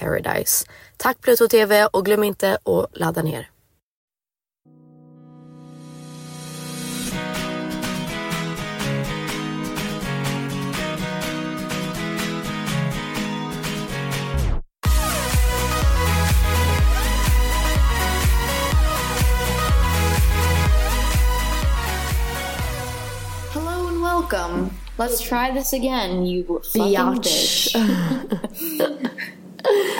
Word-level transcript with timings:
paradise. 0.00 0.66
Tack 0.96 1.20
Pluto 1.20 1.48
TV 1.48 1.86
och 1.86 2.04
glöm 2.04 2.24
inte 2.24 2.58
att 2.64 2.98
ladda 2.98 3.22
ner. 3.22 3.48
Hello 23.52 23.88
and 23.88 24.02
welcome. 24.02 24.70
Let's 24.98 25.20
try 25.20 25.50
this 25.50 25.72
again, 25.72 26.26
you 26.26 26.44
fucking 26.72 27.20
bitch. 27.22 27.74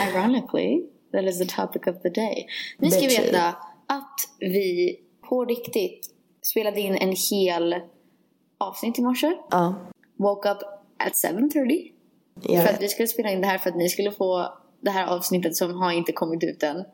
Ironically, 0.09 0.83
that 1.13 1.25
is 1.25 1.39
the 1.39 1.45
topic 1.45 1.87
of 1.87 2.03
the 2.03 2.11
day. 2.11 2.47
Ni 2.79 2.91
ska 2.91 3.01
Bitchy. 3.01 3.23
veta 3.23 3.49
att 3.87 4.21
vi 4.39 4.97
på 5.29 5.45
riktigt 5.45 6.11
spelade 6.43 6.81
in 6.81 6.95
en 6.97 7.15
hel 7.31 7.75
avsnitt 8.59 8.99
i 8.99 9.03
morse. 9.03 9.33
Ja. 9.51 9.75
Woke 10.17 10.51
up 10.51 10.59
at 10.99 11.13
7.30. 11.13 11.91
Ja. 12.43 12.61
För 12.61 12.75
att 12.75 12.83
vi 12.83 12.89
skulle 12.89 13.09
spela 13.09 13.31
in 13.31 13.41
det 13.41 13.47
här 13.47 13.59
för 13.59 13.71
att 13.71 13.77
ni 13.77 13.89
skulle 13.89 14.13
få 14.13 14.53
det 14.81 14.91
här 14.91 15.07
avsnittet 15.07 15.57
som 15.57 15.75
har 15.81 15.93
inte 15.93 16.13
kommit 16.13 16.45
ut 16.45 16.63
än. 16.63 16.85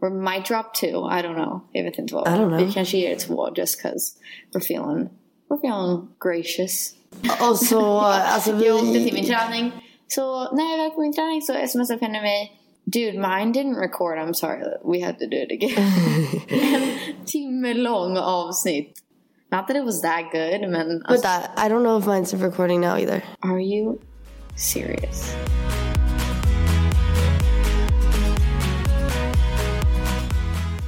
Or 0.00 0.10
might 0.10 0.46
drop 0.46 0.74
two, 0.74 0.86
I 0.86 1.22
don't 1.22 1.34
know. 1.34 1.60
Jag 1.72 1.84
vet 1.84 1.98
inte 1.98 2.14
vad. 2.14 2.28
I 2.28 2.30
don't 2.30 2.48
know. 2.48 2.66
Vi 2.66 2.72
kanske 2.72 2.98
ger 2.98 3.16
två 3.16 3.48
just 3.56 3.82
cause 3.82 4.18
we're 4.52 4.60
feeling, 4.60 5.08
we're 5.48 5.58
feeling 5.58 6.08
gracious. 6.20 6.94
Och 7.50 7.58
så, 7.58 8.00
alltså 8.00 8.52
vi... 8.52 8.66
Jag 8.66 8.76
åkte 8.76 8.92
till 8.92 9.14
min 9.14 9.24
träning. 9.24 9.72
Så 10.14 10.54
när 10.54 10.70
jag 10.70 10.78
väl 10.78 10.90
på 10.90 11.00
min 11.00 11.12
träning 11.12 11.42
så 11.42 11.52
smsade 11.68 11.98
Penny 11.98 12.20
mig. 12.20 12.52
Dude, 12.84 13.12
mine 13.12 13.52
didn't 13.52 13.80
record. 13.80 14.18
I'm 14.18 14.32
sorry. 14.32 14.62
We 14.84 15.06
had 15.06 15.18
to 15.18 15.26
do 15.26 15.36
it 15.36 15.52
again. 15.52 15.92
en 16.48 17.24
timme 17.26 17.74
lång 17.74 18.16
avsnitt. 18.16 19.02
Not 19.50 19.66
that 19.68 19.76
it 19.76 19.84
was 19.84 20.02
that 20.02 20.24
good, 20.32 20.70
men... 20.70 21.02
But 21.08 21.22
that, 21.22 21.50
I 21.56 21.68
don't 21.68 21.82
know 21.82 21.98
if 21.98 22.06
mine's 22.06 22.42
recording 22.42 22.80
now 22.80 22.96
either. 22.96 23.22
Are 23.40 23.60
you 23.60 24.00
serious? 24.56 25.36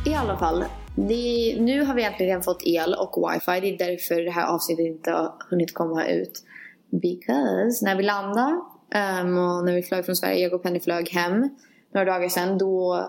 I 0.06 0.14
alla 0.14 0.37
fall. 0.38 0.64
Det, 0.96 1.56
nu 1.60 1.84
har 1.84 1.94
vi 1.94 2.04
äntligen 2.04 2.43
fått 2.43 2.62
el 2.66 2.94
och 2.94 3.31
wifi. 3.31 3.60
Det 3.60 3.75
är 3.75 3.90
därför 3.90 4.25
det 4.25 4.31
här 4.31 4.46
avsnittet 4.46 4.87
inte 4.87 5.10
har 5.10 5.32
hunnit 5.50 5.75
komma 5.75 6.06
ut. 6.06 6.43
Because 6.90 7.84
när 7.84 7.96
vi 7.96 8.02
landade 8.02 8.60
ehm, 8.94 9.38
och 9.38 9.64
när 9.64 9.75
vi 9.75 9.82
flög 9.82 10.05
från 10.05 10.17
Sverige, 10.17 10.38
jag 10.38 10.52
och 10.55 10.62
Penny 10.62 10.81
flög 10.81 11.08
hem 11.11 11.49
några 11.94 12.05
dagar 12.12 12.29
sedan, 12.29 12.58
då, 12.58 13.05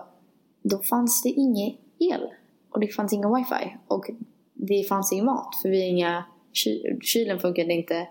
då 0.64 0.78
fanns 0.78 1.24
det 1.24 1.30
ingen 1.30 1.72
el. 2.00 2.22
Och 2.74 2.80
det 2.80 2.88
fanns 2.88 3.14
ingen 3.14 3.36
wifi. 3.36 3.76
Och 3.88 4.06
det 4.54 4.84
fanns 4.90 5.14
ingen 5.14 5.26
mat, 5.26 5.56
för 5.62 5.70
vi 5.70 5.88
inga... 5.88 6.24
Ky, 6.64 6.82
kylen 7.02 7.40
funkade 7.40 7.74
inte. 7.74 8.08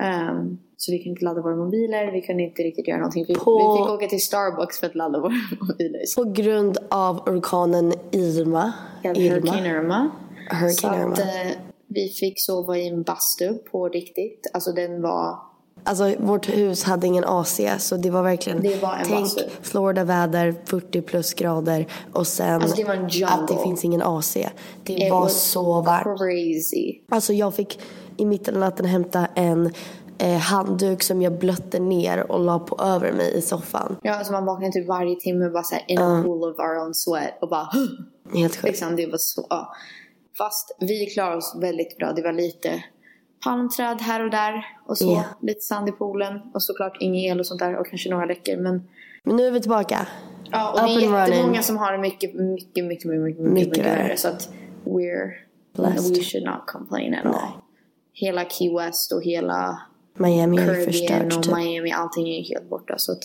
Ehm, 0.00 0.58
så 0.76 0.92
vi 0.92 0.98
kunde 0.98 1.10
inte 1.10 1.24
ladda 1.24 1.42
våra 1.42 1.56
mobiler, 1.56 2.12
vi 2.12 2.20
kunde 2.22 2.42
inte 2.42 2.62
riktigt 2.62 2.88
göra 2.88 2.98
någonting. 2.98 3.24
Vi, 3.28 3.34
På- 3.34 3.58
vi 3.78 3.78
fick 3.84 3.90
åka 3.94 4.06
till 4.06 4.20
Starbucks 4.20 4.80
för 4.80 4.86
att 4.86 4.94
ladda 4.94 5.20
våra 5.20 5.32
mobiler. 5.60 6.00
På 6.24 6.30
grund 6.32 6.78
av 6.90 7.16
orkanen 7.28 7.92
Irma. 8.10 8.72
Hurricane 9.02 9.68
Irma. 9.68 10.10
Så 10.50 10.56
Hurricane 10.56 11.12
att 11.12 11.18
Irma. 11.18 11.30
eh, 11.50 11.56
vi 11.86 12.08
fick 12.08 12.34
sova 12.36 12.78
i 12.78 12.88
en 12.88 13.02
bastu 13.02 13.54
på 13.54 13.88
riktigt. 13.88 14.50
Alltså 14.54 14.72
den 14.72 15.02
var... 15.02 15.49
Alltså 15.84 16.14
vårt 16.18 16.48
hus 16.48 16.84
hade 16.84 17.06
ingen 17.06 17.24
AC 17.24 17.60
så 17.78 17.96
det 17.96 18.10
var 18.10 18.22
verkligen 18.22 18.62
Det 18.62 18.82
var 18.82 19.02
Tänk 19.06 19.20
bastu. 19.20 19.42
Florida-väder, 19.62 20.54
40 20.64 21.02
plus 21.02 21.34
grader 21.34 21.86
och 22.12 22.26
sen 22.26 22.62
Alltså, 22.62 22.76
det 22.76 22.84
var 22.84 22.94
en 22.94 23.24
att 23.24 23.48
det 23.48 23.62
finns 23.62 23.84
ingen 23.84 24.02
AC. 24.02 24.36
Det 24.84 24.92
It 24.92 25.10
var 25.10 25.28
så 25.28 25.80
varmt. 25.82 26.18
Crazy. 26.18 27.00
Alltså 27.08 27.32
jag 27.32 27.54
fick 27.54 27.80
i 28.16 28.26
mitten 28.26 28.54
av 28.54 28.60
natten 28.60 28.86
hämta 28.86 29.26
en 29.34 29.72
eh, 30.18 30.38
handduk 30.38 31.02
som 31.02 31.22
jag 31.22 31.38
blötte 31.38 31.78
ner 31.78 32.32
och 32.32 32.40
la 32.40 32.58
på 32.58 32.82
över 32.82 33.12
mig 33.12 33.34
i 33.34 33.42
soffan. 33.42 33.96
Ja, 34.02 34.14
alltså 34.14 34.32
man 34.32 34.44
vaknade 34.44 34.72
typ 34.72 34.88
varje 34.88 35.16
timme 35.20 35.48
bara 35.50 35.62
såhär 35.62 35.84
in 35.88 35.98
a 35.98 36.22
pool 36.24 36.50
of 36.50 36.58
our 36.58 36.84
own 36.84 36.94
sweat 36.94 37.38
och 37.40 37.48
bara 37.48 37.68
Helt 38.34 38.56
sjukt. 38.56 38.64
liksom 38.64 38.96
det 38.96 39.06
var 39.06 39.18
så. 39.18 39.46
Fast 40.38 40.76
vi 40.80 41.06
klarade 41.06 41.36
oss 41.36 41.56
väldigt 41.60 41.96
bra. 41.98 42.12
Det 42.12 42.22
var 42.22 42.32
lite 42.32 42.84
palmträd 43.44 44.00
här 44.00 44.24
och 44.24 44.30
där 44.30 44.66
och 44.86 44.98
så. 44.98 45.04
Ja. 45.12 45.24
Lite 45.40 45.60
sand 45.60 45.88
i 45.88 45.92
poolen 45.92 46.40
och 46.54 46.62
såklart 46.62 46.96
ingen 47.00 47.24
el 47.32 47.40
och 47.40 47.46
sånt 47.46 47.60
där 47.60 47.76
och 47.76 47.86
kanske 47.86 48.10
några 48.10 48.24
läckor. 48.26 48.56
Men 48.56 48.88
Men 49.24 49.36
nu 49.36 49.46
är 49.46 49.50
vi 49.50 49.60
tillbaka. 49.60 50.06
ja, 50.50 50.70
och 50.72 50.78
Up 50.78 51.00
det 51.00 51.06
är 51.06 51.28
jättemånga 51.28 51.62
som 51.62 51.76
har 51.76 51.92
det 51.92 51.98
mycket, 51.98 52.34
mycket, 52.34 52.84
mycket, 52.84 53.10
mycket, 53.10 53.40
mycket, 53.40 53.40
Mycket 53.68 53.86
värre. 53.86 54.16
Så 54.16 54.28
att 54.28 54.48
we're, 54.84 55.30
Blessed. 55.76 56.16
we 56.16 56.22
should 56.22 56.46
not 56.46 56.66
complain 56.66 57.14
at 57.14 57.26
all. 57.26 57.50
Hela 58.12 58.44
Key 58.44 58.74
West 58.76 59.12
och 59.12 59.22
hela 59.22 59.82
Miami 60.14 60.56
är 60.56 60.66
Caribbean 60.66 60.84
förstört 60.92 61.36
och 61.36 61.42
typ. 61.42 61.54
Miami, 61.56 61.92
allting 61.92 62.28
är 62.28 62.42
helt 62.42 62.68
borta. 62.70 62.94
Så 62.98 63.12
att 63.12 63.22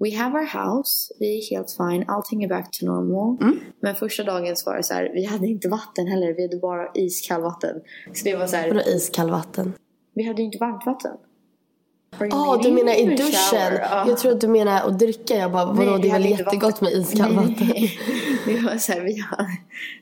we 0.00 0.16
have 0.16 0.38
our 0.38 0.46
house, 0.46 1.14
vi 1.18 1.38
är 1.38 1.50
helt 1.50 1.70
fine, 1.70 2.04
allting 2.08 2.44
är 2.44 2.48
back 2.48 2.70
to 2.70 2.86
normal. 2.86 3.36
Mm. 3.40 3.60
Men 3.80 3.94
första 3.94 4.24
dagen 4.24 4.56
så 4.56 4.70
var 4.70 4.76
det 4.76 4.82
så 4.82 4.94
här, 4.94 5.10
vi 5.14 5.24
hade 5.24 5.46
inte 5.46 5.68
vatten 5.68 6.06
heller, 6.06 6.34
vi 6.34 6.42
hade 6.42 6.56
bara 6.56 6.90
iskallvatten. 6.94 7.80
Så 8.12 8.24
det 8.24 8.36
var 8.36 8.46
så 8.46 8.56
Vadå 8.56 8.80
iskallvatten? 8.80 9.72
vi 10.14 10.26
hade 10.26 10.42
ju 10.42 10.46
inte 10.46 10.58
varmt 10.58 10.86
vatten. 10.86 11.12
Ja, 12.18 12.60
du 12.62 12.72
menar 12.72 13.00
i 13.00 13.04
duschen? 13.04 13.78
Ja. 13.80 14.08
Jag 14.08 14.18
tror 14.18 14.32
att 14.32 14.40
du 14.40 14.48
menar 14.48 14.88
att 14.88 14.98
dricka. 14.98 15.36
Jag 15.36 15.52
bara, 15.52 15.64
vadå 15.64 15.96
det 15.96 16.08
är 16.08 16.12
väl 16.12 16.30
jättegott 16.30 16.62
vatten. 16.62 16.84
med 16.84 16.92
iskallvatten? 16.92 17.54
Nej, 17.58 17.68
nej. 17.70 17.98
Det 18.56 18.60
var 18.60 18.76
så 18.76 18.92
här, 18.92 19.00
vi, 19.00 19.20
hade, 19.20 19.48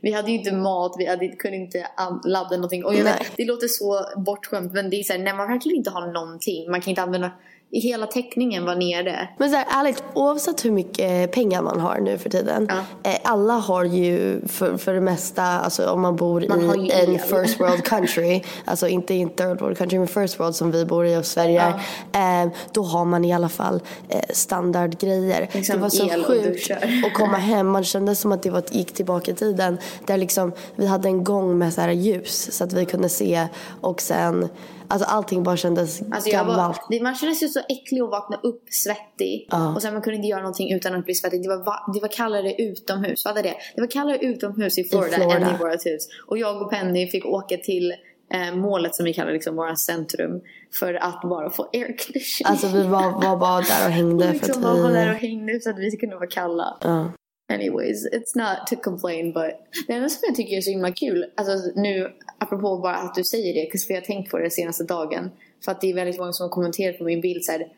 vi 0.00 0.12
hade 0.12 0.30
ju 0.30 0.38
inte 0.38 0.52
mat, 0.52 0.94
vi 0.98 1.06
hade, 1.06 1.28
kunde 1.28 1.56
inte 1.56 1.86
ladda 2.24 2.56
någonting. 2.56 2.84
Och 2.84 2.94
jag 2.94 3.04
vet, 3.04 3.36
det 3.36 3.44
låter 3.44 3.68
så 3.68 4.04
bortskämt 4.16 4.72
men 4.72 4.90
det 4.90 4.96
är 4.96 5.02
så 5.02 5.12
här, 5.12 5.20
när 5.20 5.34
man 5.34 5.48
verkligen 5.48 5.78
inte 5.78 5.90
har 5.90 6.12
någonting. 6.12 6.70
Man 6.70 6.80
kan 6.80 6.90
inte 6.90 7.02
använda, 7.02 7.30
i 7.74 7.80
hela 7.80 8.06
täckningen 8.06 8.64
var 8.64 8.74
nere. 8.74 9.28
Men 9.38 9.50
så 9.50 9.56
här, 9.56 9.66
ärligt, 9.70 10.04
oavsett 10.14 10.64
hur 10.64 10.70
mycket 10.70 11.32
pengar 11.32 11.62
man 11.62 11.80
har 11.80 12.00
nu 12.00 12.18
för 12.18 12.30
tiden. 12.30 12.68
Eh, 13.02 13.14
alla 13.24 13.52
har 13.52 13.84
ju 13.84 14.40
för, 14.46 14.76
för 14.76 14.94
det 14.94 15.00
mesta, 15.00 15.42
alltså 15.42 15.90
om 15.90 16.00
man 16.00 16.16
bor 16.16 16.44
Man 16.48 16.80
i 16.80 16.90
en 16.90 17.12
el. 17.14 17.18
first 17.18 17.60
world 17.60 17.84
country. 17.84 18.42
alltså 18.64 18.88
inte 18.88 19.14
i 19.14 19.22
en 19.22 19.30
third 19.30 19.60
world 19.60 19.78
country, 19.78 19.98
men 19.98 20.08
first 20.08 20.40
world 20.40 20.54
som 20.54 20.70
vi 20.70 20.84
bor 20.84 21.06
i 21.06 21.16
och 21.16 21.26
Sverige 21.26 21.74
är. 22.12 22.44
Eh, 22.44 22.50
då 22.72 22.82
har 22.82 23.04
man 23.04 23.24
i 23.24 23.32
alla 23.32 23.48
fall 23.48 23.80
eh, 24.08 24.20
standardgrejer. 24.30 25.48
Liksom 25.52 25.76
det 25.76 25.82
var 25.82 25.88
så 25.88 26.06
el 26.06 26.24
sjukt 26.24 26.70
att 27.06 27.14
komma 27.14 27.36
hem. 27.36 27.68
Man 27.68 27.84
kände 27.84 28.14
som 28.14 28.32
att 28.32 28.42
det 28.42 28.50
var, 28.50 28.62
gick 28.70 28.94
tillbaka 28.94 29.30
i 29.30 29.34
tiden. 29.34 29.78
Där 30.06 30.16
liksom, 30.16 30.52
vi 30.76 30.86
hade 30.86 31.08
en 31.08 31.24
gång 31.24 31.58
med 31.58 31.74
så 31.74 31.80
här 31.80 31.90
ljus 31.90 32.48
så 32.52 32.64
att 32.64 32.72
vi 32.72 32.84
kunde 32.84 33.08
se. 33.08 33.46
Och 33.80 34.00
sen, 34.00 34.48
alltså 34.88 35.08
allting 35.08 35.42
bara 35.42 35.56
kändes 35.56 36.02
Alltså 36.10 36.30
var, 36.30 36.38
gammalt. 36.44 36.80
det, 36.90 37.02
man 37.02 37.14
kände 37.14 37.34
sig 37.34 37.48
så 37.48 37.60
äcklig 37.68 38.00
att 38.00 38.10
vakna 38.10 38.36
upp 38.42 38.62
svettig. 38.70 39.48
Ja. 39.50 39.74
Och 39.74 39.82
sen 39.82 39.92
man 39.92 40.02
kunde 40.02 40.16
inte 40.16 40.28
göra 40.28 40.40
någonting 40.40 40.72
utan 40.74 40.94
att 40.94 41.04
bli 41.04 41.14
svettig. 41.14 41.42
Det 41.42 41.48
var, 41.48 41.64
va- 41.64 41.92
det 41.94 42.00
var 42.00 42.08
kallare 42.08 42.54
utomhus. 42.54 43.24
Vad 43.24 43.38
är 43.38 43.42
det? 43.42 43.54
Det 43.74 43.80
var 43.80 43.88
kallare 43.90 44.18
utomhus 44.18 44.78
i 44.78 44.84
Florida, 44.84 45.16
Florida. 45.16 45.36
än 45.36 45.54
i 45.54 45.58
vårt 45.58 45.86
hus. 45.86 46.08
Och 46.26 46.38
jag 46.38 46.62
och 46.62 46.70
Penny 46.70 47.06
fick 47.08 47.26
åka 47.26 47.56
till 47.56 47.92
eh, 48.34 48.54
målet 48.54 48.94
som 48.94 49.04
vi 49.04 49.14
kallar 49.14 49.32
liksom 49.32 49.56
våra 49.56 49.76
centrum. 49.76 50.40
För 50.78 50.94
att 50.94 51.20
bara 51.22 51.50
få 51.50 51.62
airconditioning. 51.72 52.44
Alltså 52.44 52.66
vi 52.66 52.82
var, 52.82 53.12
var 53.28 53.36
bara 53.36 53.60
där 53.60 53.86
och 53.86 53.92
hängde 53.92 54.24
och 54.30 54.36
för 54.36 54.46
liksom 54.46 54.64
att 54.64 54.72
bara 54.74 54.82
var 54.82 54.90
där 54.92 55.08
vi... 55.08 55.12
och 55.14 55.18
hängde 55.20 55.60
så 55.60 55.70
att 55.70 55.78
vi 55.78 55.90
kunde 55.90 56.16
vara 56.16 56.26
kalla. 56.26 56.76
Ja. 56.80 57.12
Anyways, 57.54 58.06
it's 58.06 58.34
not 58.34 58.66
to 58.66 58.76
complain 58.76 59.32
but 59.32 59.50
det 59.86 59.92
enda 59.92 60.08
som 60.08 60.20
jag 60.26 60.36
tycker 60.36 60.56
är 60.56 60.60
så 60.60 60.70
himla 60.70 60.92
kul, 60.92 61.26
alltså 61.34 61.80
nu 61.80 62.12
apropå 62.38 62.78
bara 62.78 62.96
att 62.96 63.14
du 63.14 63.24
säger 63.24 63.54
det, 63.54 63.78
för 63.78 63.94
jag 63.94 64.00
har 64.00 64.06
tänkt 64.06 64.30
på 64.30 64.38
det 64.38 64.50
senaste 64.50 64.84
dagen. 64.84 65.30
För 65.64 65.72
att 65.72 65.80
det 65.80 65.90
är 65.90 65.94
väldigt 65.94 66.18
många 66.18 66.32
som 66.32 66.44
har 66.44 66.50
kommenterat 66.50 66.98
på 66.98 67.04
min 67.04 67.20
bild 67.20 67.44
så 67.44 67.52
här, 67.52 67.68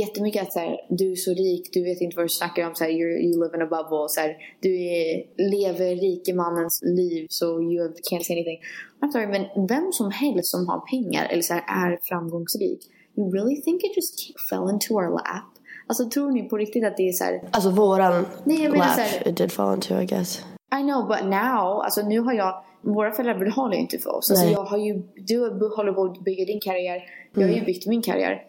jättemycket 0.00 0.42
att 0.42 0.52
så 0.52 0.58
här, 0.58 0.80
du 0.88 1.12
är 1.12 1.16
så 1.16 1.30
rik, 1.30 1.68
du 1.72 1.84
vet 1.84 2.00
inte 2.00 2.16
vad 2.16 2.24
du 2.24 2.28
snackar 2.28 2.66
om, 2.66 2.74
så 2.74 2.84
här, 2.84 2.90
you 2.90 3.42
live 3.42 3.56
in 3.56 3.62
a 3.62 3.66
bubble, 3.66 4.08
så 4.08 4.20
här, 4.20 4.36
du 4.60 4.84
är, 4.86 5.24
lever 5.50 5.96
rikemannens 5.96 6.82
liv 6.82 7.26
så 7.30 7.62
you 7.62 7.88
can't 7.88 8.22
say 8.22 8.36
anything. 8.36 8.60
I'm 9.00 9.12
sorry, 9.12 9.26
men 9.26 9.66
vem 9.68 9.92
som 9.92 10.10
helst 10.10 10.50
som 10.50 10.68
har 10.68 10.80
pengar 10.80 11.28
eller 11.30 11.42
så 11.42 11.54
här, 11.54 11.90
är 11.90 11.98
framgångsrik, 12.02 12.80
you 13.16 13.30
really 13.30 13.62
think 13.62 13.84
it 13.84 13.96
just 13.96 14.14
fell 14.50 14.70
into 14.72 14.94
our 14.94 15.10
lap? 15.10 15.57
Alltså 15.88 16.08
tror 16.10 16.30
ni 16.30 16.42
på 16.48 16.56
riktigt 16.56 16.84
att 16.84 16.96
det 16.96 17.08
är 17.08 17.12
så 17.12 17.24
här, 17.24 17.42
Alltså 17.50 17.70
våran 17.70 18.26
Nej, 18.44 18.62
jag 18.62 18.72
menar 18.72 18.84
lap, 18.86 18.94
så 18.94 19.00
här- 19.00 19.28
it 19.28 19.36
did 19.36 19.52
fall 19.52 19.74
into 19.74 20.00
I 20.00 20.04
guess. 20.06 20.44
I 20.80 20.82
know 20.82 21.06
but 21.08 21.24
now, 21.24 21.80
alltså 21.82 22.02
nu 22.02 22.20
har 22.20 22.32
jag, 22.32 22.62
våra 22.82 23.10
föräldrar 23.12 23.44
betalar 23.46 23.74
ju 23.74 23.80
inte 23.80 23.98
för 23.98 24.16
oss. 24.16 24.30
Alltså 24.30 24.44
Nej. 24.44 24.52
jag 24.54 24.64
har 24.64 24.78
ju, 24.78 25.02
du 25.16 25.38
håller 25.76 25.92
på 25.92 26.04
att 26.04 26.20
bygga 26.24 26.44
din 26.44 26.60
karriär, 26.60 27.02
jag 27.34 27.42
har 27.42 27.48
ju 27.48 27.54
Mm. 27.54 27.64
byggt 27.66 27.86
min 27.86 28.02
karriär. 28.02 28.42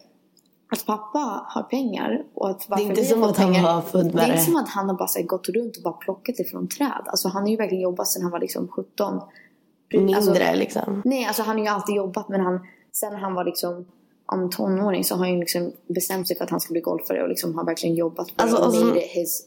Att 0.72 0.86
pappa 0.86 1.44
har 1.48 1.62
pengar 1.62 2.24
och 2.34 2.50
att 2.50 2.66
varför 2.68 2.84
inte 2.84 3.00
vi 3.00 3.06
som 3.06 3.22
har 3.22 3.30
att 3.30 3.36
han 3.36 3.52
pengar, 3.52 3.62
var 3.74 3.80
född 3.80 4.04
med 4.04 4.14
Det 4.14 4.20
är 4.22 4.26
det. 4.26 4.32
inte 4.32 4.44
som 4.44 4.56
att 4.56 4.68
han 4.68 4.88
har 4.88 4.96
bara 4.96 5.08
här, 5.16 5.22
gått 5.22 5.48
runt 5.48 5.76
och 5.76 5.82
bara 5.82 5.92
plockat 5.94 6.34
det 6.38 6.44
från 6.44 6.68
träd. 6.68 7.02
Alltså 7.06 7.28
han 7.28 7.42
har 7.42 7.48
ju 7.48 7.56
verkligen 7.56 7.82
jobbat 7.82 8.08
sedan 8.08 8.22
han 8.22 8.30
var 8.30 8.38
liksom 8.38 8.68
17. 8.68 9.20
Mindre 9.92 10.16
Alltså, 10.16 10.34
liksom. 10.54 11.02
Nej, 11.04 11.24
alltså 11.24 11.42
han 11.42 11.56
har 11.56 11.64
ju 11.64 11.70
alltid 11.70 11.94
jobbat 11.94 12.28
men 12.28 12.40
han, 12.40 12.60
sen 12.92 13.14
han 13.14 13.34
var 13.34 13.44
liksom 13.44 13.86
om 14.32 14.50
tonåring 14.50 15.04
så 15.04 15.14
har 15.14 15.24
han 15.24 15.32
ju 15.34 15.40
liksom 15.40 15.72
bestämt 15.88 16.26
sig 16.28 16.36
för 16.36 16.44
att 16.44 16.50
han 16.50 16.60
ska 16.60 16.72
bli 16.72 16.80
golfare 16.80 17.22
och 17.22 17.28
liksom 17.28 17.54
har 17.54 17.64
verkligen 17.64 17.94
jobbat 17.96 18.30
för 18.30 18.42
Alltså, 18.42 18.56
det 18.56 18.62
och 18.62 18.68
och 18.68 18.74
så- 18.74 18.84
made 18.84 19.04
it 19.04 19.10
his 19.10 19.46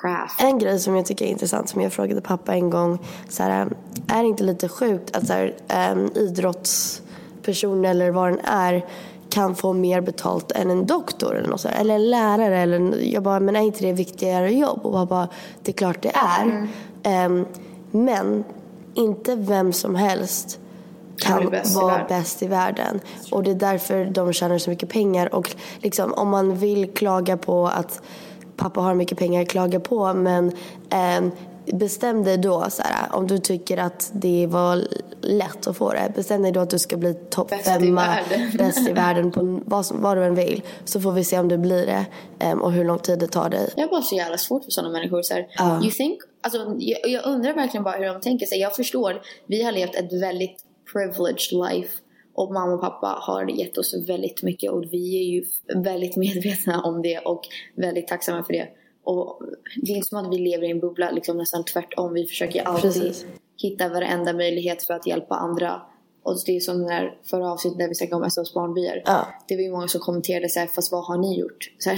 craft. 0.00 0.40
En 0.42 0.58
grej 0.58 0.78
som 0.80 0.96
jag 0.96 1.06
tycker 1.06 1.24
är 1.24 1.28
intressant 1.30 1.68
som 1.68 1.80
jag 1.80 1.92
frågade 1.92 2.20
pappa 2.20 2.54
en 2.54 2.70
gång. 2.70 2.98
Så 3.28 3.42
här, 3.42 3.76
är 4.08 4.22
det 4.22 4.28
inte 4.28 4.44
lite 4.44 4.68
sjukt 4.68 5.16
att 5.16 5.26
så 5.26 5.32
här, 5.32 5.54
um, 5.94 6.10
idrottspersoner 6.14 7.90
eller 7.90 8.10
vad 8.10 8.28
den 8.32 8.38
är 8.44 8.86
kan 9.30 9.54
få 9.54 9.72
mer 9.72 10.00
betalt 10.00 10.52
än 10.52 10.70
en 10.70 10.86
doktor 10.86 11.36
eller 11.36 11.48
något 11.48 11.60
så 11.60 11.68
här, 11.68 11.80
Eller 11.80 11.94
en 11.94 12.10
lärare. 12.10 12.58
Eller 12.58 12.76
en, 12.76 12.94
jag 13.02 13.22
bara, 13.22 13.40
men 13.40 13.56
är 13.56 13.60
inte 13.60 13.84
det 13.84 13.92
viktigare 13.92 14.52
jobb? 14.54 14.80
Och 14.82 14.98
jag 15.00 15.08
bara, 15.08 15.28
det 15.62 15.70
är 15.70 15.76
klart 15.76 16.02
det 16.02 16.12
är. 16.14 16.68
Ehm, 17.02 17.46
men 17.90 18.44
inte 18.94 19.36
vem 19.36 19.72
som 19.72 19.94
helst 19.94 20.58
Kan 21.22 21.50
bäst 21.50 21.76
vara 21.76 22.04
bäst 22.08 22.42
i 22.42 22.46
världen. 22.46 23.00
Och 23.30 23.42
det 23.42 23.50
är 23.50 23.54
därför 23.54 24.04
de 24.04 24.32
tjänar 24.32 24.58
så 24.58 24.70
mycket 24.70 24.88
pengar. 24.88 25.34
Och 25.34 25.50
liksom, 25.80 26.12
om 26.14 26.28
man 26.28 26.56
vill 26.56 26.92
klaga 26.94 27.36
på 27.36 27.66
att 27.66 28.02
pappa 28.56 28.80
har 28.80 28.94
mycket 28.94 29.18
pengar, 29.18 29.44
klaga 29.44 29.80
på. 29.80 30.14
Men 30.14 30.52
ehm, 30.90 31.30
bestäm 31.66 32.24
dig 32.24 32.38
då, 32.38 32.66
så 32.70 32.82
här, 32.82 33.16
om 33.16 33.26
du 33.26 33.38
tycker 33.38 33.78
att 33.78 34.10
det 34.12 34.46
var 34.46 34.82
lätt 35.20 35.66
att 35.66 35.76
få 35.76 35.92
det. 35.92 36.12
Bestäm 36.14 36.42
dig 36.42 36.52
då 36.52 36.60
att 36.60 36.70
du 36.70 36.78
ska 36.78 36.96
bli 36.96 37.14
topp 37.14 37.54
femma, 37.64 38.16
bäst 38.58 38.88
i 38.88 38.92
världen 38.92 39.30
på 39.30 39.60
vad, 39.66 39.86
som, 39.86 40.02
vad 40.02 40.16
du 40.16 40.24
än 40.24 40.34
vill. 40.34 40.62
Så 40.84 41.00
får 41.00 41.12
vi 41.12 41.24
se 41.24 41.38
om 41.38 41.48
du 41.48 41.58
blir 41.58 41.86
det 41.86 42.06
ehm, 42.38 42.62
och 42.62 42.72
hur 42.72 42.84
lång 42.84 42.98
tid 42.98 43.18
det 43.18 43.26
tar 43.26 43.48
dig. 43.50 43.72
Jag 43.76 43.82
har 43.84 43.90
bara 43.90 44.02
så 44.02 44.16
jävla 44.16 44.38
svårt 44.38 44.64
för 44.64 44.70
sådana 44.70 44.92
människor. 44.92 45.22
Så 45.22 45.34
här, 45.34 45.46
Ja. 45.58 45.82
you 45.82 45.90
think, 45.90 46.18
alltså, 46.40 46.74
jag, 46.78 47.10
jag 47.10 47.26
undrar 47.26 47.54
verkligen 47.54 47.84
bara 47.84 47.96
hur 47.96 48.06
de 48.06 48.20
tänker 48.20 48.46
sig. 48.46 48.58
Jag 48.58 48.76
förstår, 48.76 49.20
vi 49.46 49.62
har 49.62 49.72
levt 49.72 49.94
ett 49.94 50.22
väldigt 50.22 50.64
privileged 50.92 51.52
life. 51.70 51.88
Och 52.34 52.52
mamma 52.52 52.74
och 52.74 52.80
pappa 52.80 53.06
har 53.20 53.50
gett 53.50 53.78
oss 53.78 53.94
väldigt 54.08 54.42
mycket 54.42 54.70
och 54.72 54.84
vi 54.84 55.16
är 55.18 55.24
ju 55.34 55.44
väldigt 55.82 56.16
medvetna 56.16 56.82
om 56.82 57.02
det 57.02 57.18
och 57.18 57.40
väldigt 57.76 58.08
tacksamma 58.08 58.44
för 58.44 58.52
det. 58.52 58.68
Och 59.04 59.40
det 59.82 59.92
är 59.92 59.96
inte 59.96 60.08
som 60.08 60.18
att 60.18 60.32
vi 60.34 60.38
lever 60.38 60.66
i 60.66 60.70
en 60.70 60.80
bubbla, 60.80 61.10
liksom 61.10 61.36
nästan 61.36 61.64
tvärtom. 61.64 62.12
Vi 62.12 62.26
försöker 62.26 62.62
alltid 62.62 62.82
Precis. 62.92 63.24
hitta 63.62 63.88
varenda 63.88 64.32
möjlighet 64.32 64.82
för 64.82 64.94
att 64.94 65.06
hjälpa 65.06 65.34
andra. 65.34 65.82
Och 66.24 66.36
det 66.46 66.56
är 66.56 66.60
som 66.60 66.82
när 66.82 67.14
förra 67.30 67.52
avsnittet 67.52 67.78
när 67.78 67.88
vi 67.88 67.94
snackade 67.94 68.24
om 68.24 68.30
SOS 68.30 68.54
barnbyar. 68.54 69.02
Ja. 69.04 69.26
Det 69.48 69.56
var 69.56 69.62
ju 69.62 69.70
många 69.70 69.88
som 69.88 70.00
kommenterade 70.00 70.48
så 70.48 70.60
här, 70.60 70.66
fast 70.66 70.92
vad 70.92 71.04
har 71.04 71.18
ni 71.18 71.40
gjort? 71.40 71.72
Så 71.78 71.90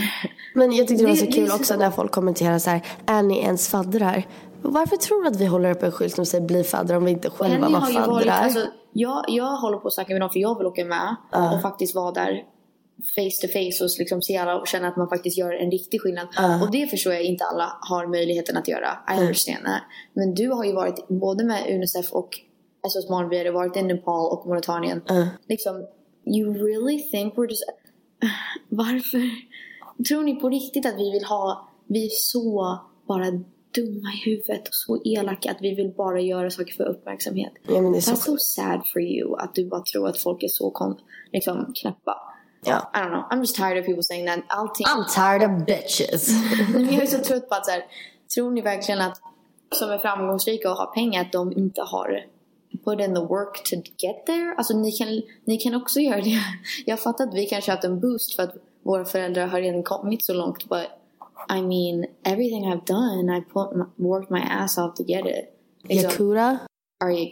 Men 0.54 0.72
jag 0.72 0.88
tyckte 0.88 1.04
det 1.04 1.08
var 1.08 1.14
Det- 1.14 1.20
så 1.20 1.26
det 1.26 1.32
kul 1.32 1.48
så- 1.48 1.56
också 1.56 1.76
när 1.76 1.90
folk 1.90 2.10
kommenterar 2.12 2.58
så 2.58 2.70
här, 2.70 2.80
är 3.06 3.22
ni 3.22 3.38
ens 3.38 3.68
faddrar? 3.68 4.26
Varför 4.62 4.96
tror 4.96 5.22
du 5.22 5.28
att 5.28 5.36
vi 5.40 5.44
håller 5.46 5.70
upp 5.70 5.82
en 5.82 5.92
skylt 5.92 6.14
som 6.14 6.26
säger 6.26 6.44
bli 6.46 6.64
faddrar 6.64 6.96
om 6.96 7.04
vi 7.04 7.10
inte 7.10 7.30
själva 7.30 7.68
var 7.68 7.80
faddrar? 7.80 8.50
Jag, 8.94 9.24
jag 9.28 9.56
håller 9.56 9.78
på 9.78 9.88
att 9.88 9.94
snacka 9.94 10.12
med 10.12 10.22
dem 10.22 10.30
för 10.30 10.40
jag 10.40 10.58
vill 10.58 10.66
åka 10.66 10.84
med 10.84 11.16
Ja. 11.32 11.54
och 11.54 11.62
faktiskt 11.62 11.94
vara 11.94 12.12
där 12.12 12.44
face 13.14 13.46
to 13.46 13.48
face 13.52 13.84
och 13.84 13.90
liksom 13.98 14.22
se 14.22 14.36
alla 14.36 14.60
och 14.60 14.66
känna 14.66 14.88
att 14.88 14.96
man 14.96 15.08
faktiskt 15.08 15.38
gör 15.38 15.52
en 15.52 15.70
riktig 15.70 16.00
skillnad. 16.00 16.28
Ja. 16.36 16.62
Och 16.62 16.70
det 16.70 16.86
förstår 16.86 17.12
jag 17.12 17.22
inte 17.22 17.44
alla 17.44 17.76
har 17.80 18.06
möjligheten 18.06 18.56
att 18.56 18.68
göra. 18.68 18.98
I 19.14 19.20
understand 19.20 19.64
that. 19.64 19.82
Men 20.12 20.34
du 20.34 20.48
har 20.48 20.64
ju 20.64 20.72
varit 20.72 21.08
både 21.08 21.44
med 21.44 21.74
Unicef 21.74 22.12
och 22.12 22.28
SOS 22.88 23.08
Barnbyar, 23.08 23.52
varit 23.52 23.76
i 23.76 23.82
Nepal 23.82 24.32
och 24.32 24.46
Mauritanien. 24.46 25.02
Ja. 25.06 25.28
Liksom, 25.48 25.86
you 26.26 26.54
really 26.54 26.98
think 26.98 27.34
we're 27.34 27.48
just... 27.48 27.64
Varför? 28.68 29.30
Tror 30.08 30.22
ni 30.22 30.36
på 30.36 30.48
riktigt 30.48 30.86
att 30.86 30.98
vi 30.98 31.10
vill 31.10 31.24
ha... 31.24 31.68
Vi 31.86 32.04
är 32.06 32.10
så 32.10 32.78
bara 33.08 33.26
dumma 33.74 34.08
i 34.12 34.30
huvudet 34.30 34.68
och 34.68 34.74
så 34.74 35.02
elaka 35.04 35.50
att 35.50 35.56
vi 35.60 35.74
vill 35.74 35.94
bara 35.96 36.20
göra 36.20 36.50
saker 36.50 36.74
för 36.74 36.84
uppmärksamhet. 36.84 37.52
Ja, 37.68 37.80
men 37.80 37.92
det 37.92 37.98
är 37.98 38.00
så 38.00 38.10
That's 38.10 38.16
so 38.16 38.36
sad 38.38 38.82
for 38.92 39.02
you 39.02 39.36
att 39.38 39.54
du 39.54 39.68
bara 39.68 39.82
tror 39.82 40.08
att 40.08 40.18
folk 40.18 40.42
är 40.42 40.48
så 40.48 40.70
kon- 40.70 41.00
liksom 41.32 41.72
knäppa. 41.82 42.16
Ja. 42.64 42.90
I 42.94 42.98
don't 42.98 43.08
know. 43.08 43.22
I'm 43.30 43.40
just 43.40 43.56
tired 43.56 43.80
of 43.80 43.86
people 43.86 44.02
saying 44.02 44.26
that. 44.26 44.38
Allting... 44.48 44.86
I'm 44.86 45.04
tired 45.14 45.50
of 45.50 45.66
bitches. 45.66 46.28
Jag 46.92 47.02
är 47.02 47.06
så 47.06 47.18
trött 47.18 47.48
på 47.48 47.54
att 47.54 47.66
så 47.66 47.72
här, 47.72 47.84
tror 48.34 48.50
ni 48.50 48.60
verkligen 48.60 49.00
att 49.00 49.20
som 49.70 49.90
är 49.90 49.98
framgångsrika 49.98 50.70
och 50.70 50.76
har 50.76 50.86
pengar 50.86 51.20
att 51.20 51.32
de 51.32 51.52
inte 51.52 51.82
har 51.82 52.26
put 52.84 53.00
in 53.00 53.14
the 53.14 53.20
work 53.20 53.62
to 53.64 53.76
get 53.76 54.26
there? 54.26 54.54
Alltså 54.58 54.76
ni 54.76 54.92
kan, 54.92 55.22
ni 55.44 55.56
kan 55.56 55.74
också 55.74 56.00
göra 56.00 56.20
det. 56.20 56.40
Jag 56.86 57.00
fattar 57.00 57.24
att 57.24 57.34
vi 57.34 57.46
kanske 57.46 57.70
har 57.70 57.76
haft 57.76 57.84
en 57.84 58.00
boost 58.00 58.36
för 58.36 58.42
att 58.42 58.54
våra 58.82 59.04
föräldrar 59.04 59.46
har 59.46 59.60
redan 59.60 59.82
kommit 59.82 60.24
så 60.24 60.34
långt 60.34 60.68
but 60.68 60.86
I 61.48 61.60
mean 61.60 62.06
everything 62.24 62.66
I've 62.66 62.84
done 62.84 63.30
I 63.30 63.40
put 63.40 63.76
my, 63.76 63.86
worked 63.98 64.30
my 64.30 64.40
ass 64.40 64.78
off 64.78 64.94
to 64.94 65.04
get 65.04 65.26
it. 65.26 65.50
Liksom, 65.88 66.60
Are 67.00 67.08
Arya 67.08 67.26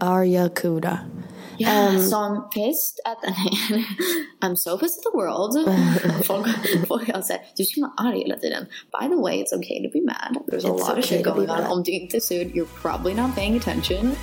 Are 0.00 0.18
Arya 0.20 0.48
Kuda. 0.50 1.10
Yeah, 1.58 1.88
Um, 1.88 2.00
so 2.00 2.18
I'm 2.20 2.42
pissed 2.50 3.00
at 3.04 3.20
the 3.20 3.32
I'm 4.42 4.54
so 4.54 4.78
pissed 4.78 4.98
at 4.98 5.04
the 5.10 5.16
world. 5.16 5.56
folk, 6.24 6.46
folk 6.86 7.08
har 7.08 7.22
sagt, 7.22 7.56
du 7.56 7.64
ska 7.64 7.80
vara 7.80 7.92
arg 7.96 8.16
hela 8.16 8.36
tiden. 8.36 8.66
By 8.92 9.08
the 9.08 9.18
way, 9.18 9.40
it's 9.40 9.52
okay 9.52 9.82
to 9.82 9.90
be 9.92 10.00
mad. 10.00 10.36
There's 10.46 10.64
a 10.64 10.72
lot 10.72 10.98
of 10.98 11.04
shit 11.04 11.24
going 11.24 11.50
on. 11.50 11.66
Om 11.66 11.82
du 11.82 11.90
inte 11.90 12.16
är 12.16 12.20
sur, 12.20 12.44
you're 12.44 12.82
probably 12.82 13.14
not 13.14 13.34
paying 13.34 13.56
attention. 13.56 14.16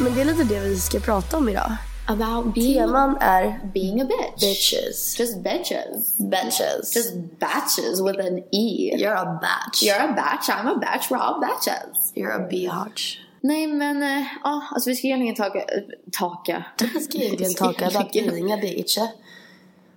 Men 0.00 0.14
det 0.14 0.20
är 0.20 0.24
lite 0.24 0.44
det 0.44 0.60
vi 0.60 0.76
ska 0.76 1.00
prata 1.00 1.36
om 1.36 1.48
idag. 1.48 1.72
About 2.08 2.54
being, 2.54 2.78
Teman 2.78 3.16
är 3.20 3.60
being 3.74 4.00
a 4.00 4.04
bitch. 4.04 4.40
bitches. 4.40 5.16
Just 5.18 5.42
bitches. 5.42 6.20
Bitches. 6.20 6.94
Just 6.94 7.38
batches 7.38 8.00
with 8.02 8.20
an 8.20 8.44
E. 8.52 8.92
You're 8.96 9.16
a 9.16 9.38
batch. 9.42 9.82
You're 9.82 10.10
a 10.10 10.12
batch, 10.12 10.48
I'm 10.48 10.68
a 10.68 10.78
batch, 10.78 11.10
we're 11.10 11.18
all 11.18 11.40
batches. 11.40 12.12
You're 12.14 12.32
a 12.32 12.48
biatch. 12.48 13.18
Nej 13.40 13.66
men, 13.66 14.02
eh, 14.02 14.26
ja, 14.44 14.62
alltså 14.74 14.90
vi 14.90 14.96
ska 14.96 15.06
egentligen 15.06 15.34
taka, 15.34 15.58
äh, 15.58 15.82
taka. 16.12 16.64
Vi 16.94 17.00
ska 17.00 17.18
egentligen 17.18 17.54
talka 17.54 17.86
about 17.86 18.12
being 18.12 18.52
a 18.52 18.56
bitch. 18.56 18.98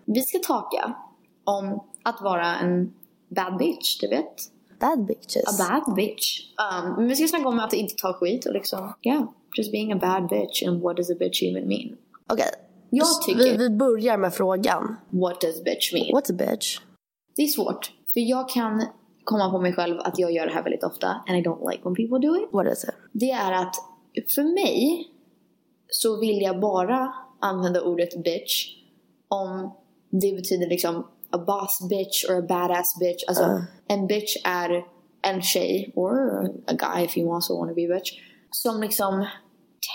Vi 0.06 0.22
ska 0.22 0.40
taka 0.40 0.94
om 1.44 1.84
att 2.04 2.22
vara 2.22 2.56
en 2.56 2.94
bad 3.28 3.58
bitch, 3.58 4.00
du 4.02 4.08
vet. 4.08 4.52
Bad 4.80 5.06
bitches. 5.06 5.62
A 5.62 5.68
bad 5.70 5.96
bitch. 5.96 6.40
Um, 6.58 6.96
men 6.96 7.08
vi 7.08 7.16
ska 7.16 7.28
snacka 7.28 7.48
om 7.48 7.60
att 7.60 7.74
inte 7.74 7.96
ta 7.96 8.14
skit 8.14 8.46
och 8.46 8.54
liksom, 8.54 8.94
yeah, 9.02 9.24
just 9.58 9.72
being 9.72 9.92
a 9.92 9.96
bad 9.96 10.30
bitch 10.30 10.68
and 10.68 10.82
what 10.82 10.98
does 10.98 11.12
a 11.12 11.16
bitch 11.20 11.44
even 11.44 11.68
mean? 11.68 11.98
Okej. 12.34 12.46
Jag 12.90 13.06
Vi, 13.28 13.34
tycker, 13.34 13.58
vi 13.58 13.70
börjar 13.70 14.18
med 14.18 14.34
frågan. 14.34 14.96
what 15.10 15.42
does 15.42 15.64
bitch 15.64 15.94
mean? 15.94 16.06
What's 16.06 16.32
a 16.32 16.36
bitch? 16.52 16.80
Det 17.36 17.42
är 17.42 17.48
svårt, 17.48 17.92
för 18.14 18.20
jag 18.20 18.50
kan 18.50 18.86
komma 19.24 19.52
på 19.52 19.62
mig 19.62 19.74
själv 19.74 20.00
att 20.00 20.20
jag 20.20 20.32
gör 20.32 20.46
det 20.46 20.52
här 20.52 20.64
väldigt 20.64 20.84
ofta 20.84 21.08
and 21.08 21.38
I 21.38 21.42
don't 21.42 21.72
like 21.72 21.84
when 21.84 21.96
people 21.96 22.28
do 22.28 22.36
it. 22.36 22.50
What 22.54 22.68
is 22.74 22.84
it? 22.84 22.96
Det 23.12 23.32
är 23.32 23.52
att 23.52 23.76
för 24.36 24.44
mig 24.44 25.08
så 25.88 26.20
vill 26.20 26.42
jag 26.42 26.60
bara 26.60 27.14
använda 27.42 27.82
ordet 27.82 28.24
bitch 28.24 28.68
om 29.28 29.76
det 30.12 30.36
betyder 30.36 30.68
liksom 30.68 31.08
a 31.32 31.38
boss 31.38 31.90
bitch 31.90 32.30
or 32.30 32.38
a 32.38 32.42
badass 32.42 33.00
bitch. 33.00 33.24
Alltså 33.28 33.62
en 33.88 34.08
bitch 34.08 34.36
är 34.46 34.86
en 35.22 35.42
tjej 35.42 35.92
or 35.96 36.46
a 36.68 36.74
guy 36.74 37.06
if 37.06 37.18
you 37.18 37.36
also 37.36 37.58
want 37.58 37.72
to 37.72 37.76
be 37.76 37.86
a 37.86 37.96
bitch 37.96 38.12
som 38.52 38.82
liksom 38.82 39.26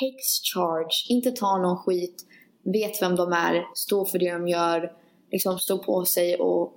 takes 0.01 0.41
charge, 0.55 1.07
inte 1.09 1.31
tar 1.31 1.59
någon 1.59 1.77
skit, 1.77 2.25
vet 2.65 3.03
vem 3.03 3.17
de 3.17 3.33
är, 3.33 3.67
står 3.75 4.05
för 4.05 4.19
det 4.19 4.33
de 4.33 4.49
gör, 4.49 4.93
liksom 5.33 5.59
står 5.59 5.79
på 5.79 6.05
sig 6.05 6.37
och 6.37 6.73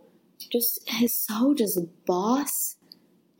just 0.53 0.89
is 1.03 1.25
so 1.25 1.55
just 1.57 2.05
boss 2.05 2.77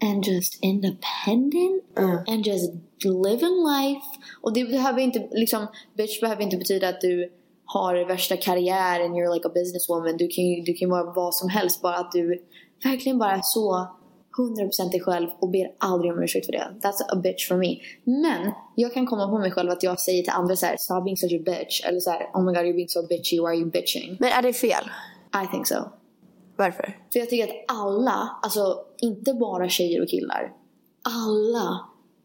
and 0.01 0.27
just 0.27 0.63
independent 0.63 1.83
and 2.27 2.45
just 2.45 2.71
live 3.03 3.45
in 3.45 3.63
life. 3.63 4.07
Och 4.41 4.53
det 4.53 4.65
behöver 4.65 5.01
inte, 5.01 5.27
liksom, 5.31 5.67
bitch 5.97 6.21
behöver 6.21 6.43
inte 6.43 6.57
betyda 6.57 6.89
att 6.89 7.01
du 7.01 7.31
har 7.65 8.07
värsta 8.07 8.37
karriären, 8.37 9.11
you're 9.13 9.33
like 9.33 9.47
a 9.47 9.51
businesswoman. 9.53 10.17
Du 10.17 10.27
kan 10.27 10.43
ju 10.43 10.61
du 10.61 10.73
kan 10.73 10.89
vara 10.89 11.13
vad 11.13 11.35
som 11.35 11.49
helst, 11.49 11.81
bara 11.81 11.95
att 11.95 12.11
du 12.11 12.45
verkligen 12.83 13.17
bara 13.17 13.31
är 13.31 13.41
så 13.43 13.96
100% 14.37 14.91
dig 14.91 15.01
själv 15.01 15.29
och 15.39 15.49
ber 15.49 15.71
aldrig 15.77 16.13
om 16.13 16.23
ursäkt 16.23 16.45
för 16.45 16.53
det. 16.53 16.67
That's 16.81 17.01
a 17.13 17.15
bitch 17.23 17.47
for 17.47 17.57
me. 17.57 17.77
Men 18.03 18.51
jag 18.75 18.93
kan 18.93 19.05
komma 19.05 19.27
på 19.27 19.37
mig 19.37 19.51
själv 19.51 19.69
att 19.69 19.83
jag 19.83 19.99
säger 19.99 20.23
till 20.23 20.33
andra 20.33 20.55
så 20.55 20.65
här, 20.65 20.77
stop 20.77 21.01
being 21.01 21.17
such 21.17 21.33
a 21.33 21.43
bitch. 21.45 21.85
Eller 21.85 21.99
så 21.99 22.09
här, 22.09 22.29
oh 22.33 22.43
my 22.43 22.53
god 22.53 22.65
you're 22.65 22.73
being 22.73 22.89
so 22.89 23.07
bitchy, 23.07 23.39
why 23.39 23.45
are 23.45 23.55
you 23.55 23.71
bitching? 23.71 24.17
Men 24.19 24.31
är 24.31 24.41
det 24.41 24.53
fel? 24.53 24.83
I 25.43 25.47
think 25.51 25.67
so. 25.67 25.75
Varför? 26.55 26.97
För 27.13 27.19
jag 27.19 27.29
tycker 27.29 27.43
att 27.43 27.65
alla, 27.67 28.29
alltså 28.41 28.79
inte 28.97 29.33
bara 29.33 29.69
tjejer 29.69 30.01
och 30.01 30.09
killar, 30.09 30.53
alla 31.01 31.79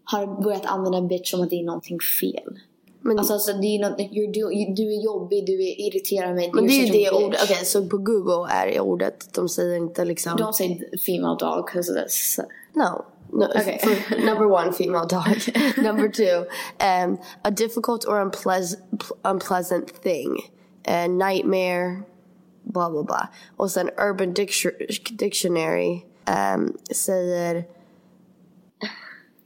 har 0.04 0.42
börjat 0.42 0.66
använda 0.66 1.00
bitch 1.00 1.30
som 1.30 1.40
att 1.42 1.50
det 1.50 1.56
är 1.56 1.64
någonting 1.64 1.98
fel. 2.20 2.58
Men, 3.04 3.18
Alltså, 3.18 3.32
alltså 3.32 3.52
det 3.52 3.66
är 3.66 3.90
något, 3.90 3.98
you're 3.98 4.74
du 4.74 4.94
är 4.94 5.04
jobbig, 5.04 5.46
du 5.46 5.52
är, 5.52 5.80
irriterar 5.80 6.34
mig. 6.34 6.50
men 6.54 6.66
det 6.66 6.72
är 6.72 6.86
ju 6.86 6.92
det 6.92 7.10
ordet. 7.10 7.40
Okej, 7.44 7.64
så 7.64 7.86
på 7.86 7.98
Google 7.98 8.52
är 8.52 8.66
det 8.66 8.80
ordet. 8.80 9.34
De 9.34 9.48
säger 9.48 9.76
inte 9.76 10.04
liksom... 10.04 10.32
Don't 10.38 10.52
say 10.52 10.80
female 11.06 11.36
dog 11.40 11.66
because 11.66 11.92
that's... 11.92 12.40
No. 12.72 13.04
no 13.32 13.44
Okay. 13.44 13.78
number 14.26 14.46
one, 14.46 14.72
female 14.72 15.06
dog. 15.08 15.36
number 15.84 16.08
two, 16.08 16.44
um, 16.84 17.18
a 17.42 17.50
difficult 17.50 18.04
or 18.08 18.24
unpleas- 18.24 18.76
pl- 18.98 19.30
unpleasant 19.32 20.02
thing. 20.02 20.36
A 20.88 21.06
nightmare, 21.08 22.02
blah 22.62 22.90
blah 22.90 23.02
blah. 23.04 23.26
Och 23.56 23.70
sen 23.70 23.90
Urban 23.98 24.34
Dict- 24.34 25.16
Dictionary 25.18 26.02
um, 26.54 26.76
säger... 26.94 27.64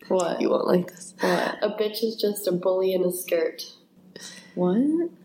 What? 0.08 0.40
You 0.40 0.50
won't 0.50 0.66
like 0.66 0.88
this. 0.88 1.14
What? 1.20 1.58
A 1.62 1.68
bitch 1.70 2.02
is 2.04 2.16
just 2.16 2.46
a 2.48 2.52
bully 2.52 2.92
in 2.94 3.04
a 3.04 3.12
skirt. 3.12 3.62
What? 4.54 4.78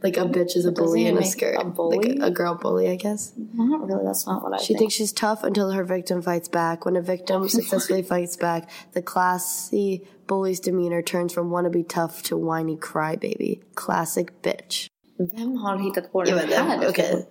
Like 0.03 0.17
a 0.17 0.25
bitch 0.25 0.57
is 0.57 0.65
a 0.65 0.71
bully 0.71 1.05
in 1.07 1.17
a 1.17 1.23
skirt. 1.23 1.55
a 1.59 1.63
bully? 1.63 1.97
Like 1.97 2.19
a, 2.19 2.25
a 2.25 2.31
girl 2.31 2.55
bully, 2.55 2.89
I 2.89 2.95
guess. 2.95 3.31
Not 3.53 3.87
really, 3.87 4.03
that's 4.05 4.27
not 4.27 4.43
what 4.43 4.53
I 4.53 4.57
She 4.57 4.67
think. 4.67 4.79
thinks 4.79 4.93
she's 4.95 5.13
tough 5.13 5.43
until 5.43 5.71
her 5.71 5.85
victim 5.85 6.21
fights 6.21 6.49
back. 6.49 6.85
When 6.85 6.97
a 6.97 7.01
victim 7.01 7.47
successfully 7.57 8.03
fights 8.03 8.35
back, 8.37 8.69
the 8.93 9.01
classy 9.01 10.05
bully's 10.27 10.59
demeanor 10.59 11.01
turns 11.01 11.33
from 11.33 11.49
wannabe 11.49 11.87
tough 11.87 12.23
to 12.23 12.35
whiny 12.37 12.75
crybaby. 12.77 13.61
Classic 13.75 14.27
bitch. 14.41 14.87
Vem 15.17 15.55
har 15.57 15.77
hittat 15.77 16.11
på 16.11 16.19
Jag 16.25 16.37
den 16.37 16.47
vet 16.49 16.57
här? 16.57 16.75
inte, 16.75 16.89
okej. 16.89 17.27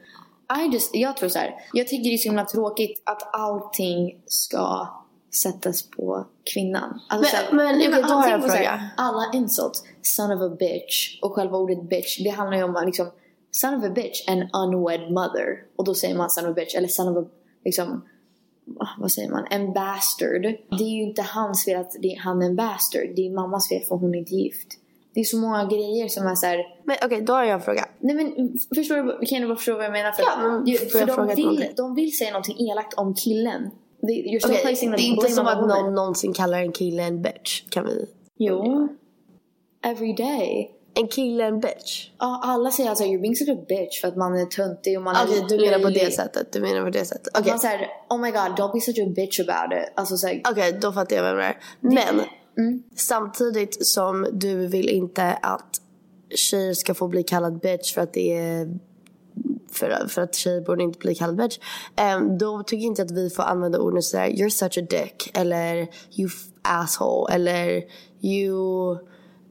I 0.62 0.66
just, 0.73 0.95
jag 0.97 1.16
tror 1.16 1.28
så 1.28 1.38
här. 1.38 1.54
Jag 1.73 1.88
tycker 1.88 2.11
det 2.11 2.14
är 2.14 2.19
så 2.19 2.28
himla 2.28 2.45
tråkigt 2.45 3.02
att 3.07 3.35
allting 3.35 4.23
ska 4.26 4.88
sättas 5.35 5.83
på 5.91 6.27
kvinnan. 6.55 7.01
Alltså, 7.09 7.37
Men- 7.51 7.57
men 7.57 7.79
nej, 7.79 7.91
jag 7.91 8.11
allting 8.11 8.33
en 8.33 8.43
fråga. 8.43 8.91
Alla 8.97 9.31
insults, 9.35 9.83
son 10.03 10.33
of 10.33 10.53
a 10.53 10.57
bitch 10.59 11.19
och 11.23 11.33
själva 11.33 11.59
ordet 11.59 11.83
bitch, 11.89 12.19
det 12.25 12.31
handlar 12.31 12.57
ju 12.57 12.63
om 12.65 12.83
liksom 12.87 13.07
son 13.51 13.75
of 13.75 13.85
a 13.85 13.91
bitch, 13.95 14.25
en 14.29 14.49
unwed 14.53 15.13
mother. 15.13 15.65
Och 15.77 15.85
då 15.85 15.95
säger 15.95 16.17
man 16.17 16.31
son 16.31 16.45
of 16.45 16.51
a 16.51 16.55
bitch, 16.55 16.75
eller 16.75 16.89
son 16.89 17.17
of 17.17 17.27
a, 17.27 17.29
liksom, 17.65 18.05
vad 18.99 19.13
säger 19.13 19.31
man, 19.31 19.47
en 19.51 19.73
bastard. 19.73 20.43
Det 20.79 20.85
är 20.85 20.97
ju 20.97 21.03
inte 21.03 21.23
hans 21.23 21.65
fel 21.65 21.81
att 21.81 21.93
det, 22.01 22.15
han 22.21 22.43
är 22.43 22.47
en 22.47 22.57
bastard. 22.57 23.09
Det 23.17 23.27
är 23.27 23.31
mammas 23.31 23.69
fel 23.69 23.83
för 23.89 23.97
hon 23.97 24.15
är 24.15 24.19
inte 24.19 24.35
gift. 24.35 24.69
Det 25.15 25.21
är 25.21 25.25
så 25.25 25.37
många 25.37 25.65
grejer 25.65 26.09
som 26.09 26.27
är 26.27 26.35
så 26.35 26.47
här, 26.47 26.59
Men 26.85 26.97
okej, 27.05 27.21
då 27.21 27.33
har 27.33 27.45
jag 27.45 27.55
en 27.55 27.61
fråga. 27.61 27.89
Nej 27.99 28.15
men 28.17 28.59
förstår 28.75 28.97
du, 28.97 29.27
kan 29.27 29.41
du 29.41 29.47
bara 29.49 29.57
förstå 29.57 29.75
vad 29.75 29.85
jag 29.85 29.93
menar? 29.93 30.13
För, 30.13 30.23
Ja, 30.23 30.37
men 30.39 30.91
för 30.91 30.99
jag 30.99 31.09
de, 31.09 31.35
vill, 31.37 31.45
någonting? 31.45 31.73
de 31.77 31.95
vill 31.95 32.17
säga 32.17 32.31
någonting 32.31 32.71
elakt 32.71 32.95
om 32.95 33.15
killen. 33.15 33.71
You're 34.02 34.38
still 34.38 34.52
Okej, 34.52 34.62
placing 34.62 34.90
det 34.90 34.97
the 34.97 35.02
är 35.02 35.07
inte 35.07 35.28
som 35.28 35.47
att 35.47 35.69
någon 35.69 35.95
någonsin 35.95 36.33
kallar 36.33 36.59
en 36.59 36.73
kille 36.73 37.02
en 37.02 37.23
bitch. 37.23 37.62
Kan 37.71 37.87
vi? 37.87 38.07
Jo. 38.38 38.88
Every 39.85 40.12
day. 40.12 40.71
En 40.95 41.09
kille 41.09 41.45
en 41.45 41.61
bitch? 41.61 42.11
Ja, 42.19 42.40
alla 42.45 42.71
säger 42.71 42.90
alltså 42.90 43.04
you're 43.04 43.21
being 43.21 43.37
such 43.37 43.49
a 43.49 43.64
bitch 43.69 44.00
för 44.00 44.09
att 44.09 44.16
man 44.16 44.38
är 44.38 44.47
töntig 44.47 44.99
och 44.99 45.02
man 45.02 45.16
Okej, 45.25 45.38
är 45.38 45.49
du 45.49 45.57
menar 45.57 45.78
på 45.78 45.90
det 45.90 46.14
sättet. 46.14 46.52
Du 46.52 46.61
menar 46.61 46.85
på 46.85 46.90
det 46.90 47.04
sättet. 47.04 47.38
Okej, 47.38 47.52
Man 47.52 47.59
säger 47.59 47.88
oh 48.09 48.21
my 48.21 48.30
god, 48.30 48.40
don't 48.40 48.73
be 48.73 48.80
such 48.80 48.99
a 48.99 49.12
bitch 49.16 49.40
about 49.40 49.78
it. 49.78 49.92
Alltså 49.95 50.16
såhär, 50.16 50.40
Okej, 50.50 50.78
då 50.80 50.92
fattar 50.92 51.16
jag 51.16 51.23
vem 51.23 51.37
det 51.37 51.45
är. 51.45 51.59
Men 51.80 52.23
samtidigt 52.97 53.87
som 53.87 54.26
du 54.33 54.66
vill 54.66 54.88
inte 54.88 55.33
att 55.33 55.80
tjejer 56.35 56.75
ska 56.75 56.95
få 56.95 57.09
bli 57.09 57.23
kallad 57.23 57.61
bitch 57.61 57.95
för 57.95 58.00
att 58.00 58.12
det 58.12 58.37
är 58.37 58.78
för, 59.73 60.09
för 60.09 60.23
att 60.23 60.35
tjejer 60.35 60.61
borde 60.61 60.83
inte 60.83 60.99
bli. 60.99 61.17
Um, 61.21 62.39
då 62.39 62.62
tycker 62.62 62.83
jag 62.83 62.91
inte 62.91 63.03
att 63.03 63.11
vi 63.11 63.31
får 63.31 63.43
använda 63.43 63.79
orden 63.81 64.03
sådär 64.03 64.29
you're 64.29 64.49
such 64.49 64.79
a 64.79 64.87
dick 64.91 65.31
eller 65.35 65.89
you 66.19 66.31
asshole 66.62 67.35
eller 67.35 67.83
you 68.21 68.93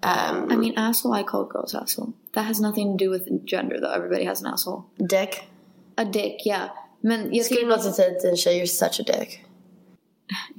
um, 0.04 0.52
I 0.52 0.58
mean 0.58 0.74
asshole 0.78 1.22
I 1.22 1.24
call 1.24 1.48
girls 1.54 1.76
asshole. 1.76 2.14
That 2.34 2.46
has 2.46 2.60
nothing 2.60 2.98
to 2.98 3.06
do 3.06 3.12
with 3.12 3.28
gender 3.46 3.80
though. 3.80 3.96
Everybody 3.96 4.26
has 4.26 4.42
an 4.44 4.54
asshole. 4.54 4.84
dick. 5.10 5.50
A 5.98 6.06
dick, 6.06 6.46
yeah. 6.46 6.70
Men 7.02 7.34
jag 7.34 7.46
Skulle 7.46 7.62
du 7.62 7.68
någonsin 7.68 7.94
säga 7.94 8.20
till 8.20 8.30
en 8.30 8.38
tjej 8.38 8.62
you're 8.62 8.66
such 8.66 9.00
a 9.00 9.20
dick? 9.20 9.46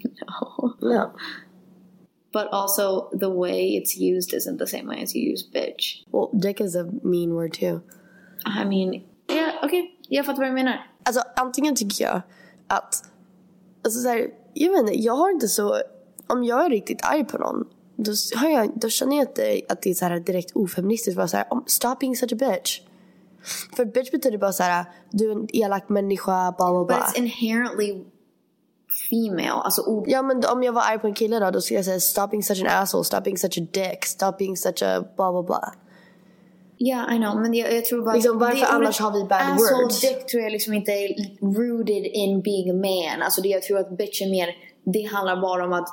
No. 0.21 0.73
No. 0.81 1.13
But 2.33 2.49
also 2.53 3.09
the 3.13 3.31
way 3.31 3.77
it's 3.77 3.97
used 3.97 4.35
isn't 4.35 4.59
the 4.59 4.67
same 4.67 4.87
way 4.87 5.03
as 5.03 5.15
you 5.15 5.33
use 5.33 5.45
bitch. 5.55 6.05
Well, 6.13 6.31
dick 6.39 6.61
is 6.61 6.77
a 6.77 6.85
mean 7.03 7.35
word 7.35 7.53
too. 7.53 7.83
I 8.45 8.65
mean, 8.65 9.05
yeah, 9.35 9.55
okej. 9.65 9.99
Jag 10.09 10.27
fattar 10.27 10.39
vad 10.39 10.49
du 10.49 10.55
menar. 10.55 10.87
Alltså 11.03 11.23
antingen 11.37 11.77
tycker 11.77 12.05
jag 12.05 12.21
att, 12.67 13.05
alltså 13.85 14.01
så 14.01 14.09
här, 14.09 14.29
jag 14.55 14.71
vet 14.71 14.81
inte, 14.81 15.01
jag 15.03 15.17
har 15.17 15.31
inte 15.31 15.49
så, 15.49 15.77
om 16.27 16.45
jag 16.45 16.65
är 16.65 16.71
riktigt 16.71 17.05
arg 17.05 17.25
på 17.25 17.39
någon 17.39 17.65
då, 17.97 18.13
har 18.37 18.49
jag, 18.49 18.71
då 18.79 18.89
känner 18.89 19.17
jag 19.17 19.23
inte 19.23 19.61
att 19.69 19.83
det 19.83 19.91
är 19.91 19.95
så 19.95 20.05
här 20.05 20.21
direkt 20.21 20.51
ofeministiskt. 20.57 21.17
Bara 21.17 21.29
så 21.29 21.37
här, 21.37 21.47
"Om- 21.51 21.65
stop 21.67 21.95
being 22.01 22.17
such 22.17 22.33
a 22.33 22.37
bitch. 22.37 22.81
För 23.77 23.85
bitch 23.85 24.11
betyder 24.11 24.39
bara 24.39 24.53
så 24.53 24.63
här, 24.63 24.85
du 25.11 25.29
är 25.31 25.33
en 25.37 25.49
elak 25.53 25.89
människa, 25.89 26.55
bla 26.59 26.71
bla 26.71 26.79
But 26.79 26.87
bla. 26.87 26.97
it's 26.97 27.19
inherently 27.19 28.05
female. 29.11 29.51
Alltså 29.65 29.83
ord... 29.83 30.05
Ja 30.09 30.23
men 30.23 30.43
om 30.53 30.63
jag 30.63 30.73
var 30.73 30.83
arg 30.83 30.99
på 30.99 31.07
en 31.07 31.15
kille 31.15 31.39
då, 31.39 31.51
då 31.51 31.61
skulle 31.61 31.79
jag 31.79 31.85
säga 31.85 32.01
stop 32.01 32.27
being 32.31 32.43
such 32.43 32.61
an 32.61 32.67
asshole, 32.67 33.05
stop 33.05 33.21
being 33.25 33.39
such 33.39 33.59
a 33.59 33.67
dick, 33.73 34.05
stop 34.05 34.33
being 34.39 34.57
such 34.57 34.83
a 34.83 35.05
bla 35.17 35.33
bla 35.33 35.43
bla. 35.43 35.75
Yeah, 36.83 37.15
I 37.15 37.19
know. 37.19 37.41
Men 37.41 37.55
jag, 37.55 37.73
jag 37.75 37.85
tror 37.85 38.05
bara... 38.05 38.15
Liksom, 38.15 38.39
varför 38.39 38.57
det 38.57 38.67
annars 38.67 39.01
har 39.01 39.13
vi 39.13 39.25
bad 39.25 39.41
asshole 39.41 39.83
words? 39.83 40.01
dick 40.01 40.27
tror 40.27 40.43
jag 40.43 40.53
liksom 40.53 40.73
inte 40.73 40.93
är 40.93 41.09
rooted 41.41 42.07
in 42.07 42.41
being 42.43 42.71
a 42.71 42.75
man. 42.75 43.23
Alltså 43.23 43.41
det, 43.43 43.49
jag 43.49 43.63
tror 43.63 43.79
att 43.79 43.97
bitch 43.99 44.23
är 44.23 44.31
mer... 44.31 44.49
Det 44.85 45.03
handlar 45.03 45.37
bara 45.41 45.65
om 45.65 45.73
att... 45.73 45.89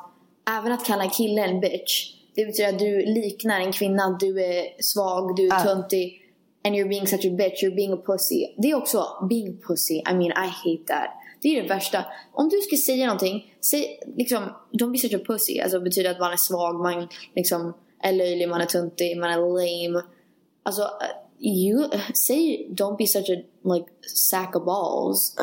Även 0.60 0.72
att 0.72 0.86
kalla 0.86 1.04
en 1.04 1.10
kille 1.10 1.42
en 1.42 1.60
bitch. 1.60 2.14
Det 2.36 2.46
betyder 2.46 2.70
att 2.70 2.80
du 2.80 3.06
liknar 3.06 3.60
en 3.60 3.72
kvinna. 3.72 4.18
Du 4.20 4.44
är 4.44 4.82
svag, 4.82 5.36
du 5.36 5.48
är 5.48 5.54
Ah. 5.54 5.64
töntig. 5.64 6.22
And 6.66 6.76
you're 6.76 6.90
being 6.90 7.08
such 7.08 7.26
a 7.26 7.30
bitch, 7.30 7.64
you're 7.64 7.76
being 7.76 7.94
a 7.94 7.98
pussy. 8.06 8.48
Det 8.58 8.72
är 8.72 8.76
också 8.76 9.06
being 9.30 9.58
pussy. 9.68 9.94
I 9.94 10.14
mean, 10.14 10.32
I 10.32 10.48
hate 10.48 10.84
that. 10.88 11.10
Det 11.42 11.48
är 11.58 11.62
det 11.62 11.68
värsta. 11.70 12.06
Om 12.34 12.50
du 12.50 12.58
ska 12.58 12.78
säga 12.78 13.06
någonting, 13.06 13.54
säg 13.72 14.00
liksom, 14.18 14.44
don't 14.80 14.92
be 14.92 14.98
such 14.98 15.14
a 15.14 15.20
pussy. 15.28 15.60
Alltså 15.60 15.80
betyder 15.80 16.12
att 16.12 16.20
man 16.20 16.34
är 16.34 16.38
svag, 16.38 16.76
man 16.76 17.08
liksom 17.36 17.74
är 18.04 18.14
löjlig, 18.14 18.50
man 18.50 18.62
är 18.62 18.66
töntig, 18.66 19.18
man 19.18 19.30
är 19.32 19.38
lame. 19.38 20.04
Alltså, 20.68 20.82
uh, 20.82 20.90
you, 21.40 21.90
säg 22.28 22.68
don't 22.72 22.98
be 22.98 23.08
such 23.08 23.30
a 23.30 23.36
like 23.74 23.86
sack 24.16 24.56
of 24.56 24.66
balls. 24.66 25.36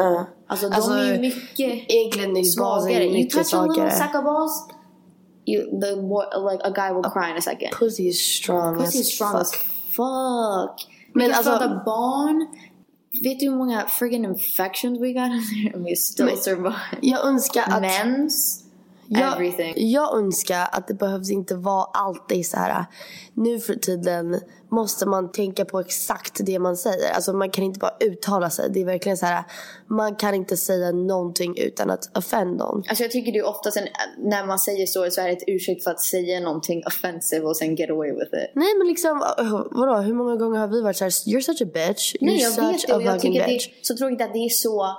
Alltså, 0.47 0.69
de 0.69 0.75
Alltså, 0.76 0.90
är 0.93 1.12
ju 1.14 1.21
mycket 1.21 1.90
egentligen 1.90 2.37
är 2.37 2.43
svagare. 2.43 3.04
You 3.04 3.31
touch 3.31 3.54
a 3.54 3.66
little 3.66 3.90
sack 3.90 4.14
of 4.14 4.25
balls, 4.25 4.69
you, 5.47 5.81
the 5.81 5.97
boy, 5.97 6.25
like 6.52 6.62
a 6.64 6.71
guy 6.71 6.93
will 6.95 7.11
cry 7.12 7.31
in 7.31 7.37
a 7.37 7.40
second. 7.40 7.71
Pussy 7.78 8.09
is 8.09 8.21
strong 8.21 8.76
Pussy 8.76 8.99
as 8.99 9.07
is 9.07 9.14
strong 9.14 9.33
fuck. 9.33 9.40
as 9.40 9.52
fuck. 9.90 10.87
Men 11.12 11.26
Men 11.28 11.33
alltså, 11.37 11.50
alltså- 11.52 11.83
barn. 11.85 12.47
Vet 13.25 13.40
du 13.40 13.47
hur 13.50 13.57
många 13.57 13.87
friggin 13.87 14.25
infections 14.25 15.00
we 15.00 15.12
got 15.12 15.26
in 15.33 15.43
there 15.62 15.75
and 15.75 15.85
we 15.85 15.97
still 15.97 16.26
Men- 16.26 16.37
survive? 16.37 16.75
Jag 17.02 17.26
önskar 17.26 17.62
att... 17.69 17.81
Mens. 17.81 18.63
Jag, 19.08 19.75
jag 19.76 20.16
önskar 20.16 20.68
att 20.73 20.88
det 20.88 20.94
behövs 20.94 21.30
inte 21.30 21.54
vara 21.54 21.84
alltid 21.84 22.46
så 22.46 22.56
här. 22.56 22.84
Nu 23.34 23.61
för 23.61 23.75
tiden 23.75 24.40
måste 24.70 25.06
man 25.06 25.32
tänka 25.32 25.64
på 25.64 25.80
exakt 25.80 26.40
det 26.46 26.58
man 26.58 26.76
säger. 26.76 27.12
Alltså 27.12 27.32
man 27.32 27.50
kan 27.50 27.64
inte 27.64 27.78
bara 27.78 27.96
uttala 28.00 28.50
sig. 28.50 28.70
Det 28.70 28.80
är 28.80 28.84
verkligen 28.84 29.16
så 29.18 29.26
här. 29.26 29.44
Man 29.87 30.16
kan 30.16 30.34
inte 30.34 30.56
säga 30.56 30.92
någonting 30.92 31.54
utan 31.58 31.90
att 31.90 32.16
offend 32.16 32.56
någon. 32.56 32.82
Alltså 32.88 33.04
jag 33.04 33.11
tycker 33.11 33.32
det 33.32 33.38
är 33.38 33.46
oftast 33.46 33.76
en, 33.76 33.88
när 34.18 34.46
man 34.46 34.58
säger 34.58 34.87
så 34.87 35.11
så 35.11 35.20
är 35.20 35.26
det 35.26 35.32
ett 35.32 35.44
ursäkt 35.46 35.84
för 35.84 35.90
att 35.90 36.00
säga 36.00 36.40
någonting 36.40 36.82
offensive 36.87 37.46
och 37.46 37.56
sen 37.56 37.75
get 37.76 37.90
away 37.90 38.11
with 38.12 38.23
it. 38.25 38.50
Nej 38.54 38.75
men 38.78 38.87
liksom, 38.87 39.18
vadå? 39.70 39.96
Hur 39.96 40.14
många 40.14 40.37
gånger 40.37 40.58
har 40.58 40.68
vi 40.68 40.82
varit 40.82 40.96
så 40.96 41.04
här? 41.04 41.11
You're 41.11 41.40
such 41.40 41.62
a 41.62 41.70
bitch. 41.75 42.14
You're 42.14 42.18
Nej 42.20 42.40
jag 42.40 42.50
vet 42.50 42.87
det 42.87 42.94
och 42.94 43.02
jag 43.02 43.20
tycker 43.20 43.40
det 43.40 43.46
bitch. 43.46 43.68
är 43.68 43.73
så 43.82 43.96
tråkigt 43.96 44.23
att 44.23 44.32
det 44.32 44.38
är 44.38 44.49
så 44.49 44.96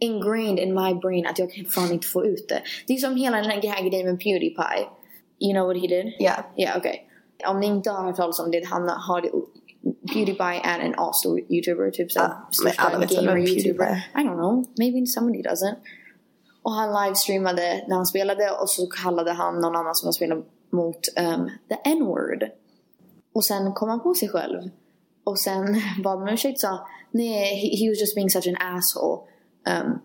ingrained 0.00 0.58
in 0.58 0.74
my 0.74 0.94
brain 0.94 1.26
att 1.26 1.38
jag 1.38 1.52
kan 1.52 1.64
fan 1.64 1.92
inte 1.92 2.06
få 2.06 2.24
ut 2.26 2.48
det. 2.48 2.62
Det 2.86 2.92
är 2.92 2.96
som 2.96 3.16
hela 3.16 3.36
den 3.36 3.50
här 3.50 3.60
grejen 3.60 4.06
med 4.06 4.20
Pewdiepie. 4.20 4.86
You 5.40 5.52
know 5.52 5.66
what 5.66 5.76
he 5.76 5.86
did? 5.86 6.06
Yeah. 6.20 6.40
Yeah, 6.56 6.78
okay. 6.78 6.96
Om 7.46 7.60
ni 7.60 7.66
inte 7.66 7.90
har 7.90 8.04
hört 8.04 8.16
talas 8.16 8.40
om 8.40 8.50
det, 8.50 8.66
han 8.66 8.88
har 8.88 9.30
Pewdiepie 10.12 10.60
är 10.64 10.78
en 10.78 10.94
asstor 10.96 11.40
youtuber, 11.48 11.90
typ 11.90 12.12
såhär 12.12 12.28
Ah, 12.28 12.48
men 12.64 12.72
alla 12.76 12.98
vet 12.98 13.12
vem 13.12 13.24
gamer 13.24 13.32
Pewdiepie 13.32 13.66
youtuber. 13.66 13.84
är. 13.84 14.20
I 14.20 14.24
don't 14.24 14.36
know, 14.36 14.64
maybe 14.78 15.06
somebody 15.06 15.42
doesn't. 15.42 15.76
Och 16.62 16.72
han 16.72 17.04
livestreamade 17.04 17.84
när 17.88 17.96
han 17.96 18.06
spelade 18.06 18.50
och 18.50 18.70
så 18.70 18.86
kallade 18.86 19.32
han 19.32 19.60
någon 19.60 19.76
annan 19.76 19.94
som 19.94 20.06
har 20.06 20.12
spelat 20.12 20.38
mot 20.70 21.00
um, 21.20 21.50
the 21.68 21.90
n-word. 21.90 22.44
Och 23.34 23.44
sen 23.44 23.72
kom 23.72 23.88
han 23.88 24.00
på 24.00 24.14
sig 24.14 24.28
själv. 24.28 24.62
Och 25.24 25.38
sen 25.38 25.80
bad 26.04 26.22
om 26.22 26.28
ursäkt 26.28 26.60
sa 26.60 26.86
nej, 27.10 27.54
he, 27.54 27.84
he 27.84 27.90
was 27.90 28.00
just 28.00 28.14
being 28.14 28.30
such 28.30 28.46
an 28.48 28.56
asshole. 28.76 29.22
Um, 29.70 29.98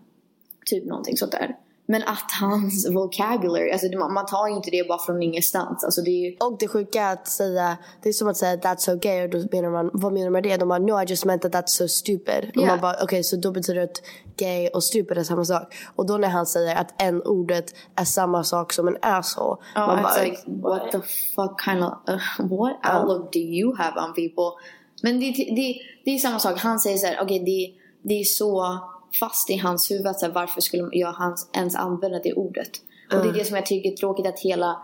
typ 0.66 0.86
någonting 0.86 1.16
sånt 1.16 1.32
där. 1.32 1.56
Men 1.86 2.02
att 2.02 2.30
hans 2.40 2.90
vocabulary, 2.90 3.70
alltså 3.70 3.88
det- 3.88 3.98
man, 3.98 4.26
tar 4.26 4.48
ju 4.48 4.54
inte 4.54 4.70
det 4.70 4.88
bara 4.88 4.98
från 4.98 5.22
ingenstans. 5.22 5.84
Alltså 5.84 6.02
det 6.02 6.10
ju... 6.10 6.36
Och 6.40 6.56
det 6.58 6.68
sjuka 6.68 7.02
är 7.02 7.12
att 7.12 7.28
säga, 7.28 7.76
det 8.02 8.08
är 8.08 8.12
som 8.12 8.28
att 8.28 8.36
säga 8.36 8.56
that's 8.56 8.76
so 8.76 8.96
gay 8.96 9.22
och 9.24 9.30
då 9.30 9.38
menar 9.52 9.70
man, 9.70 9.90
vad 9.92 10.12
menar 10.12 10.26
man 10.26 10.32
med 10.32 10.42
det? 10.42 10.56
De 10.56 10.68
bara 10.68 10.78
no 10.78 11.02
I 11.02 11.04
just 11.08 11.24
meant 11.24 11.42
that 11.42 11.52
that's 11.52 11.66
so 11.66 11.88
stupid. 11.88 12.50
Och 12.56 12.62
Yeah. 12.62 12.68
man 12.68 12.80
bara 12.80 12.96
okej 13.02 13.24
så 13.24 13.36
då 13.36 13.50
betyder 13.50 13.80
det 13.80 13.84
att 13.84 14.02
gay 14.36 14.68
och 14.68 14.84
stupid 14.84 15.18
är 15.18 15.22
samma 15.22 15.44
sak. 15.44 15.74
Och 15.96 16.06
då 16.06 16.16
när 16.16 16.28
han 16.28 16.46
säger 16.46 16.76
att 16.76 17.02
en 17.02 17.22
ordet 17.22 17.74
är 17.96 18.04
samma 18.04 18.44
sak 18.44 18.72
som 18.72 18.88
en 18.88 18.96
asshole. 19.02 19.56
Oh, 19.76 19.86
man 19.86 20.02
bara, 20.02 20.22
like, 20.22 20.42
what 20.46 20.92
the 20.92 21.00
fuck 21.36 21.60
kind 21.64 21.84
of, 21.84 21.92
uh, 22.08 22.46
what 22.58 22.76
outlook 22.94 23.32
do 23.32 23.38
you 23.38 23.76
have 23.76 24.00
on 24.00 24.14
people? 24.14 24.62
Men 25.02 25.20
det, 25.20 25.30
det, 25.32 25.80
det 26.04 26.10
är 26.10 26.18
samma 26.18 26.38
sak, 26.38 26.58
han 26.58 26.78
säger 26.80 26.98
så 26.98 27.06
här, 27.06 27.18
okej 27.22 27.38
det, 27.38 27.74
det 28.08 28.20
är 28.20 28.24
så 28.24 28.78
fast 29.20 29.50
i 29.50 29.56
hans 29.56 29.90
huvud 29.90 30.06
att 30.06 30.20
så 30.20 30.26
här, 30.26 30.32
varför 30.32 30.60
skulle 30.60 30.88
jag 30.92 31.12
hans, 31.12 31.50
ens 31.52 31.76
använda 31.76 32.18
det 32.18 32.34
ordet? 32.34 32.70
Och 33.12 33.22
det 33.22 33.28
är 33.28 33.32
det 33.32 33.44
som 33.44 33.56
jag 33.56 33.66
tycker 33.66 33.92
är 33.92 33.96
tråkigt 33.96 34.26
att 34.26 34.40
hela, 34.40 34.76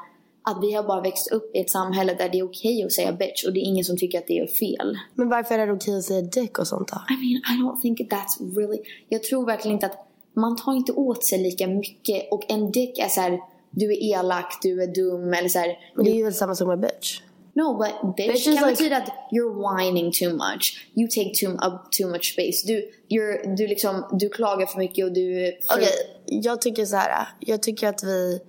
att 0.42 0.62
vi 0.62 0.72
har 0.72 0.82
bara 0.82 1.00
växt 1.00 1.32
upp 1.32 1.56
i 1.56 1.58
ett 1.58 1.70
samhälle 1.70 2.14
där 2.14 2.28
det 2.28 2.38
är 2.38 2.44
okej 2.44 2.84
att 2.84 2.92
säga 2.92 3.12
bitch 3.12 3.44
och 3.46 3.52
det 3.52 3.60
är 3.60 3.64
ingen 3.64 3.84
som 3.84 3.96
tycker 3.96 4.18
att 4.18 4.26
det 4.26 4.38
är 4.38 4.46
fel. 4.46 4.98
men 5.14 5.28
varför 5.28 5.58
är 5.58 5.66
det 5.66 5.72
okej 5.72 5.98
att 5.98 6.04
säga 6.04 6.22
dick 6.22 6.58
och 6.58 6.66
sånt 6.66 6.88
då? 6.88 7.14
I 7.14 7.16
mean, 7.16 7.58
I 7.58 7.62
don't 7.62 7.80
think 7.80 8.00
that's 8.00 8.56
really... 8.56 8.78
Jag 9.08 9.22
tror 9.22 9.46
verkligen 9.46 9.74
inte 9.74 9.86
att... 9.86 10.04
Man 10.34 10.56
tar 10.56 10.72
inte 10.72 10.92
åt 10.92 11.24
sig 11.24 11.38
lika 11.38 11.66
mycket. 11.66 12.32
Och 12.32 12.44
en 12.48 12.70
dick 12.72 12.98
är 12.98 13.08
så 13.08 13.20
här, 13.20 13.40
du 13.70 13.92
är 13.92 14.18
elak, 14.18 14.58
du 14.62 14.82
är 14.82 14.86
dum 14.86 15.32
eller 15.32 15.48
så 15.48 15.58
här, 15.58 15.78
Men 15.94 16.04
det 16.04 16.10
är 16.10 16.14
ju 16.14 16.24
väl 16.24 16.34
samma 16.34 16.54
sak 16.54 16.68
med 16.68 16.80
bitch? 16.80 17.20
No, 17.61 17.66
but 17.83 18.16
bitch, 18.16 18.29
Bitch 18.33 18.44
kan 18.44 18.55
like- 18.55 18.66
betyda 18.71 18.97
att 18.97 19.09
you're 19.33 19.55
whining 19.66 20.12
too 20.12 20.33
much. 20.44 20.64
You 20.94 21.09
take 21.09 21.33
too, 21.40 21.53
up 21.66 21.90
too 21.99 22.07
much 22.09 22.33
space. 22.33 22.66
Du, 22.66 22.75
you're, 23.09 23.57
du, 23.57 23.66
liksom, 23.66 24.05
du 24.21 24.29
klagar 24.29 24.66
för 24.66 24.79
mycket 24.79 25.05
och 25.05 25.12
du... 25.12 25.53
för- 25.68 25.75
Okej, 25.77 25.88
jag 26.27 26.61
tycker 26.62 26.85
så 26.85 26.97
här. 26.97 27.29
Jag 27.40 27.62
tycker 27.62 27.88
att 27.88 28.03
vi 28.05 28.40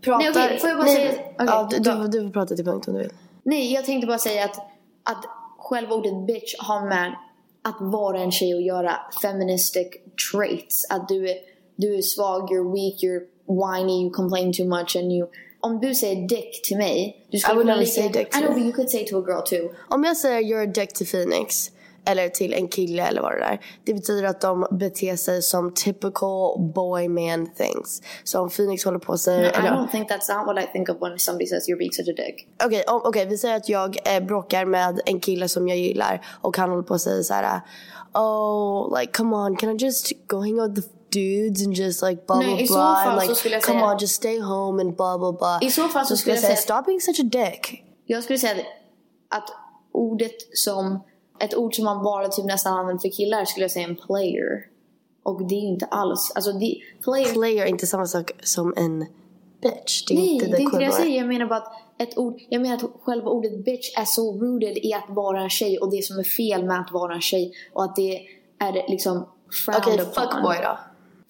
pratar... 0.00 0.18
Nej, 0.18 0.46
okej, 0.46 0.58
får 0.58 0.68
jag 0.70 0.78
bara 0.78 0.88
säga- 0.88 1.10
okej, 1.12 1.34
ja, 1.38 1.68
du, 1.70 1.78
du, 1.78 2.08
du 2.08 2.26
får 2.26 2.32
prata 2.32 2.56
till 2.56 2.64
punkt 2.64 2.88
om 2.88 2.94
du 2.94 3.00
vill. 3.00 3.12
Nej, 3.42 3.72
jag 3.72 3.84
tänkte 3.84 4.06
bara 4.06 4.18
säga 4.18 4.44
att, 4.44 4.56
att 5.02 5.24
själva 5.58 5.94
ordet 5.94 6.26
bitch 6.26 6.54
har 6.58 6.88
med 6.88 7.14
att 7.62 7.76
vara 7.80 8.20
en 8.20 8.32
tjej 8.32 8.54
att 8.54 8.64
göra 8.64 8.96
feministic 9.22 9.86
traits. 10.32 10.86
Att 10.90 11.08
du 11.08 11.30
är, 11.30 11.36
du 11.76 11.94
är 11.94 12.02
svag, 12.02 12.50
you're 12.50 12.72
weak, 12.74 13.02
you're 13.02 13.24
whiny, 13.46 14.02
you 14.02 14.10
complain 14.10 14.52
too 14.52 14.66
much 14.66 14.96
and 14.96 15.12
you... 15.12 15.26
Om 15.64 15.80
du 15.80 15.94
säger 15.94 16.28
dick 16.28 16.60
till 16.64 16.76
mig, 16.76 17.26
du 17.30 17.38
I 17.38 17.40
would 17.54 17.66
never 17.66 17.84
say 17.84 18.08
dick 18.08 18.30
to 18.30 18.38
I 18.38 18.42
know, 18.42 18.54
but 18.54 18.62
you 18.64 18.72
could 18.72 18.90
say 18.90 19.06
to 19.06 19.18
a 19.18 19.24
girl 19.26 19.42
too. 19.46 19.74
Om 19.88 20.04
jag 20.04 20.16
säger 20.16 20.40
you're 20.40 20.62
a 20.62 20.72
dick 20.74 20.92
till 20.94 21.06
Phoenix 21.06 21.70
eller 22.06 22.28
till 22.28 22.54
en 22.54 22.68
kille 22.68 23.02
eller 23.06 23.22
vad 23.22 23.32
det 23.32 23.44
är. 23.44 23.60
Det 23.84 23.94
betyder 23.94 24.24
att 24.24 24.40
de 24.40 24.66
beter 24.70 25.16
sig 25.16 25.42
som 25.42 25.74
typical 25.74 26.58
boy 26.74 27.08
man 27.08 27.46
things. 27.56 28.02
Så 28.24 28.40
om 28.40 28.50
Phoenix 28.50 28.84
håller 28.84 28.98
på 28.98 29.18
sig... 29.18 29.38
No, 29.38 29.44
I 29.44 29.48
eller- 29.48 29.70
don't 29.70 29.90
think 29.90 30.10
that's 30.10 30.36
not 30.38 30.46
what 30.46 30.64
I 30.64 30.66
think 30.72 30.88
of 30.88 30.96
when 31.02 31.18
somebody 31.18 31.46
says 31.46 31.68
you're 31.68 31.78
being 31.78 31.92
such 31.92 32.08
a 32.08 32.12
dick. 32.16 32.48
Okej, 32.64 32.84
om- 32.88 33.02
okej, 33.04 33.26
vi 33.26 33.38
säger 33.38 33.56
att 33.56 33.68
jag 33.68 34.16
eh, 34.16 34.22
bråkar 34.24 34.64
med 34.64 35.00
en 35.06 35.20
kille 35.20 35.48
som 35.48 35.68
jag 35.68 35.78
gillar 35.78 36.26
och 36.40 36.56
han 36.56 36.70
håller 36.70 36.82
på 36.82 36.98
säga 36.98 37.22
så 37.22 37.34
här. 37.34 37.60
Oh, 38.14 38.98
like 39.00 39.12
come 39.12 39.36
on, 39.36 39.56
can 39.56 39.70
I 39.70 39.84
just 39.84 40.12
go 40.26 40.36
hang 40.36 40.60
out 40.60 40.76
the 40.76 40.82
dudes 41.14 41.66
and 41.66 41.74
just 41.76 42.02
like 42.02 42.22
blah 42.26 42.38
Nej, 42.38 42.56
blah 42.56 42.66
så 42.66 42.74
blah 42.74 43.08
and 43.08 43.36
så 43.36 43.48
like 43.48 43.60
come 43.60 43.78
säga- 43.80 43.92
on, 43.92 43.98
just 44.00 44.14
stay 44.14 44.38
home 44.40 44.82
and 44.82 44.96
blah 44.96 45.18
blah 45.18 45.32
blah. 45.38 45.58
I 45.62 45.70
så 45.70 45.88
fall 45.88 46.06
så 46.06 46.16
skulle 46.16 46.34
jag 46.34 46.44
säga 46.44 46.56
stop 46.56 46.82
being 46.86 47.00
such 47.00 47.20
a 47.20 47.22
dick. 47.22 47.82
Jag 48.06 48.24
skulle 48.24 48.38
säga 48.38 48.54
att 49.30 49.48
ordet 49.92 50.34
som 50.52 51.00
ett 51.40 51.54
ord 51.56 51.74
som 51.76 51.84
man 51.84 52.02
bara 52.04 52.28
typ 52.28 52.44
nästan 52.44 52.78
använder 52.78 53.00
för 53.00 53.08
killar 53.16 53.44
skulle 53.44 53.64
jag 53.64 53.70
säga 53.70 53.88
en 53.88 53.96
player. 53.96 54.66
Och 55.22 55.48
det 55.48 55.54
är 55.54 55.60
ju 55.60 55.66
inte 55.68 55.86
alls, 55.86 56.32
alltså 56.34 56.52
det, 56.52 56.76
player, 57.04 57.32
Player 57.32 57.62
är 57.62 57.66
inte 57.66 57.86
samma 57.86 58.06
sak 58.06 58.30
som 58.42 58.74
en 58.76 59.06
bitch. 59.62 60.04
Det 60.08 60.14
är 60.14 60.18
nej 60.18 60.28
inte 60.34 60.46
det 60.46 60.56
är 60.56 60.60
inte 60.60 60.78
det 60.78 60.84
jag 60.84 60.94
säger. 60.94 61.18
Jag 61.18 61.26
menar 61.28 61.46
bara 61.46 61.58
att 61.58 61.72
ett 61.98 62.18
ord, 62.18 62.40
jag 62.48 62.62
menar 62.62 62.76
att 62.76 62.84
själva 63.02 63.30
ordet 63.30 63.64
bitch 63.64 63.98
är 63.98 64.04
så 64.04 64.32
rooted 64.32 64.76
i 64.76 64.92
att 64.94 65.04
vara 65.08 65.42
en 65.42 65.50
tjej 65.50 65.78
och 65.78 65.90
det 65.90 66.04
som 66.04 66.18
är 66.18 66.24
fel 66.24 66.64
med 66.64 66.80
att 66.80 66.92
vara 66.92 67.14
en 67.14 67.20
tjej 67.20 67.52
och 67.72 67.84
att 67.84 67.96
det 67.96 68.20
är 68.58 68.72
liksom 68.90 69.28
frowned 69.64 69.82
Okej, 69.82 70.00
upon. 70.00 70.12
fuckboy 70.14 70.56
då. 70.62 70.78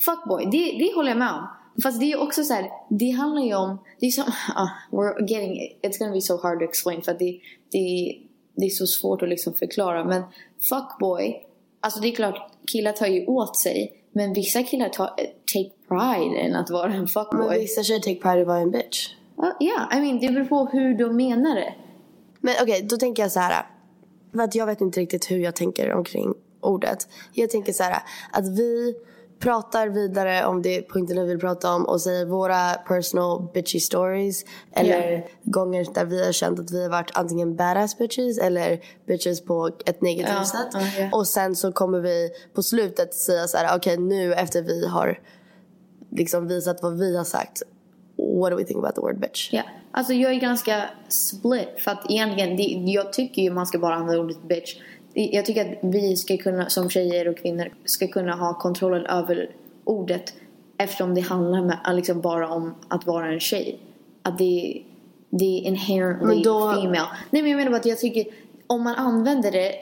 Fuckboy, 0.04 0.44
det, 0.44 0.78
det 0.78 0.94
håller 0.94 1.08
jag 1.10 1.18
med 1.18 1.32
om. 1.32 1.46
Fast 1.82 2.00
det 2.00 2.12
är 2.12 2.22
också 2.22 2.44
så 2.44 2.54
här, 2.54 2.70
det 2.90 3.10
handlar 3.10 3.42
ju 3.42 3.54
om, 3.54 3.78
det 4.00 4.06
är 4.06 4.10
som, 4.10 4.24
ah, 4.54 4.68
we're 4.90 5.30
getting, 5.30 5.78
it's 5.82 5.98
gonna 5.98 6.12
be 6.12 6.20
so 6.20 6.42
hard 6.42 6.58
to 6.58 6.64
explain 6.64 7.02
för 7.02 7.12
att 7.12 7.18
det, 7.18 7.40
det, 7.72 8.16
det 8.56 8.66
är 8.66 8.70
så 8.70 8.86
svårt 8.86 9.22
att 9.22 9.28
liksom 9.28 9.54
förklara. 9.54 10.04
Men 10.04 10.22
fuckboy, 10.68 11.46
alltså 11.80 12.00
det 12.00 12.08
är 12.08 12.14
klart, 12.14 12.50
killar 12.72 12.92
tar 12.92 13.06
ju 13.06 13.26
åt 13.26 13.56
sig. 13.56 14.00
Men 14.12 14.32
vissa 14.32 14.62
killar 14.62 14.88
tar, 14.88 15.06
take 15.54 15.70
pride 15.88 16.46
in 16.46 16.54
att 16.54 16.70
vara 16.70 16.92
en 16.92 16.98
Men 16.98 17.08
fuckboy. 17.08 17.58
vissa 17.58 17.82
tjejer 17.82 18.00
take 18.00 18.20
pride 18.20 18.38
i 18.38 18.40
att 18.40 18.46
vara 18.46 18.58
en 18.58 18.70
bitch. 18.70 19.14
Ja, 19.36 19.56
yeah, 19.60 19.98
I 19.98 20.00
mean 20.00 20.20
det 20.20 20.28
beror 20.28 20.44
på 20.44 20.64
hur 20.66 20.98
de 20.98 21.16
menar 21.16 21.54
det. 21.54 21.74
Men 22.40 22.54
okej, 22.62 22.82
då 22.82 22.96
tänker 22.96 23.22
jag 23.22 23.32
så 23.32 23.40
här. 23.40 23.66
För 24.32 24.42
att 24.42 24.54
jag 24.54 24.66
vet 24.66 24.80
inte 24.80 25.00
riktigt 25.00 25.30
hur 25.30 25.38
jag 25.38 25.56
tänker 25.56 25.92
omkring 25.92 26.34
ordet. 26.60 27.08
Jag 27.32 27.50
tänker 27.50 27.72
så 27.72 27.82
här 27.82 28.02
att 28.32 28.48
vi 28.48 28.94
pratar 29.44 29.88
vidare 29.88 30.46
om 30.46 30.62
det 30.62 30.88
punkten 30.88 31.20
vi 31.20 31.26
vill 31.28 31.38
prata 31.38 31.74
om 31.74 31.84
och 31.84 32.00
säger 32.00 32.24
våra 32.26 32.74
personal 32.74 33.48
bitchy 33.54 33.80
stories. 33.80 34.44
Eller 34.72 35.10
Yeah. 35.12 35.24
gånger 35.42 35.86
där 35.94 36.04
vi 36.04 36.24
har 36.24 36.32
känt 36.32 36.60
att 36.60 36.70
vi 36.70 36.82
har 36.82 36.90
varit 36.90 37.10
antingen 37.14 37.56
badass 37.56 37.98
bitches 37.98 38.38
eller 38.38 38.80
bitches 39.06 39.44
på 39.44 39.70
ett 39.86 40.00
negativt 40.02 40.34
Ja, 40.38 40.44
sätt. 40.44 40.68
ja, 40.72 40.80
ja. 40.98 41.08
Och 41.12 41.26
sen 41.26 41.56
så 41.56 41.72
kommer 41.72 42.00
vi 42.00 42.30
på 42.54 42.62
slutet 42.62 43.14
säga 43.14 43.46
så 43.46 43.56
här: 43.56 43.76
okej 43.76 43.96
nu 43.96 44.34
efter 44.34 44.62
vi 44.62 44.86
har 44.86 45.18
liksom 46.10 46.48
visat 46.48 46.82
vad 46.82 46.98
vi 46.98 47.16
har 47.16 47.24
sagt. 47.24 47.62
What 48.40 48.50
do 48.50 48.56
we 48.56 48.64
think 48.64 48.78
about 48.78 48.94
the 48.94 49.00
word 49.00 49.20
bitch? 49.20 49.48
Ja, 49.52 49.62
alltså 49.92 50.12
jag 50.12 50.32
är 50.32 50.40
ganska 50.40 50.84
split 51.08 51.68
för 51.78 51.90
att 51.90 52.10
egentligen, 52.10 52.56
det, 52.56 52.62
jag 52.92 53.12
tycker 53.12 53.42
ju 53.42 53.50
man 53.50 53.66
ska 53.66 53.78
bara 53.78 53.94
använda 53.94 54.20
ordet 54.22 54.42
bitch. 54.48 54.76
Jag 55.14 55.44
tycker 55.46 55.72
att 55.72 55.78
vi 55.82 56.16
ska 56.16 56.36
kunna, 56.36 56.68
som 56.68 56.90
tjejer 56.90 57.28
och 57.28 57.36
kvinnor, 57.36 57.68
ska 57.84 58.08
kunna 58.08 58.32
ha 58.36 58.54
kontrollen 58.54 59.06
över 59.06 59.50
ordet 59.84 60.32
eftersom 60.78 61.14
det 61.14 61.20
handlar 61.20 61.62
med, 61.62 61.78
liksom 61.92 62.20
bara 62.20 62.48
om 62.48 62.74
att 62.88 63.06
vara 63.06 63.26
en 63.32 63.40
tjej. 63.40 63.78
Att 64.22 64.38
det, 64.38 64.82
det 65.30 65.44
är 65.44 65.60
inherently 65.60 66.26
Men 66.26 66.42
då- 66.42 66.72
female. 66.72 67.08
Nej 67.30 67.42
men 67.42 67.50
jag 67.50 67.56
menar 67.56 67.70
bara 67.70 67.76
att 67.76 67.86
jag 67.86 67.98
tycker, 67.98 68.26
om 68.66 68.82
man 68.82 68.94
använder 68.94 69.52
det 69.52 69.72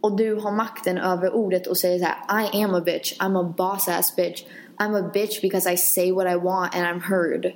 och 0.00 0.16
du 0.16 0.34
har 0.34 0.50
makten 0.52 0.98
över 0.98 1.34
ordet 1.34 1.66
och 1.66 1.76
säger 1.76 1.98
så 1.98 2.04
här: 2.04 2.44
I 2.58 2.62
am 2.64 2.74
a 2.74 2.80
bitch, 2.80 3.18
I'm 3.20 3.40
a 3.40 3.54
boss 3.58 3.88
ass 3.88 4.16
bitch. 4.16 4.44
I'm 4.78 5.04
a 5.06 5.10
bitch 5.14 5.40
because 5.42 5.72
I 5.72 5.76
say 5.76 6.12
what 6.12 6.32
I 6.32 6.34
want 6.36 6.74
and 6.76 6.84
I'm 6.84 7.00
heard. 7.00 7.52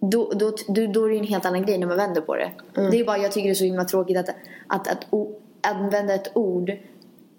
Då, 0.00 0.32
då, 0.34 0.52
då, 0.68 0.86
då 0.86 1.04
är 1.04 1.10
det 1.10 1.18
en 1.18 1.24
helt 1.24 1.46
annan 1.46 1.66
grej 1.66 1.78
när 1.78 1.86
man 1.86 1.96
vänder 1.96 2.20
på 2.20 2.34
det. 2.36 2.50
Mm. 2.76 2.90
Det 2.90 3.00
är 3.00 3.04
bara, 3.04 3.18
jag 3.18 3.32
tycker 3.32 3.48
det 3.48 3.52
är 3.52 3.54
så 3.54 3.64
himla 3.64 3.84
tråkigt 3.84 4.16
att, 4.16 4.28
att, 4.66 4.88
att, 4.88 5.06
o- 5.10 5.40
använda 5.66 6.14
ett 6.14 6.30
ord 6.34 6.72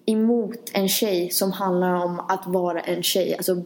emot 0.05 0.71
en 0.73 0.89
tjej 0.89 1.29
som 1.29 1.51
handlar 1.51 1.93
om 1.93 2.19
att 2.19 2.47
vara 2.47 2.79
en 2.79 3.03
tjej. 3.03 3.35
Alltså, 3.37 3.63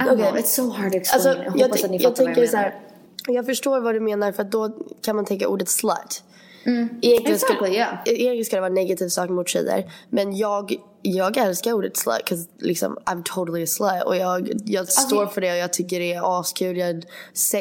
Okej. 0.00 0.16
know, 0.16 0.36
it's 0.36 0.42
so 0.42 0.70
hard 0.70 0.92
to 0.92 0.96
explain. 0.98 1.36
Alltså, 1.36 1.44
jag 1.44 1.56
jag, 1.56 1.66
hoppas 1.66 1.84
att 1.84 1.90
ni 1.90 1.96
jag 1.96 2.02
fattar 2.02 2.24
vad 2.24 2.34
tänker 2.34 2.42
jag 2.42 2.50
menar. 2.52 2.62
här, 2.62 2.80
jag 3.26 3.46
förstår 3.46 3.80
vad 3.80 3.94
du 3.94 4.00
menar 4.00 4.32
för 4.32 4.44
då 4.44 4.70
kan 5.02 5.16
man 5.16 5.24
tänka 5.24 5.48
ordet 5.48 5.68
slut. 5.68 6.22
Mm. 6.64 6.88
Egentligen, 7.02 7.34
Exactly, 7.34 7.74
yeah. 7.74 7.94
egentligen 8.04 8.44
ska 8.44 8.56
det 8.56 8.60
vara 8.60 8.68
en 8.68 8.74
negativ 8.74 9.08
sak 9.08 9.30
mot 9.30 9.48
tjejer. 9.48 9.92
Men 10.10 10.36
jag, 10.36 10.74
jag 11.02 11.36
älskar 11.36 11.72
ordet 11.72 11.96
slut 11.96 12.22
'cause 12.26 12.46
liksom 12.58 12.98
I'm 13.06 13.22
totally 13.24 13.62
a 13.62 13.66
slut. 13.66 14.02
Och 14.06 14.16
jag, 14.16 14.50
jag 14.64 14.80
Alltså, 14.80 15.00
står 15.00 15.26
för 15.26 15.40
det 15.40 15.50
och 15.50 15.56
jag 15.56 15.72
tycker 15.72 16.00
det 16.00 16.12
är 16.14 16.40
askul. 16.40 16.76
Jag, 16.76 17.04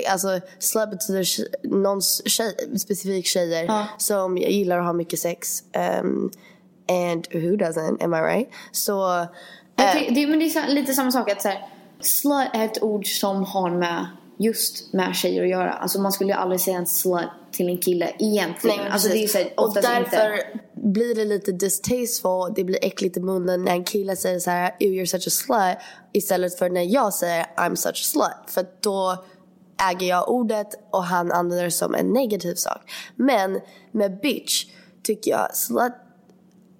alltså 0.10 0.40
slut 0.60 0.90
betyder 0.92 1.28
någons 1.68 2.22
tjej, 2.30 2.56
specifik 2.80 3.26
tjejer 3.26 3.64
Ja. 3.66 3.88
som 3.98 4.38
gillar 4.38 4.78
att 4.80 4.86
ha 4.86 4.94
mycket 4.94 5.20
sex. 5.20 5.64
Um, 6.02 6.32
and 6.90 7.28
who 7.34 7.40
doesn't, 7.56 8.04
am 8.04 8.14
I 8.14 8.18
right? 8.18 8.50
Så... 8.72 9.28
Jag 9.76 9.88
eh, 9.88 9.94
ty- 10.08 10.14
det, 10.14 10.28
men 10.28 10.40
det 10.40 10.46
är 10.46 10.68
lite 10.74 10.94
samma 10.94 11.12
sak 11.12 11.32
att 11.32 11.42
så 11.42 11.48
här, 11.48 11.68
slut 12.02 12.48
är 12.54 12.66
ett 12.66 12.84
ord 12.84 13.08
som 13.20 13.44
har 13.44 13.70
med 13.70 14.06
just 14.40 14.94
med 14.94 15.16
tjejer 15.16 15.44
att 15.44 15.50
göra. 15.50 15.72
Alltså 15.74 16.02
man 16.02 16.12
skulle 16.12 16.30
ju 16.32 16.38
aldrig 16.38 16.62
säga 16.62 16.78
en 16.78 16.86
slut 16.88 17.26
till 17.52 17.70
en 17.70 17.78
kille 17.78 18.12
egentligen. 18.20 18.78
Nej, 18.78 18.90
alltså 18.90 19.10
det 19.10 19.24
är 19.24 19.28
så 19.28 19.38
här, 19.38 19.54
och 19.58 19.74
därför 19.74 20.00
inte. 20.00 20.60
Blir 20.94 21.16
det 21.16 21.26
lite 21.26 21.52
distasteful, 21.52 22.54
det 22.56 22.64
blir 22.64 22.86
äckligt 22.86 23.18
i 23.18 23.20
munnen 23.20 23.64
när 23.64 23.72
en 23.72 23.84
kille 23.84 24.16
säger 24.16 24.40
så 24.40 24.50
här, 24.50 24.76
"Ew, 24.80 25.02
you're 25.02 25.06
such 25.06 25.28
a 25.28 25.30
slut 25.30 25.78
istället 26.14 26.58
för 26.58 26.70
när 26.70 26.94
jag 26.94 27.14
säger 27.14 27.46
I'm 27.58 27.76
such 27.76 27.90
a 27.90 27.94
slut. 27.94 28.54
För 28.54 28.66
då 28.82 29.26
äger 29.92 30.08
jag 30.08 30.30
ordet 30.30 30.68
och 30.92 31.04
han 31.04 31.32
använder 31.32 31.64
det 31.64 31.72
som 31.72 31.96
en 31.96 32.14
negativ 32.14 32.56
sak. 32.56 32.82
Men 33.16 33.60
med 33.92 34.20
bitch 34.22 34.66
tycker 35.04 35.32
jag 35.32 35.56
slut 35.56 35.94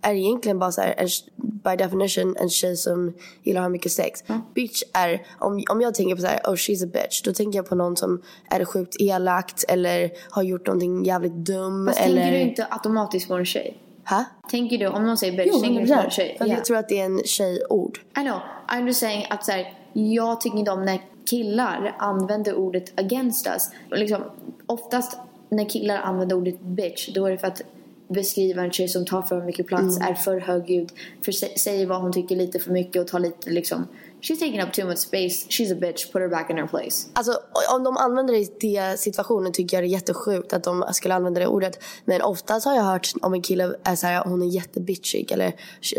är 0.02 0.14
egentligen 0.14 0.60
bara 0.60 0.72
så 0.72 0.82
här, 0.82 0.96
en, 0.98 1.08
by 1.36 1.76
definition 1.84 2.36
en 2.40 2.50
tjej 2.50 2.78
som 2.78 3.14
gillar 3.44 3.62
att 3.62 3.66
ha 3.66 3.70
mycket 3.70 3.92
sex. 3.92 4.24
Bitch 4.56 4.84
är, 4.94 5.28
om, 5.40 5.64
om 5.70 5.82
jag 5.82 5.94
tänker 5.94 6.16
på 6.16 6.22
så 6.22 6.28
här, 6.28 6.42
oh 6.44 6.56
she's 6.56 6.84
a 6.84 6.90
bitch, 6.94 7.22
då 7.22 7.34
tänker 7.34 7.60
jag 7.60 7.70
på 7.70 7.76
någon 7.76 7.98
som 7.98 8.22
är 8.50 8.66
sjukt 8.66 8.96
elakt 9.00 9.66
eller 9.68 10.12
har 10.30 10.44
gjort 10.44 10.68
någonting 10.68 11.06
jävligt 11.06 11.46
dum. 11.46 11.88
Fast 11.88 12.00
eller... 12.00 12.22
tänker 12.22 12.32
du 12.32 12.44
inte 12.44 12.68
automatiskt 12.70 13.28
på 13.28 13.34
en 13.34 13.46
tjej? 13.46 13.87
Ha? 14.10 14.26
Tänker 14.50 14.78
du, 14.78 14.88
om 14.88 15.04
någon 15.06 15.18
säger 15.18 15.38
bitch, 15.38 15.50
Jo, 15.54 15.60
tänker 15.62 15.82
du 15.82 15.88
på 15.88 15.94
en 15.94 16.00
100%. 16.00 16.10
tjej? 16.10 16.36
För 16.38 16.46
att 16.46 16.50
Ja. 16.50 16.56
jag 16.56 16.66
tror 16.66 16.78
att 16.78 16.90
det 16.90 17.00
är 17.00 17.06
en 17.06 17.22
tjejord. 17.26 18.00
I 18.18 18.22
know. 18.22 18.40
I'm 18.68 18.88
just 18.88 19.00
saying 19.00 19.26
att 19.30 19.46
så 19.46 19.52
här, 19.52 19.74
jag 19.94 20.42
tycker 20.42 20.58
inte 20.58 20.72
om 20.72 20.86
när 20.86 21.00
killar 21.30 21.96
använder 22.00 22.54
ordet 22.56 23.00
against 23.00 23.48
us. 23.48 23.70
Liksom, 23.92 24.24
oftast 24.66 25.18
när 25.50 25.70
killar 25.70 25.98
använder 25.98 26.36
ordet 26.36 26.62
bitch, 26.62 27.10
då 27.14 27.26
är 27.26 27.32
det 27.32 27.38
för 27.38 27.48
att 27.48 27.62
beskriva 28.08 28.64
en 28.64 28.72
tjej 28.72 28.88
som 28.88 29.06
tar 29.06 29.22
för 29.22 29.42
mycket 29.42 29.68
plats, 29.68 29.98
Mm. 29.98 30.10
är 30.12 30.14
för 30.16 30.40
högljudd, 30.40 30.92
för, 31.26 31.32
säger 31.60 31.86
vad 31.86 32.02
hon 32.02 32.14
tycker 32.14 32.36
lite 32.36 32.60
för 32.60 32.72
mycket 32.72 33.02
och 33.02 33.08
tar 33.08 33.20
lite 33.20 33.50
liksom 33.50 33.88
She's 34.22 34.40
taking 34.40 34.62
up 34.62 34.74
too 34.74 34.86
much 34.86 34.98
space, 34.98 35.48
she's 35.50 35.72
a 35.72 35.76
bitch, 35.76 36.12
put 36.12 36.22
her 36.22 36.30
back 36.30 36.50
in 36.50 36.58
her 36.58 36.68
place. 36.68 37.08
Alltså 37.14 37.40
om 37.76 37.84
de 37.84 37.98
använder 37.98 38.34
det 38.34 38.40
i 38.40 38.76
den 38.76 38.98
situationen 38.98 39.52
tycker 39.52 39.78
jag 39.78 39.84
det 39.84 39.88
är 39.88 39.92
jättesjukt 39.92 40.54
att 40.54 40.64
de 40.64 40.86
skulle 40.92 41.16
använda 41.16 41.40
det 41.40 41.48
ordet. 41.48 41.84
Men 42.06 42.22
oftast 42.22 42.66
har 42.66 42.76
jag 42.76 42.84
hört 42.84 43.12
om 43.22 43.34
en 43.34 43.42
kille 43.42 43.76
är 43.84 43.96
så 43.96 44.08
här, 44.08 44.24
hon 44.26 44.42
är 44.42 44.46
jättebitchig 44.46 45.32
eller 45.32 45.54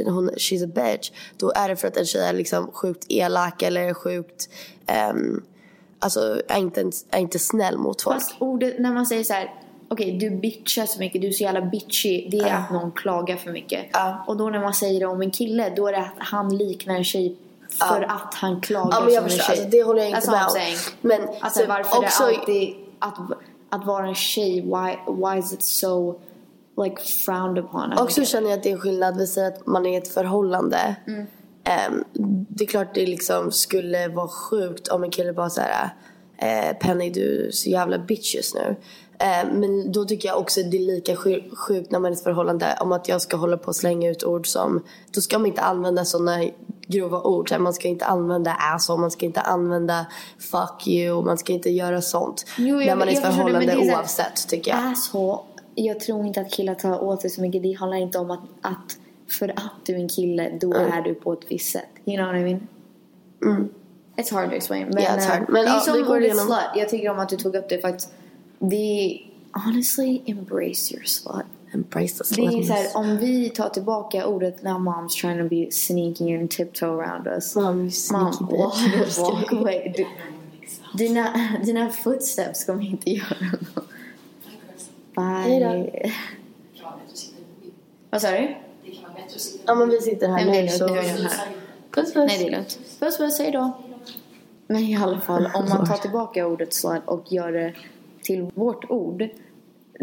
hon, 0.05 0.31
she's 0.31 0.65
a 0.65 0.71
bitch. 0.75 1.11
Då 1.37 1.53
är 1.53 1.69
det 1.69 1.77
för 1.77 1.89
att 1.89 1.97
en 1.97 2.07
tjej 2.07 2.23
är 2.23 2.33
liksom 2.33 2.71
sjukt 2.73 3.07
elak 3.09 3.63
eller 3.63 3.95
sjukt, 3.95 4.49
um, 5.13 5.45
alltså 5.99 6.43
är 6.49 6.59
inte, 6.59 6.91
är 7.11 7.19
inte 7.19 7.39
snäll 7.39 7.79
mot 7.79 8.03
folk. 8.03 8.17
Fast 8.17 8.35
ordet, 8.39 8.79
när 8.79 8.93
man 8.93 9.07
säger 9.07 9.25
så 9.25 9.33
här, 9.33 9.55
okej 9.89 10.19
du 10.19 10.31
bitchar 10.31 10.87
så 10.87 10.99
mycket, 10.99 11.23
du 11.23 11.29
är 11.29 11.33
så 11.33 11.43
jävla 11.43 11.63
bitchy. 11.63 12.29
Det 12.31 12.39
är 12.39 12.55
att 12.55 12.73
någon 12.73 12.93
klagar 12.93 13.37
för 13.37 13.53
mycket. 13.53 13.87
Och 14.27 14.37
då 14.37 14.51
när 14.51 14.61
man 14.61 14.75
säger 14.75 15.01
det 15.01 15.07
om 15.07 15.23
en 15.23 15.31
kille, 15.31 15.73
då 15.77 15.87
är 15.87 15.93
det 15.93 15.99
att 15.99 16.15
han 16.19 16.57
liknar 16.57 16.95
en 16.95 17.05
tjej 17.05 17.37
för 17.71 18.03
att 18.03 18.35
han 18.35 18.61
klagar 18.61 18.91
Ja, 18.93 19.01
men 19.05 19.15
jag 19.15 19.23
som 19.23 19.25
en 19.25 19.31
förstår. 19.31 19.45
tjej. 19.55 19.63
Alltså, 19.65 19.71
det 19.79 19.83
håller 19.83 20.01
jag 20.03 20.09
inte 20.11 20.21
That's 20.21 20.31
med 20.31 20.41
what 20.45 20.57
I'm 20.57 20.93
om. 20.93 20.99
Men 21.01 21.21
alltså 21.41 21.61
typ 21.61 21.69
varför 21.69 21.99
också- 21.99 22.27
det 22.27 22.37
alltid, 22.39 22.75
att, 22.99 23.19
att 23.71 23.87
vara 23.87 24.07
en 24.09 24.15
tjej, 24.15 24.61
why, 24.61 25.15
why 25.25 25.39
is 25.39 25.53
it 25.53 25.65
so 25.65 26.21
like 26.85 27.03
frowned 27.03 27.65
upon? 27.65 27.99
Också 27.99 28.25
känner 28.25 28.51
jag 28.51 28.57
att 28.57 28.63
det 28.63 28.71
är 28.73 28.79
skillnad. 28.79 29.17
Vi 29.17 29.27
säger 29.27 29.49
att 29.49 29.67
man 29.67 29.87
är 29.87 29.93
i 29.95 29.97
ett 29.97 30.09
förhållande. 30.15 30.97
Mm. 31.07 31.27
Ehm, 31.65 32.05
det 32.49 32.65
är 32.65 32.69
klart 32.69 32.95
det 32.95 33.07
liksom 33.07 33.53
skulle 33.53 34.09
vara 34.09 34.29
sjukt 34.29 34.89
om 34.89 35.05
en 35.05 35.11
kille 35.11 35.33
bara 35.33 35.51
såhär 35.51 35.91
eh, 36.39 36.77
Penny 36.81 37.11
du 37.11 37.47
är 37.47 37.51
så 37.51 37.71
jävla 37.71 37.99
bitch 37.99 38.35
just 38.35 38.55
nu. 38.55 38.77
Ehm, 39.21 39.49
men 39.61 39.93
då 39.93 40.05
tycker 40.05 40.29
jag 40.29 40.39
också 40.39 40.63
det 40.63 40.77
är 40.77 40.81
lika 40.81 41.17
sju- 41.17 41.51
sjukt 41.57 41.91
när 41.91 41.99
man 41.99 42.07
är 42.13 42.17
i 42.17 42.19
ett 42.19 42.23
förhållande 42.25 42.79
om 42.81 42.93
att 42.93 43.09
jag 43.09 43.23
ska 43.23 43.37
hålla 43.37 43.57
på 43.57 43.67
och 43.69 43.77
slänga 43.77 44.11
ut 44.11 44.25
ord 44.25 44.47
som 44.47 44.85
Då 45.15 45.21
ska 45.21 45.39
man 45.39 45.47
inte 45.47 45.61
använda 45.63 46.05
sådana 46.05 46.45
grova 46.87 47.21
ord. 47.23 47.53
Man 47.61 47.75
ska 47.75 47.89
inte 47.89 48.05
använda 48.05 48.57
asshole, 48.75 49.01
man 49.01 49.11
ska 49.11 49.27
inte 49.27 49.41
använda 49.41 50.07
fuck 50.39 50.87
you, 50.87 51.25
man 51.25 51.39
ska 51.39 51.53
inte 51.53 51.71
göra 51.71 52.01
sånt. 52.03 52.45
Jo, 52.59 52.77
jag- 52.81 52.87
när 52.87 52.97
man 52.97 53.09
är 53.09 53.13
i 53.13 53.15
ett 53.17 53.23
förhållande 53.23 53.67
det 53.67 53.93
oavsett 53.93 54.49
tycker 54.49 54.71
jag. 54.71 54.93
Asshole. 54.93 55.39
Jag 55.75 56.01
tror 56.01 56.27
inte 56.27 56.41
att 56.41 56.51
killar 56.53 56.75
tar 56.75 57.03
åt 57.05 57.21
sig 57.21 57.31
så 57.31 57.41
mycket. 57.41 57.63
Det 57.63 57.73
handlar 57.73 57.99
inte 57.99 58.19
om 58.19 58.31
att, 58.31 58.41
att 58.63 58.97
för 59.39 59.49
att 59.49 59.73
du 59.87 59.93
är 59.95 59.99
en 59.99 60.09
kille, 60.09 60.59
då 60.61 60.75
Mm. 60.75 60.93
är 60.93 61.03
du 61.03 61.15
på 61.15 61.33
ett 61.33 61.41
visst 61.49 61.73
sätt. 61.73 61.85
You 62.05 62.17
know 62.17 62.27
what 62.27 62.37
I 62.37 62.45
mean? 62.45 62.69
Mm. 63.45 63.69
It's 64.17 64.35
hard 64.35 64.49
to 64.51 64.55
explain. 64.57 64.87
Men, 64.89 64.99
Yeah, 65.03 65.17
it's 65.19 65.23
eh, 65.23 65.29
hard. 65.39 65.49
Men, 65.49 65.65
det 65.65 65.71
är 65.71 65.75
vi 65.75 65.81
som 66.05 66.13
ordet 66.17 66.37
slut. 66.37 66.59
Jag 66.77 66.89
tycker 66.89 67.11
om 67.11 67.19
att 67.19 67.29
du 67.29 67.37
tog 67.37 67.55
upp 67.55 67.69
det 67.69 67.79
för 67.81 67.89
att 67.89 68.13
det 68.59 68.77
är 68.77 69.21
honestly 69.53 70.23
embrace 70.27 70.95
your 70.95 71.05
slut. 71.05 71.47
Embrace 71.75 72.25
the 72.25 72.35
Det 72.35 72.47
är 72.47 72.51
så 72.51 72.53
slutness. 72.53 72.71
här, 72.71 72.97
om 72.97 73.17
vi 73.17 73.51
tar 73.51 73.69
tillbaka 73.69 74.27
ordet 74.27 74.63
now 74.63 74.79
mom's 74.79 75.21
trying 75.21 75.39
to 75.39 75.49
be 75.49 75.71
sneaky 75.71 76.37
and 76.37 76.51
tiptoe 76.51 76.87
around 76.87 77.27
us. 77.27 77.55
Mom, 77.57 77.91
Mom, 78.13 78.49
walk, 78.51 79.19
walk 79.19 79.53
away. 79.53 79.93
Du, 79.97 80.07
dina, 80.95 81.35
dina 81.65 81.91
footsteps 81.91 82.65
kommer 82.65 82.85
inte 82.85 83.11
göra 83.11 83.37
något. 83.75 83.89
Bye. 85.15 86.13
Vad 88.11 88.23
sa 88.23 88.31
du? 88.31 88.57
Ja 89.67 89.75
men 89.75 89.89
vi 89.91 90.01
sitter 90.01 90.29
här 90.29 90.45
Nej, 90.45 90.63
nu 90.63 90.69
så... 90.69 90.89
Puss 90.89 92.15
puss. 92.15 92.15
Nej, 92.15 92.39
det 92.39 92.47
är 92.47 92.51
lugnt. 92.51 92.79
Puss 93.01 93.19
puss, 93.19 93.39
hej 93.39 93.51
då. 93.51 93.73
Men 94.67 94.83
i 94.83 94.97
alla 94.97 95.21
fall, 95.21 95.49
om 95.55 95.69
man 95.69 95.87
tar 95.87 95.97
tillbaka 95.97 96.47
ordet 96.47 96.75
slut 96.75 97.03
och 97.05 97.33
gör 97.33 97.53
det 97.53 97.75
till 98.29 98.51
vårt 98.55 98.91
ord 98.91 99.29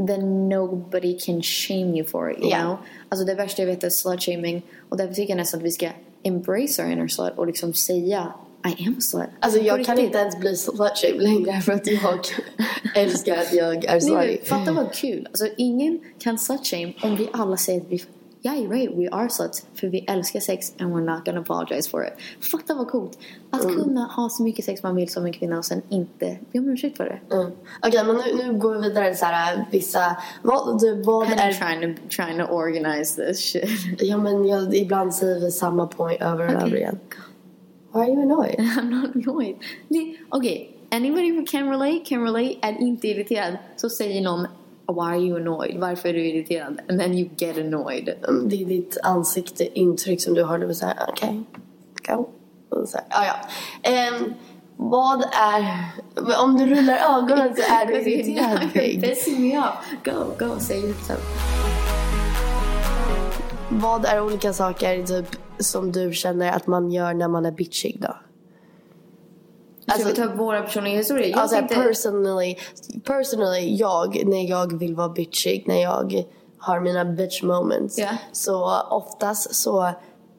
then 0.07 0.49
nobody 0.49 1.19
can 1.19 1.41
shame 1.41 1.97
you 1.97 2.05
for 2.07 2.31
it, 2.31 2.38
you 2.39 2.49
Ja. 2.49 2.61
know? 2.61 2.77
Alltså 3.09 3.25
det 3.25 3.35
värsta 3.35 3.61
jag 3.61 3.67
vet 3.67 3.83
är 3.83 3.89
slut-shaming 3.89 4.61
och 4.89 4.97
därför 4.97 5.13
tycker 5.13 5.29
jag 5.31 5.38
nästan 5.38 5.59
att 5.59 5.65
vi 5.65 5.71
ska 5.71 5.89
embrace 6.23 6.83
our 6.83 6.91
inner 6.91 7.07
slut 7.07 7.33
och 7.38 7.47
liksom 7.47 7.73
säga 7.73 8.33
I 8.79 8.88
am 8.88 9.01
slut. 9.01 9.23
Alltså 9.39 9.59
På 9.59 9.65
jag 9.65 9.85
kan 9.85 9.95
riktigt. 9.95 10.05
inte 10.05 10.17
ens 10.17 10.39
bli 10.39 10.55
slutshamed 10.55 11.21
längre 11.21 11.61
för 11.61 11.71
att 11.73 11.88
jag 11.88 12.19
älskar 12.95 13.38
att 13.38 13.53
jag 13.53 13.85
är 13.85 14.11
men 14.15 14.38
fatta 14.45 14.71
vad 14.73 14.93
kul. 14.93 15.27
Alltså 15.31 15.47
ingen 15.57 15.99
kan 16.19 16.38
slut-shame 16.38 16.93
om 17.03 17.15
vi 17.15 17.27
alla 17.33 17.57
säger 17.57 17.81
att 17.81 17.88
vi 17.89 18.03
yeah 18.45 18.55
you're 18.58 18.69
right 18.69 18.97
we 18.97 19.10
are 19.12 19.29
sluts. 19.29 19.65
För 19.73 19.88
vi 19.88 19.99
älskar 19.99 20.39
sex 20.39 20.73
and 20.79 20.93
we're 20.95 21.15
not 21.15 21.25
gonna 21.25 21.39
apologize 21.39 21.89
for 21.89 22.05
it. 22.08 22.13
Fatta 22.51 22.73
vad 22.75 22.88
coolt. 22.88 23.17
Att 23.49 23.63
Mm. 23.63 23.75
kunna 23.84 24.03
ha 24.05 24.29
så 24.29 24.43
mycket 24.43 24.65
sex 24.65 24.84
man 24.84 24.95
vill 24.95 25.10
som 25.10 25.25
en 25.25 25.34
kvinna 25.34 25.58
och 25.58 25.65
sen 25.65 25.81
inte 25.89 26.38
be 26.51 26.60
om 26.60 26.69
ursäkt 26.69 26.97
för 26.97 27.05
det. 27.05 27.36
Mm. 27.36 27.51
Okej, 27.81 28.03
men 28.05 28.15
nu, 28.15 28.43
nu 28.43 28.60
går 28.60 28.75
vi 28.75 28.81
vidare 28.81 29.10
till 29.10 29.19
så 29.19 29.25
här, 29.25 29.65
vissa... 29.71 30.17
Vad, 30.41 30.79
du, 30.81 31.01
vad 31.03 31.27
I'm 31.27 31.39
är... 31.39 31.53
trying 31.53 31.95
to, 31.95 32.01
trying 32.15 32.38
to 32.47 32.53
organize 32.53 33.25
this 33.25 33.39
shit. 33.51 33.69
Ja, 33.99 34.17
men 34.17 34.45
jag, 34.47 34.75
ibland 34.75 35.15
säger 35.15 35.39
vi 35.39 35.51
samma 35.51 35.88
point 35.88 36.21
över 36.21 36.47
och 36.47 36.53
Okej. 36.53 36.67
över 36.67 36.77
igen. 36.77 36.99
Why 37.93 37.99
are 38.01 38.10
you 38.10 38.21
annoyed? 38.21 38.55
I'm 38.60 38.89
not 38.89 39.15
annoyed. 39.15 39.55
Okej, 40.29 40.77
anybody 40.91 41.31
who 41.31 41.45
can 41.47 41.69
relate 41.69 41.99
can 42.05 42.23
relate 42.23 42.55
är 42.62 42.81
inte 42.81 43.08
irriterad. 43.08 43.58
Så 43.75 43.89
säger 43.89 44.21
någon 44.21 44.47
Why 44.88 45.02
are 45.02 45.17
you 45.19 45.38
annoyed? 45.38 45.80
Varför 45.80 46.10
är 46.10 46.13
du 46.13 46.26
irriterad? 46.26 46.80
And 46.89 47.00
then 47.00 47.13
you 47.13 47.30
get 47.38 47.58
annoyed. 47.58 48.10
Mm, 48.28 48.50
Det 48.50 48.62
är 48.62 48.65
ditt 48.65 48.98
ansikte, 49.04 49.80
intryck 49.80 50.21
som 50.21 50.34
du 50.34 50.43
har. 50.43 50.60
Du 50.60 50.65
vill 50.65 50.76
säga 50.76 50.95
okej, 51.08 51.43
go. 52.08 52.30
Och 52.69 52.89
så 52.89 52.98
här, 52.98 53.06
ja, 53.10 53.26
ja. 53.26 53.89
Ehm, 53.91 54.34
vad 54.78 55.21
är... 55.21 55.86
Om 56.43 56.58
du 56.58 56.65
rullar 56.65 57.17
ögonen 57.17 57.56
så 57.56 57.62
är 57.74 57.86
du 57.86 57.93
irriterad. 58.12 58.74
Pissing 59.04 59.41
me 59.41 59.60
off. 59.60 59.76
Go, 60.06 60.45
go, 60.45 60.60
say 60.60 60.78
yourself. 60.80 61.21
Vad 63.69 64.06
är 64.06 64.21
olika 64.21 64.54
saker 64.54 65.04
typ, 65.04 65.26
som 65.60 65.91
du 65.91 66.13
känner 66.13 66.52
att 66.52 66.67
man 66.67 66.91
gör 66.91 67.13
när 67.13 67.28
man 67.28 67.45
är 67.45 67.52
bitchig 67.52 68.02
då? 68.02 68.15
Ska 69.93 70.04
vi 70.08 70.13
ta 70.13 70.24
upp 70.24 70.36
våra 70.39 70.62
personliga 70.62 70.98
historier? 70.98 71.30
Jag 71.30 71.39
alltså 71.39 71.58
tänkte- 71.58 71.76
personally, 71.76 72.58
personally, 73.04 73.76
jag, 73.76 74.24
när 74.26 74.50
jag 74.50 74.80
vill 74.80 74.95
vara 74.95 75.10
bitchig, 75.10 75.63
när 75.67 75.82
jag 75.82 76.24
har 76.58 76.80
mina 76.80 77.06
bitch 77.06 77.43
moments. 77.43 77.98
Ja. 77.98 78.10
Så 78.32 78.82
oftast 78.89 79.56
så 79.56 79.89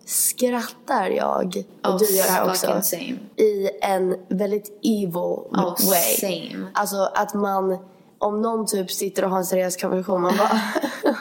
skrattar 0.06 1.06
jag, 1.08 1.64
och 1.84 1.90
Oh, 1.90 1.98
du 1.98 2.04
gör 2.16 2.24
det 2.24 2.30
här 2.30 2.48
också, 2.48 2.80
same. 2.82 3.18
i 3.36 3.70
en 3.82 4.16
väldigt 4.28 4.78
evil 4.82 5.16
Oh, 5.16 5.76
way. 5.90 6.16
same. 6.20 6.66
Alltså 6.74 6.96
att 7.14 7.34
man, 7.34 7.78
om 8.18 8.42
någon 8.42 8.66
typ 8.66 8.90
sitter 8.90 9.24
och 9.24 9.30
har 9.30 9.38
en 9.38 9.44
seriös 9.44 9.76
konversation, 9.76 10.22
man 10.22 10.36
bara... 10.36 10.60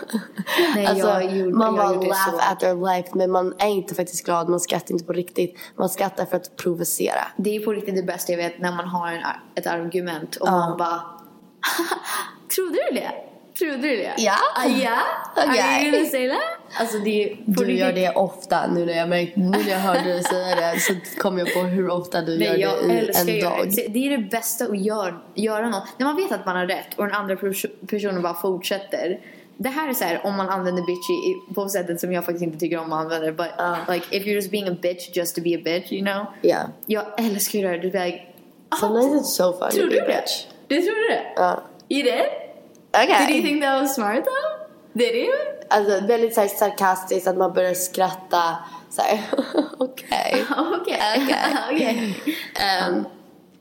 Nej, 0.75 0.85
alltså, 0.85 1.07
jag 1.07 1.37
gjorde- 1.37 1.57
man 1.57 1.75
bara 1.75 1.89
laugh 1.93 2.51
at 2.51 2.59
their 2.59 2.75
life, 2.95 3.09
men 3.13 3.31
man 3.31 3.53
är 3.59 3.67
inte 3.67 3.95
faktiskt 3.95 4.25
glad, 4.25 4.49
man 4.49 4.59
skrattar 4.59 4.91
inte 4.93 5.05
på 5.05 5.13
riktigt. 5.13 5.57
Man 5.75 5.89
skrattar 5.89 6.25
för 6.25 6.37
att 6.37 6.55
provocera. 6.55 7.27
Det 7.37 7.55
är 7.55 7.65
på 7.65 7.71
riktigt 7.73 7.95
det 7.95 8.03
bästa 8.03 8.31
jag 8.31 8.37
vet 8.37 8.59
när 8.59 8.71
man 8.71 8.87
har 8.87 9.07
en, 9.11 9.23
ett 9.55 9.67
argument 9.67 10.35
och 10.35 10.47
Ja. 10.47 10.51
man 10.51 10.77
bara 10.77 11.01
Trodde 12.55 12.77
du 12.89 12.95
det? 12.95 13.11
Trodde 13.59 13.77
du 13.77 13.95
det? 13.95 14.13
Ja. 14.17 14.33
Ah, 14.55 14.67
ja? 14.67 14.89
Are 15.35 15.49
Okej. 15.49 15.83
you 15.85 15.91
gonna 15.91 16.09
say 16.09 16.29
that? 16.29 16.39
Alltså 16.79 16.97
det 16.99 17.23
är 17.23 17.37
Du 17.45 17.71
gör 17.71 17.93
det 17.93 18.09
ofta. 18.09 18.67
Nu 18.67 18.85
när 18.85 18.93
jag, 18.97 19.09
märkt, 19.09 19.35
nu 19.35 19.49
när 19.49 19.69
jag 19.69 19.79
hörde 19.79 20.03
dig 20.03 20.23
säga 20.23 20.55
det 20.55 20.79
så 20.79 20.93
kom 21.21 21.37
jag 21.39 21.53
på 21.53 21.59
hur 21.59 21.89
ofta 21.89 22.21
du 22.21 22.31
gör 22.31 22.51
Nej, 22.51 22.61
jag 22.61 22.87
det 22.87 22.93
i 23.31 23.39
en 23.39 23.45
att 23.47 23.57
dag. 23.57 23.71
det. 23.75 23.87
Det 23.87 24.07
är 24.07 24.17
det 24.17 24.23
bästa 24.23 24.65
att 24.65 24.79
göra, 24.81 25.19
göra 25.35 25.69
något. 25.69 25.83
När 25.97 26.05
man 26.05 26.15
vet 26.15 26.31
att 26.31 26.45
man 26.45 26.55
har 26.55 26.65
rätt 26.67 26.87
och 26.95 27.05
den 27.05 27.15
andra 27.15 27.35
pers- 27.35 27.87
personen 27.89 28.21
bara 28.21 28.33
fortsätter. 28.33 29.19
Det 29.57 29.69
här 29.69 29.89
är 29.89 29.93
så 29.93 30.03
här 30.03 30.21
om 30.25 30.35
man 30.37 30.49
använder 30.49 30.83
bitchy 30.83 31.53
på 31.55 31.69
sättet 31.69 31.99
som 31.99 32.13
jag 32.13 32.25
faktiskt 32.25 32.43
inte 32.43 32.57
tycker 32.59 32.77
om 32.79 32.93
att 32.93 32.99
använda 33.03 33.25
det. 33.25 33.31
But 33.31 33.47
like 33.89 34.17
if 34.17 34.23
you're 34.23 34.33
just 34.33 34.51
being 34.51 34.67
a 34.67 34.75
bitch 34.81 35.09
just 35.17 35.35
to 35.35 35.41
be 35.41 35.55
a 35.55 35.59
bitch, 35.63 35.91
you 35.91 36.01
know. 36.05 36.25
Yeah. 36.41 36.65
Jag 36.85 37.05
älskar 37.19 37.59
det 37.59 37.67
här. 37.67 37.77
Du 37.77 37.91
är 37.97 38.05
like, 38.05 38.21
Sometimes 38.79 39.21
it's 39.21 39.23
so 39.23 39.53
fun 39.53 39.69
to 39.71 39.77
be 39.77 40.01
a 40.01 40.05
det? 40.07 40.13
bitch. 40.21 40.45
Du 40.67 40.75
trodde 40.81 41.07
det? 41.09 41.21
Ja. 41.35 41.63
You 41.89 42.03
did? 42.03 42.44
Okej. 43.03 43.25
Did 43.27 43.35
you 43.35 43.43
think 43.45 43.63
that 43.63 43.81
was 43.81 43.95
smart 43.95 44.15
though? 44.25 44.67
Did 44.93 45.15
you? 45.15 45.33
Alltså 45.69 46.05
väldigt 46.07 46.33
så 46.35 46.41
här, 46.41 46.47
sarkastiskt 46.47 47.27
att 47.27 47.37
man 47.37 47.53
börjar 47.53 47.73
skratta. 47.73 48.57
Okej. 49.77 50.45
Okej. 50.57 50.99
Okej. 51.71 52.17
Um, 52.89 53.05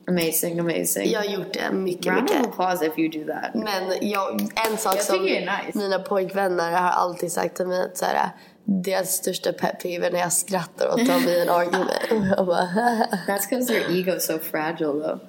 amazing, 0.07 0.59
amazing. 0.59 1.09
Jag 1.11 1.19
har 1.19 1.27
gjort 1.27 1.53
det 1.53 1.71
mycket, 1.71 2.05
Round 2.05 2.29
of 2.29 2.35
mycket. 2.35 2.47
applause 2.49 2.85
if 2.85 2.97
you 2.99 3.09
do 3.25 3.33
that. 3.33 3.53
Men 3.53 4.09
jag, 4.09 4.41
en 4.71 4.77
sak 4.77 4.95
Jag 4.95 5.03
som 5.03 5.23
nice. 5.25 5.49
mina 5.73 5.99
pojkvänner 5.99 6.71
har 6.71 6.89
alltid 6.89 7.31
sagt 7.31 7.55
till 7.55 7.67
mig 7.67 7.81
att 7.85 7.97
så 7.97 8.05
här, 8.05 8.29
deras 8.63 9.09
största 9.13 9.53
pet 9.53 9.79
peeve 9.83 10.07
är 10.07 10.11
när 10.11 10.19
jag 10.19 10.33
skrattar 10.33 10.87
åt 10.93 11.07
dem 11.07 11.23
i 11.27 11.39
en 11.41 11.49
argument. 11.49 11.91
That's 13.27 13.49
because 13.49 13.73
your 13.73 13.91
ego 13.99 14.15
is 14.15 14.25
so 14.25 14.39
fragile 14.39 14.93
though. 15.07 15.19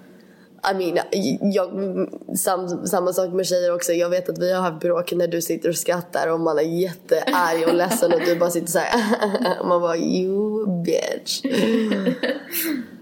I 0.71 0.75
mean, 0.75 0.99
jag, 1.53 1.71
sam, 2.39 2.87
samma 2.87 3.13
sak 3.13 3.33
med 3.33 3.47
tjejer 3.47 3.75
också. 3.75 3.93
Jag 3.93 4.11
vet 4.11 4.29
att 4.29 4.39
vi 4.39 4.53
har 4.53 4.63
haft 4.63 4.81
bråk 4.81 5.13
när 5.13 5.29
du 5.29 5.43
sitter 5.43 5.69
och 5.69 5.77
skrattar 5.77 6.29
och 6.29 6.41
man 6.41 6.59
är 6.59 6.63
jättearg 6.63 7.69
och 7.69 7.75
ledsen 7.75 8.13
och 8.13 8.21
du 8.21 8.37
bara 8.37 8.51
sitter 8.51 8.67
så 8.67 8.79
här. 8.79 9.65
Man 9.69 9.81
bara 9.81 9.97
you 9.97 10.67
bitch. 10.85 11.43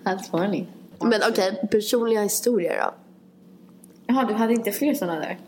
That's 0.04 0.30
funny. 0.30 0.66
Men 1.00 1.20
okej, 1.28 1.68
personliga 1.70 2.22
historier 2.22 2.82
då? 2.82 2.94
Jaha, 4.06 4.24
du 4.24 4.34
hade 4.34 4.52
inte 4.52 4.72
fler 4.72 4.94
sådana 4.94 5.20
där? 5.20 5.38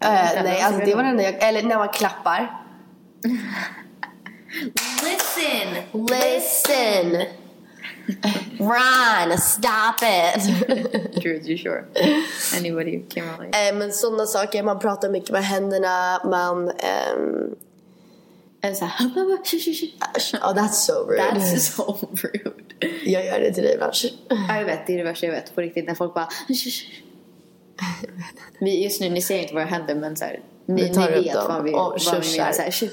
Eh, 0.00 0.42
nej, 0.44 0.62
alltså 0.62 0.84
det 0.84 0.94
var 0.94 1.04
enda 1.04 1.22
jag... 1.22 1.48
Eller 1.48 1.62
när 1.62 1.76
man 1.76 1.88
klappar. 1.88 2.60
Listen! 5.04 5.82
Listen! 5.92 7.41
Run! 8.58 9.38
Stop 9.38 10.02
it! 10.02 11.22
Drew, 11.22 11.40
you 11.44 11.56
sure? 11.56 11.84
Anybody 12.56 13.02
can 13.08 13.24
relate? 13.38 13.68
Eh, 13.68 13.74
men 13.74 13.92
sådana 13.92 14.26
saker, 14.26 14.62
man 14.62 14.78
pratar 14.78 15.10
mycket 15.10 15.30
med 15.30 15.44
händerna, 15.44 16.20
man... 16.24 16.68
ehm, 16.68 17.54
Eller 18.64 18.74
såhär... 18.74 19.06
oh, 20.42 20.54
that's 20.54 20.72
so 20.72 20.92
rude. 21.08 21.22
That's 21.22 21.56
so 21.56 21.98
rude. 22.12 22.64
Jag 23.04 23.26
gör 23.26 23.40
det 23.40 23.52
till 23.52 23.62
dig 23.62 23.74
ibland. 23.74 23.92
Ja, 24.48 24.58
jag 24.58 24.64
vet. 24.64 24.86
Det 24.86 24.94
är 24.94 24.98
det 24.98 25.04
värsta 25.04 25.26
jag 25.26 25.32
vet. 25.32 25.54
På 25.54 25.60
riktigt. 25.60 25.86
När 25.86 25.94
folk 25.94 26.14
bara... 26.14 26.28
Vi, 28.60 28.84
just 28.84 29.00
nu, 29.00 29.10
ni 29.10 29.22
ser 29.22 29.38
inte 29.38 29.54
vad 29.54 29.62
det 29.62 29.70
händer 29.70 29.94
men 29.94 30.16
såhär... 30.16 30.40
Ni, 30.66 30.74
ni 30.74 30.88
vet 30.88 31.34
vad 31.34 31.64
vi, 31.64 31.72
och 31.72 31.76
vad 31.76 32.24
vi 32.24 32.38
menar. 32.38 32.52
Såhär... 32.52 32.70
Tju, 32.70 32.88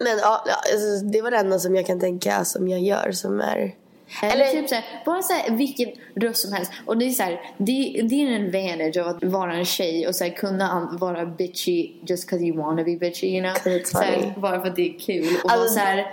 men 0.00 0.18
ja, 0.18 0.44
alltså, 0.72 1.04
det 1.12 1.22
var 1.22 1.30
det 1.30 1.36
enda 1.36 1.58
som 1.58 1.74
jag 1.76 1.86
kan 1.86 2.00
tänka 2.00 2.44
som 2.44 2.68
jag 2.68 2.80
gör 2.80 3.12
som 3.12 3.40
är... 3.40 3.74
Eller 4.22 4.46
typ 4.46 4.68
såhär, 4.68 4.84
bara 5.06 5.22
såhär 5.22 5.50
vilken 5.56 5.88
röst 6.14 6.40
som 6.42 6.52
helst. 6.52 6.72
Och 6.86 6.98
det 6.98 7.04
är 7.04 7.10
såhär, 7.10 7.40
det, 7.58 8.00
det 8.10 8.14
är 8.22 8.26
en 8.26 8.46
advantage 8.46 8.96
av 8.96 9.08
att 9.16 9.24
vara 9.24 9.54
en 9.54 9.64
tjej 9.64 10.06
och 10.08 10.14
såhär 10.14 10.30
kunna 10.30 10.96
vara 11.00 11.26
bitchy 11.26 11.92
just 12.06 12.30
cause 12.30 12.44
you 12.44 12.56
wanna 12.56 12.84
be 12.84 12.96
bitchy 12.96 13.26
you 13.26 13.42
know. 13.42 13.80
Såhär, 13.84 14.34
bara 14.36 14.60
för 14.60 14.68
att 14.68 14.76
det 14.76 14.94
är 14.94 14.98
kul. 14.98 15.26
Och 15.44 15.50
Alltså- 15.52 15.74
såhär, 15.74 16.12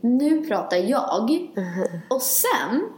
nu 0.00 0.46
pratar 0.46 0.76
jag 0.76 1.30
och 2.10 2.22
sen, 2.22 2.88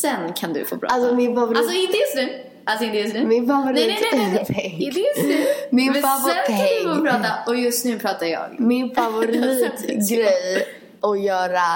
sen 0.00 0.32
kan 0.32 0.52
du 0.52 0.64
få 0.64 0.78
prata. 0.78 0.94
Alltså, 0.94 1.14
min 1.14 1.34
favorit- 1.34 1.58
Alltså 1.58 1.74
inte 1.74 1.96
just 1.96 2.16
nu. 2.16 2.42
Alltså 2.68 2.84
inte 2.84 2.96
just 2.98 3.14
nu. 3.14 3.26
Min 3.26 3.46
favorit- 3.46 3.74
Nej 3.74 3.98
nej 4.12 4.30
nej. 4.32 4.46
nej, 4.48 4.76
inte 4.80 5.00
just 5.00 5.22
nu. 5.28 5.44
Min 5.70 5.92
Men 5.92 6.02
favorit- 6.02 6.46
sen 6.46 6.56
kan 6.56 6.94
Peg. 6.94 7.04
prata 7.12 7.28
och 7.46 7.56
just 7.56 7.84
nu 7.84 7.98
pratar 7.98 8.26
jag. 8.26 8.60
Min 8.60 8.94
favoritgrej 8.94 10.66
att 11.02 11.20
göra 11.20 11.66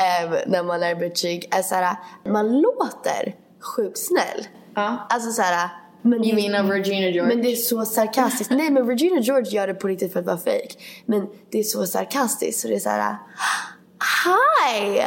eh, 0.00 0.38
när 0.46 0.62
man 0.62 0.82
är 0.82 0.94
bitchig 0.94 1.48
är 1.50 1.62
såhär, 1.62 1.96
man 2.26 2.60
låter 2.60 3.34
sjukt 3.60 3.98
snäll. 3.98 4.46
Ja. 4.74 5.06
Alltså 5.10 5.30
såhär... 5.30 5.68
Men 6.02 6.24
You 6.24 6.34
mean 6.50 6.66
a 6.70 6.72
Regina 6.74 7.00
George? 7.08 7.22
Men 7.34 7.42
det 7.42 7.52
är 7.52 7.56
så 7.56 7.84
sarkastiskt. 7.84 8.50
Nej 8.50 8.70
men 8.70 8.86
Regina 8.86 9.20
George 9.20 9.50
gör 9.50 9.66
det 9.66 9.74
på 9.74 9.88
riktigt 9.88 10.12
för 10.12 10.20
att 10.20 10.26
vara 10.26 10.36
fake. 10.38 10.68
Men 11.06 11.26
det 11.52 11.58
är 11.58 11.62
så 11.62 11.86
sarkastiskt 11.86 12.60
så 12.60 12.68
det 12.68 12.74
är 12.74 12.78
såhär... 12.80 13.16
Hi! 14.24 15.02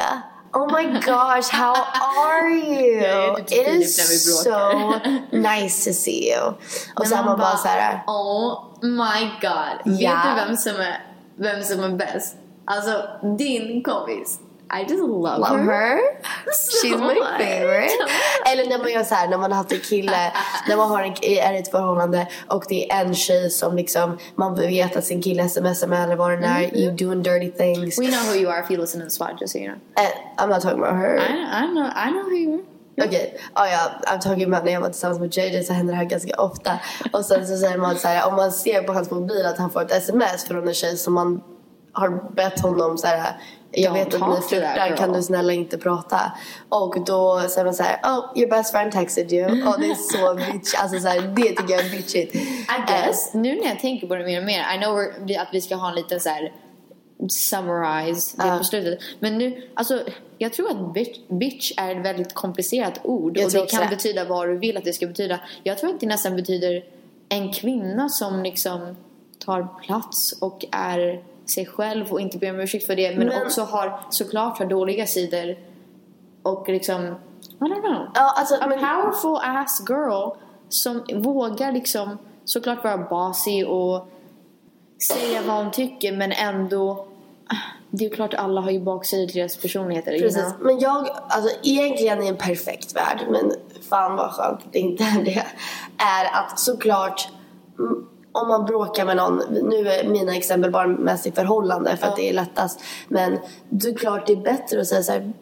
Oh 0.54 0.66
my 0.72 0.86
gosh, 0.94 1.50
how 1.52 1.76
are 2.02 2.50
you? 2.74 3.04
Är 3.06 3.36
typ 3.36 3.52
It 3.52 3.68
is 3.68 4.44
so 4.44 4.92
nice 5.32 5.90
to 5.90 5.94
see 5.94 6.32
you. 6.34 6.48
Och 6.48 6.56
När 7.00 7.06
sen 7.06 7.26
man 7.26 7.38
bara 7.40 7.58
såhär... 7.58 8.04
Oh 8.08 8.64
my 8.82 9.30
god. 9.42 10.00
Ja. 10.00 10.12
Vet 10.12 10.24
du 10.24 10.46
vem 10.46 10.58
som 10.58 10.76
är, 10.76 11.06
vem 11.36 11.64
som 11.64 11.84
är 11.84 11.90
bäst? 11.90 12.36
Alltså 12.66 13.04
din 13.38 13.84
kompis. 13.84 14.40
I 14.70 14.82
just 14.84 15.02
love, 15.04 15.40
Love 15.40 15.60
her. 15.66 16.00
So 16.52 16.78
She's 16.88 16.98
my 17.00 17.14
much. 17.14 17.38
favorite. 17.40 17.92
Eller 18.52 18.66
när 18.70 18.78
man 18.78 18.92
gör 18.92 19.04
så 19.04 19.16
här, 19.16 19.28
när 19.28 19.38
man 19.38 19.52
har 19.52 19.58
haft 19.58 19.72
en 19.72 19.80
kille, 19.80 20.32
när 20.68 20.78
man 20.78 20.90
har 20.90 21.04
en, 21.04 21.14
är 21.22 21.54
i 21.54 21.58
ett 21.58 21.72
förhållande 21.72 22.28
och 22.48 22.64
det 22.70 22.92
är 22.92 23.06
en 23.06 23.16
tjej 23.16 23.50
som 23.50 23.76
liksom, 23.76 24.18
man 24.36 24.56
vet 24.56 24.96
att 24.96 25.06
sin 25.06 25.22
kille 25.22 25.50
smsar 25.50 25.88
med 25.88 26.04
eller 26.04 26.16
vad 26.16 26.32
det 26.42 26.48
är, 26.48 26.78
you 26.78 26.92
doing 26.92 27.24
dirty 27.24 27.52
things. 27.52 28.00
We 28.00 28.08
know 28.08 28.24
who 28.26 28.36
you 28.36 28.52
are 28.52 28.64
if 28.64 28.72
you 28.72 28.82
listen 28.82 29.02
to 29.02 29.06
this 29.08 29.18
pod 29.18 29.38
just 29.42 29.54
so 29.54 29.60
you 29.60 29.68
know. 29.68 29.80
Eh, 30.06 30.44
I'm 30.44 30.50
not 30.50 30.62
talking 30.62 30.84
about 30.84 30.96
her. 30.96 31.18
I, 31.18 31.64
I 31.64 31.68
know 31.68 31.86
I 31.86 32.12
know 32.12 32.24
who 32.24 32.36
you 32.36 32.54
are. 32.54 32.64
Okej, 33.06 33.40
ah, 33.54 33.68
ja, 33.68 33.92
I'm 34.08 34.20
talking 34.20 34.44
about 34.54 34.66
när 34.66 34.72
jag 34.72 34.82
var 34.82 34.90
tillsammans 34.90 35.20
med 35.20 35.38
JJ 35.38 35.64
så 35.64 35.74
händer 35.74 35.94
det 35.94 35.98
här 35.98 36.06
ganska 36.06 36.36
ofta. 36.42 36.72
Och 37.14 37.26
sen 37.26 37.48
så 37.48 37.58
säger 37.58 37.78
man 37.78 37.96
så 37.96 38.08
här, 38.08 38.28
om 38.28 38.36
man 38.36 38.52
ser 38.52 38.82
på 38.84 38.94
hans 38.94 39.12
mobil 39.12 39.46
att 39.46 39.58
han 39.58 39.70
får 39.70 39.82
ett 39.82 39.92
sms 39.92 40.46
från 40.48 40.68
en 40.68 40.74
tjej 40.74 40.98
som 40.98 41.14
man 41.14 41.42
har 41.94 42.34
bett 42.36 42.60
honom 42.60 42.98
så 42.98 43.08
här, 43.08 43.38
jag 43.72 43.94
vet 43.94 44.14
att 44.14 44.30
ni 44.30 44.42
flörtar, 44.42 44.88
girl." 44.88 44.98
kan 44.98 45.14
du 45.14 45.22
snälla 45.24 45.54
inte 45.54 45.78
prata? 45.78 46.20
Och 46.70 47.06
då 47.06 47.42
säger 47.50 47.66
man 47.66 47.74
såhär, 47.74 48.00
oh 48.04 48.40
your 48.40 48.50
best 48.50 48.72
friend 48.72 48.92
texted 48.92 49.34
you. 49.34 49.46
Och 49.68 49.80
det 49.80 49.86
är 49.90 49.96
så 49.96 50.36
bitch, 50.36 50.74
alltså 50.78 51.00
såhär, 51.00 51.22
det 51.22 51.42
tycker 51.44 51.74
jag 51.74 51.86
är 51.86 51.92
bitchigt. 51.92 52.36
I 52.36 52.42
guess, 52.88 53.34
nu 53.34 53.56
när 53.56 53.66
jag 53.70 53.80
tänker 53.80 54.08
på 54.08 54.16
det 54.16 54.26
mer 54.26 54.40
och 54.40 54.46
mer, 54.46 54.76
I 54.76 54.78
know 54.84 55.00
att 55.42 55.48
vi 55.52 55.62
ska 55.62 55.76
ha 55.76 55.90
en 55.90 55.96
liten 55.96 56.20
så 56.20 56.30
här 56.30 56.52
summarize 57.30 58.38
det 58.38 58.48
Ja. 58.48 58.58
på 58.58 58.64
slutet. 58.64 59.00
Men 59.20 59.38
nu, 59.38 59.70
alltså 59.74 60.00
jag 60.38 60.54
tror 60.54 60.72
att 60.72 60.94
bitch, 60.94 61.18
bitch 61.30 61.72
är 61.78 61.96
ett 61.96 62.06
väldigt 62.06 62.34
komplicerat 62.34 63.00
ord 63.04 63.38
Jag 63.38 63.46
och 63.46 63.52
det 63.52 63.72
kan 63.72 63.82
det. 63.82 63.90
betyda 63.90 64.26
vad 64.26 64.48
du 64.48 64.58
vill 64.58 64.78
att 64.78 64.84
det 64.84 64.94
ska 64.94 65.08
betyda. 65.08 65.40
Jag 65.64 65.78
tror 65.78 65.90
att 65.94 66.00
det 66.00 66.08
nästan 66.08 66.36
betyder 66.36 66.84
en 67.30 67.54
kvinna 67.54 68.10
som 68.10 68.44
liksom 68.44 68.96
tar 69.46 69.68
plats 69.86 70.38
och 70.42 70.66
är 70.72 71.24
sig 71.50 71.66
själv 71.66 72.12
och 72.12 72.22
inte 72.22 72.38
ber 72.38 72.50
om 72.50 72.60
ursäkt 72.60 72.86
för 72.86 72.96
det 72.96 73.18
men, 73.18 73.28
Men- 73.28 73.42
också 73.42 73.62
har 73.62 74.00
såklart 74.10 74.60
har 74.60 74.66
dåliga 74.66 75.08
sidor 75.08 75.56
och 76.44 76.70
liksom 76.70 77.02
I 77.04 77.64
don't 77.64 77.82
know. 77.82 78.08
Ja, 78.14 78.34
alltså, 78.38 78.56
A 78.56 78.68
men- 78.68 78.80
powerful 78.80 79.38
ass 79.44 79.84
girl 79.90 80.30
som 80.70 81.04
vågar 81.14 81.72
liksom 81.72 82.18
såklart 82.46 82.84
vara 82.84 82.98
bossy 82.98 83.64
och 83.64 84.08
säga 85.14 85.42
vad 85.42 85.56
hon 85.64 85.72
tycker 85.72 86.12
men 86.12 86.32
ändå 86.32 87.08
det 87.92 88.06
är 88.06 88.10
ju 88.10 88.16
klart 88.16 88.34
alla 88.34 88.62
har 88.62 88.72
ju 88.72 88.80
baksidor 88.80 89.28
till 89.28 89.36
deras 89.38 89.58
personligheter. 89.58 90.20
Precis, 90.20 90.44
know? 90.44 90.66
men 90.66 90.80
jag, 90.80 91.08
alltså 91.28 91.56
egentligen 91.64 92.24
i 92.24 92.28
en 92.28 92.38
perfekt 92.38 92.96
värld, 92.96 93.20
men 93.30 93.52
fan 93.90 94.16
vad 94.16 94.32
skönt 94.32 94.60
att 94.66 94.74
det 94.74 94.80
inte 94.80 95.04
är 95.04 95.24
det, 95.24 95.46
är 95.98 96.26
att 96.42 96.60
såklart 96.60 97.30
mm, 97.80 98.08
om 98.42 98.48
man 98.48 98.66
bråkar 98.66 99.06
med 99.06 99.18
någon, 99.18 99.38
nu 99.50 99.90
är 99.90 100.08
mina 100.08 100.36
exempel 100.36 100.72
bara 100.72 100.88
mest 100.88 101.28
i 101.28 101.32
förhållande 101.32 101.98
för 101.98 102.08
att 102.08 102.16
det 102.16 102.30
är 102.30 102.34
lättast, 102.34 102.80
men 103.08 103.40
det 103.70 103.90
är 103.90 103.96
klart 103.96 104.28
det 104.28 104.34
är 104.34 104.38
bättre 104.38 104.82
att 104.82 104.88
säga 104.88 105.04
så 105.04 105.12
här 105.12 105.34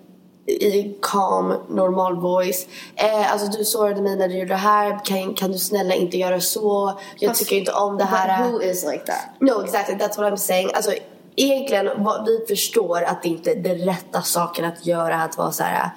i 0.48 0.98
calm, 1.02 1.54
normal 1.70 2.16
voice. 2.16 2.68
Eh, 2.96 3.32
alltså 3.32 3.58
du 3.58 3.66
sårade 3.66 4.02
mig 4.02 4.16
när 4.16 4.28
du 4.28 4.34
gjorde 4.34 4.48
det 4.48 4.56
här, 4.56 5.06
kan, 5.06 5.34
kan 5.34 5.52
du 5.52 5.58
snälla 5.58 5.96
inte 5.96 6.18
göra 6.18 6.40
så? 6.42 7.00
Jag 7.20 7.30
Fast- 7.30 7.40
tycker 7.40 7.56
inte 7.56 7.72
om 7.72 7.98
det 7.98 8.04
här. 8.04 8.44
But 8.44 8.54
who 8.54 8.62
is 8.62 8.86
like 8.86 9.06
that? 9.06 9.30
No, 9.40 9.64
exactly. 9.64 9.96
That's 9.96 10.18
what 10.18 10.34
I'm 10.34 10.36
saying. 10.36 10.70
Alltså, 10.74 10.92
egentligen, 11.36 12.04
vad, 12.04 12.26
vi 12.26 12.46
förstår 12.48 13.04
att 13.04 13.24
det 13.24 13.30
inte 13.30 13.52
är 13.52 13.56
den 13.56 13.78
rätta 13.78 14.22
saken 14.22 14.66
att 14.66 14.86
göra 14.86 15.16
att 15.16 15.38
vara 15.38 15.52
så 15.52 15.64
här 15.64 15.90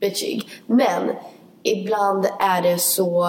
bitchig. 0.00 0.48
Men 0.66 1.10
ibland 1.62 2.26
är 2.40 2.62
det 2.62 2.78
så... 2.78 3.26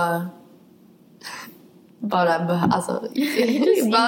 Bara, 2.10 2.70
alltså... 2.72 3.04
You 3.14 3.26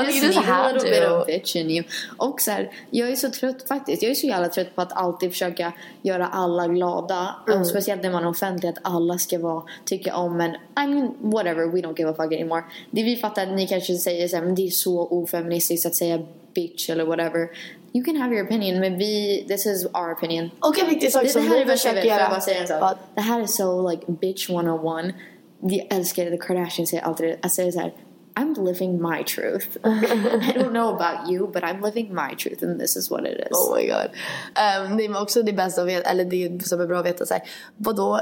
just 0.06 0.22
så 0.22 0.28
need 0.28 0.38
a 0.38 0.42
här 0.42 0.74
little 0.74 0.90
bit 0.90 1.10
of 1.10 1.28
du. 1.28 1.34
bitch 1.34 1.56
in 1.56 1.70
you. 1.70 1.84
Och 2.18 2.42
så 2.42 2.52
här, 2.52 2.72
jag 2.90 3.10
är 3.10 3.16
så 3.16 3.30
trött 3.30 3.68
faktiskt. 3.68 4.04
Jag 4.04 4.12
är 4.12 4.16
så 4.16 4.28
jävla 4.28 4.50
trött 4.50 4.76
på 4.76 4.82
att 4.82 4.94
alltid 4.94 5.32
försöka 5.32 5.74
göra 6.02 6.28
alla 6.28 6.68
glada. 6.68 7.36
Mm. 7.48 7.60
Och 7.60 7.68
speciellt 7.68 8.04
när 8.04 8.12
man 8.12 8.24
är 8.24 8.30
offentlig 8.30 8.70
att 8.70 8.78
alla 8.82 9.18
ska 9.18 9.40
vara, 9.40 9.64
tycka 9.86 10.16
om 10.16 10.42
en. 10.42 10.52
I 10.56 10.88
mean 10.88 11.16
whatever, 11.20 11.66
we 11.66 11.82
don't 11.82 11.98
give 11.98 12.10
a 12.10 12.14
fuck 12.18 12.34
anymore. 12.34 12.64
Det 12.92 13.04
vi 13.04 13.16
fattar 13.16 13.44
att 13.44 13.54
ni 13.54 13.68
kanske 13.68 13.94
säger 13.94 14.28
så 14.28 14.36
här, 14.36 14.44
men 14.44 14.56
det 14.56 14.68
är 14.68 14.70
så 14.70 15.08
ofeministiskt 15.08 15.86
att 15.86 15.96
säga 15.96 16.20
bitch 16.54 16.90
eller 16.90 17.06
whatever. 17.06 17.50
You 17.94 18.04
can 18.04 18.16
have 18.16 18.36
your 18.36 18.46
opinion 18.46 18.80
men 18.80 18.98
vi, 18.98 19.46
this 19.48 19.66
is 19.66 19.86
our 19.86 20.14
opinion. 20.14 20.52
Och 20.60 20.80
en 20.80 20.90
viktig 20.90 21.12
sak 21.12 21.30
som 21.30 21.48
här 21.48 21.66
vi 21.66 21.72
försöker 21.72 22.04
göra. 22.04 22.80
bara? 22.80 22.98
Det 23.16 23.22
här 23.22 23.42
är 23.42 23.46
så 23.46 23.90
like 23.90 24.12
bitch 24.12 24.50
101. 24.50 25.16
Jag 25.62 25.88
älskar 25.90 26.26
The 26.26 26.38
Kardashians 26.38 26.90
säger 26.90 27.04
alltid 27.04 27.28
det. 27.28 27.38
Jag 27.42 27.52
säger 27.52 27.72
så 27.72 27.80
här. 27.80 27.94
I'm 28.36 28.66
living 28.66 29.02
my 29.02 29.24
truth. 29.24 29.68
I 29.84 30.54
don't 30.54 30.72
know 30.72 30.96
about 30.96 31.30
you 31.30 31.48
but 31.48 31.64
I'm 31.64 31.82
living 31.82 32.14
my 32.14 32.36
truth 32.36 32.64
and 32.64 32.80
this 32.80 32.96
is 32.96 33.10
what 33.12 33.26
it 33.26 33.40
is. 33.40 33.52
Oh 33.52 33.76
my 33.76 33.88
god. 33.88 34.12
Um, 34.56 34.98
nej 34.98 35.10
men 35.10 35.22
också 35.22 35.44
det 35.44 35.54
bästa 35.54 35.82
att 35.82 35.88
veta, 35.88 36.10
eller 36.10 36.26
det 36.26 36.68
som 36.68 36.82
är 36.82 36.88
bra 36.88 37.00
att 37.00 37.06
veta 37.06 37.26
så 37.26 37.34
här, 37.34 37.44
vadå? 37.78 38.22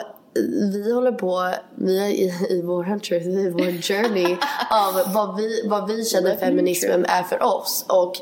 Vi 0.74 0.94
håller 0.94 1.12
på, 1.12 1.54
vi 1.76 2.00
är 2.00 2.08
i, 2.08 2.34
i 2.50 2.62
vår 2.62 3.00
truth, 3.00 3.28
i 3.28 3.50
vår 3.50 3.82
journey 3.82 4.38
av 4.70 5.14
vad 5.14 5.38
vi, 5.38 5.68
vad 5.68 5.88
vi 5.88 6.06
känner 6.06 6.36
feminismen 6.36 7.06
är 7.06 7.24
för 7.24 7.44
oss. 7.44 7.86
Och 7.90 8.16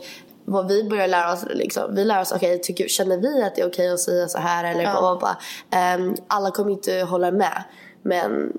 vad 0.46 0.68
vi 0.68 0.84
börjar 0.84 1.08
lära 1.08 1.34
oss 1.34 1.46
liksom. 1.50 1.96
Vi 1.96 2.06
lär 2.06 2.22
oss, 2.22 2.32
okej 2.32 2.62
tycker 2.62 2.88
känner 2.88 3.18
vi 3.18 3.44
att 3.44 3.56
det 3.56 3.62
är 3.62 3.68
okej 3.68 3.90
att 3.90 4.00
säga 4.00 4.28
så 4.28 4.38
här 4.38 4.64
eller 4.64 4.84
Ja. 4.84 5.36
Um, 5.98 6.16
Alla 6.28 6.52
kommer 6.52 6.72
inte 6.72 6.94
hålla 6.94 7.32
med. 7.32 7.64
Men 8.02 8.54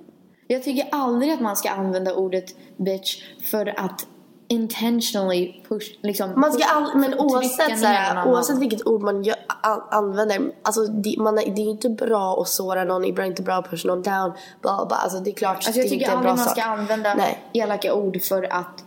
Jag 0.46 0.62
tycker 0.62 0.88
aldrig 0.92 1.32
att 1.32 1.40
man 1.40 1.56
ska 1.56 1.70
använda 1.70 2.14
ordet 2.14 2.54
bitch 2.76 3.22
för 3.50 3.74
att 3.80 4.06
intentionally 4.48 5.62
push, 5.68 5.86
liksom, 6.02 6.32
Man 6.40 6.52
ska 6.52 6.62
push- 6.64 6.72
all, 6.76 6.96
men 6.98 7.14
oavsett, 7.18 7.78
såhär, 7.80 8.28
oavsett 8.28 8.58
vilket 8.58 8.86
ord 8.86 9.02
man 9.02 9.22
gör, 9.22 9.36
an, 9.62 9.80
använder, 9.90 10.52
alltså 10.62 10.84
det, 10.86 11.14
man, 11.18 11.38
är- 11.38 11.42
det 11.54 11.60
är 11.60 11.64
ju 11.64 11.70
inte 11.70 11.88
bra 11.90 12.40
att 12.40 12.48
såra 12.48 12.84
någon, 12.84 13.04
ibland 13.04 13.26
inte 13.30 13.42
bra 13.42 13.54
att 13.54 13.70
pusha 13.70 13.88
någon 13.88 14.02
down, 14.02 14.32
bla 14.62 14.86
bla. 14.86 14.96
Alltså 14.96 15.18
det 15.18 15.30
är 15.30 15.34
klart, 15.34 15.56
Alltså 15.56 15.70
det 15.72 15.78
jag 15.78 15.86
är 15.86 15.90
tycker 15.90 16.04
inte 16.04 16.12
en 16.12 16.18
aldrig 16.18 16.34
bra 16.34 16.36
man 16.36 16.44
sak. 16.44 16.58
ska 16.58 16.62
använda 16.70 17.14
Nej. 17.14 17.38
elaka 17.52 17.94
ord 17.94 18.22
för 18.22 18.42
att 18.52 18.84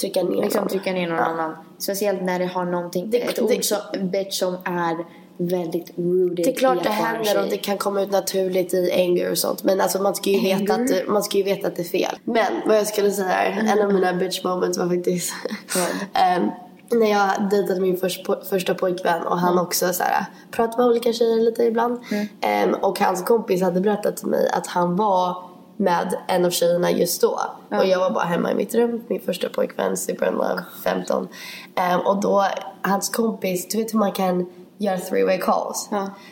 Trycka 0.00 0.22
ner 0.22 0.42
liksom, 0.42 0.60
någon. 0.60 0.68
trycka 0.68 0.92
ner 0.92 1.08
någon 1.08 1.16
Ja. 1.18 1.24
annan. 1.24 1.56
Speciellt 1.78 2.22
när 2.22 2.38
det 2.38 2.46
har 2.46 2.64
någonting, 2.64 3.10
Det- 3.10 3.18
ett 3.22 3.36
det- 3.36 3.42
ord 3.42 3.64
som 3.64 3.78
bitch 4.10 4.38
som 4.38 4.54
är 4.64 4.96
väldigt 5.38 5.90
rooted 5.96 6.36
Det 6.36 6.50
är 6.50 6.54
klart 6.56 6.82
det 6.82 6.88
händer 6.88 7.42
och 7.42 7.50
det 7.50 7.56
kan 7.56 7.78
komma 7.78 8.02
ut 8.02 8.10
naturligt 8.10 8.74
i 8.74 8.92
anger 8.92 9.30
och 9.30 9.38
sånt. 9.38 9.64
Men 9.64 9.80
alltså 9.80 10.02
man 10.02 10.14
ska 10.14 10.30
ju 10.30 10.40
veta 10.40 10.74
att, 10.74 11.08
man 11.08 11.22
ska 11.22 11.36
ju 11.36 11.42
veta 11.42 11.68
att 11.68 11.76
det 11.76 11.82
är 11.82 11.84
fel. 11.84 12.18
Men 12.24 12.52
vad 12.66 12.76
jag 12.76 12.86
skulle 12.86 13.10
säga 13.10 13.34
är, 13.34 13.72
en 13.72 13.82
av 13.82 13.92
mina 13.92 14.12
bitch 14.12 14.44
moments 14.44 14.78
var 14.78 14.88
faktiskt 14.88 15.32
ehm, 16.12 16.50
när 16.90 17.10
jag 17.10 17.50
dejtade 17.50 17.80
min 17.80 17.96
först, 17.96 18.26
po- 18.26 18.44
första 18.44 18.74
pojkvän 18.74 19.22
och 19.22 19.38
han 19.38 19.58
också 19.58 19.92
så 19.92 20.02
här, 20.02 20.24
pratade 20.50 20.82
med 20.82 20.90
olika 20.90 21.12
tjejer 21.12 21.36
lite 21.36 21.64
ibland. 21.64 22.00
Ehm, 22.40 22.74
och 22.74 23.00
hans 23.00 23.22
kompis 23.22 23.62
hade 23.62 23.80
berättat 23.80 24.16
till 24.16 24.28
mig 24.28 24.50
att 24.52 24.66
han 24.66 24.96
var 24.96 25.36
med 25.76 26.14
en 26.28 26.44
av 26.44 26.50
tjejerna 26.50 26.90
just 26.90 27.20
då. 27.20 27.40
Och 27.70 27.86
jag 27.86 27.98
var 27.98 28.10
bara 28.10 28.24
hemma 28.24 28.52
i 28.52 28.54
mitt 28.54 28.74
rum, 28.74 29.04
min 29.08 29.20
första 29.20 29.48
pojkvän, 29.48 29.96
super 29.96 30.26
in 30.28 30.32
love, 30.32 30.62
15. 30.84 31.28
Ehm, 31.74 32.00
och 32.00 32.20
då, 32.20 32.44
hans 32.82 33.08
kompis, 33.08 33.68
du 33.68 33.78
vet 33.78 33.94
hur 33.94 33.98
man 33.98 34.12
kan 34.12 34.46
göra 34.78 34.98
three 34.98 35.24
way 35.24 35.38
calls? 35.38 35.88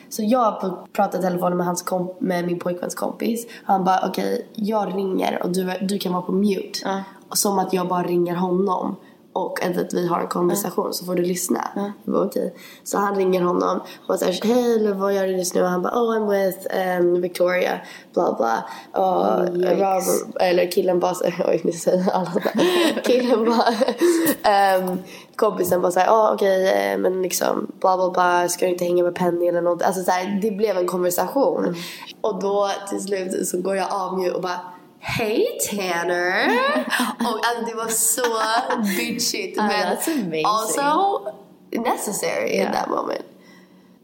Så 0.08 0.22
jag 0.22 0.76
pratade 0.92 1.18
i 1.18 1.26
telefon 1.26 1.56
med, 1.56 1.66
hans 1.66 1.84
komp- 1.84 2.16
med 2.18 2.46
min 2.46 2.58
pojkväns 2.58 2.94
kompis. 2.94 3.46
Han 3.64 3.84
bara 3.84 4.08
okej, 4.08 4.46
jag 4.54 4.96
ringer 4.96 5.42
och 5.42 5.50
du, 5.52 5.72
du 5.82 5.98
kan 5.98 6.12
vara 6.12 6.22
på 6.22 6.32
mute. 6.32 7.04
Och 7.28 7.38
som 7.38 7.58
att 7.58 7.72
jag 7.72 7.88
bara 7.88 8.02
ringer 8.02 8.34
honom. 8.34 8.96
Och 9.36 9.62
att 9.62 9.94
vi 9.94 10.06
har 10.06 10.20
en 10.20 10.28
konversation 10.28 10.94
så 10.94 11.04
får 11.04 11.14
du 11.14 11.22
lyssna. 11.22 11.68
Jag 11.74 12.14
bara 12.14 12.24
okej. 12.24 12.54
Så 12.84 12.98
han 12.98 13.16
ringer 13.16 13.42
honom 13.42 13.80
och 14.08 14.18
såhär 14.18 14.40
hej 14.42 14.92
vad 14.92 15.14
gör 15.14 15.26
du 15.26 15.36
just 15.36 15.54
nu? 15.54 15.62
Och 15.62 15.68
han 15.68 15.82
bara 15.82 15.92
oh 15.92 16.16
I'm 16.16 16.30
with 16.30 16.58
um, 17.00 17.20
Victoria 17.20 17.80
bla 18.14 18.32
bla. 18.32 18.64
Och 19.02 19.48
Rob, 19.56 20.02
eller 20.40 20.70
killen 20.70 21.00
bara 21.00 21.14
oj 21.48 21.60
nu 21.64 21.72
säger 21.72 22.10
alla 22.12 22.30
så 22.30 22.38
här. 22.38 23.02
Killen 23.04 23.44
bara, 23.44 24.78
um, 24.78 24.98
kompisen 25.36 25.82
bara 25.82 25.92
såhär 25.92 26.08
oh, 26.08 26.32
okej 26.34 26.72
eh, 26.72 26.98
men 26.98 27.22
liksom 27.22 27.66
bla 27.80 27.96
bla 27.96 28.10
bla 28.10 28.48
ska 28.48 28.66
du 28.66 28.72
inte 28.72 28.84
hänga 28.84 29.04
med 29.04 29.14
Penny 29.14 29.46
eller 29.46 29.62
något. 29.62 29.82
Alltså 29.82 30.02
såhär 30.02 30.38
det 30.42 30.50
blev 30.50 30.76
en 30.76 30.86
konversation. 30.86 31.74
Och 32.20 32.40
då 32.40 32.70
till 32.88 33.00
slut 33.00 33.48
så 33.48 33.60
går 33.60 33.76
jag 33.76 33.92
av 33.92 34.34
och 34.34 34.42
bara 34.42 34.60
Hej 35.08 35.46
Tanner! 35.70 36.48
och 37.20 37.40
alltså 37.46 37.64
det 37.66 37.74
var 37.74 37.88
så 37.88 38.22
bitchigt 38.98 39.58
Ah, 39.60 39.62
men 39.66 39.96
that's 39.96 40.22
amazing. 40.22 40.44
also 40.46 41.18
necessary 41.70 42.48
in 42.50 42.60
Yeah. 42.60 42.72
that 42.72 42.88
moment. 42.90 43.24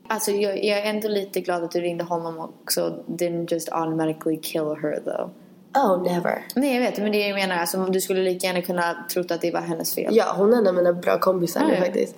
Alltså 0.09 0.31
jag, 0.31 0.65
jag 0.65 0.79
är 0.79 0.91
ändå 0.91 1.09
lite 1.09 1.41
glad 1.41 1.65
att 1.65 1.71
du 1.71 1.81
ringde 1.81 2.05
honom 2.05 2.39
också. 2.39 3.05
Didn't 3.07 3.53
just 3.53 3.69
automatically 3.73 4.37
kill 4.41 4.77
her 4.83 5.01
though. 5.05 5.31
Oh 5.75 6.03
never. 6.03 6.47
Nej 6.57 6.75
jag 6.75 6.81
vet, 6.81 6.99
men 6.99 7.13
det 7.13 7.19
jag 7.29 7.35
menar 7.35 7.57
alltså 7.57 7.85
du 7.87 8.01
skulle 8.01 8.21
lika 8.23 8.47
gärna 8.47 8.63
kunna 8.63 9.05
trott 9.13 9.31
att 9.31 9.41
det 9.41 9.51
var 9.51 9.61
hennes 9.61 9.95
fel. 9.95 10.17
Ja 10.17 10.35
hon 10.37 10.53
är 10.53 10.57
en 10.59 10.67
av 10.67 10.75
mina 10.75 10.93
bra 10.93 11.19
kompisar 11.19 11.65
nu 11.65 11.75
ja. 11.75 11.81
faktiskt. 11.81 12.15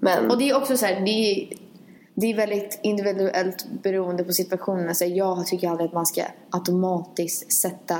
Men 0.00 0.30
Och 0.30 0.38
det 0.38 0.50
är 0.50 0.56
också 0.56 0.76
så 0.76 0.86
här, 0.86 1.00
det 1.00 1.10
är, 1.10 1.48
det 2.14 2.26
är 2.26 2.36
väldigt 2.36 2.80
individuellt 2.82 3.66
beroende 3.82 4.24
på 4.24 4.32
situationen. 4.32 4.88
Alltså 4.88 5.04
jag 5.04 5.46
tycker 5.46 5.68
aldrig 5.68 5.86
att 5.88 5.94
man 5.94 6.06
ska 6.06 6.22
automatiskt 6.50 7.52
sätta 7.52 7.96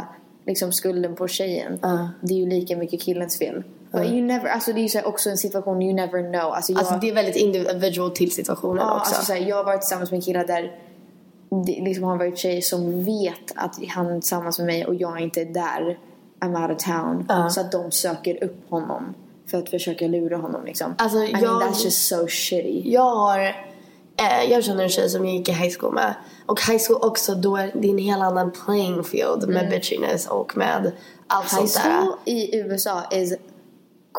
liksom 0.49 0.73
skulden 0.73 1.15
på 1.15 1.29
tjejen. 1.29 1.79
Det 2.21 2.35
är 2.35 2.39
ju 2.39 2.47
lika 2.47 2.77
mycket 2.77 3.03
killens 3.03 3.39
fel. 3.39 3.63
But 3.93 4.03
you 4.03 4.23
never, 4.23 4.49
alltså 4.49 4.73
det 4.73 4.81
är 4.81 4.83
ju 4.83 4.89
så 4.89 5.03
också 5.03 5.31
en 5.31 5.39
situation 5.39 5.83
you 5.83 5.95
never 5.95 6.33
know. 6.33 6.53
Alltså, 6.53 6.73
jag, 6.73 6.79
alltså 6.79 6.95
det 6.95 7.09
är 7.09 7.15
väldigt 7.15 7.37
individual 7.37 8.11
till 8.11 8.31
situationen 8.33 8.77
ja, 8.87 8.97
också. 9.01 9.15
alltså 9.15 9.25
så 9.25 9.33
här, 9.33 9.41
jag 9.41 9.57
har 9.57 9.65
varit 9.65 9.81
tillsammans 9.81 10.11
med 10.11 10.17
en 10.17 10.23
kille 10.23 10.45
där 10.45 10.79
det 11.67 11.83
liksom 11.85 12.05
har 12.05 12.17
varit 12.17 12.39
tjejer 12.39 12.61
som 12.61 13.05
vet 13.05 13.53
att 13.55 13.79
han 13.89 14.07
är 14.07 14.21
tillsammans 14.21 14.59
med 14.59 14.67
mig 14.67 14.87
och 14.87 14.95
jag 14.95 15.21
inte 15.21 15.41
är 15.41 15.45
där. 15.45 15.99
I'm 16.41 16.63
out 16.63 16.77
of 16.77 16.85
town. 16.85 17.51
Så 17.51 17.61
att 17.61 17.73
de 17.73 17.91
söker 17.91 18.45
upp 18.45 18.71
honom 18.71 19.15
för 19.47 19.59
att 19.59 19.71
försöka 19.71 20.07
lura 20.07 20.37
honom 20.37 20.65
liksom. 20.65 20.95
Alltså, 20.99 21.19
I 21.19 21.33
mean 21.33 21.45
jag- 21.45 21.63
that's 21.63 21.85
just 21.85 22.09
so 22.09 22.27
shitty. 22.29 22.83
Jag 22.85 23.15
har, 23.17 23.68
eh, 24.19 24.51
jag 24.51 24.65
känner 24.65 24.83
en 24.83 24.89
tjej 24.89 25.09
som 25.11 25.25
jag 25.27 25.35
gick 25.35 25.49
i 25.49 25.53
high 25.53 25.77
school 25.79 25.95
med. 25.95 26.15
Och 26.47 26.61
high 26.61 26.79
school 26.89 26.99
också, 27.03 27.35
då 27.35 27.57
är 27.57 27.73
det 27.75 27.91
en 27.91 27.99
helt 27.99 28.23
annan 28.23 28.51
playing 28.65 29.05
field 29.05 29.49
med 29.49 29.71
bitchiness 29.71 30.27
och 30.29 30.57
med 30.57 30.93
allt 31.27 31.53
High 31.53 31.57
sånt 31.67 31.75
där. 31.85 32.01
school 32.01 32.15
i 32.25 32.57
USA 32.57 33.03
is 33.11 33.35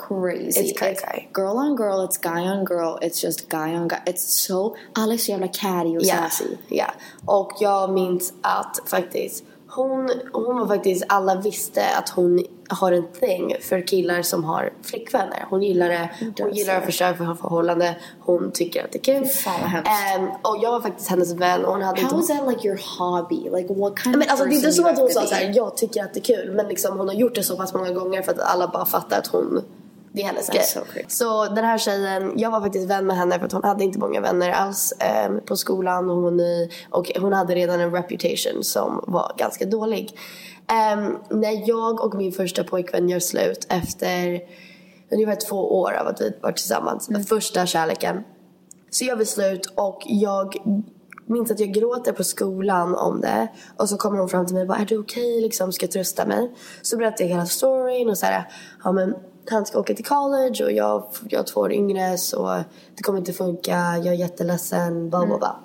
crazy. 0.08 0.60
It's 0.62 0.78
cray 0.80 0.96
cray. 0.96 1.28
girl 1.34 1.58
on 1.58 1.76
girl, 1.76 2.06
it's 2.08 2.18
guy 2.22 2.42
on 2.42 2.66
girl, 2.66 2.98
it's 3.02 3.24
just 3.26 3.50
guy 3.50 3.76
on 3.76 3.88
guy. 3.88 4.00
It's 4.06 4.18
so, 4.48 4.76
alla 4.94 5.14
är 5.14 5.18
så 5.18 5.32
jävla 5.32 5.48
catty 5.48 5.98
och 5.98 6.04
Ja, 6.04 6.16
sassy. 6.16 6.46
ja. 6.68 6.86
Och 7.26 7.52
jag 7.60 7.90
minns 7.94 8.34
att 8.42 8.80
faktiskt 8.86 9.44
hon, 9.70 10.10
hon 10.34 10.60
var 10.60 10.68
faktiskt, 10.68 11.06
alla 11.08 11.36
visste 11.36 11.82
att 11.98 12.10
hon 12.10 12.44
har 12.70 12.92
en 12.92 13.08
thing 13.20 13.56
för 13.62 13.88
killar 13.88 14.22
som 14.22 14.44
har 14.44 14.74
flickvänner. 14.84 15.46
Hon 15.50 15.64
gillar 15.64 15.90
det, 15.90 16.10
hon 16.40 16.54
gillar 16.54 16.78
att 16.78 16.86
försöka 16.86 17.36
förhållande, 17.36 17.96
hon 18.20 18.52
tycker 18.52 18.84
att 18.84 18.92
det 18.92 18.98
är 18.98 19.20
kul. 19.20 19.26
Fan, 19.26 19.54
vad. 19.62 19.74
Ehm, 19.74 20.30
och 20.30 20.58
jag 20.62 20.72
var 20.72 20.82
faktiskt 20.82 21.10
hennes 21.10 21.34
vän 21.34 21.66
och 21.66 21.72
hon 21.72 21.82
hade 21.82 22.02
How 22.02 22.10
inte... 22.10 22.34
is 22.34 22.40
that 22.40 22.48
like 22.50 22.68
your 22.68 22.80
hobby? 23.00 23.50
Like 23.58 23.74
what 23.74 24.00
kind 24.00 24.18
Men 24.18 24.22
of 24.22 24.32
alltså 24.32 24.46
det 24.46 24.54
är 24.54 24.56
inte 24.56 24.72
som 24.72 24.86
att 24.86 25.00
hon 25.00 25.10
sa 25.10 25.26
såhär, 25.26 25.52
jag 25.56 25.78
tycker 25.78 26.04
att 26.04 26.14
det 26.14 26.20
är 26.20 26.36
kul. 26.36 26.52
Men 26.56 26.68
liksom 26.68 26.98
hon 26.98 27.08
har 27.08 27.16
gjort 27.16 27.36
det 27.36 27.44
så 27.44 27.58
pass 27.58 27.74
många 27.74 27.92
gånger 27.92 28.22
för 28.22 28.32
att 28.32 28.40
alla 28.40 28.68
bara 28.68 28.86
fattar 28.86 29.18
att 29.18 29.28
hon, 29.28 29.62
det 30.12 30.22
är 30.22 30.26
hennes 30.26 30.50
grej. 30.50 30.64
so. 30.64 30.80
Så 31.08 31.46
den 31.46 31.66
här 31.66 31.78
tjejen, 31.78 32.34
jag 32.36 32.52
var 32.52 32.62
faktiskt 32.62 32.90
vän 32.90 33.08
med 33.08 33.18
henne 33.18 33.40
för 33.40 33.46
att 33.46 33.52
hon 33.52 33.64
hade 33.64 33.84
inte 33.84 34.00
många 34.00 34.22
vänner 34.22 34.50
alls 34.50 34.92
eh, 34.92 35.32
på 35.46 35.56
skolan. 35.56 36.10
Hon, 36.10 36.42
och 36.90 37.12
hon 37.20 37.34
hade 37.34 37.56
redan 37.56 37.80
en 37.80 37.92
reputation 37.92 38.64
som 38.64 39.04
var 39.08 39.34
ganska 39.38 39.66
dålig. 39.66 40.18
Ehm, 40.68 41.18
när 41.30 41.68
jag 41.68 42.06
och 42.06 42.16
min 42.16 42.32
första 42.32 42.64
pojkvän 42.64 43.10
gör 43.10 43.20
slut 43.20 43.68
efter 43.70 44.42
ungefär 45.12 45.36
två 45.36 45.80
år 45.80 45.94
av 45.94 46.08
att 46.08 46.22
vi 46.22 46.34
varit 46.42 46.58
tillsammans, 46.58 47.10
första 47.30 47.66
kärleken. 47.66 48.24
Så 48.90 49.06
gör 49.06 49.16
vi 49.16 49.26
slut 49.26 49.74
och 49.76 50.02
jag 50.06 50.56
minns 51.26 51.52
att 51.52 51.60
jag 51.60 51.70
gråter 51.70 52.12
på 52.12 52.24
skolan 52.24 52.96
om 52.96 53.22
det. 53.22 53.48
Och 53.78 53.90
så 53.90 53.98
kommer 53.98 54.20
hon 54.20 54.30
fram 54.30 54.46
till 54.46 54.56
mig 54.56 54.62
och 54.62 54.68
bara, 54.68 54.78
är 54.78 54.86
du 54.86 54.98
okej? 54.98 55.42
Liksom, 55.42 55.72
ska 55.72 55.88
trösta 55.88 56.26
mig. 56.26 56.52
Så 56.82 56.98
berättar 56.98 57.24
jag 57.24 57.30
hela 57.30 57.46
storyn 57.46 58.10
och 58.10 58.18
så 58.18 58.26
här, 58.26 58.44
ja 58.84 58.92
men 58.92 59.16
han 59.50 59.66
ska 59.66 59.80
åka 59.80 59.94
till 59.96 60.06
college 60.06 60.64
och 60.64 60.72
jag, 60.72 61.04
jag 61.30 61.40
har 61.40 61.44
två 61.44 61.62
år 61.62 61.72
yngre 61.72 62.18
så 62.18 62.64
det 62.96 63.04
kommer 63.04 63.20
inte 63.20 63.34
funka, 63.34 63.78
jag 63.98 64.08
är 64.08 64.14
jätteledsen, 64.14 65.10
bla 65.10 65.26
bla 65.26 65.38
bla. 65.38 65.60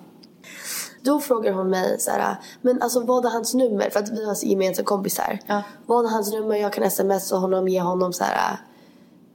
Då 1.03 1.21
frågar 1.21 1.53
hon 1.53 1.71
mig 1.71 1.97
så 2.01 2.11
här, 2.11 2.37
men 2.63 2.83
alltså 2.83 3.01
vad 3.01 3.25
är 3.25 3.31
hans 3.31 3.55
nummer? 3.55 3.91
För 3.91 4.01
att 4.01 4.09
vi 4.09 4.25
har 4.25 4.45
gemensamma 4.45 4.87
kompisar. 4.87 5.39
Vad 5.87 6.05
är 6.05 6.09
hans 6.09 6.33
nummer? 6.33 6.57
Jag 6.57 6.73
kan 6.73 6.91
smsa 6.91 7.37
honom, 7.37 7.69
ge 7.69 7.81
honom 7.81 8.13
så 8.13 8.25
här 8.25 8.59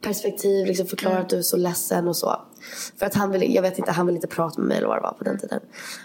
perspektiv, 0.02 0.66
liksom 0.68 0.88
förklara 0.88 1.14
Mm. 1.14 1.24
att 1.24 1.30
du 1.30 1.38
är 1.38 1.42
så 1.42 1.58
ledsen 1.58 2.08
och 2.08 2.16
så. 2.16 2.42
För 2.98 3.06
att 3.06 3.14
han 3.16 3.32
ville, 3.32 3.46
jag 3.46 3.62
vet 3.62 3.78
inte, 3.78 3.92
han 3.92 4.06
ville 4.06 4.18
inte 4.18 4.28
prata 4.28 4.62
med 4.62 4.68
mig 4.68 4.78
eller 4.78 4.88
vad 4.88 4.98
det 4.98 5.02
var 5.02 5.12
på 5.12 5.24
den 5.24 5.40
tiden. 5.40 5.60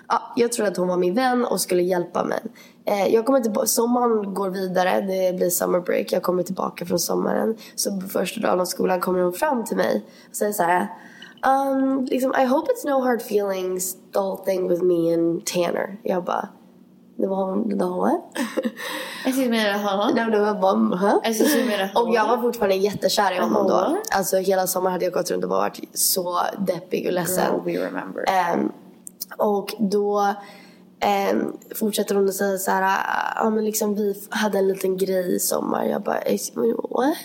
Ja, 0.08 0.32
jag 0.36 0.52
trodde 0.52 0.70
att 0.70 0.76
hon 0.76 0.88
var 0.88 0.96
min 0.96 1.14
vän 1.14 1.44
och 1.44 1.60
skulle 1.60 1.82
hjälpa 1.82 2.24
mig. 2.24 2.40
Eh, 2.86 3.06
jag 3.06 3.26
kommer 3.26 3.40
tillbaka, 3.40 3.66
sommaren 3.66 4.34
går 4.34 4.50
vidare, 4.50 5.00
det 5.00 5.36
blir 5.36 5.50
summer 5.50 5.80
break, 5.80 6.12
jag 6.12 6.22
kommer 6.22 6.42
tillbaka 6.42 6.86
från 6.86 6.98
sommaren. 6.98 7.56
Så 7.74 8.00
första 8.00 8.40
dagen 8.40 8.60
av 8.60 8.64
skolan 8.64 9.00
kommer 9.00 9.20
hon 9.22 9.32
fram 9.32 9.64
till 9.64 9.76
mig 9.76 10.04
och 10.30 10.36
säger 10.36 10.52
så 10.52 10.62
här. 10.62 10.88
Um, 11.46 12.04
liksom, 12.04 12.34
I 12.42 12.44
hope 12.44 12.72
it's 12.72 12.86
no 12.90 13.00
hard 13.04 13.20
feelings, 13.20 13.96
the 14.12 14.18
whole 14.18 14.44
thing 14.44 14.68
with 14.68 14.82
me 14.82 15.14
and 15.14 15.46
Tanner. 15.46 15.96
Jag 16.02 16.24
bara, 16.24 16.48
det 17.16 17.26
var 17.26 17.44
hon, 17.44 17.68
det 17.68 17.84
var 17.84 18.00
what? 18.00 18.20
Jag. 20.08 20.14
Nej, 20.14 20.24
men 20.24 20.30
det 20.30 20.40
var 20.40 20.54
bara, 20.54 20.96
huh? 20.96 21.16
Och 21.94 22.14
jag 22.14 22.28
var 22.28 22.38
fortfarande 22.42 22.74
jättekär 22.76 23.32
i 23.32 23.38
honom 23.38 23.66
då. 23.68 23.96
Alltså 24.10 24.36
hela 24.36 24.66
sommaren 24.66 24.92
hade 24.92 25.04
jag 25.04 25.14
gått 25.14 25.30
runt 25.30 25.44
och 25.44 25.50
bara 25.50 25.60
varit 25.60 25.98
så 25.98 26.40
deppig 26.58 27.06
och 27.06 27.12
ledsen. 27.12 27.54
Girl, 27.54 27.78
we 27.78 27.86
remember. 27.86 28.24
Ehm, 28.28 28.72
och 29.38 29.74
då 29.78 30.34
ehm, 31.04 31.52
fortsätter 31.74 32.14
hon 32.14 32.28
att 32.28 32.34
säga 32.34 32.58
så 32.58 32.70
här, 32.70 32.98
ja 33.36 33.50
men 33.50 33.64
liksom 33.64 33.94
vi 33.94 34.22
hade 34.30 34.58
en 34.58 34.68
liten 34.68 34.96
grej 34.96 35.34
i 35.36 35.38
sommar. 35.38 35.84
Jag 35.84 36.02
bara, 36.02 36.18
"Ex- 36.18 36.52
what? 36.90 37.16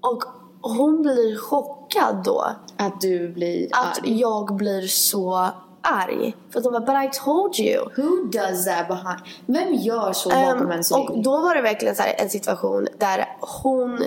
Och 0.00 0.22
hon 0.60 1.02
blir 1.02 1.36
chockad 1.38 2.22
då. 2.24 2.44
Att 2.76 3.00
du 3.00 3.28
blir 3.28 3.68
Att 3.72 3.98
arg. 3.98 4.20
jag 4.20 4.54
blir 4.56 4.82
så 4.86 5.48
arg. 5.82 6.36
För 6.50 6.58
att 6.58 6.64
hon 6.64 6.72
bara, 6.72 6.80
but 7.04 7.14
I 7.16 7.18
told 7.24 7.58
you. 7.58 7.84
Who 7.96 8.24
does 8.24 8.64
that 8.64 8.88
behind? 8.88 9.20
Vem 9.46 9.74
gör 9.74 10.12
så 10.12 10.28
bakom 10.28 10.70
ens 10.70 10.90
och 10.90 11.22
då 11.22 11.30
var 11.42 11.54
det 11.54 11.62
verkligen 11.62 11.94
så 11.96 12.02
en 12.18 12.30
situation 12.30 12.88
där 12.98 13.36
hon 13.62 13.98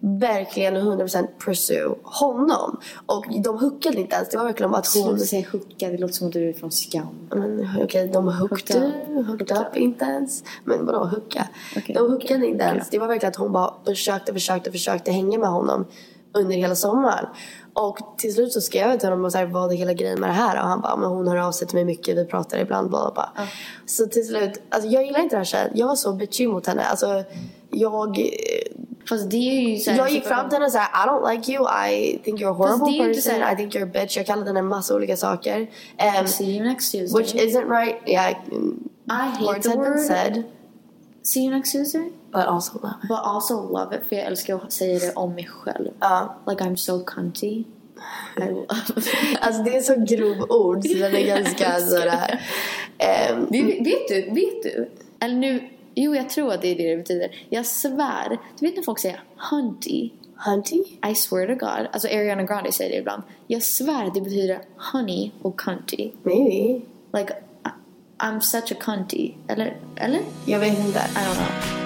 verkligen 0.00 0.76
100% 0.76 1.26
pursue 1.44 1.94
honom. 2.02 2.80
Och 3.06 3.26
de 3.44 3.58
hookade 3.58 4.00
inte 4.00 4.16
ens. 4.16 4.28
Det 4.28 4.36
var 4.36 4.44
verkligen 4.44 4.74
att 4.74 4.94
hon... 4.94 5.04
Sluta 5.04 5.24
säga 5.24 5.46
hooka, 5.52 5.88
det 5.88 5.98
låter 5.98 6.14
som 6.14 6.26
att 6.26 6.32
du 6.32 6.48
är 6.48 6.52
från 6.52 6.70
Skam. 6.70 7.28
Men 7.30 7.68
okej, 7.82 8.10
de 8.12 8.28
hooked, 8.28 8.76
Hooked 8.76 9.26
hooked, 9.26 9.56
up 9.58 9.76
inte 9.76 10.04
ens. 10.04 10.44
Men 10.64 10.86
vadå 10.86 10.98
hooka? 10.98 11.48
Okej, 11.76 11.94
de 11.94 12.12
hookade 12.12 12.46
inte 12.46 12.64
ens. 12.64 12.90
Det 12.90 12.98
var 12.98 13.06
verkligen 13.06 13.30
att 13.30 13.36
hon 13.36 13.52
bara 13.52 13.74
försökte, 13.86 14.32
försökte, 14.32 14.72
försökte 14.72 15.12
hänga 15.12 15.38
med 15.38 15.48
honom 15.48 15.86
under 16.32 16.56
hela 16.56 16.74
sommaren. 16.74 17.26
Och 17.72 17.98
till 18.18 18.34
slut 18.34 18.52
så 18.52 18.60
skrev 18.60 18.88
jag 18.88 19.00
till 19.00 19.08
honom 19.08 19.24
och 19.24 19.32
så 19.32 19.38
här, 19.38 19.46
vad 19.46 19.72
är 19.72 19.76
hela 19.76 19.92
grejen 19.92 20.20
med 20.20 20.28
det 20.28 20.34
här? 20.34 20.62
Och 20.62 20.68
han 20.68 20.80
bara, 20.80 20.96
men 20.96 21.10
hon 21.10 21.28
hör 21.28 21.36
av 21.36 21.52
sig 21.52 21.68
till 21.68 21.76
mig 21.76 21.84
mycket, 21.84 22.18
vi 22.18 22.24
pratar 22.24 22.58
ibland, 22.58 22.88
bla 22.88 22.98
bla 22.98 23.30
bla. 23.34 23.46
Så 23.86 24.06
till 24.06 24.26
slut, 24.26 24.62
alltså 24.68 24.88
jag 24.88 25.04
gillar 25.04 25.20
inte 25.20 25.36
den 25.36 25.40
här 25.40 25.44
tjejen. 25.44 25.70
Jag 25.74 25.86
var 25.86 25.96
så 25.96 26.12
bitchy 26.12 26.46
mot 26.46 26.66
henne. 26.66 26.84
Alltså 26.84 27.24
jag... 27.70 28.30
Fast 29.10 29.30
det 29.30 29.36
är 29.36 29.60
ju 29.70 29.78
så 29.78 29.90
här- 29.90 29.98
Jag 29.98 30.10
gick 30.10 30.24
fram 30.24 30.48
till 30.48 30.56
henne 30.56 30.66
och 30.66 30.72
sa 30.72 30.78
I 30.82 31.06
don't 31.08 31.30
like 31.34 31.52
you, 31.52 31.66
I 31.88 32.18
think 32.24 32.40
you're 32.40 32.50
a 32.50 32.52
horrible 32.52 33.14
person, 33.14 33.34
I 33.52 33.56
think 33.56 33.74
you're 33.74 33.82
a 33.82 33.90
bitch. 34.02 34.16
Jag 34.16 34.26
kallade 34.26 34.48
henne 34.48 34.58
en 34.60 34.66
massa 34.66 34.94
olika 34.94 35.16
saker. 35.16 35.60
Um, 36.20 36.26
See 36.26 36.44
you 36.56 36.64
next 36.68 36.90
Tuesday. 36.92 37.22
which 37.22 37.34
isn't 37.34 37.68
right. 37.68 37.96
Yeah, 38.06 38.30
I 38.30 38.34
hate 39.12 39.44
words 39.44 39.62
the 39.66 39.70
had 39.70 39.78
been 39.80 39.92
word. 39.92 40.06
said, 40.06 40.42
See 41.22 41.40
you 41.44 41.50
next 41.56 41.72
Tuesday. 41.72 42.12
but 42.32 42.44
also 42.46 42.72
love 42.82 42.94
it. 43.02 43.08
But 43.08 43.18
also 43.24 43.54
love 43.72 43.96
it, 43.96 44.02
för 44.08 44.16
jag 44.16 44.24
älskar 44.26 44.54
att 44.56 44.72
säga 44.72 44.98
det 44.98 45.12
om 45.14 45.34
mig 45.34 45.46
själv. 45.46 45.88
Ja. 46.00 46.36
Like 46.48 46.64
I'm 46.64 46.76
so 46.76 47.04
cunty. 47.04 47.46
I 47.46 47.64
love 48.38 48.52
it. 48.96 49.08
Alltså 49.40 49.62
det 49.62 49.76
är 49.76 49.80
så 49.80 49.94
grov 49.96 50.50
ord 50.50 50.84
så 50.86 50.94
den 50.98 51.14
är 51.16 51.26
ganska 51.26 51.80
sådär... 51.80 52.40
Um, 53.32 53.46
Det, 53.50 53.62
vet 53.62 54.08
du, 54.08 54.22
vet 54.34 54.62
du? 54.62 54.90
Eller 55.20 55.34
nu, 55.34 55.68
jo 55.94 56.14
jag 56.14 56.28
tror 56.30 56.52
att 56.52 56.62
det 56.62 56.68
är 56.68 56.74
det 56.76 56.90
det 56.90 56.96
betyder. 56.96 57.46
Jag 57.50 57.66
svär. 57.66 58.38
Du 58.58 58.66
vet 58.66 58.76
när 58.76 58.82
folk 58.82 58.98
säger 58.98 59.22
hunty? 59.50 60.10
hunty? 60.46 60.84
I 61.10 61.14
swear 61.14 61.46
to 61.46 61.54
God. 61.54 61.86
Alltså 61.92 62.08
Ariana 62.08 62.42
Grande 62.42 62.72
säger 62.72 62.90
det 62.90 62.96
ibland. 62.96 63.22
Jag 63.46 63.62
svär 63.62 64.10
det 64.14 64.20
betyder 64.20 64.60
honey 64.92 65.30
och 65.42 65.60
cunty. 65.60 66.10
Maybe. 66.22 66.80
Like, 67.18 67.34
I'm 68.18 68.40
such 68.40 68.72
a 68.72 68.76
cunty. 68.80 69.32
Eller? 69.48 69.76
Eller? 69.96 70.20
Jag 70.46 70.58
vet 70.60 70.78
inte. 70.78 70.98
I 70.98 71.18
don't 71.18 71.34
know. 71.36 71.80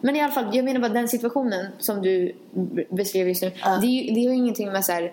Men 0.00 0.16
i 0.16 0.20
alla 0.20 0.32
fall, 0.32 0.56
jag 0.56 0.64
menar 0.64 0.80
bara 0.80 0.92
den 0.92 1.08
situationen 1.08 1.66
som 1.78 2.02
du 2.02 2.32
beskrev 2.90 3.28
just 3.28 3.42
nu. 3.42 3.50
Det, 3.80 3.86
är 3.86 3.90
ju- 4.02 4.14
det 4.14 4.26
har 4.26 4.34
ingenting 4.34 4.72
med 4.72 4.84
så 4.84 4.92
här. 4.92 5.12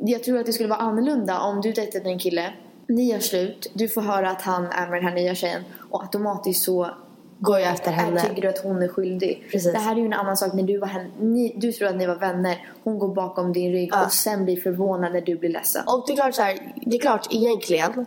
Jag 0.00 0.22
tror 0.22 0.38
att 0.38 0.46
det 0.46 0.52
skulle 0.52 0.68
vara 0.68 0.78
annorlunda 0.78 1.40
om 1.40 1.60
du 1.60 1.72
dejtade 1.72 2.08
en 2.08 2.18
kille. 2.18 2.52
Ni 2.86 3.10
gör 3.10 3.18
slut, 3.18 3.70
du 3.74 3.88
får 3.88 4.00
höra 4.00 4.30
att 4.30 4.42
han 4.42 4.66
är 4.66 4.90
med 4.90 4.98
den 5.02 5.08
här 5.08 5.14
nya 5.14 5.34
tjejen. 5.34 5.62
Och 5.90 6.02
automatiskt 6.02 6.62
så 6.64 6.90
Går 7.38 7.58
jag 7.58 7.72
efter 7.72 7.90
henne. 7.90 8.20
tycker 8.20 8.42
du 8.42 8.48
att 8.48 8.58
hon 8.58 8.82
är 8.82 8.88
skyldig. 8.88 9.48
Precis. 9.52 9.72
Det 9.72 9.78
här 9.78 9.92
är 9.92 10.00
ju 10.00 10.06
en 10.06 10.12
annan 10.12 10.36
sak 10.36 10.52
när 10.52 10.62
du 10.62 10.78
var 10.78 10.86
hen, 10.86 11.10
ni, 11.20 11.54
Du 11.56 11.72
tror 11.72 11.88
att 11.88 11.96
ni 11.96 12.06
var 12.06 12.14
vänner. 12.14 12.68
Hon 12.84 12.98
går 12.98 13.14
bakom 13.14 13.52
din 13.52 13.72
rygg 13.72 13.94
och 14.04 14.12
sen 14.12 14.44
blir 14.44 14.60
förvånad 14.60 15.12
när 15.12 15.20
du 15.20 15.36
blir 15.36 15.50
ledsen. 15.50 15.82
Och 15.86 16.04
det 16.06 16.12
är 16.12 16.16
klart 16.16 16.34
så 16.34 16.42
här, 16.42 16.72
det 16.86 16.96
är 16.96 17.00
klart 17.00 17.26
egentligen 17.30 18.06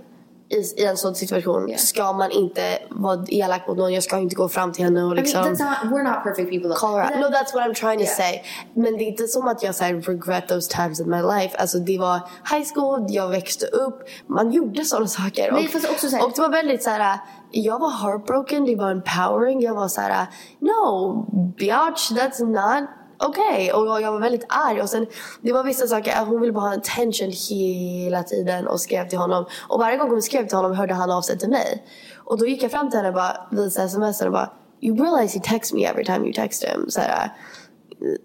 i, 0.53 0.81
i 0.81 0.85
en 0.85 0.97
sån 0.97 1.15
situation 1.15 1.69
Yeah. 1.69 1.79
ska 1.79 2.13
man 2.13 2.31
inte 2.31 2.79
vara 2.89 3.25
elak 3.27 3.67
mot 3.67 3.77
någon. 3.77 3.93
Jag 3.93 4.03
ska 4.03 4.17
inte 4.17 4.35
gå 4.35 4.49
fram 4.49 4.71
till 4.71 4.83
henne 4.83 5.03
och 5.03 5.15
liksom... 5.15 5.41
I 5.41 5.43
mean, 5.43 5.55
that's 5.55 5.83
not, 5.83 5.93
we're 5.93 6.03
not 6.03 6.23
perfect 6.23 6.49
people. 6.49 6.69
though. 6.69 6.79
call 6.79 6.95
her. 6.99 7.07
But 7.07 7.19
No, 7.19 7.27
that's 7.37 7.53
what 7.53 7.63
I'm 7.67 7.73
trying 7.73 7.97
to 7.99 8.03
Yeah. 8.03 8.15
say. 8.17 8.41
Men 8.73 8.97
det 8.97 9.03
är 9.03 9.07
inte 9.07 9.27
som 9.27 9.47
att 9.47 9.63
jag 9.63 9.75
så 9.75 9.83
här, 9.83 9.93
regret 9.93 10.47
those 10.47 10.71
times 10.71 10.99
in 10.99 11.09
my 11.09 11.21
life. 11.21 11.57
Alltså 11.57 11.79
det 11.79 11.97
var 11.97 12.19
high 12.51 12.65
school, 12.75 13.05
jag 13.09 13.29
växte 13.29 13.65
upp, 13.65 13.99
man 14.27 14.51
gjorde 14.51 14.85
sådana 14.85 15.07
saker. 15.07 15.51
Nej, 15.51 15.69
och, 15.83 15.91
också 15.91 16.09
så 16.09 16.15
här- 16.15 16.25
och 16.25 16.31
det 16.35 16.41
var 16.41 16.49
väldigt 16.49 16.83
så 16.83 16.89
här. 16.89 17.19
jag 17.51 17.79
var 17.79 17.89
heartbroken, 17.89 18.65
det 18.65 18.75
var 18.75 18.91
empowering. 18.91 19.61
Jag 19.61 19.73
var 19.75 19.87
så 19.87 20.01
här: 20.01 20.27
no, 20.59 21.13
biatch, 21.57 22.11
that's 22.11 22.45
not 22.45 22.89
okay. 23.19 23.71
Och 23.71 24.01
jag, 24.01 24.11
var 24.11 24.19
väldigt 24.19 24.45
arg. 24.49 24.81
Och 24.81 24.89
sen, 24.89 25.07
det 25.41 25.53
var 25.53 25.63
vissa 25.63 25.87
saker, 25.87 26.25
hon 26.25 26.41
ville 26.41 26.53
bara 26.53 26.69
ha 26.69 26.75
attention 26.75 27.31
hela 27.49 28.23
tiden 28.23 28.67
och 28.67 28.79
skrev 28.81 29.09
till 29.09 29.17
honom. 29.17 29.45
Och 29.67 29.79
varje 29.79 29.97
gång 29.97 30.09
hon 30.09 30.21
skrev 30.21 30.47
till 30.47 30.57
honom 30.57 30.75
hörde 30.75 30.93
han 30.93 31.11
av 31.11 31.21
sig 31.21 31.39
till 31.39 31.49
mig. 31.49 31.83
Och 32.17 32.37
då 32.37 32.45
gick 32.47 32.63
jag 32.63 32.71
fram 32.71 32.89
till 32.89 32.97
henne 32.97 33.09
och 33.09 33.15
bara, 33.15 33.47
visade 33.51 33.85
sms 33.85 34.21
och 34.21 34.31
bara, 34.31 34.49
you 34.81 35.03
realize 35.03 35.39
he 35.39 35.43
texts 35.43 35.73
me 35.73 35.85
every 35.85 36.05
time 36.05 36.25
you 36.25 36.33
text 36.33 36.63
him. 36.63 36.85
Så 36.89 37.01
här, 37.01 37.31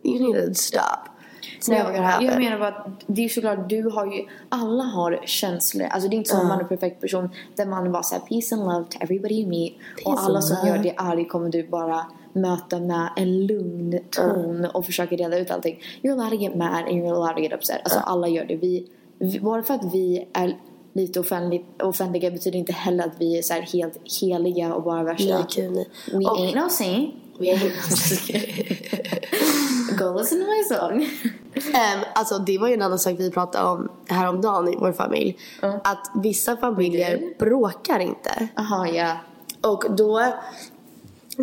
you 0.05 0.35
need 0.35 0.49
to 0.49 0.55
stop. 0.55 1.09
It's 1.59 1.71
never 1.71 1.93
gonna 1.93 2.07
happen. 2.07 2.27
Jag 2.27 2.39
menar 2.39 2.59
bara 2.59 2.69
att 2.69 2.87
det 3.07 3.25
är 3.25 3.29
såklart, 3.29 3.69
du 3.69 3.91
har 3.91 4.07
ju, 4.07 4.27
alla 4.49 4.85
har 4.85 5.21
känslor. 5.25 5.87
Alltså 5.87 6.09
det 6.09 6.15
är 6.15 6.19
inte 6.19 6.31
som 6.31 6.41
att 6.41 6.47
man 6.47 6.59
är 6.59 6.63
en 6.63 6.69
perfekt 6.69 7.01
person 7.01 7.31
där 7.57 7.67
man 7.67 7.93
bara 7.93 8.03
såhär 8.03 8.23
peace 8.23 8.55
and 8.55 8.65
love 8.65 8.85
to 8.85 8.99
everybody 9.01 9.35
you 9.35 9.49
meet. 9.49 9.73
och 10.05 10.05
Peace 10.05 10.27
alla 10.27 10.39
and 10.39 10.45
som 10.45 10.57
love. 10.57 10.69
gör 10.69 10.83
dig 10.83 10.95
arg 10.99 11.29
kommer 11.29 11.51
du 11.51 11.69
bara 11.69 12.07
möta 12.33 12.79
med 12.81 13.09
en 13.17 13.47
lugn 13.47 13.99
ton 14.11 14.65
och 14.75 14.87
försöka 14.87 15.17
reda 15.17 15.39
ut 15.39 15.51
allting. 15.51 15.81
You're 16.03 16.13
allowed 16.13 16.31
to 16.31 16.37
get 16.37 16.57
mad 16.57 16.71
and 16.85 16.89
you're 16.89 17.15
allowed 17.15 17.37
to 17.37 17.43
get 17.43 17.53
upset. 17.53 17.81
Alltså 17.85 17.99
alla 17.99 18.29
gör 18.29 18.45
det. 18.45 18.57
Vi, 18.57 18.87
vi, 19.19 19.41
bara 19.41 19.63
för 19.63 19.75
att 19.75 19.95
vi 19.95 20.29
är 20.33 20.57
lite 20.93 21.21
offentlig, 21.21 21.65
offentliga 21.83 22.31
betyder 22.31 22.59
inte 22.59 22.73
heller 22.73 23.05
att 23.05 23.15
vi 23.19 23.39
är 23.39 23.43
så 23.43 23.55
helt 23.55 23.95
heliga 24.21 24.75
och 24.75 24.83
bara 24.83 25.03
värsta. 25.03 25.35
Nej, 25.35 25.45
gud, 25.57 25.73
nej. 25.73 25.89
We 26.13 26.17
Och- 26.31 26.39
ain't 26.39 26.63
no 26.63 26.69
saint. 26.71 27.15
We 27.41 27.47
ain't 27.47 27.73
Go 29.99 30.19
listen 30.19 30.41
to 30.41 30.47
my 30.47 30.77
song. 30.77 31.09
Ehm, 31.75 32.01
alltså 32.15 32.39
det 32.39 32.59
var 32.59 32.69
ju 32.69 32.75
en 32.75 32.83
annan 32.83 32.99
sak 32.99 33.15
vi 33.19 33.31
pratade 33.31 33.69
om 33.71 33.89
häromdagen 34.07 34.69
i 34.69 34.77
vår 34.77 34.93
familj. 34.93 35.37
Att 35.85 36.11
vissa 36.23 36.57
familjer 36.57 37.21
bråkar 37.39 37.99
inte. 38.01 38.49
Jaha, 38.57 38.89
ja. 38.89 39.17
Och 39.61 39.85
då, 39.97 40.33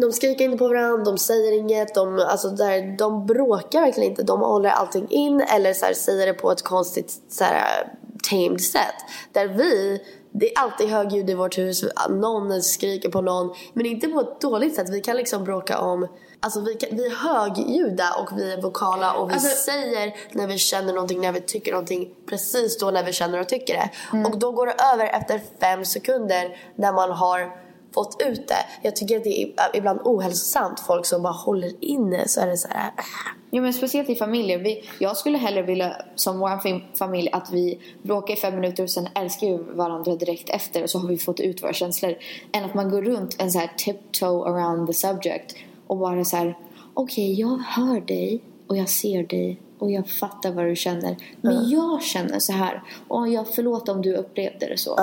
de 0.02 0.12
skriker 0.12 0.46
inte 0.46 0.58
på 0.58 0.68
varandra, 0.68 1.04
de 1.04 1.18
säger 1.18 1.60
inget, 1.60 1.96
de, 1.96 2.20
alltså 2.20 2.50
där, 2.50 2.98
de 2.98 3.26
bråkar 3.26 3.82
verkligen 3.82 4.10
inte. 4.10 4.24
De 4.24 4.40
håller 4.40 4.70
allting 4.70 5.08
in 5.10 5.42
eller 5.42 5.74
så 5.74 5.86
här, 5.86 5.94
säger 5.94 6.28
det 6.28 6.34
på 6.34 6.52
ett 6.52 6.62
konstigt 6.62 7.22
så 7.30 7.44
här, 7.44 7.94
tamed 8.30 8.62
sätt. 8.62 8.96
Där 9.32 9.48
vi, 9.48 10.02
det 10.32 10.52
är 10.52 10.60
alltid 10.60 10.90
högljudd 10.90 11.30
i 11.30 11.34
vårt 11.34 11.58
hus, 11.58 11.86
någon 12.10 12.62
skriker 12.62 13.10
på 13.10 13.22
någon. 13.22 13.56
Men 13.74 13.86
inte 13.86 14.08
på 14.08 14.20
ett 14.20 14.42
dåligt 14.42 14.76
sätt. 14.76 14.90
Vi 14.90 15.02
kan 15.02 15.16
liksom 15.16 15.44
bråka 15.44 15.80
om 15.80 16.08
Alltså 16.40 16.62
vi, 16.62 16.74
kan, 16.74 16.98
vi 16.98 17.06
är 17.06 17.16
högljudda 17.16 18.14
och 18.20 18.40
vi 18.40 18.54
är 18.54 18.62
vokala 18.62 19.14
och 19.14 19.30
vi 19.30 19.34
Alltså- 19.34 19.72
säger 19.72 20.16
när 20.32 20.48
vi 20.48 20.58
känner 20.58 20.94
någonting, 20.94 21.22
när 21.22 21.32
vi 21.32 21.42
tycker 21.42 21.72
någonting 21.72 22.10
precis 22.30 22.78
då 22.78 22.92
när 22.92 23.04
vi 23.04 23.14
känner 23.14 23.40
och 23.40 23.50
tycker 23.50 23.74
det. 23.74 23.90
Mm. 24.14 24.26
Och 24.26 24.40
då 24.40 24.52
går 24.52 24.66
det 24.66 24.76
över 24.94 25.06
efter 25.06 25.42
fem 25.60 25.86
sekunder 25.86 26.58
när 26.76 26.94
man 26.94 27.12
har 27.12 27.65
fått 27.96 28.22
ut 28.28 28.48
det. 28.48 28.66
Jag 28.82 28.96
tycker 28.96 29.18
att 29.18 29.24
det 29.24 29.42
är 29.42 29.50
ibland 29.74 30.00
ohälsosamt. 30.04 30.80
Folk 30.80 31.06
som 31.06 31.22
bara 31.24 31.34
håller 31.34 31.72
inne 31.80 32.28
så 32.28 32.42
är 32.42 32.48
det 32.48 32.58
så 32.58 32.68
här. 32.68 32.88
äh. 32.88 33.04
Ja 33.50 33.62
men 33.62 33.74
speciellt 33.74 34.10
i 34.10 34.16
familjer. 34.16 34.58
Vi, 34.58 34.84
jag 35.00 35.18
skulle 35.18 35.38
hellre 35.38 35.62
vilja, 35.62 35.96
som 36.16 36.40
vår 36.40 36.48
fam- 36.48 36.84
familj, 36.94 37.30
att 37.32 37.50
vi 37.52 37.80
bråkar 38.02 38.34
i 38.34 38.38
fem 38.38 38.56
minuter 38.56 38.84
och 38.84 38.90
sen 38.90 39.08
älskar 39.16 39.48
vi 39.48 39.58
varandra 39.58 40.16
direkt 40.16 40.50
efter 40.50 40.84
och 40.84 40.90
så 40.90 41.00
har 41.00 41.08
vi 41.08 41.18
fått 41.18 41.40
ut 41.40 41.64
våra 41.64 41.74
känslor. 41.74 42.16
Än 42.52 42.66
att 42.66 42.74
man 42.74 42.90
går 42.92 43.02
runt 43.02 43.42
en 43.42 43.52
så 43.52 43.60
här 43.60 43.72
tiptoe 43.78 44.50
around 44.50 44.88
the 44.88 44.94
subject 44.94 45.56
och 45.88 45.98
bara 45.98 46.26
så 46.26 46.38
här, 46.38 46.58
okej 46.94 47.34
jag 47.40 47.58
hör 47.58 48.02
dig 48.02 48.42
och 48.68 48.78
jag 48.78 48.90
ser 48.90 49.24
dig 49.24 49.62
och 49.80 49.92
jag 49.92 50.10
fattar 50.10 50.52
vad 50.52 50.66
du 50.66 50.76
känner. 50.76 51.16
Men 51.42 51.70
jag 51.70 52.04
känner 52.04 52.40
så 52.40 52.54
här 52.54 52.84
och 53.08 53.28
jag 53.28 53.48
förlåt 53.56 53.90
om 53.90 54.02
du 54.02 54.16
upplevde 54.16 54.68
det 54.68 54.78
så. 54.78 54.96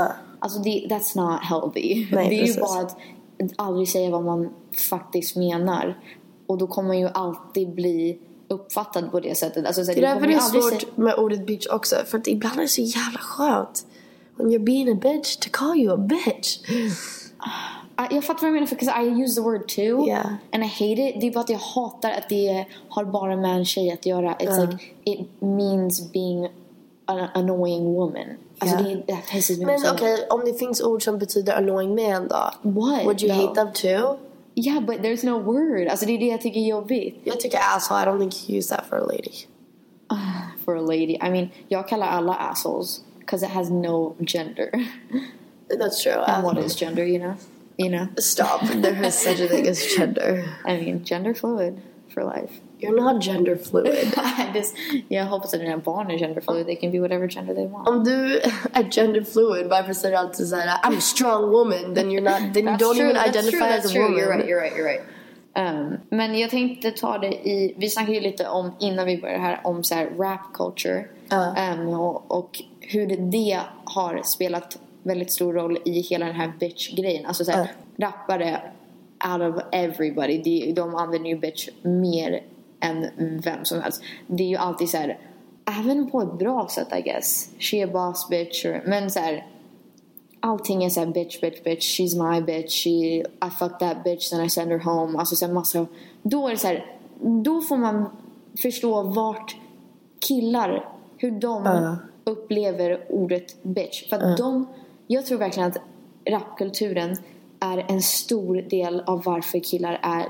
Alltså 0.42 0.58
det, 0.58 0.86
that's 0.90 1.16
not 1.30 1.40
healthy. 1.42 2.06
Nej, 2.12 2.28
det 2.28 2.34
är 2.34 2.46
ju 2.46 2.54
precis. 2.54 2.60
bara 2.60 2.80
att 2.80 2.96
aldrig 3.56 3.88
säga 3.88 4.10
vad 4.10 4.24
man 4.24 4.48
faktiskt 4.90 5.36
menar. 5.36 5.98
Och 6.46 6.58
då 6.58 6.66
kommer 6.66 6.86
man 6.88 6.98
ju 6.98 7.08
alltid 7.14 7.68
bli 7.74 8.18
uppfattad 8.48 9.10
på 9.10 9.20
det 9.20 9.34
sättet. 9.38 9.66
Alltså, 9.66 9.84
så 9.84 9.92
Det 9.92 9.98
är 9.98 10.02
därför 10.14 10.26
det 10.26 10.32
ju 10.32 10.38
är 10.38 10.40
svårt 10.40 10.80
säga- 10.80 10.92
med 10.94 11.14
ordet 11.14 11.46
bitch 11.46 11.66
också. 11.66 11.96
För 12.06 12.18
att 12.18 12.26
ibland 12.28 12.56
är 12.56 12.62
det 12.62 12.68
så 12.68 12.80
jävla 12.82 13.18
skönt. 13.18 13.86
When 14.36 14.50
you're 14.50 14.64
being 14.64 14.88
a 14.92 14.98
bitch 15.02 15.36
to 15.36 15.48
call 15.52 15.76
you 15.78 15.94
a 15.94 15.96
bitch. 15.96 16.58
Ah, 17.96 18.06
Jag 18.10 18.24
fattar 18.24 18.40
vad 18.40 18.48
du 18.48 18.52
menar 18.52 18.66
för 18.66 18.76
'cause 18.76 19.02
I 19.02 19.22
use 19.22 19.34
the 19.34 19.40
word 19.40 19.68
too. 19.68 20.06
Yeah. 20.08 20.26
And 20.52 20.64
I 20.64 20.66
hate 20.66 21.08
it. 21.08 21.20
Det 21.20 21.26
är 21.26 21.32
bara 21.32 21.40
att 21.40 21.50
jag 21.50 21.58
hatar 21.58 22.10
att 22.10 22.28
det 22.28 22.66
har 22.88 23.04
bara 23.04 23.36
med 23.36 23.56
en 23.56 23.64
tjej 23.64 23.90
att 23.92 24.06
göra. 24.06 24.34
It's 24.34 24.56
Ja. 24.58 24.64
like 24.64 24.84
it 25.04 25.28
means 25.40 26.12
being 26.12 26.48
an 27.04 27.28
annoying 27.34 27.84
woman. 27.94 28.26
Alltså 28.62 28.76
Ja. 28.76 28.82
det, 28.82 29.02
det 29.06 29.18
pisses 29.30 29.58
me 29.58 29.66
Men 29.66 29.80
okej, 29.92 30.26
om 30.30 30.40
det 30.44 30.54
finns 30.58 30.80
ord 30.80 31.04
som 31.04 31.18
betyder 31.18 31.52
annoying 31.52 31.94
man 31.94 32.28
då? 32.28 32.50
What? 32.62 33.04
Would 33.04 33.22
you 33.22 33.32
No. 33.36 33.46
hate 33.46 33.54
them 33.54 33.72
too? 33.72 34.16
Yeah, 34.54 34.80
but 34.80 34.96
there's 35.00 35.24
no 35.26 35.38
word. 35.52 35.88
Alltså 35.88 36.06
det 36.06 36.12
är 36.12 36.18
det 36.18 36.26
jag 36.26 36.40
tycker 36.40 36.60
är 36.60 36.64
jobbigt. 36.68 37.20
Jag 37.24 37.40
tycker 37.40 37.58
asshole, 37.76 38.00
I 38.02 38.04
don't 38.06 38.18
think 38.18 38.50
you 38.50 38.58
use 38.58 38.76
that 38.76 38.84
for 38.88 38.96
a 38.98 39.04
lady. 39.06 39.32
Ah, 40.06 40.16
for 40.64 40.76
a 40.76 40.80
lady. 40.80 41.16
I 41.26 41.30
mean, 41.30 41.48
jag 41.68 41.88
kallar 41.88 42.06
alla 42.06 42.34
assholes. 42.34 43.00
Because 43.18 43.46
it 43.46 43.52
has 43.52 43.70
no 43.70 44.14
gender. 44.26 44.70
That's 45.78 46.02
true. 46.02 46.22
And 46.26 46.44
what 46.44 46.58
is 46.58 46.74
gender, 46.80 47.04
you 47.06 47.18
know? 47.18 47.34
You 47.78 47.88
know? 47.88 48.06
Stop. 48.18 48.60
There 48.82 49.06
is 49.06 49.14
such 49.14 49.40
a 49.40 49.48
thing 49.48 49.66
as 49.68 49.96
gender. 49.96 50.44
I 50.66 50.76
mean, 50.76 51.04
gender 51.04 51.34
fluid 51.34 51.80
for 52.14 52.24
life. 52.24 52.60
You're 52.82 53.12
not 53.12 53.24
gender 53.24 53.56
fluid. 53.56 54.12
Jag 55.08 55.24
hoppas 55.24 55.54
att 55.54 55.60
dina 55.60 55.78
barn 55.78 56.10
är 56.10 56.18
gender 56.18 56.40
fluid. 56.40 56.66
They 56.66 56.76
can 56.76 56.90
be 56.90 57.00
whatever 57.00 57.28
gender 57.28 57.54
they 57.54 57.66
want. 57.66 57.88
Om 57.88 58.04
du 58.04 58.40
är 58.72 58.90
gender 58.90 59.22
fluid, 59.22 59.66
varför 59.66 59.92
säger 59.92 60.12
du 60.12 60.18
alltid 60.18 60.48
såhär 60.48 60.66
I'm 60.66 60.98
a 60.98 61.00
strong 61.00 61.50
woman? 61.50 61.94
Then 61.94 62.10
you're 62.10 62.20
not, 62.20 62.54
then 62.54 62.68
you 62.68 62.76
don't 62.76 62.94
true, 62.94 63.10
even 63.10 63.16
identify 63.16 63.58
true, 63.58 63.78
as 63.78 63.84
a 63.84 63.88
true. 63.88 64.02
woman. 64.02 64.18
You're 64.18 64.36
right, 64.36 64.48
you're 64.48 64.60
right, 64.60 64.76
you're 64.76 64.84
right. 64.84 65.02
Um, 65.54 65.98
men 66.08 66.38
jag 66.38 66.50
tänkte 66.50 66.90
ta 66.90 67.18
det 67.18 67.48
i, 67.48 67.74
vi 67.76 67.88
snackade 67.88 68.14
ju 68.14 68.20
lite 68.20 68.48
om 68.48 68.72
innan 68.80 69.06
vi 69.06 69.20
började 69.20 69.40
här 69.40 69.60
om 69.64 69.84
så 69.84 69.94
här 69.94 70.10
rap 70.18 70.40
culture. 70.54 71.04
Um, 71.30 71.88
och, 71.88 72.30
och 72.30 72.62
hur 72.80 73.16
det 73.16 73.60
har 73.84 74.22
spelat 74.24 74.78
väldigt 75.02 75.32
stor 75.32 75.52
roll 75.52 75.78
i 75.84 76.00
hela 76.00 76.26
den 76.26 76.34
här 76.34 76.52
bitch-grejen. 76.60 77.26
Alltså 77.26 77.44
så 77.44 77.52
här, 77.52 77.72
rappare 77.96 78.60
out 79.24 79.40
of 79.40 79.62
everybody, 79.72 80.38
de, 80.42 80.72
de 80.72 80.94
använder 80.94 81.30
ju 81.30 81.36
bitch 81.36 81.68
mer 81.82 82.42
än 82.82 83.06
vem 83.44 83.64
som 83.64 83.80
helst. 83.80 84.02
Det 84.26 84.42
är 84.42 84.48
ju 84.48 84.56
alltid 84.56 84.88
så 84.88 84.96
här, 84.96 85.18
även 85.80 86.10
på 86.10 86.22
ett 86.22 86.38
bra 86.38 86.68
sätt 86.68 86.88
I 86.98 87.02
guess. 87.02 87.50
She 87.58 87.84
a 87.84 87.88
boss 87.92 88.28
bitch. 88.28 88.64
Or, 88.64 88.82
men 88.86 89.10
så 89.10 89.20
här, 89.20 89.46
allting 90.40 90.84
är 90.84 90.90
såhär 90.90 91.06
bitch, 91.06 91.40
bitch, 91.40 91.62
bitch, 91.62 92.00
she's 92.00 92.32
my 92.32 92.40
bitch, 92.40 92.84
she, 92.84 92.88
I 93.46 93.50
fuck 93.58 93.78
that 93.78 94.04
bitch 94.04 94.30
then 94.30 94.44
I 94.44 94.50
send 94.50 94.70
her 94.70 94.78
home. 94.78 95.18
Alltså 95.18 95.36
så 95.36 95.46
här 95.46 95.52
massa, 95.52 95.86
då 96.22 96.46
är 96.46 96.50
det 96.50 96.56
så 96.56 96.66
här, 96.66 96.96
då 97.44 97.60
får 97.60 97.76
man 97.76 98.04
förstå 98.62 99.02
vart 99.02 99.56
killar, 100.28 100.88
hur 101.16 101.30
de 101.30 101.96
upplever 102.24 103.06
ordet 103.08 103.62
bitch. 103.62 104.08
För 104.08 104.16
att 104.16 104.38
de, 104.38 104.66
jag 105.06 105.26
tror 105.26 105.38
verkligen 105.38 105.68
att 105.68 105.78
rapkulturen 106.24 107.16
är 107.60 107.86
en 107.88 108.02
stor 108.02 108.56
del 108.56 109.00
av 109.00 109.22
varför 109.24 109.58
killar 109.58 109.98
är, 110.02 110.26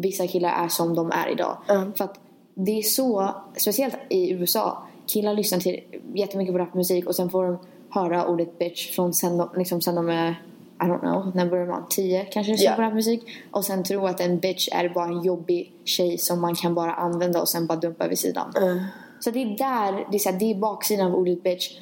vissa 0.00 0.26
killar 0.26 0.64
är 0.64 0.68
som 0.68 0.94
de 0.94 1.10
är 1.10 1.28
idag. 1.32 1.56
För 1.96 2.04
att 2.04 2.20
det 2.54 2.78
är 2.78 2.82
så, 2.82 3.34
speciellt 3.56 3.94
i 4.08 4.30
USA, 4.32 4.82
killar 5.06 5.34
lyssnar 5.34 5.58
till 5.58 5.80
jättemycket 6.14 6.54
på 6.54 6.58
rapmusik 6.58 7.06
och 7.06 7.14
sen 7.16 7.30
får 7.30 7.44
de 7.44 7.58
höra 7.90 8.26
ordet 8.26 8.58
bitch 8.58 8.90
från 8.94 9.14
sen 9.14 9.36
de, 9.36 9.48
liksom 9.56 9.80
sen 9.80 9.94
de 9.94 10.08
är 10.08 10.30
I 10.82 10.82
don't 10.82 11.00
know, 11.00 11.30
när 11.34 11.46
börjar 11.46 11.66
man? 11.66 11.84
10 11.90 12.24
kanske 12.24 12.52
lyssnar 12.52 12.70
Ja. 12.70 12.76
på 12.76 12.82
rapmusik 12.82 13.22
och 13.50 13.64
sen 13.64 13.84
tror 13.84 14.08
att 14.08 14.20
en 14.20 14.38
bitch 14.38 14.68
är 14.72 14.88
bara 14.88 15.04
en 15.04 15.22
jobbig 15.22 15.72
tjej 15.84 16.18
som 16.18 16.40
man 16.40 16.54
kan 16.54 16.74
bara 16.74 16.94
använda 16.94 17.40
och 17.40 17.48
sen 17.48 17.66
bara 17.66 17.78
dumpa 17.78 18.08
vid 18.08 18.18
sidan. 18.18 18.52
Så 19.20 19.30
det 19.30 19.42
är 19.42 19.46
där, 19.46 20.06
det 20.10 20.16
är, 20.16 20.18
så 20.18 20.30
här, 20.30 20.38
det 20.38 20.50
är 20.50 20.54
baksidan 20.54 21.06
av 21.06 21.14
ordet 21.14 21.42
bitch 21.42 21.78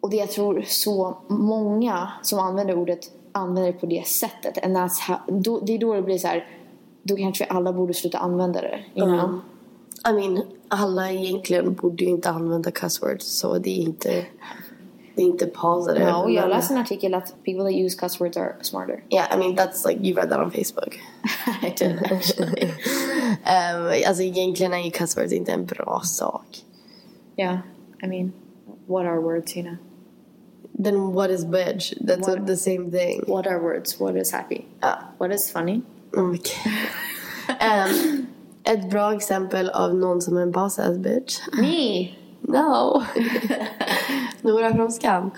och 0.00 0.10
det 0.10 0.16
jag 0.16 0.30
tror 0.30 0.64
så 0.66 1.18
många 1.28 2.08
som 2.22 2.38
använder 2.38 2.78
ordet 2.78 3.00
använder 3.32 3.72
det 3.72 3.78
på 3.78 3.86
det 3.86 4.06
sättet 4.06 4.64
and 4.64 4.76
that's 4.76 5.00
how, 5.00 5.16
då, 5.40 5.60
det 5.60 5.74
är 5.74 5.78
då 5.78 5.94
det 5.94 6.02
blir 6.02 6.18
så 6.18 6.26
här 6.28 6.46
då 7.02 7.16
kanske 7.16 7.44
alla 7.44 7.72
borde 7.72 7.94
sluta 7.94 8.18
använda 8.18 8.60
det. 8.60 8.80
You 8.94 9.06
know? 9.06 9.40
I 10.08 10.12
mean, 10.12 10.42
alla 10.68 11.10
egentligen 11.12 11.74
borde 11.74 12.04
ju 12.04 12.10
inte 12.10 12.30
använda 12.30 12.70
cuss 12.70 13.02
words 13.02 13.26
så 13.38 13.58
det 13.58 13.70
är 13.70 13.82
inte, 13.82 14.26
det 15.14 15.22
är 15.22 15.26
inte 15.26 15.46
positive. 15.46 16.12
No, 16.12 16.28
jag 16.30 16.48
läste 16.48 16.74
en 16.74 16.80
artikel 16.80 17.14
att 17.14 17.34
people 17.44 17.62
that 17.64 17.72
use 17.72 17.98
cuss 17.98 18.20
words 18.20 18.36
are 18.36 18.54
smarter. 18.62 19.04
Yeah, 19.10 19.34
I 19.34 19.38
mean 19.38 19.56
that's 19.56 19.88
like 19.88 20.08
you 20.08 20.16
read 20.16 20.30
that 20.30 20.38
on 20.38 20.50
Facebook. 20.50 20.98
I 21.62 21.74
did 21.78 22.12
actually. 22.12 22.64
um, 23.44 24.08
alltså 24.08 24.22
egentligen 24.22 24.72
är 24.72 24.78
ju 24.84 24.90
cuss 24.90 25.16
words 25.16 25.32
inte 25.32 25.52
en 25.52 25.64
bra 25.66 26.00
sak. 26.04 26.64
yeah, 27.36 27.58
I 28.02 28.06
mean, 28.06 28.32
what 28.86 29.06
are 29.06 29.20
words, 29.20 29.56
you 29.56 29.64
know? 29.64 29.76
Then 30.84 31.12
what 31.14 31.30
is 31.30 31.44
bitch? 31.44 31.94
That's 32.00 32.28
What- 32.28 32.46
the 32.46 32.56
same 32.56 32.90
thing. 32.90 33.22
What 33.26 33.46
are 33.46 33.58
words? 33.62 34.00
What 34.00 34.16
is 34.16 34.32
happy? 34.32 34.64
Ja. 34.80 34.98
What 35.18 35.32
is 35.32 35.50
funny? 35.50 35.82
Okay. 36.12 36.72
um, 37.48 38.26
ett 38.64 38.90
bra 38.90 39.14
exempel 39.14 39.70
av 39.70 39.94
någon 39.94 40.22
som 40.22 40.36
är 40.36 40.42
en 40.42 40.50
boss 40.52 40.78
ass 40.78 40.98
bitch. 40.98 41.38
Me! 41.52 42.08
No. 42.42 43.02
Nora 44.42 44.74
från 44.74 44.92
Skam. 44.92 45.30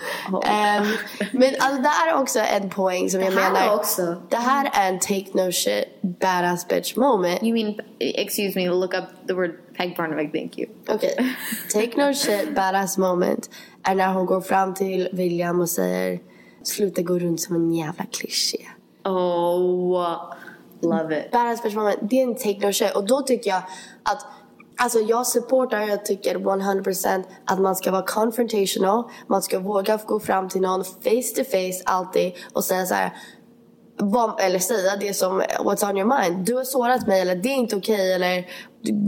Ehm, 0.45 0.85
men 1.31 1.53
alltså 1.59 1.81
det 1.81 1.87
här 1.89 2.11
är 2.11 2.21
också 2.21 2.39
en 2.39 2.69
poäng 2.69 3.09
som 3.09 3.21
jag 3.21 3.33
Det 3.33 3.39
här 3.39 3.51
menar. 3.53 3.75
också. 3.75 4.21
Det 4.29 4.35
här 4.35 4.69
är 4.73 4.89
en 4.93 4.99
take 4.99 5.25
no 5.33 5.51
shit 5.51 6.01
badass 6.01 6.67
bitch 6.67 6.95
moment. 6.95 7.43
You 7.43 7.53
mean, 7.53 7.75
excuse 7.99 8.59
me, 8.59 8.69
look 8.69 8.93
up 8.93 9.03
the 9.27 9.33
word 9.33 9.51
Peg 9.77 9.95
Parnevik, 9.95 10.31
thank 10.31 10.57
you. 10.57 10.69
Okej. 10.87 11.35
Take 11.73 12.07
no 12.07 12.13
shit 12.13 12.55
badass 12.55 12.97
moment 12.97 13.49
är 13.83 13.95
när 13.95 14.13
hon 14.13 14.25
går 14.25 14.41
fram 14.41 14.73
till 14.73 15.09
William 15.13 15.59
och 15.59 15.69
säger 15.69 16.19
sluta 16.63 17.01
gå 17.01 17.19
runt 17.19 17.41
som 17.41 17.55
en 17.55 17.73
jävla 17.73 18.05
kliché. 18.05 18.65
Oh, 19.05 20.33
love 20.83 21.19
it. 21.19 21.31
Badass 21.31 21.75
moment, 21.75 21.99
det 22.01 22.21
är 22.21 22.23
en 22.23 22.35
take 22.35 22.67
no 22.67 22.73
shit. 22.73 22.95
Och 22.95 23.07
då 23.07 23.21
tycker 23.21 23.49
jag 23.49 23.61
att 24.03 24.25
Alltså 24.75 24.99
jag 24.99 25.27
supportar, 25.27 25.79
jag 25.79 26.05
tycker 26.05 26.35
100% 26.35 27.23
att 27.45 27.59
man 27.59 27.75
ska 27.75 27.91
vara 27.91 28.05
confrontational. 28.05 29.03
Man 29.27 29.41
ska 29.41 29.59
våga 29.59 29.99
gå 30.05 30.19
fram 30.19 30.49
till 30.49 30.61
någon 30.61 30.83
face 30.83 31.35
to 31.35 31.43
face 31.43 31.83
alltid 31.85 32.33
och 32.53 32.63
säga 32.63 32.85
så 32.85 32.93
här. 32.93 33.13
Vad, 33.97 34.39
eller 34.41 34.59
säga 34.59 34.95
det 34.99 35.13
som 35.13 35.41
what's 35.41 35.89
on 35.89 35.97
your 35.97 36.21
mind. 36.21 36.45
Du 36.45 36.55
har 36.55 36.63
sårat 36.63 37.07
mig 37.07 37.21
eller 37.21 37.35
det 37.35 37.49
är 37.49 37.55
inte 37.55 37.75
okej 37.75 38.13
eller 38.13 38.47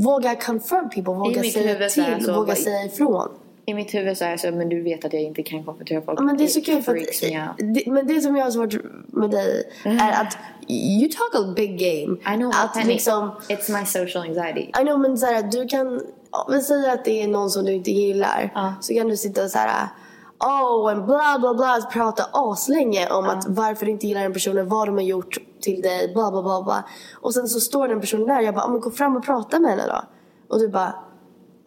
våga 0.04 0.36
confront 0.36 0.94
people, 0.94 1.14
våga 1.14 1.44
säga 1.44 1.90
till, 1.90 2.32
våga 2.32 2.56
säga 2.56 2.84
ifrån. 2.84 3.30
I 3.66 3.74
mitt 3.74 3.94
huvud 3.94 4.18
så 4.18 4.26
är 4.26 4.30
jag 4.30 4.40
så 4.40 4.52
men 4.52 4.70
du 4.70 4.82
vet 4.82 5.06
att 5.06 5.14
jag 5.14 5.22
inte 5.22 5.44
kan 5.44 5.64
konfrontera 5.64 6.02
folk. 6.02 6.20
Men 6.20 6.38
det 6.38 6.44
är 6.44 6.48
så 6.48 6.62
kul 6.62 6.82
för 6.82 6.96
att, 6.96 7.58
det, 7.58 7.84
men 7.88 8.08
det 8.08 8.22
som 8.22 8.36
jag 8.36 8.44
har 8.44 8.52
svårt 8.52 8.74
med 9.08 9.32
dig 9.32 9.72
är 9.84 10.12
att 10.22 10.38
you 10.68 11.10
talk 11.10 11.44
a 11.46 11.54
big 11.56 11.80
game. 11.80 12.36
I 12.36 12.38
know, 12.38 12.52
att 12.56 12.86
liksom, 12.86 13.32
it's 13.50 13.80
my 13.80 13.86
social 13.86 14.28
anxiety. 14.28 14.62
I 14.82 14.84
know 14.86 15.00
men 15.00 15.18
såhär 15.18 15.44
du 15.44 15.68
kan, 15.68 16.02
vi 16.50 16.62
säger 16.62 16.94
att 16.94 17.06
det 17.06 17.22
är 17.22 17.28
någon 17.28 17.50
som 17.50 17.66
du 17.66 17.74
inte 17.74 17.92
gillar. 17.92 18.54
Så 18.82 18.94
kan 18.94 19.08
du 19.08 19.18
sitta 19.18 19.44
och 19.44 19.52
såhär 19.52 19.88
Oh, 20.40 20.92
and 20.92 21.06
bla 21.06 21.38
bla 21.40 21.54
bla, 21.54 21.90
prata 21.92 22.24
aslänge 22.34 23.10
om 23.10 23.26
att 23.30 23.46
varför 23.48 23.86
du 23.86 23.92
inte 23.92 24.08
gillar 24.08 24.22
den 24.22 24.34
personen, 24.34 24.70
vad 24.70 24.88
de 24.88 24.96
har 24.96 25.02
gjort 25.04 25.38
till 25.62 25.82
dig, 25.82 26.14
bla 26.14 26.32
bla 26.32 26.42
bla 26.42 26.64
bla. 26.64 26.84
Och 27.22 27.34
sen 27.34 27.48
så 27.48 27.60
står 27.60 27.88
den 27.88 28.02
personen 28.02 28.28
där, 28.28 28.42
jag 28.42 28.56
bara, 28.56 28.66
"Ja, 28.66 28.68
men 28.72 28.80
gå 28.80 28.92
fram 28.92 29.18
och 29.18 29.26
prata 29.26 29.60
med 29.60 29.72
henne 29.72 29.84
då. 29.88 30.02
Och 30.48 30.60
du 30.60 30.68
bara, 30.68 30.96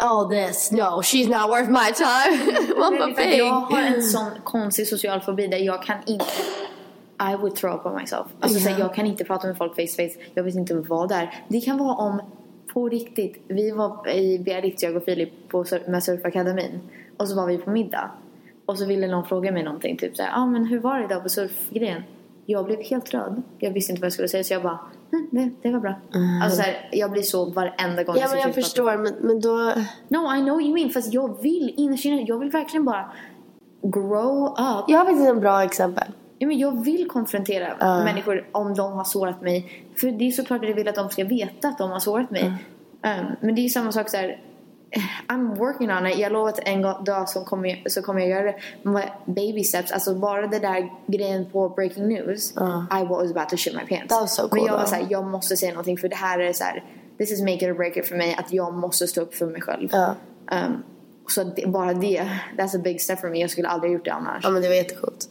oh 0.03 0.29
this, 0.29 0.73
no, 0.73 1.03
she's 1.03 1.29
not 1.29 1.49
worth 1.51 1.69
my 1.69 1.93
time. 1.93 2.79
Man 2.79 2.99
bara, 2.99 3.25
du, 3.27 3.37
jag 3.37 3.51
har 3.61 3.83
en 3.83 4.03
sån 4.03 4.31
konstig 4.45 4.87
social 4.89 5.21
fobi 5.21 5.47
där 5.47 5.59
jag 5.59 5.83
kan 5.83 5.97
inte 6.07 6.25
I 7.33 7.37
would 7.37 7.57
throw 7.57 7.75
up 7.75 7.87
on 7.87 7.95
myself. 7.95 8.27
Alltså 8.41 8.61
så 8.61 8.69
här, 8.69 8.79
Ja. 8.79 8.85
jag 8.85 8.95
kan 8.95 9.07
inte 9.07 9.25
prata 9.25 9.47
med 9.47 9.57
folk 9.57 9.75
face 9.75 9.87
to 9.87 10.03
face. 10.03 10.25
Jag 10.35 10.43
vet 10.45 10.55
inte 10.55 10.75
vad 10.75 11.09
det 11.09 11.15
är. 11.15 11.35
Det 11.49 11.61
kan 11.61 11.79
vara 11.79 11.95
om, 11.95 12.21
på 12.73 12.89
riktigt, 12.89 13.45
vi 13.49 13.71
var 13.71 14.09
i 14.09 14.39
Biarritz, 14.39 14.83
jag 14.83 14.97
och 14.97 15.05
Filip, 15.05 15.49
på, 15.49 15.65
med 15.87 16.05
surfakademin. 16.05 16.81
Och 17.17 17.29
så 17.29 17.37
var 17.37 17.47
vi 17.47 17.59
på 17.59 17.71
middag. 17.71 18.11
Och 18.67 18.79
så 18.79 18.87
ville 18.87 19.07
någon 19.07 19.25
fråga 19.25 19.53
mig 19.53 19.63
någonting. 19.63 19.97
Typ 19.97 20.17
såhär, 20.17 20.31
ah, 20.35 20.47
men 20.47 20.67
hur 20.67 20.79
var 20.79 20.99
det 20.99 21.05
idag 21.05 21.23
på 21.23 21.29
surfgrejen? 21.29 22.03
Jag 22.51 22.65
blev 22.65 22.83
helt 22.83 23.15
röd. 23.15 23.43
Jag 23.59 23.71
visste 23.71 23.93
inte 23.93 24.01
vad 24.01 24.07
jag 24.07 24.13
skulle 24.13 24.29
säga 24.29 24.45
så 24.45 24.53
jag 24.55 24.63
bara, 24.63 24.79
"Nej, 25.11 25.29
det, 25.31 25.51
det 25.69 25.73
var 25.75 25.81
bra. 25.81 25.95
Alltså 26.43 26.57
så 26.57 26.63
här, 26.63 26.89
jag 26.93 27.11
blir 27.11 27.23
så 27.23 27.45
varenda 27.51 28.03
gång 28.05 28.17
Ja 28.17 28.29
men 28.29 28.31
jag 28.31 28.31
Filip 28.31 28.45
prata. 28.45 28.53
förstår 28.63 28.97
men, 28.97 29.15
men 29.21 29.41
då... 29.41 29.73
No, 30.09 30.35
I 30.37 30.41
know 30.43 30.61
you 30.63 30.75
mean. 30.75 30.91
Fast 30.91 31.13
jag 31.15 31.43
vill 31.43 31.75
innerst 31.77 32.05
inne, 32.05 32.23
jag 32.23 32.39
vill 32.39 32.51
verkligen 32.51 32.85
bara 32.85 33.13
grow 33.83 34.45
up. 34.49 34.85
Jag 34.89 34.99
har 34.99 35.05
faktiskt 35.05 35.29
en 35.29 35.41
bra 35.41 35.63
exempel. 35.63 36.05
Ja, 36.39 36.47
men 36.47 36.59
jag 36.59 36.85
vill 36.85 37.09
konfrontera 37.09 37.69
Ja. 37.81 38.05
människor 38.05 38.49
om 38.53 38.75
de 38.75 38.93
har 38.93 39.05
sårat 39.05 39.43
mig. 39.43 39.85
För 40.01 40.07
det 40.07 40.25
är 40.29 40.31
såklart 40.31 40.63
att 40.63 40.69
jag 40.69 40.77
vill 40.77 40.89
att 40.89 40.95
de 40.95 41.11
ska 41.11 41.25
veta 41.25 41.69
att 41.69 41.79
de 41.79 41.91
har 41.91 42.01
sårat 42.01 42.31
mig. 42.31 42.45
Um, 42.45 43.27
men 43.41 43.55
det 43.55 43.65
är 43.65 43.69
samma 43.69 43.93
sak 43.93 44.09
så 44.11 44.17
här. 44.17 44.41
I'm 45.29 45.55
working 45.55 45.91
on 45.91 46.07
it. 46.07 46.19
Jag 46.19 46.33
lovar 46.33 46.49
att 46.49 46.59
en 46.59 46.83
dag 46.83 47.29
så 47.29 47.45
kommer, 47.45 47.69
jag, 47.69 47.93
så 47.93 48.03
kommer 48.03 48.21
jag 48.21 48.29
göra 48.31 48.43
det. 48.43 48.55
Men 48.83 49.03
baby 49.25 49.65
steps. 49.65 49.93
Alltså 49.93 50.15
bara 50.15 50.47
det 50.47 50.59
där 50.59 50.93
grejen 51.07 51.51
på 51.51 51.69
breaking 51.69 52.09
news. 52.09 52.53
I 53.01 53.05
was 53.09 53.31
about 53.31 53.49
to 53.49 53.57
shit 53.57 53.75
my 53.75 53.97
pants. 53.97 54.09
That 54.09 54.21
was 54.21 54.35
so 54.35 54.43
men 54.43 54.51
cool, 54.51 54.67
jag 54.67 54.79
var 54.79 54.85
såhär, 54.85 55.07
jag 55.11 55.25
måste 55.25 55.57
säga 55.57 55.73
någonting 55.73 55.99
för 55.99 56.09
det 56.09 56.17
här 56.17 56.39
är 56.39 56.53
så 56.53 56.65
här. 56.65 56.85
This 57.19 57.33
is 57.33 57.41
make 57.41 57.55
it 57.55 57.63
or 57.63 57.75
break 57.75 57.97
it 57.97 58.07
för 58.07 58.17
mig. 58.17 58.35
Att 58.39 58.53
jag 58.53 58.75
måste 58.75 59.09
stå 59.09 59.21
upp 59.21 59.35
för 59.35 59.47
mig 59.47 59.61
själv. 59.61 59.89
Ja. 59.93 60.15
Um, 60.53 60.83
så 61.27 61.45
det, 61.45 61.67
bara 61.67 61.95
det, 61.95 62.31
that's 62.59 62.77
a 62.77 62.81
big 62.85 63.01
step 63.01 63.21
for 63.21 63.29
me. 63.29 63.41
Jag 63.41 63.51
skulle 63.51 63.69
aldrig 63.69 63.93
gjort 63.93 64.05
det 64.05 64.13
annars. 64.13 64.45
Ja 64.45 64.51
men 64.51 64.63
det 64.63 64.69
var 64.69 64.75
jättecoolt. 64.75 65.29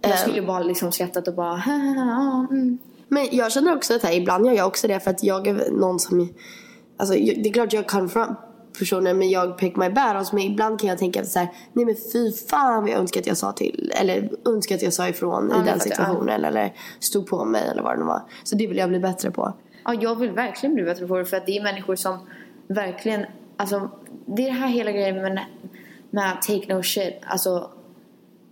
Jag 0.00 0.10
Ehm, 0.12 0.18
skulle 0.18 0.42
bara 0.42 0.60
liksom 0.60 0.92
skrattat 0.92 1.28
och 1.28 1.34
bara 1.34 1.62
mm. 2.50 2.78
Men 3.08 3.28
jag 3.32 3.52
känner 3.52 3.76
också 3.76 3.94
att 3.94 4.02
här, 4.02 4.12
ibland 4.12 4.46
gör 4.46 4.52
jag 4.52 4.66
också 4.66 4.88
det 4.88 5.00
för 5.00 5.10
att 5.10 5.22
jag 5.22 5.46
är 5.46 5.70
någon 5.70 6.00
som... 6.00 6.28
Alltså 6.96 7.14
det 7.14 7.48
är 7.48 7.52
klart 7.52 7.72
jag 7.72 7.86
confront 7.86 8.38
personer 8.78 9.14
men 9.14 9.30
jag 9.30 9.58
pick 9.58 9.76
my 9.76 9.90
battles. 9.90 10.32
Men 10.32 10.42
ibland 10.42 10.80
kan 10.80 10.88
jag 10.88 10.98
tänka 10.98 11.24
så 11.24 11.38
här, 11.38 11.48
nej 11.72 11.84
men 11.84 11.96
fy 12.12 12.32
fan 12.32 12.82
vad 12.82 12.90
jag 12.90 12.98
önskar 12.98 13.20
att 13.20 13.26
jag 13.26 13.36
sa 13.36 13.52
till. 13.52 13.92
Eller 14.00 14.30
önskar 14.44 14.74
att 14.74 14.82
jag 14.82 14.92
sa 14.92 15.08
ifrån 15.08 15.52
Ja, 15.54 15.62
i 15.62 15.64
den 15.64 15.80
situationen. 15.80 16.44
Eller 16.44 16.72
stod 17.00 17.26
på 17.26 17.44
mig 17.44 17.68
eller 17.68 17.82
vad 17.82 17.94
det 17.94 17.98
nu 17.98 18.04
var. 18.04 18.22
Så 18.44 18.56
det 18.56 18.66
vill 18.66 18.76
jag 18.76 18.88
bli 18.88 18.98
bättre 18.98 19.30
på. 19.30 19.52
Ja, 19.84 19.94
jag 20.00 20.14
vill 20.18 20.30
verkligen 20.30 20.74
bli 20.74 20.84
bättre 20.84 21.06
på 21.06 21.18
det 21.18 21.24
för 21.24 21.36
att 21.36 21.46
det 21.46 21.56
är 21.56 21.62
människor 21.62 21.96
som 21.96 22.18
verkligen, 22.66 23.26
alltså 23.56 23.90
det 24.26 24.42
är 24.42 24.46
det 24.46 24.58
här 24.58 24.68
hela 24.68 24.92
grejen 24.92 25.16
med, 25.16 25.40
med 26.10 26.42
take 26.42 26.74
no 26.74 26.82
shit. 26.82 27.14
Alltså 27.26 27.70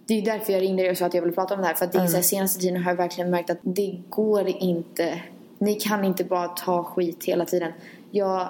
det 0.07 0.15
är 0.15 0.23
därför 0.23 0.53
jag 0.53 0.63
ringde 0.63 0.83
dig 0.83 0.91
och 0.91 0.97
sa 0.97 1.07
att 1.07 1.15
jag 1.15 1.23
ville 1.23 1.35
prata 1.35 1.55
om 1.55 1.61
det 1.61 1.67
här. 1.67 1.75
För 1.75 1.85
att 1.85 1.93
det 1.93 1.99
är 1.99 2.07
så 2.07 2.17
här, 2.17 2.23
senaste 2.23 2.61
tiden 2.61 2.83
har 2.83 2.91
jag 2.91 2.97
verkligen 2.97 3.31
märkt 3.31 3.51
att 3.51 3.59
det 3.63 4.03
går 4.09 4.49
inte. 4.49 5.23
Ni 5.59 5.75
kan 5.75 6.05
inte 6.05 6.25
bara 6.25 6.49
ta 6.49 6.85
skit 6.85 7.25
hela 7.25 7.45
tiden. 7.45 7.73
Jag, 8.11 8.49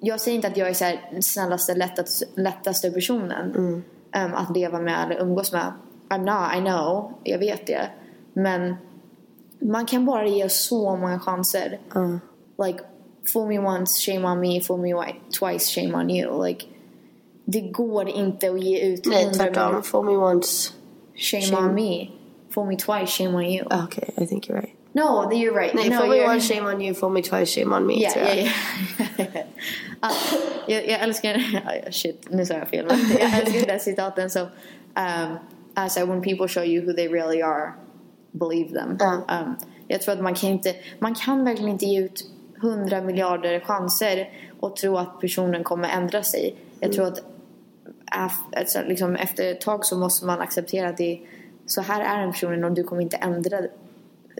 jag 0.00 0.20
säger 0.20 0.34
inte 0.36 0.48
att 0.48 0.56
jag 0.56 0.68
är 0.68 0.74
så 0.74 0.84
här 0.84 1.20
snällaste, 1.20 1.74
lättaste, 1.74 2.26
lättaste 2.34 2.90
personen 2.90 3.56
um, 3.56 4.34
att 4.34 4.56
leva 4.56 4.80
med 4.80 5.04
eller 5.04 5.20
umgås 5.22 5.52
med. 5.52 5.72
I'm 6.08 6.18
not, 6.24 6.56
I 6.56 6.60
know. 6.60 7.12
Jag 7.24 7.38
vet 7.38 7.66
det. 7.66 7.90
Men 8.32 8.76
man 9.58 9.86
kan 9.86 10.04
bara 10.04 10.26
ge 10.26 10.48
så 10.48 10.96
många 10.96 11.20
chanser. 11.20 11.78
Like, 12.66 12.78
fool 13.32 13.48
me 13.48 13.58
once, 13.58 14.00
shame 14.12 14.28
on 14.32 14.40
me. 14.40 14.60
Fool 14.60 14.80
me 14.80 14.94
wi- 14.94 15.14
twice, 15.40 15.70
shame 15.80 15.94
on 15.94 16.10
you. 16.10 16.46
Like, 16.46 16.66
det 17.44 17.60
går 17.60 18.08
inte 18.08 18.50
att 18.50 18.60
ge 18.64 18.80
ut 18.92 19.06
Nej 19.06 19.22
100 19.24 19.38
tvärtom. 19.44 19.82
For 19.82 20.02
me 20.02 20.16
once. 20.16 20.72
Shame, 21.14 21.42
Shame- 21.42 21.68
on 21.68 21.74
me. 21.74 22.10
Fool 22.50 22.66
me 22.66 22.76
twice, 22.76 23.06
shame 23.06 23.34
on 23.36 23.44
you. 23.44 23.66
Ah, 23.70 23.84
Okay, 23.84 24.24
I 24.24 24.26
think 24.26 24.48
you're 24.48 24.60
right. 24.60 24.75
No, 24.96 25.30
you're 25.30 25.52
right. 25.52 25.74
Nej, 25.74 25.90
no, 25.90 26.00
for 26.00 26.08
me 26.08 26.24
once 26.24 26.48
shame 26.48 26.66
on 26.66 26.80
you, 26.80 26.94
for 26.94 27.10
me 27.10 27.22
twice 27.22 27.50
shame 27.50 27.70
on 27.76 27.86
me. 27.86 28.00
Yeah, 28.00 28.12
tror 28.12 28.24
jag. 28.24 28.36
yeah, 28.36 28.52
yeah. 29.18 29.46
Ah, 30.00 30.12
jag, 30.66 30.88
jag 30.88 31.00
älskar... 31.00 31.90
shit, 31.90 32.26
nu 32.30 32.46
sa 32.46 32.54
jag 32.54 32.68
fel. 32.68 32.86
Men 32.86 32.98
jag 33.10 33.32
älskar 33.40 33.66
den 33.66 33.80
citaten. 33.80 34.30
Så, 34.30 34.40
um, 34.40 35.38
alltså, 35.74 36.06
when 36.06 36.22
people 36.22 36.48
show 36.48 36.64
you 36.64 36.86
who 36.86 36.92
they 36.92 37.08
really 37.08 37.42
are, 37.42 37.72
believe 38.32 38.72
them. 38.72 38.98
Um, 39.00 39.56
jag 39.88 40.02
tror 40.02 40.14
att 40.14 40.20
man 40.20 40.34
kan 40.34 40.50
inte... 40.50 40.74
Man 40.98 41.14
kan 41.14 41.44
verkligen 41.44 41.70
inte 41.70 41.86
ge 41.86 42.00
ut 42.00 42.24
hundra 42.60 43.00
miljarder 43.00 43.60
chanser 43.60 44.30
och 44.60 44.76
tro 44.76 44.96
att 44.96 45.20
personen 45.20 45.64
kommer 45.64 45.88
ändra 45.88 46.22
sig. 46.22 46.54
Jag 46.80 46.92
tror 46.92 47.06
att 47.06 47.22
alltså, 48.56 48.78
liksom, 48.86 49.16
efter 49.16 49.52
ett 49.52 49.60
tag 49.60 49.84
så 49.84 49.98
måste 49.98 50.26
man 50.26 50.40
acceptera 50.40 50.88
att 50.88 50.96
det 50.96 51.20
så 51.66 51.80
här 51.80 52.00
är 52.00 52.20
den 52.20 52.32
personen 52.32 52.64
och 52.64 52.72
du 52.72 52.84
kommer 52.84 53.02
inte 53.02 53.16
ändra 53.16 53.60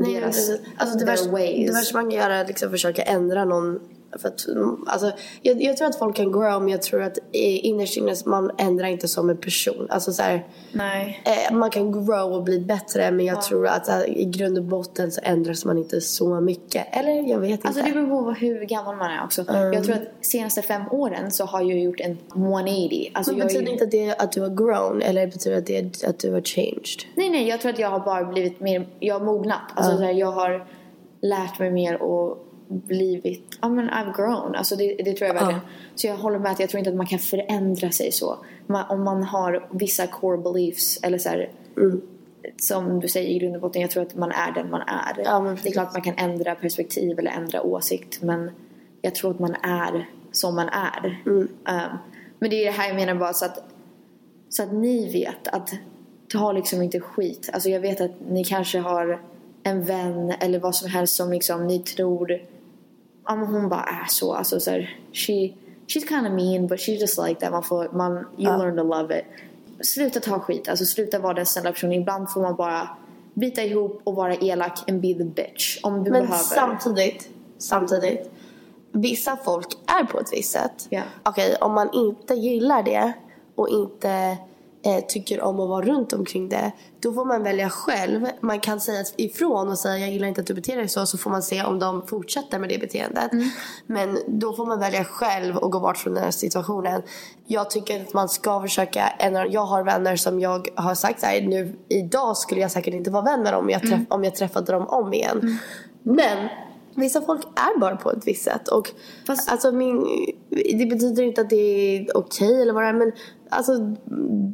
Nej, 0.01 0.15
deras 0.15 0.51
alltså, 0.77 0.99
det, 0.99 1.05
värsta, 1.05 1.31
det 1.37 1.73
värsta 1.73 1.99
man 2.03 2.11
kan 2.11 2.19
göra 2.21 2.37
är 2.37 2.43
att 2.43 2.49
liksom 2.49 2.71
försöka 2.71 3.03
ändra 3.03 3.45
någon. 3.45 3.81
För 4.19 4.29
att, 4.29 4.49
mm, 4.49 4.85
alltså, 4.87 5.13
jag, 5.43 5.63
jag 5.63 5.77
tror 5.77 5.89
att 5.89 5.99
folk 5.99 6.17
kan 6.17 6.33
grow 6.33 6.63
men 6.63 6.69
jag 6.69 6.83
tror 6.83 7.03
att 7.03 7.19
innerst 7.33 7.97
inne 7.97 8.15
man 8.27 8.51
ändrar 8.59 8.87
inte 8.87 9.09
som 9.09 9.31
en 9.31 9.37
person. 9.37 9.87
Alltså, 9.91 10.13
så 10.13 10.23
här, 10.23 10.47
Nej. 10.73 11.23
eh, 11.25 11.57
man 11.57 11.71
kan 11.71 11.93
grow 11.93 12.33
och 12.33 12.43
bli 12.43 12.61
bättre 12.61 13.11
men 13.11 13.27
jag 13.27 13.43
tror 13.43 13.67
att 13.67 13.89
eh, 13.89 14.03
i 14.05 14.25
grund 14.25 14.59
och 14.59 14.65
botten 14.65 15.13
så 15.13 15.21
ändras 15.25 15.65
man 15.65 15.79
inte 15.79 16.01
så 16.01 16.41
mycket. 16.41 16.87
Eller 16.93 17.31
jag 17.31 17.39
vet 17.39 17.67
Alltså 17.67 17.81
inte. 17.81 17.93
det 17.93 18.07
beror 18.07 18.25
på 18.25 18.33
hur 18.33 18.61
gammal 18.65 18.97
man 18.97 19.11
är 19.11 19.25
också. 19.25 19.45
Mm. 19.49 19.73
Jag 19.73 19.85
tror 19.85 19.95
att 19.95 20.03
senaste 20.27 20.63
fem 20.63 20.83
åren 20.91 21.31
så 21.31 21.45
har 21.45 21.61
jag 21.61 21.79
gjort 21.79 22.01
en 22.01 22.19
180. 22.35 23.11
Alltså 23.15 23.33
men 23.33 23.39
jag 23.39 23.47
betyder 23.49 23.67
ju... 23.67 23.73
inte 23.73 23.85
att 23.85 23.91
det 23.91 24.15
att 24.19 24.33
du 24.33 24.41
har 24.41 24.49
grown 24.49 25.03
eller 25.03 25.27
betyder 25.27 25.59
att, 25.59 25.67
det 25.67 26.05
att 26.05 26.19
du 26.19 26.33
har 26.33 26.41
changed? 26.41 27.03
Nej, 27.15 27.31
nej, 27.31 27.49
jag 27.49 27.61
tror 27.61 27.73
att 27.73 27.79
jag 27.79 27.91
har 27.91 28.01
bara 28.01 28.25
blivit 28.25 28.61
mer, 28.61 28.87
jag 29.01 29.19
har 29.19 29.27
mognat. 29.27 29.61
Alltså 29.75 29.93
Ja. 29.93 29.99
så 29.99 30.05
här, 30.05 30.13
jag 30.13 30.33
har 30.33 30.67
lärt 31.21 31.59
mig 31.59 31.71
mer 31.71 32.03
och 32.03 32.46
blivit, 32.69 33.59
ja 33.61 33.69
men 33.69 33.91
I've 33.91 34.17
grown. 34.17 34.55
Alltså 34.55 34.77
det, 34.77 34.95
det 35.05 35.13
tror 35.13 35.27
jag 35.27 35.35
verkligen. 35.35 35.61
Så 35.95 36.07
jag 36.07 36.17
håller 36.17 36.39
med 36.39 36.53
att 36.53 36.61
jag 36.61 36.71
tror 36.71 36.79
inte 36.79 36.91
att 36.91 36.97
man 36.97 37.07
kan 37.07 37.19
förändra 37.19 37.91
sig 37.91 38.13
så. 38.13 38.39
Man, 38.67 38.85
om 38.91 39.05
man 39.05 39.23
har 39.23 39.69
vissa 39.71 40.07
core 40.07 40.39
beliefs 40.39 40.99
eller 41.03 41.19
så 41.19 41.29
här, 41.29 41.51
Mm. 41.77 42.01
som 42.57 43.01
du 43.01 43.09
säger 43.09 43.31
i 43.31 43.39
grund 43.39 43.55
och 43.57 43.61
botten, 43.63 43.83
jag 43.83 43.91
tror 43.91 44.03
att 44.03 44.15
man 44.17 44.31
är 44.33 44.53
den 44.53 44.71
man 44.71 44.81
är. 44.81 45.23
Ja, 45.25 45.41
men 45.41 45.45
det 45.45 45.51
är 45.51 45.57
precis. 45.57 45.73
klart 45.73 45.93
man 45.93 46.03
kan 46.03 46.15
ändra 46.17 46.55
perspektiv 46.55 47.19
eller 47.19 47.31
ändra 47.31 47.63
åsikt 47.63 48.23
men 48.23 48.51
jag 49.03 49.15
tror 49.15 49.31
att 49.31 49.39
man 49.39 49.55
är 49.63 50.09
som 50.33 50.55
man 50.55 50.69
är. 50.69 51.23
Mm. 51.27 51.39
Um, 51.41 51.49
men 52.39 52.51
det 52.51 52.57
är 52.57 52.65
det 52.65 52.71
här 52.71 52.87
jag 52.89 52.97
menar 52.97 53.15
bara 53.15 53.33
så 53.33 53.45
att 53.45 53.65
så 54.49 54.63
att 54.63 54.73
ni 54.73 55.13
vet 55.13 55.49
att 55.49 55.71
ta 56.33 56.53
liksom 56.53 56.83
inte 56.83 57.01
skit. 57.01 57.51
Alltså 57.53 57.69
jag 57.69 57.81
vet 57.81 58.01
att 58.01 58.11
ni 58.29 58.45
kanske 58.45 58.79
har 58.79 59.21
en 59.63 59.85
vän 59.85 60.35
eller 60.41 60.59
vad 60.59 60.75
som 60.75 60.91
helst 60.91 61.17
som 61.17 61.31
liksom 61.33 61.67
ni 61.67 61.79
tror 61.79 62.39
ja 63.27 63.37
men 63.37 63.47
hon 63.47 63.69
bara 63.69 63.83
är 63.83 64.07
så. 64.09 64.35
Alltså 64.35 64.61
så 64.61 64.71
här, 64.71 64.99
she, 65.13 65.33
she's 65.87 66.09
kind 66.09 66.27
of 66.27 66.33
mean 66.33 66.67
but 66.67 66.79
she's 66.79 67.01
just 67.01 67.19
like 67.19 67.41
that. 67.41 67.53
Man 67.53 67.63
får, 67.63 67.89
man, 67.93 68.13
you 68.17 68.27
Ja. 68.37 68.57
learn 68.57 68.77
to 68.77 68.83
love 68.83 69.19
it. 69.19 69.25
Sluta 69.87 70.21
ta 70.21 70.41
skit. 70.41 70.69
Alltså 70.69 70.85
sluta 70.85 71.19
vara 71.19 71.35
den 71.35 71.47
snälla 71.47 71.73
personen. 71.73 71.93
Ibland 72.01 72.31
får 72.31 72.41
man 72.41 72.57
bara 72.57 72.89
bita 73.35 73.63
ihop 73.63 74.01
och 74.05 74.15
vara 74.15 74.35
elak 74.35 74.91
and 74.91 75.01
be 75.01 75.15
the 75.15 75.25
bitch. 75.25 75.79
Om 75.83 76.05
du 76.05 76.11
Men 76.11 76.23
behöver. 76.23 76.37
samtidigt, 76.39 77.29
samtidigt. 77.59 78.31
Vissa 78.93 79.37
folk 79.37 79.67
är 79.87 80.05
på 80.05 80.21
ett 80.21 80.33
visst 80.33 80.53
sätt. 80.53 80.87
Ja. 80.91 81.03
Okej, 81.23 81.57
om 81.61 81.73
man 81.75 81.89
inte 81.93 82.35
gillar 82.35 82.83
det 82.83 83.13
och 83.55 83.69
inte 83.69 84.37
eh, 84.87 85.05
tycker 85.09 85.41
om 85.41 85.61
att 85.61 85.69
vara 85.69 85.85
runt 85.87 86.13
omkring 86.13 86.49
det. 86.49 86.73
Då 87.01 87.13
får 87.13 87.25
man 87.25 87.43
välja 87.43 87.71
själv. 87.71 88.27
Man 88.41 88.61
kan 88.61 88.81
säga 88.81 89.05
ifrån 89.17 89.69
och 89.69 89.79
säga 89.79 89.99
jag 89.99 90.11
gillar 90.11 90.29
inte 90.29 90.41
att 90.41 90.47
du 90.47 90.55
beter 90.55 90.77
dig 90.77 90.89
så. 90.89 91.07
Så 91.07 91.19
får 91.19 91.31
man 91.31 91.43
se 91.43 91.65
om 91.65 91.79
de 91.79 92.07
fortsätter 92.07 92.59
med 92.59 92.69
det 92.69 92.79
beteendet. 92.79 93.31
Men 93.87 94.19
då 94.27 94.53
får 94.53 94.67
man 94.67 94.81
välja 94.81 95.05
själv 95.05 95.57
och 95.57 95.73
gå 95.73 95.81
bort 95.81 95.97
från 95.97 96.15
den 96.15 96.25
här 96.25 96.31
situationen. 96.31 97.03
Jag 97.47 97.71
tycker 97.71 98.01
att 98.01 98.15
man 98.15 98.29
ska 98.29 98.61
försöka. 98.61 99.13
Jag 99.51 99.67
har 99.67 99.85
vänner 99.85 100.17
som 100.17 100.41
jag 100.41 100.69
har 100.75 100.95
sagt 100.95 101.21
så 101.21 101.27
här, 101.27 101.41
nu 101.41 101.77
idag 101.89 102.37
skulle 102.37 102.61
jag 102.61 102.71
säkert 102.71 102.95
inte 102.95 103.11
vara 103.11 103.23
vän 103.23 103.43
med 103.43 103.53
dem 103.53 103.65
om 103.65 103.71
jag, 103.71 103.83
träff, 103.83 104.01
om 104.09 104.25
jag 104.25 104.35
träffade 104.35 104.73
dem 104.73 104.87
om 104.87 105.15
igen. 105.15 105.59
Men 106.03 106.49
vissa 106.97 107.23
folk 107.23 107.41
är 107.45 107.79
bara 107.79 107.97
på 107.97 108.11
ett 108.11 108.27
visst 108.27 108.45
sätt. 108.45 108.69
Och 108.69 108.91
alltså 109.49 109.73
min, 109.73 110.07
det 110.51 110.87
betyder 110.87 111.23
inte 111.23 111.41
att 111.41 111.51
det 111.51 111.57
är 111.57 112.17
okej 112.17 112.63
eller 112.63 112.73
vad 112.73 112.83
det 112.83 112.89
är. 112.89 112.93
Men 112.93 113.13
alltså 113.49 113.95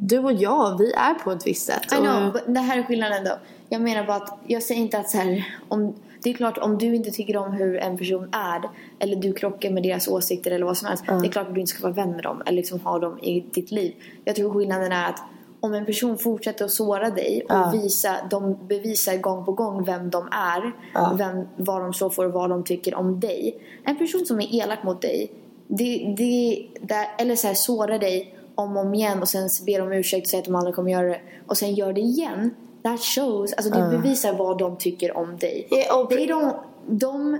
du 0.01 0.19
och 0.19 0.33
jag, 0.33 0.77
vi 0.77 0.91
är 0.93 1.13
på 1.13 1.31
ett 1.31 1.47
visst 1.47 1.65
sätt. 1.65 1.93
I 1.93 1.95
know, 1.95 2.27
Och- 2.27 2.51
det 2.53 2.59
här 2.59 2.77
är 2.79 2.83
skillnaden 2.83 3.23
då. 3.23 3.31
Jag 3.69 3.81
menar 3.81 4.03
bara 4.07 4.17
att 4.17 4.39
jag 4.47 4.63
säger 4.63 4.81
inte 4.81 4.97
att 4.99 5.09
så 5.09 5.17
här, 5.17 5.45
om, 5.67 5.95
det 6.23 6.29
är 6.29 6.33
klart 6.33 6.57
om 6.57 6.77
du 6.77 6.95
inte 6.95 7.11
tycker 7.11 7.37
om 7.37 7.51
hur 7.51 7.77
en 7.77 7.97
person 7.97 8.29
är 8.31 8.61
eller 8.99 9.15
du 9.15 9.33
krockar 9.33 9.69
med 9.69 9.83
deras 9.83 10.07
åsikter 10.07 10.51
eller 10.51 10.65
vad 10.65 10.77
som 10.77 10.87
helst. 10.87 11.03
Det 11.07 11.27
är 11.27 11.31
klart 11.31 11.47
att 11.47 11.53
du 11.53 11.59
inte 11.59 11.71
ska 11.73 11.83
vara 11.83 11.93
vän 11.93 12.11
med 12.11 12.23
dem 12.23 12.41
eller 12.45 12.55
liksom 12.57 12.79
ha 12.79 12.99
dem 12.99 13.19
i 13.19 13.39
ditt 13.39 13.71
liv. 13.71 13.93
Jag 14.25 14.35
tror 14.35 14.53
skillnaden 14.53 14.91
är 14.91 15.09
att 15.09 15.21
om 15.59 15.73
en 15.73 15.85
person 15.85 16.17
fortsätter 16.17 16.65
att 16.65 16.71
såra 16.71 17.09
dig 17.09 17.41
och 17.49 17.55
Ja. 17.55 17.71
visa, 17.73 18.15
de 18.29 18.57
bevisar 18.67 19.17
gång 19.17 19.45
på 19.45 19.51
gång 19.51 19.83
vem 19.83 20.09
de 20.09 20.27
är, 20.31 20.71
Ja. 20.93 21.15
vem, 21.17 21.47
vad 21.55 21.81
de 21.81 21.93
står 21.93 22.09
för 22.09 22.25
och 22.25 22.31
vad 22.33 22.49
de 22.49 22.63
tycker 22.63 22.95
om 22.95 23.19
dig. 23.19 23.57
En 23.83 23.97
person 23.97 24.25
som 24.25 24.39
är 24.41 24.55
elak 24.55 24.83
mot 24.83 25.01
dig, 25.01 25.31
det, 25.67 26.13
det, 26.17 26.65
det, 26.81 27.07
eller 27.17 27.35
så 27.35 27.47
här, 27.47 27.53
sårar 27.53 27.99
dig 27.99 28.35
om 28.55 28.77
och 28.77 28.85
om 28.85 28.93
igen 28.93 29.21
och 29.21 29.29
sen 29.29 29.49
ber 29.65 29.81
om 29.81 29.93
ursäkt 29.93 30.25
och 30.25 30.29
säger 30.29 30.41
att 30.41 30.45
de 30.45 30.55
aldrig 30.55 30.75
kommer 30.75 30.91
göra 30.91 31.07
det 31.07 31.21
och 31.47 31.57
sen 31.57 31.73
gör 31.75 31.93
det 31.93 32.01
igen. 32.01 32.55
That 32.83 32.99
shows, 32.99 33.53
alltså 33.53 33.73
det 33.73 33.97
bevisar 33.97 34.33
vad 34.33 34.57
de 34.57 34.77
tycker 34.77 35.17
om 35.17 35.37
dig. 35.37 35.67
They 36.09 36.27
don't, 36.27 36.53
de 36.87 37.37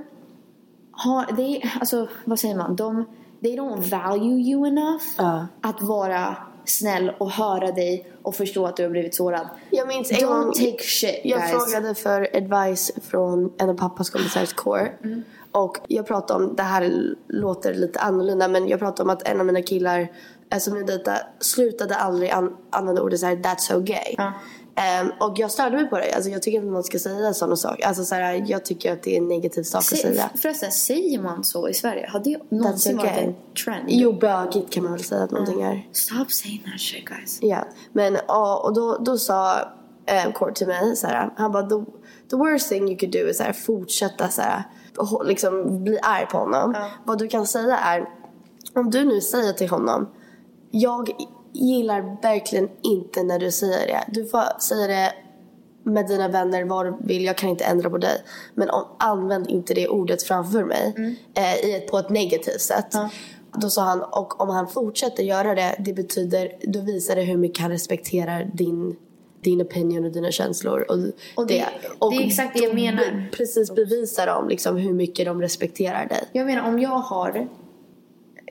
har, 0.91 1.35
they, 1.35 1.61
alltså 1.79 2.07
vad 2.25 2.39
säger 2.39 2.55
man? 2.55 2.75
De, 2.75 3.05
they 3.41 3.55
don't 3.57 3.81
value 3.89 4.39
you 4.41 4.67
enough 4.67 5.03
Ja. 5.17 5.47
att 5.61 5.81
vara 5.81 6.37
snäll 6.65 7.11
och 7.17 7.31
höra 7.31 7.71
dig 7.71 8.07
och 8.21 8.35
förstå 8.35 8.65
att 8.65 8.77
du 8.77 8.83
har 8.83 8.89
blivit 8.89 9.15
sårad. 9.15 9.47
Jag 9.69 9.87
minns 9.87 10.11
en 10.11 10.17
Don't 10.17 10.43
gång, 10.43 10.53
take 10.53 10.83
shit 10.83 11.21
jag 11.23 11.39
guys. 11.41 11.51
frågade 11.51 11.95
för 11.95 12.29
advice 12.37 12.91
från 13.01 13.53
en 13.57 13.69
av 13.69 13.73
pappas 13.73 14.09
kompisars 14.09 14.53
core. 14.53 14.91
Mm. 15.03 15.23
Och 15.51 15.77
jag 15.87 16.07
pratade 16.07 16.43
om, 16.45 16.55
det 16.55 16.63
här 16.63 17.15
låter 17.27 17.73
lite 17.73 17.99
annorlunda 17.99 18.47
men 18.47 18.67
jag 18.67 18.79
pratade 18.79 19.03
om 19.03 19.09
att 19.09 19.27
en 19.27 19.39
av 19.39 19.45
mina 19.45 19.61
killar 19.61 20.11
som 20.59 20.75
jag 20.77 20.87
dejtade 20.87 21.27
slutade 21.39 21.95
aldrig 21.95 22.29
an- 22.29 22.57
använda 22.69 23.01
ordet 23.01 23.19
såhär 23.19 23.35
that's 23.35 23.57
so 23.57 23.79
gay. 23.79 24.15
Ehm, 24.75 25.11
och 25.19 25.39
jag 25.39 25.51
störde 25.51 25.75
mig 25.75 25.89
på 25.89 25.97
det. 25.97 26.13
Alltså 26.13 26.29
jag 26.29 26.41
tycker 26.41 26.57
inte 26.57 26.71
man 26.71 26.83
ska 26.83 26.99
säga 26.99 27.33
sådana 27.33 27.55
saker. 27.55 27.85
Alltså 27.87 28.05
såhär, 28.05 28.43
jag 28.47 28.65
tycker 28.65 28.93
att 28.93 29.03
det 29.03 29.13
är 29.13 29.17
en 29.17 29.27
negativ 29.27 29.63
sak 29.63 29.79
att 29.79 29.85
säga. 29.85 30.29
förresten, 30.35 30.71
säger 30.71 31.21
man 31.21 31.43
så 31.43 31.69
i 31.69 31.73
Sverige? 31.73 32.09
Har 32.09 32.19
det 32.19 32.37
någonsin 32.49 32.93
That's 32.93 32.97
varit 32.97 33.11
okay. 33.11 33.23
en 33.23 33.35
trend? 33.65 33.85
Jo, 33.87 34.13
bögigt 34.13 34.73
kan 34.73 34.83
man 34.83 34.91
väl 34.93 35.03
säga 35.03 35.23
att 35.23 35.31
någonting 35.31 35.61
är. 35.61 35.87
Stop 35.91 36.25
saying 36.29 36.63
that 36.71 36.79
shit 36.79 37.05
guys. 37.05 37.37
Ja, 37.41 37.67
men 37.91 38.17
ja, 38.27 38.61
och 38.65 38.73
då, 38.73 38.97
då 38.97 39.17
sa 39.17 39.59
eh, 40.05 40.31
Kort 40.31 40.55
till 40.55 40.67
mig 40.67 40.95
så 40.95 41.07
här, 41.07 41.29
han 41.35 41.51
bara 41.51 41.63
the, 41.63 41.75
the 42.29 42.35
worst 42.35 42.69
thing 42.69 42.89
you 42.89 42.97
could 42.97 43.11
do 43.13 43.19
är 43.19 43.33
så 43.33 43.43
här, 43.43 43.53
fortsätta 43.53 44.29
så 44.29 44.41
här, 44.41 44.63
liksom 45.25 45.83
bli 45.83 45.99
arg 46.01 46.25
på 46.25 46.37
honom. 46.37 46.75
Vad 47.05 47.19
du 47.19 47.27
kan 47.27 47.47
säga 47.47 47.77
är, 47.77 48.09
om 48.73 48.89
du 48.89 49.03
nu 49.03 49.21
säger 49.21 49.53
till 49.53 49.69
honom, 49.69 50.09
jag 50.75 51.09
gillar 51.53 52.21
verkligen 52.21 52.69
inte 52.81 53.23
när 53.23 53.39
du 53.39 53.51
säger 53.51 53.87
det. 53.87 54.03
Du 54.07 54.25
får 54.25 54.59
säga 54.59 54.87
det 54.87 55.13
med 55.83 56.07
dina 56.07 56.27
vänner 56.27 56.63
vad 56.63 56.85
du 56.85 56.93
vill, 56.99 57.25
jag 57.25 57.37
kan 57.37 57.49
inte 57.49 57.63
ändra 57.63 57.89
på 57.89 57.97
dig. 57.97 58.21
Men 58.53 58.69
om, 58.69 58.83
använd 58.99 59.49
inte 59.49 59.73
det 59.73 59.87
ordet 59.87 60.23
framför 60.23 60.63
mig 60.63 60.93
eh, 61.37 61.65
i 61.69 61.75
ett, 61.75 61.87
på 61.87 61.97
ett 61.97 62.09
negativt 62.09 62.61
sätt. 62.61 62.95
Då 63.61 63.69
sa 63.69 63.81
han, 63.81 64.01
och 64.03 64.41
om 64.41 64.49
han 64.49 64.67
fortsätter 64.67 65.23
göra 65.23 65.55
det, 65.55 65.75
det 65.79 65.93
betyder, 65.93 66.51
då 66.61 66.81
visar 66.81 67.15
det 67.15 67.21
hur 67.21 67.37
mycket 67.37 67.61
han 67.61 67.71
respekterar 67.71 68.49
din 68.53 68.95
din 69.41 69.61
opinion 69.61 70.05
och 70.05 70.11
dina 70.11 70.31
känslor. 70.31 70.85
Och, 70.89 70.95
Och 71.35 71.47
det- 71.47 71.53
det 72.11 72.15
är 72.17 72.27
exakt 72.27 72.57
det 72.57 72.63
jag 72.63 72.75
menar. 72.75 73.29
Precis 73.31 73.71
bevisar 73.75 74.27
de 74.27 74.47
liksom 74.49 74.77
hur 74.77 74.93
mycket 74.93 75.25
de 75.25 75.41
respekterar 75.41 76.05
dig. 76.07 76.23
Jag 76.31 76.45
menar 76.45 76.67
om 76.69 76.79
jag 76.79 76.89
har, 76.89 77.47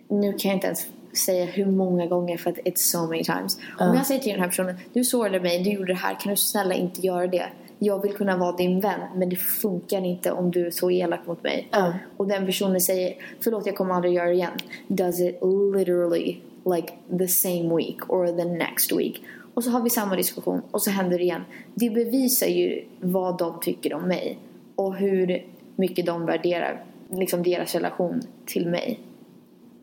nu 0.09 0.33
kan 0.33 0.49
jag 0.49 0.57
inte 0.57 0.67
ens 0.67 0.87
säga 1.13 1.45
hur 1.45 1.67
många 1.67 2.07
gånger 2.07 2.37
för 2.37 2.51
att 2.51 2.59
it's 2.59 2.77
so 2.77 3.07
many 3.07 3.25
times. 3.25 3.59
Om 3.79 3.95
jag 3.95 4.07
säger 4.07 4.21
till 4.21 4.33
den 4.33 4.41
här 4.41 4.49
personen, 4.49 4.75
du 4.93 5.05
sårade 5.05 5.41
mig, 5.41 5.63
du 5.63 5.71
gjorde 5.71 5.93
det 5.93 5.99
här, 5.99 6.21
kan 6.21 6.31
du 6.31 6.37
snälla 6.37 6.75
inte 6.75 7.07
göra 7.07 7.27
det? 7.27 7.47
Jag 7.79 8.03
vill 8.03 8.13
kunna 8.13 8.37
vara 8.37 8.57
din 8.57 8.81
vän 8.81 9.01
men 9.17 9.29
det 9.29 9.37
funkar 9.37 10.05
inte 10.05 10.33
om 10.33 10.51
du 10.51 10.67
är 10.67 10.71
så 10.71 10.91
elak 10.91 11.27
mot 11.27 11.43
mig. 11.43 11.69
Ja. 11.71 11.95
Och 12.17 12.27
den 12.27 12.47
personen 12.47 12.81
säger, 12.81 13.15
förlåt 13.41 13.67
jag 13.67 13.77
kommer 13.77 13.95
aldrig 13.95 14.15
göra 14.15 14.29
det 14.29 14.35
igen. 14.35 14.53
Does 14.89 15.21
it 15.21 15.39
literally 15.77 16.41
like 16.65 16.93
the 17.19 17.29
same 17.29 17.77
week 17.77 18.11
or 18.11 18.27
the 18.27 18.45
next 18.45 18.93
week. 18.93 19.23
Och 19.55 19.65
så 19.65 19.71
har 19.71 19.83
vi 19.83 19.91
samma 19.91 20.17
diskussion 20.17 20.63
och 20.71 20.83
så 20.83 20.91
händer 20.91 21.19
det 21.19 21.25
igen. 21.25 21.45
Det 21.75 21.91
bevisar 21.91 22.47
ju 22.47 22.85
vad 23.01 23.39
de 23.39 23.61
tycker 23.61 23.95
om 23.95 24.03
mig. 24.03 24.39
Och 24.75 24.97
hur 24.97 25.47
mycket 25.77 26.07
de 26.07 26.27
värderar 26.27 26.85
liksom 27.11 27.43
deras 27.43 27.75
relation 27.75 28.23
till 28.47 28.69
mig. 28.69 29.01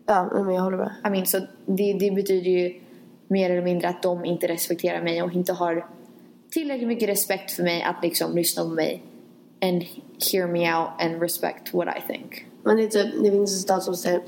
Ja, 0.09 0.29
men 0.33 0.55
jag 0.55 0.61
håller 0.61 0.77
med. 0.77 0.91
I 1.05 1.09
mean, 1.09 1.25
så 1.25 1.39
det, 1.65 1.93
det 1.93 2.11
betyder 2.11 2.51
ju 2.51 2.81
mer 3.27 3.49
eller 3.49 3.61
mindre 3.61 3.89
att 3.89 4.03
de 4.03 4.25
inte 4.25 4.47
respekterar 4.47 5.03
mig 5.03 5.23
och 5.23 5.33
inte 5.33 5.53
har 5.53 5.85
tillräckligt 6.51 6.87
mycket 6.87 7.09
respekt 7.09 7.51
för 7.51 7.63
mig 7.63 7.83
att 7.83 8.03
liksom 8.03 8.35
lyssna 8.35 8.63
på 8.63 8.69
mig 8.69 9.03
and 9.61 9.83
hear 10.31 10.47
me 10.47 10.75
out 10.75 10.89
and 10.99 11.21
respect 11.21 11.73
what 11.73 11.87
I 11.97 12.01
think. 12.13 12.45
Men 12.63 12.77
det, 12.77 12.87
det 13.23 13.31
finns 13.31 13.53
en 13.53 13.59
stat 13.59 13.83
som 13.83 13.95
säger 13.95 14.21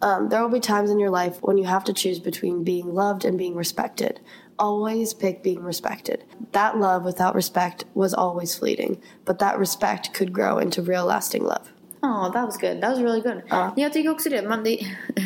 um, 0.00 0.28
There 0.30 0.42
will 0.42 0.60
be 0.60 0.60
times 0.60 0.90
in 0.90 1.00
your 1.00 1.24
life 1.24 1.38
when 1.42 1.58
you 1.58 1.66
have 1.66 1.84
to 1.84 1.92
choose 1.92 2.22
between 2.22 2.64
being 2.64 2.94
loved 2.94 3.24
and 3.24 3.38
being 3.38 3.58
respected. 3.58 4.12
Always 4.56 5.14
pick 5.14 5.42
being 5.42 5.66
respected. 5.66 6.18
That 6.52 6.76
love 6.76 7.04
without 7.04 7.34
respect 7.34 7.84
was 7.94 8.14
always 8.14 8.58
fleeting, 8.58 8.96
but 9.24 9.38
that 9.38 9.58
respect 9.58 10.12
could 10.14 10.32
grow 10.32 10.58
into 10.58 10.82
real 10.82 11.06
lasting 11.06 11.44
love. 11.44 11.70
Oh, 12.02 12.32
that 12.32 12.46
was 12.46 12.56
good. 12.58 12.80
That 12.80 12.90
was 12.90 12.98
really 12.98 13.20
good. 13.20 13.42
Ja. 13.48 13.72
Jag 13.76 13.92
tycker 13.92 14.10
också 14.10 14.28
det. 14.30 14.48
Man, 14.48 14.64
det 14.64 14.78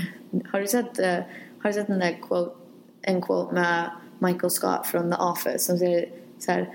har, 0.53 0.61
du 0.61 0.67
sett, 0.67 0.99
eh, 0.99 1.15
har 1.63 1.69
du 1.69 1.73
sett 1.73 1.87
den 1.87 1.99
där 1.99 2.17
quote, 2.23 2.51
en 3.03 3.23
quote 3.23 3.55
med 3.55 3.91
Michael 4.19 4.51
Scott 4.51 4.87
från 4.87 5.11
The 5.11 5.17
Office 5.17 5.59
som 5.59 5.79
säger 5.79 6.09
så 6.39 6.53
här 6.53 6.69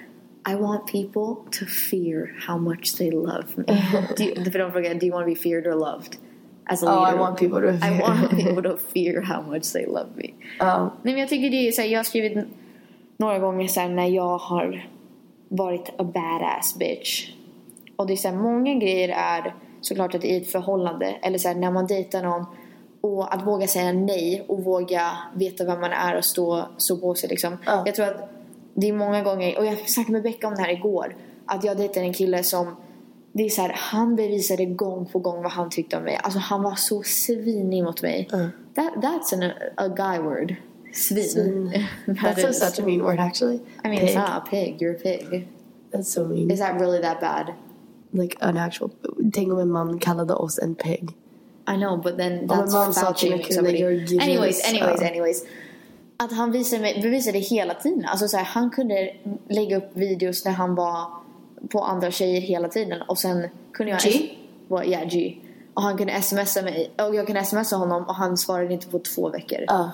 I 0.50 0.56
want 0.56 0.91
people 0.91 1.36
to 1.60 1.66
fear 1.66 2.45
how 2.47 2.58
much 2.58 2.97
they 2.97 3.12
love 3.12 3.43
me. 3.56 3.64
do 4.18 4.24
you, 4.24 4.52
för 4.52 4.60
de 4.60 4.72
frågar, 4.72 4.93
do 4.93 5.06
you 5.06 5.12
want 5.16 5.26
to 5.26 5.30
be 5.30 5.36
feared 5.36 5.68
or 5.68 5.76
loved? 5.80 6.16
As 6.66 6.84
a 6.84 6.86
Oh, 6.86 7.02
leader. 7.04 7.16
I 7.16 7.20
want 7.20 7.38
people 7.39 7.62
to 7.62 7.70
I 7.70 7.80
fear. 7.80 8.02
want 8.02 8.30
people 8.45 8.64
to 8.64 8.78
fear 8.93 9.22
how 9.22 9.41
much 9.41 9.74
they 9.74 9.86
love 9.86 10.10
me. 10.16 10.30
Ja. 10.60 10.93
Nej, 11.02 11.14
men 11.14 11.18
jag 11.22 11.30
tycker 11.30 11.50
det 11.50 11.68
är 11.68 11.72
så 11.72 11.82
här, 11.82 11.89
jag 11.89 12.00
har 12.00 12.04
skrivit 12.04 12.47
några 13.18 13.39
gånger 13.39 13.68
så 13.68 13.80
här, 13.80 13.89
när 13.89 14.08
jag 14.08 14.38
har 14.38 14.88
varit 15.47 15.89
a 15.97 16.04
badass 16.04 16.76
bitch. 16.80 17.30
Och 17.95 18.08
det 18.08 18.14
är 18.14 18.18
så 18.18 18.28
här, 18.28 18.36
många 18.36 18.74
grejer 18.74 19.10
är 19.10 19.56
såklart 19.82 20.16
att 20.16 20.24
i 20.24 20.38
ett 20.38 20.52
förhållande 20.52 21.06
eller 21.22 21.38
så 21.38 21.48
här, 21.48 21.56
när 21.56 21.72
man 21.72 21.88
dejtar 21.88 22.24
någon 22.24 22.46
och 23.02 23.34
att 23.34 23.48
våga 23.48 23.68
säga 23.68 23.92
nej 23.94 24.46
och 24.48 24.64
våga 24.64 25.12
veta 25.36 25.66
vem 25.66 25.82
man 25.82 25.92
är 25.92 26.18
och 26.18 26.26
stå, 26.26 26.66
stå 26.78 26.98
på 26.98 27.16
sig 27.16 27.30
liksom. 27.30 27.58
Ja. 27.66 27.84
Jag 27.86 27.96
tror 27.96 28.06
att 28.08 28.30
det 28.74 28.90
är 28.90 28.94
många 28.94 29.24
gånger, 29.24 29.58
och 29.58 29.66
jag 29.66 29.90
snackade 29.90 30.12
med 30.14 30.24
Becka 30.24 30.48
om 30.48 30.56
det 30.56 30.62
här 30.62 30.72
igår, 30.72 31.16
att 31.46 31.64
jag 31.64 31.78
dejtade 31.78 32.06
en 32.06 32.14
kille 32.14 32.44
som 32.44 32.76
det 33.32 33.44
är 33.46 33.50
så 33.50 33.62
här, 33.62 33.74
han 33.78 34.16
bevisade 34.16 34.66
gång 34.66 35.06
på 35.06 35.20
gång 35.20 35.44
vad 35.44 35.52
han 35.52 35.70
tyckte 35.70 35.98
om 35.98 36.04
mig. 36.04 36.20
Alltså 36.24 36.40
han 36.40 36.64
var 36.64 36.76
så 36.76 37.04
svinig 37.04 37.84
mot 37.84 38.02
mig. 38.02 38.28
That, 38.76 38.94
that's 38.96 39.34
an, 39.44 39.52
a 39.78 39.88
guy 39.88 40.20
word. 40.20 40.56
Svin. 40.94 41.24
Svin. 41.24 41.72
That 42.06 42.16
That's 42.38 42.50
is- 42.50 42.60
such 42.60 42.80
a 42.80 42.86
mean 42.86 43.04
word 43.04 43.20
actually. 43.20 43.60
I 43.84 43.90
mean, 43.90 44.00
Pig. 44.00 44.10
it's 44.10 44.16
not 44.16 44.30
a 44.30 44.44
pig. 44.50 44.82
You're 44.82 44.96
a 44.96 45.00
pig. 45.00 45.48
That's 45.92 46.12
so 46.14 46.26
mean. 46.26 46.52
Is 46.52 46.60
that 46.60 46.80
really 46.82 47.02
that 47.02 47.22
bad? 47.22 47.54
Like 48.12 48.38
an 48.39 48.57
actual... 48.57 48.89
Tänk 49.34 49.53
om 49.53 49.60
en 49.60 49.72
man 49.72 49.99
kallade 49.99 50.34
oss 50.34 50.60
en 50.60 50.76
pig. 50.76 51.10
I 51.68 51.76
know, 51.78 52.01
but 52.01 52.18
then 52.18 52.34
Om 52.34 52.41
en 52.41 52.49
that's 52.49 52.74
man 52.74 52.93
sa 52.93 53.14
till 53.14 53.34
en. 53.34 53.39
"You're 53.39 53.91
genius", 53.91 54.24
Anyways, 54.24 54.70
anyways, 54.70 55.01
ja. 55.01 55.07
anyways. 55.07 55.43
Att 56.18 56.32
han 56.32 56.51
visade, 56.51 56.82
mig, 56.82 57.01
bevisade 57.01 57.39
hela 57.39 57.74
tiden. 57.74 58.05
Alltså 58.05 58.28
så 58.28 58.38
här, 58.38 58.43
han 58.43 58.70
kunde 58.70 59.14
lägga 59.47 59.78
upp 59.78 59.89
videos 59.93 60.45
när 60.45 60.51
han 60.51 60.76
var 60.76 61.07
på 61.70 61.84
andra 61.84 62.12
tjejer 62.12 62.41
hela 62.41 62.68
tiden. 62.68 63.01
Och 63.01 63.18
sen 63.18 63.47
kunde 63.74 63.91
jag... 63.91 64.01
G? 64.01 64.30
Well, 64.68 64.89
yeah, 64.89 65.07
G. 65.07 65.38
Och 65.74 65.82
han 65.82 65.97
kunde 65.97 66.22
smsa 66.22 66.62
mig. 66.62 66.91
Och 67.07 67.16
jag 67.16 67.26
kunde 67.26 67.43
smsa 67.45 67.76
honom 67.76 68.03
och 68.03 68.16
han 68.16 68.38
svarade 68.38 68.74
inte 68.74 68.88
på 68.88 68.99
två 68.99 69.30
veckor. 69.30 69.60
Ja. 69.68 69.91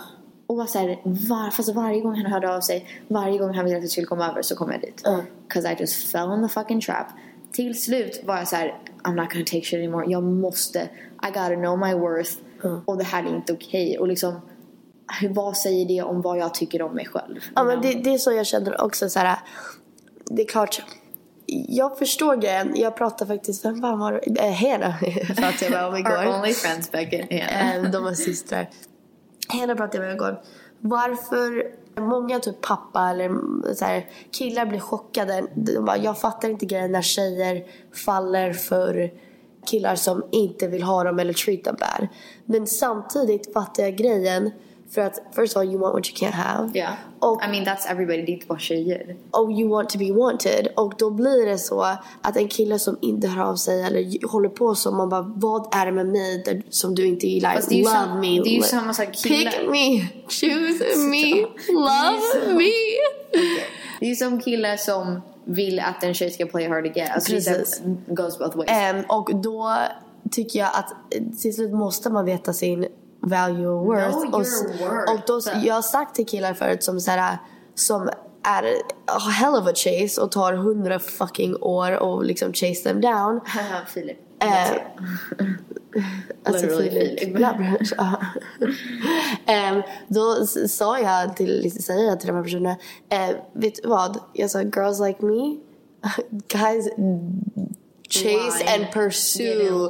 Och 0.47 0.55
var 0.57 0.66
så 0.66 0.80
här, 0.80 0.99
var, 1.03 1.51
fast 1.51 1.70
varje 1.70 2.01
gång 2.01 2.16
han 2.16 2.32
hörde 2.32 2.55
av 2.55 2.61
sig, 2.61 2.88
varje 3.07 3.38
gång 3.38 3.53
han 3.53 3.66
ville 3.66 3.78
att 3.78 3.84
jag 3.84 3.91
skulle 3.91 4.07
komma 4.07 4.30
över 4.30 4.41
så 4.41 4.55
kom 4.55 4.72
jag 4.72 4.82
dit. 4.82 5.01
Ja. 5.03 5.20
Cause 5.47 5.72
I 5.72 5.76
just 5.80 6.11
fell 6.11 6.34
in 6.34 6.47
the 6.47 6.53
fucking 6.53 6.82
trap. 6.82 7.07
Till 7.56 7.82
slut 7.82 8.22
var 8.26 8.38
jag 8.38 8.47
så 8.47 8.56
här, 8.56 8.80
I'm 9.03 9.16
not 9.16 9.32
gonna 9.34 9.45
take 9.45 9.62
shit 9.62 9.74
anymore. 9.74 10.06
Jag 10.12 10.24
måste, 10.24 10.80
I 11.24 11.28
gotta 11.28 11.56
know 11.56 11.80
my 11.80 11.93
worth. 11.93 12.32
Och 12.86 12.97
det 12.97 13.03
här 13.03 13.24
är 13.24 13.36
inte 13.36 13.53
okej. 13.53 13.99
Och 13.99 14.08
liksom, 14.08 14.41
vad 15.30 15.58
säger 15.58 15.86
det 15.86 16.01
om 16.01 16.22
vad 16.22 16.38
jag 16.38 16.53
tycker 16.53 16.82
om 16.82 16.95
mig 16.95 17.06
själv? 17.06 17.39
Ja 17.56 17.64
men 17.64 17.82
det, 17.82 17.93
det 17.93 18.14
är 18.14 18.18
så 18.18 18.32
jag 18.32 18.45
känner 18.47 18.82
också 18.82 19.10
så 19.10 19.20
här. 19.20 19.38
Det 20.26 20.41
är 20.41 20.47
klart. 20.47 20.82
Jag 21.47 21.97
förstår 21.97 22.36
grejen. 22.36 22.72
Jag 22.76 22.95
pratade 22.97 23.34
faktiskt, 23.36 23.66
vem 23.66 23.82
fan 23.82 23.99
var 23.99 24.12
det? 24.26 24.39
Äh, 24.41 24.51
Hena 24.51 24.93
pratade 25.36 25.56
jag 25.62 25.72
med 25.72 25.86
om 25.86 25.93
Our 25.93 25.99
igår. 25.99 26.38
only 26.39 26.53
friends 26.53 26.91
Becca. 26.91 27.16
Yeah. 27.36 27.76
Eh, 27.78 27.91
De 27.91 28.03
var 28.03 28.14
systrar. 28.14 28.70
Henne 29.49 29.76
pratade 29.76 29.97
jag 29.97 30.03
med 30.08 30.16
igår. 30.16 30.41
Varför 30.80 31.72
många 32.02 32.39
typ 32.39 32.62
pappa 32.62 33.10
eller 33.10 33.30
så 33.76 33.86
här, 33.86 34.10
killar 34.32 34.66
blir 34.66 34.80
chockade. 34.80 35.48
De 35.56 35.86
bara, 35.86 35.98
jag 35.98 36.20
fattar 36.20 36.50
inte 36.50 36.66
grejen 36.66 36.91
när 36.91 37.02
tjejer 37.02 37.66
faller 38.06 38.54
för 38.54 39.12
killar 39.66 39.96
som 39.96 40.24
inte 40.32 40.68
vill 40.68 40.84
ha 40.84 41.04
dem 41.04 41.20
eller 41.20 41.34
treat 41.34 41.64
them 41.64 41.76
bad. 41.80 42.08
Men 42.46 42.68
samtidigt 42.68 43.54
fattar 43.54 43.84
jag 43.84 43.96
grejen 43.96 44.52
för 44.90 45.02
att 45.02 45.20
first 45.36 45.56
of 45.56 45.62
all 45.62 45.68
you 45.68 45.78
want 45.78 45.94
what 45.94 46.08
you 46.10 46.16
can't 46.32 46.36
have. 46.36 46.72
Yeah. 46.78 46.94
Och, 47.20 47.42
I 47.44 47.48
mean 47.52 47.66
that's 47.66 47.92
everybody, 47.92 48.18
det 48.22 48.32
är 48.32 48.34
inte 48.34 48.46
bara 48.48 48.60
tjejer. 48.60 49.16
och 49.32 49.52
you 49.52 49.70
want 49.70 49.90
to 49.90 49.98
be 50.00 50.12
wanted. 50.14 50.68
Och 50.76 50.94
då 50.98 51.10
blir 51.10 51.46
det 51.46 51.58
så 51.58 51.82
att 52.22 52.38
en 52.38 52.48
kille 52.48 52.80
som 52.80 52.98
inte 53.02 53.28
hör 53.28 53.44
av 53.44 53.56
sig 53.56 53.84
eller 53.84 54.28
håller 54.28 54.50
på 54.50 54.76
så 54.76 54.92
man 54.92 55.10
bara 55.10 55.22
vad 55.36 55.76
är 55.76 55.86
det 55.86 55.92
med 55.92 56.08
mig 56.08 56.42
där, 56.46 56.64
som 56.70 56.96
du 56.96 57.08
inte 57.08 57.28
gillar? 57.28 57.56
Fast 57.56 57.70
det 57.70 57.76
är 57.76 57.78
ju 57.78 57.84
Love 57.84 57.96
sam- 57.96 58.20
me. 58.20 58.42
det 58.44 58.50
är 58.50 58.56
ju 58.56 58.62
samma 58.62 58.94
sak 58.94 59.14
killar. 59.14 59.52
Pick 59.52 59.70
me. 59.70 60.08
Choose 60.30 60.98
me. 60.98 61.42
Love 61.74 62.54
me. 62.58 62.72
Det 64.00 64.06
är 64.06 64.10
ju 64.10 64.16
som 64.16 64.40
killar 64.40 64.78
som 64.78 65.22
vill 65.46 65.80
att 65.80 66.04
en 66.04 66.14
tjej 66.14 66.32
ska 66.32 66.46
play 66.46 66.68
hard 66.70 66.98
get. 66.98 67.10
Alltså 67.16 67.32
Precis. 67.32 67.82
goes 68.08 68.38
both 68.40 68.58
ways. 68.58 68.70
Ehm, 68.72 69.04
och 69.10 69.36
då 69.36 69.76
tycker 70.32 70.60
jag 70.60 70.70
att 70.74 70.94
till 71.42 71.56
slut 71.56 71.72
måste 71.72 72.10
man 72.10 72.26
veta 72.26 72.54
sin 72.54 72.88
value 73.26 73.67
och 73.67 73.86
worth. 73.86 74.11
Know 74.11 74.23
your 74.26 74.89
worth. 74.89 75.13
och 75.13 75.19
då, 75.28 75.41
jag 75.63 75.76
har 75.76 75.82
sagt 75.82 76.15
till 76.15 76.26
killar 76.26 76.53
förut 76.53 76.84
som, 76.84 76.99
så 76.99 77.11
här, 77.11 77.38
som 77.76 78.09
är 78.43 78.63
a 79.05 79.19
hell 79.19 79.55
of 79.55 79.67
a 79.67 79.73
chase 79.76 80.21
och 80.21 80.32
tar 80.32 80.53
hundra 80.53 80.99
fucking 80.99 81.55
år 81.61 81.91
och 81.91 82.26
liksom 82.26 82.53
chase 82.53 82.84
them 82.84 83.01
down. 83.01 83.39
Filip. 83.88 84.17
Eh, 84.39 84.71
Alltså 86.43 86.67
Filip. 86.67 87.38
Ehm, 89.45 89.82
Då 90.07 90.45
sa 90.67 90.99
jag 90.99 91.36
till, 91.38 91.84
säger 91.84 92.09
jag 92.09 92.19
till 92.19 92.28
de 92.28 92.36
här 92.36 92.43
personerna, 92.43 92.76
eh, 93.09 93.36
vet 93.53 93.84
du 93.84 93.89
vad? 93.89 94.19
Jag 94.34 94.51
sa 94.51 94.61
girls 94.61 94.99
like 94.99 95.26
me, 95.26 95.57
guys 96.47 96.89
chase 98.10 98.60
Line. 98.60 98.68
and 98.68 98.91
pursue 98.91 99.89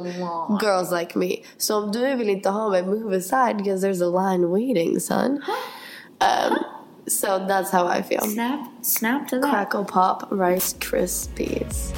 girls 0.58 0.92
like 0.92 1.18
me. 1.18 1.42
Så 1.58 1.76
om 1.76 1.92
du 1.92 2.14
vill 2.16 2.28
inte 2.30 2.48
ha 2.50 2.70
mig, 2.70 2.82
move 2.82 3.16
aside 3.16 3.56
because 3.56 3.86
there's 3.86 4.02
a 4.02 4.30
line 4.30 4.50
waiting 4.50 5.00
son. 5.00 5.42
Um, 6.20 6.58
so 7.08 7.38
that's 7.46 7.70
how 7.70 7.86
I 7.86 8.02
feel. 8.02 8.20
Snap, 8.20 8.60
snap 8.82 9.28
to 9.28 9.40
that. 9.40 9.50
Crackle 9.50 9.84
pop 9.84 10.28
Rice 10.30 10.76
Krispies. 10.78 11.92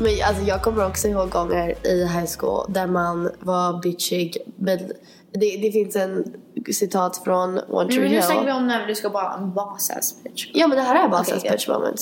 Men 0.00 0.12
alltså 0.24 0.42
jag 0.42 0.62
kommer 0.62 0.86
också 0.86 1.08
ihåg 1.08 1.30
gånger 1.30 1.86
i 1.86 2.04
high 2.06 2.26
school 2.38 2.66
där 2.68 2.86
man 2.86 3.30
var 3.40 3.82
bitchig. 3.82 4.36
Men 4.56 4.92
det, 5.32 5.56
det 5.56 5.72
finns 5.72 5.96
en 5.96 6.34
citat 6.72 7.20
från 7.24 7.60
One 7.68 7.90
Tree 7.90 8.00
men 8.00 8.12
nu 8.12 8.22
snackar 8.22 8.40
vi 8.40 8.46
Hill. 8.46 8.56
om 8.56 8.66
när 8.66 8.86
du 8.86 8.94
ska 8.94 9.08
vara 9.08 9.34
en 9.34 9.54
boss 9.54 9.90
ass 9.90 10.22
bitch. 10.24 10.50
Ja 10.54 10.68
men 10.68 10.76
det 10.76 10.82
här 10.82 11.04
är 11.04 11.08
bara 11.08 11.20
Okej, 11.20 11.36
okay, 11.36 11.50
bitch 11.50 11.68
moment. 11.68 12.00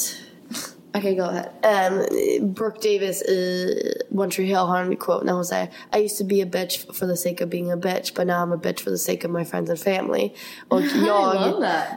Okay, 0.95 1.15
go 1.15 1.23
ahead. 1.23 1.51
Um, 1.63 2.55
Brooke 2.55 2.81
Davis 2.81 3.23
i 3.23 3.75
One 4.11 4.31
Tree 4.31 4.47
Hill 4.47 4.57
har 4.57 4.81
en 4.81 4.97
quote 4.97 5.25
när 5.25 5.33
hon 5.33 5.45
säger 5.45 5.69
I 5.97 6.05
used 6.05 6.19
to 6.19 6.25
be 6.25 6.43
a 6.43 6.47
bitch 6.47 6.87
for 6.93 7.07
the 7.07 7.17
sake 7.17 7.45
of 7.45 7.51
being 7.51 7.73
a 7.73 7.77
bitch 7.77 8.15
but 8.15 8.27
now 8.27 8.45
I'm 8.45 8.55
a 8.55 8.57
bitch 8.57 8.81
for 8.81 8.91
the 8.91 8.99
sake 8.99 9.27
of 9.27 9.31
my 9.31 9.45
friends 9.45 9.71
and 9.71 9.79
family. 9.79 10.33
Och 10.69 10.81
jag... 11.07 11.53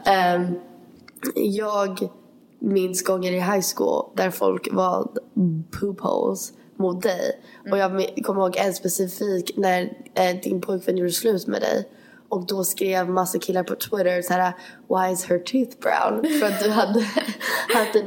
ehm, 0.05 0.55
jag 1.35 2.09
minns 2.59 3.03
gånger 3.03 3.31
i 3.31 3.39
high 3.39 3.63
school 3.75 4.05
där 4.15 4.31
folk 4.31 4.67
var 4.71 5.07
poop 5.79 5.99
holes 6.01 6.53
mot 6.79 7.01
dig. 7.03 7.39
Och 7.71 7.77
jag 7.77 7.93
min- 7.93 8.23
kommer 8.23 8.41
ihåg 8.41 8.55
en 8.57 8.73
specifik 8.73 9.51
när 9.57 9.81
eh, 10.13 10.35
din 10.43 10.61
pojkvän 10.61 10.97
gjorde 10.97 11.11
slut 11.11 11.47
med 11.47 11.61
dig. 11.61 11.87
Och 12.29 12.45
då 12.45 12.63
skrev 12.63 13.09
massa 13.09 13.39
killar 13.39 13.63
på 13.63 13.75
Twitter 13.75 14.21
så 14.21 14.33
här 14.33 14.53
Why 14.89 15.13
is 15.13 15.25
her 15.25 15.39
tooth 15.39 15.77
brown? 15.79 16.39
För 16.39 16.47
att 16.47 16.59
du 16.63 16.69
hade, 16.69 17.05
hade, 17.73 17.99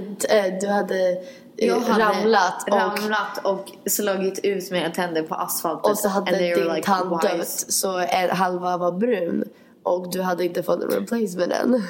eh, 0.48 0.58
du 0.60 0.66
hade, 0.68 1.08
eh, 1.10 1.68
Jag 1.68 1.80
hade 1.80 2.04
ramlat 2.04 2.62
och, 2.70 2.76
ramlat 2.76 3.44
och 3.44 3.90
slagit 3.90 4.40
ut 4.42 4.70
mina 4.70 4.90
tänder 4.90 5.22
på 5.22 5.34
asfalten. 5.34 5.90
och 5.90 5.98
så 5.98 6.08
hade 6.08 6.38
din 6.38 6.74
like, 6.74 6.82
tand 6.86 7.10
"Why 7.10 7.28
dött 7.28 7.46
is-" 7.46 7.72
så 7.72 7.98
en 7.98 8.30
halva 8.30 8.76
var 8.76 8.92
brun. 8.92 9.44
Och 9.84 10.10
du 10.12 10.22
hade 10.22 10.44
inte 10.44 10.62
fått 10.62 10.82
en 10.82 10.90
replacement 10.90 11.52
än. 11.52 11.74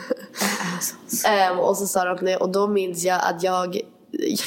Ehm, 1.26 1.58
och 1.58 1.76
så 1.76 1.86
sa 1.86 2.04
de 2.04 2.24
det 2.24 2.36
och 2.36 2.48
då 2.48 2.66
minns 2.66 3.04
jag 3.04 3.20
att 3.24 3.42
jag, 3.42 3.80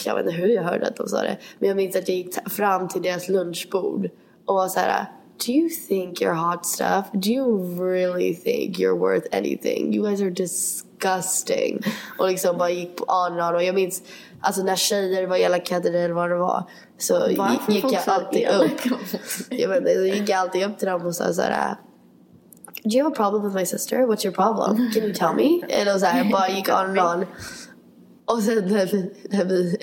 jag 0.06 0.16
vet 0.16 0.26
inte 0.26 0.38
hur 0.38 0.48
jag 0.48 0.64
hörde 0.64 0.88
att 0.88 0.96
de 0.96 1.08
sa 1.08 1.22
det. 1.22 1.38
Men 1.60 1.68
jag 1.70 1.76
minns 1.76 1.96
att 1.96 2.10
jag 2.10 2.18
gick 2.18 2.50
fram 2.50 2.88
till 2.88 3.02
deras 3.02 3.30
lunchbord 3.30 4.10
och 4.46 4.56
var 4.56 4.68
så 4.68 4.80
här. 4.80 5.06
Do 5.46 5.52
you 5.52 5.70
think 5.70 6.22
you're 6.22 6.52
hot 6.52 6.66
stuff? 6.66 7.06
Do 7.14 7.30
you 7.30 7.80
really 7.80 8.34
think 8.34 8.80
you're 8.80 8.98
worth 8.98 9.28
anything? 9.32 9.94
You 9.94 10.08
guys 10.08 10.22
are 10.22 10.30
disgusting. 10.30 11.82
Och 12.20 12.28
liksom 12.28 12.58
bara 12.58 12.70
gick 12.70 12.96
på 12.96 13.04
on 13.04 13.34
and 13.34 13.42
on. 13.42 13.56
Och 13.56 13.64
jag 13.64 13.76
minns 13.76 14.04
alltså 14.42 14.64
när 14.64 14.76
tjejer 14.76 15.28
var 15.28 15.38
elaka 15.38 15.76
eller 15.76 16.10
vad 16.10 16.30
det 16.30 16.36
var. 16.36 16.64
Så 16.98 17.14
Varför 17.14 17.72
gick 17.72 17.92
jag 17.92 18.02
alltid 18.06 18.48
upp. 18.48 18.72
Jag 19.50 19.70
vet 19.70 19.78
inte, 19.78 19.96
så 19.96 20.06
gick 20.06 20.30
jag 20.30 20.40
alltid 20.40 20.66
upp 20.66 20.78
till 20.78 20.88
dem 20.88 21.06
och 21.06 21.16
sa 21.16 21.34
så 21.34 21.42
här. 21.42 21.76
Do 22.84 22.92
you 22.92 23.04
have 23.04 23.14
a 23.14 23.16
problem 23.16 23.44
with 23.44 23.56
my 23.56 23.66
sister? 23.66 24.06
What's 24.06 24.26
your 24.26 24.36
problem? 24.36 24.92
Can 24.94 25.04
you 25.04 25.14
tell 25.14 25.36
me? 25.36 25.62
Och 25.94 26.00
så 26.00 26.06
här, 26.06 26.32
bara 26.32 26.50
gick 26.50 26.70
on 26.70 26.76
and 26.76 27.00
on. 27.00 27.26
Och 28.26 28.44
sen 28.44 28.68
när, 28.68 28.86
vi, 28.86 29.12
när, 29.30 29.46
vi, 29.46 29.78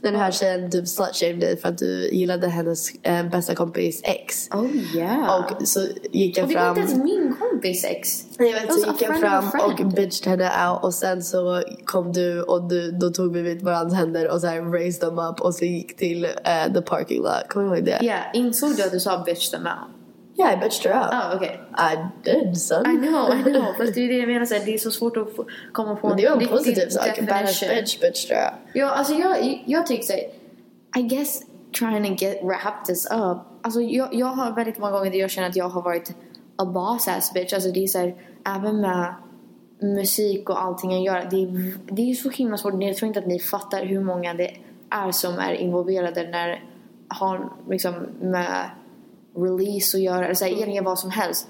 när 0.00 0.10
den 0.10 0.20
här 0.20 0.30
tjejen 0.30 0.70
typ 0.70 0.88
slutshamed 0.88 1.40
dig 1.40 1.56
för 1.56 1.68
att 1.68 1.78
du 1.78 2.10
gillade 2.12 2.48
hennes 2.48 2.94
eh, 3.02 3.28
bästa 3.28 3.54
kompis 3.54 4.00
ex. 4.04 4.48
Oh 4.50 4.96
yeah. 4.96 5.40
Och 5.40 5.68
så 5.68 5.80
gick 6.12 6.38
jag 6.38 6.44
och 6.44 6.48
det 6.48 6.54
var 6.54 6.62
fram. 6.62 6.78
inte 6.78 6.92
ens 6.92 7.04
min 7.04 7.36
kompis 7.40 7.84
ex. 7.84 8.24
Jag 8.38 8.52
vet, 8.52 8.72
så 8.72 8.90
gick 8.90 9.02
jag 9.02 9.20
fram 9.20 9.50
och 9.60 9.92
bitched 9.92 10.30
henne 10.30 10.68
out 10.68 10.84
och 10.84 10.94
sen 10.94 11.22
så 11.22 11.62
kom 11.84 12.12
du 12.12 12.42
och 12.42 12.68
du, 12.68 12.90
då 12.90 13.10
tog 13.10 13.32
vi 13.32 13.42
vid 13.42 13.62
varandras 13.62 13.98
händer 13.98 14.30
och 14.30 14.40
så 14.40 14.46
här 14.46 14.62
raised 14.62 15.00
them 15.00 15.18
up 15.18 15.40
och 15.40 15.54
så 15.54 15.64
gick 15.64 15.96
till 15.96 16.24
eh, 16.24 16.72
the 16.74 16.82
parking 16.82 17.22
lot. 17.22 17.48
Kommer 17.48 17.70
du 17.70 17.76
ihåg 17.76 17.84
det? 17.84 17.98
Yeah, 18.02 18.24
insåg 18.34 18.76
du 18.76 18.82
att 18.82 18.92
du 18.92 19.00
sa 19.00 19.22
bitch 19.26 19.50
them 19.50 19.66
out? 19.66 20.03
Yeah, 20.36 20.52
I 20.52 20.56
bitched 20.56 20.84
her 20.84 20.94
out. 20.94 21.10
Ah, 21.12 21.36
okej. 21.36 21.60
I 21.74 21.96
did 22.24 22.56
son. 22.56 22.86
I 22.86 22.96
know, 22.96 23.30
I 23.30 23.42
know. 23.42 23.72
Fast 23.78 23.94
det 23.94 24.00
är 24.00 24.08
det 24.08 24.18
jag 24.18 24.28
menar, 24.28 24.46
så 24.46 24.54
här, 24.54 24.64
det 24.64 24.74
är 24.74 24.78
så 24.78 24.90
svårt 24.90 25.16
att 25.16 25.36
få, 25.36 25.46
komma 25.72 25.96
på 25.96 26.08
Men 26.08 26.16
det 26.16 26.28
var 26.28 26.42
en 26.42 26.48
positiv 26.48 26.88
sak. 26.88 27.20
Badass 27.20 27.60
definition. 27.60 27.68
bitch 27.68 28.00
bitched 28.00 28.36
her 28.36 28.44
out. 28.44 28.58
Ja, 28.72 28.90
alltså 28.90 29.14
jag, 29.14 29.62
jag 29.66 29.86
tycker 29.86 30.02
såhär, 30.02 30.22
I 30.96 31.02
guess 31.02 31.42
trying 31.78 32.16
to 32.16 32.24
get 32.24 32.40
wrap 32.42 32.84
this 32.86 33.06
up. 33.06 33.38
Alltså 33.62 33.80
jag, 33.80 34.14
jag 34.14 34.26
har 34.26 34.52
väldigt 34.52 34.78
många 34.78 34.92
gånger 34.92 35.10
där 35.10 35.18
jag 35.18 35.30
känner 35.30 35.48
att 35.48 35.56
jag 35.56 35.68
har 35.68 35.82
varit 35.82 36.14
a 36.56 36.64
boss 36.64 37.08
ass 37.08 37.32
bitch. 37.32 37.52
Alltså 37.52 37.70
det 37.70 37.82
är 37.82 37.86
såhär, 37.86 38.14
även 38.56 38.80
med 38.80 39.14
musik 39.80 40.50
och 40.50 40.62
allting 40.62 40.92
jag 40.92 41.02
gör. 41.02 41.28
Det 41.30 41.42
är, 41.42 41.74
det 41.94 42.10
är 42.10 42.14
så 42.14 42.30
himla 42.30 42.56
svårt. 42.56 42.82
Jag 42.82 42.96
tror 42.96 43.06
inte 43.06 43.20
att 43.20 43.26
ni 43.26 43.38
fattar 43.38 43.84
hur 43.84 44.00
många 44.00 44.34
det 44.34 44.56
är 44.90 45.12
som 45.12 45.38
är 45.38 45.52
involverade 45.52 46.28
när 46.30 46.64
har 47.08 47.52
liksom 47.68 47.94
med 48.20 48.70
release 49.36 49.96
att 49.96 50.02
göra. 50.02 50.24
Eller 50.24 50.34
så 50.34 50.44
här, 50.44 50.52
egentligen 50.52 50.84
vad 50.84 50.98
som 50.98 51.10
helst. 51.10 51.48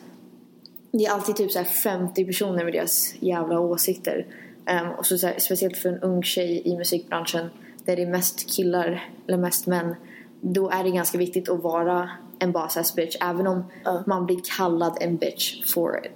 Det 0.93 1.05
är 1.05 1.13
alltid 1.13 1.37
typ 1.37 1.53
så 1.53 1.59
här 1.59 1.67
50 1.67 2.25
personer 2.25 2.65
med 2.65 2.73
deras 2.73 3.15
jävla 3.21 3.61
åsikter. 3.61 4.27
Ehm, 4.67 4.91
och 4.91 5.07
så, 5.07 5.19
så 5.19 5.27
här, 5.27 5.39
speciellt 5.39 5.77
för 5.77 5.89
en 5.89 6.01
ung 6.01 6.23
tjej 6.23 6.63
i 6.65 6.77
musikbranschen 6.77 7.51
där 7.85 7.97
det 7.97 8.03
är 8.03 8.07
mest 8.07 8.57
killar 8.57 9.09
eller 9.27 9.39
mest 9.39 9.67
män. 9.67 9.95
Då 10.41 10.71
är 10.71 10.85
det 10.85 10.91
ganska 10.91 11.19
viktigt 11.19 11.49
att 11.49 11.63
vara 11.63 12.11
en 12.39 12.53
boss 12.53 12.95
bitch 12.95 13.17
även 13.21 13.47
om 13.47 13.65
man 14.07 14.27
blir 14.27 14.41
kallad 14.57 14.99
en 15.01 15.17
bitch 15.17 15.75
for 15.75 16.07
it. 16.07 16.13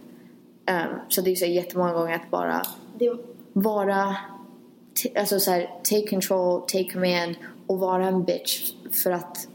Ehm, 0.67 0.89
så 1.09 1.21
det 1.21 1.31
är 1.31 1.37
så 1.37 1.45
här, 1.45 1.53
jättemånga 1.53 1.93
gånger 1.93 2.15
att 2.15 2.31
bara 2.31 2.63
vara 3.53 4.17
t- 5.03 5.13
alltså 5.19 5.41
så 5.41 5.51
här, 5.51 5.71
take 5.83 6.09
control, 6.09 6.61
take 6.61 6.93
command 6.93 7.35
och 7.67 7.79
vara 7.79 8.07
en 8.07 8.25
bitch 8.25 8.73
för 8.93 9.11
att 9.11 9.49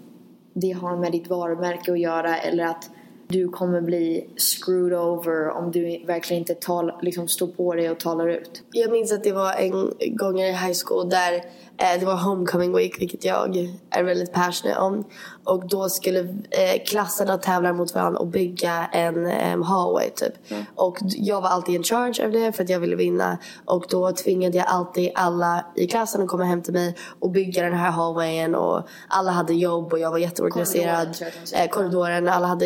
det 0.54 0.72
har 0.72 0.98
med 0.98 1.12
ditt 1.12 1.30
varumärke 1.30 1.92
att 1.92 2.00
göra 2.00 2.38
eller 2.38 2.66
att 2.66 2.90
du 3.28 3.50
kommer 3.50 3.82
bli 3.82 4.30
screwed 4.38 4.94
over 4.94 5.50
om 5.50 5.72
du 5.72 6.04
verkligen 6.06 6.42
inte 6.42 6.54
tal, 6.54 6.92
liksom 7.02 7.28
står 7.28 7.48
på 7.48 7.74
dig 7.74 7.90
och 7.90 8.00
talar 8.00 8.28
ut. 8.28 8.64
Jag 8.72 8.92
minns 8.92 9.12
att 9.12 9.24
det 9.24 9.32
var 9.32 9.54
en 9.54 9.94
gång 10.16 10.40
i 10.42 10.52
high 10.52 10.76
school 10.86 11.10
där 11.10 11.34
eh, 11.78 12.00
det 12.00 12.06
var 12.06 12.16
homecoming 12.16 12.76
week, 12.76 13.02
vilket 13.02 13.26
jag 13.26 13.70
är 13.90 14.04
väldigt 14.04 14.34
passionate 14.34 14.80
om. 14.80 15.04
Och 15.44 15.68
då 15.68 15.90
skulle 15.90 16.20
eh, 16.20 16.84
klasserna 16.86 17.38
tävla 17.38 17.74
mot 17.74 17.96
varandra 17.96 18.20
och 18.20 18.28
bygga 18.28 18.86
en 18.92 19.26
eh, 19.26 19.64
hallway 19.64 20.10
typ. 20.10 20.34
Och 20.76 20.98
jag 21.02 21.42
var 21.42 21.50
alltid 21.50 21.76
in 21.76 21.84
charge 21.84 22.26
av 22.26 22.32
det 22.32 22.52
för 22.52 22.64
att 22.64 22.70
jag 22.70 22.80
ville 22.80 22.96
vinna. 22.96 23.38
Och 23.66 23.86
då 23.90 24.12
tvingade 24.12 24.58
jag 24.58 24.68
alltid 24.68 25.12
alla 25.16 25.66
i 25.76 25.88
klassen 25.88 26.22
att 26.22 26.28
komma 26.28 26.44
hem 26.44 26.62
till 26.62 26.74
mig 26.74 26.96
och 27.20 27.32
bygga 27.32 27.64
den 27.64 27.74
här 27.74 27.92
hallwayen. 27.92 28.56
Och 28.56 28.88
alla 29.08 29.32
hade 29.32 29.54
jobb 29.54 29.94
och 29.94 30.00
jag 30.00 30.12
var 30.12 30.18
jätteorganiserad. 30.18 31.18
Korridoren. 31.18 31.64
Eh, 31.64 31.70
korridoren, 31.70 32.28
alla 32.28 32.48
hade 32.48 32.66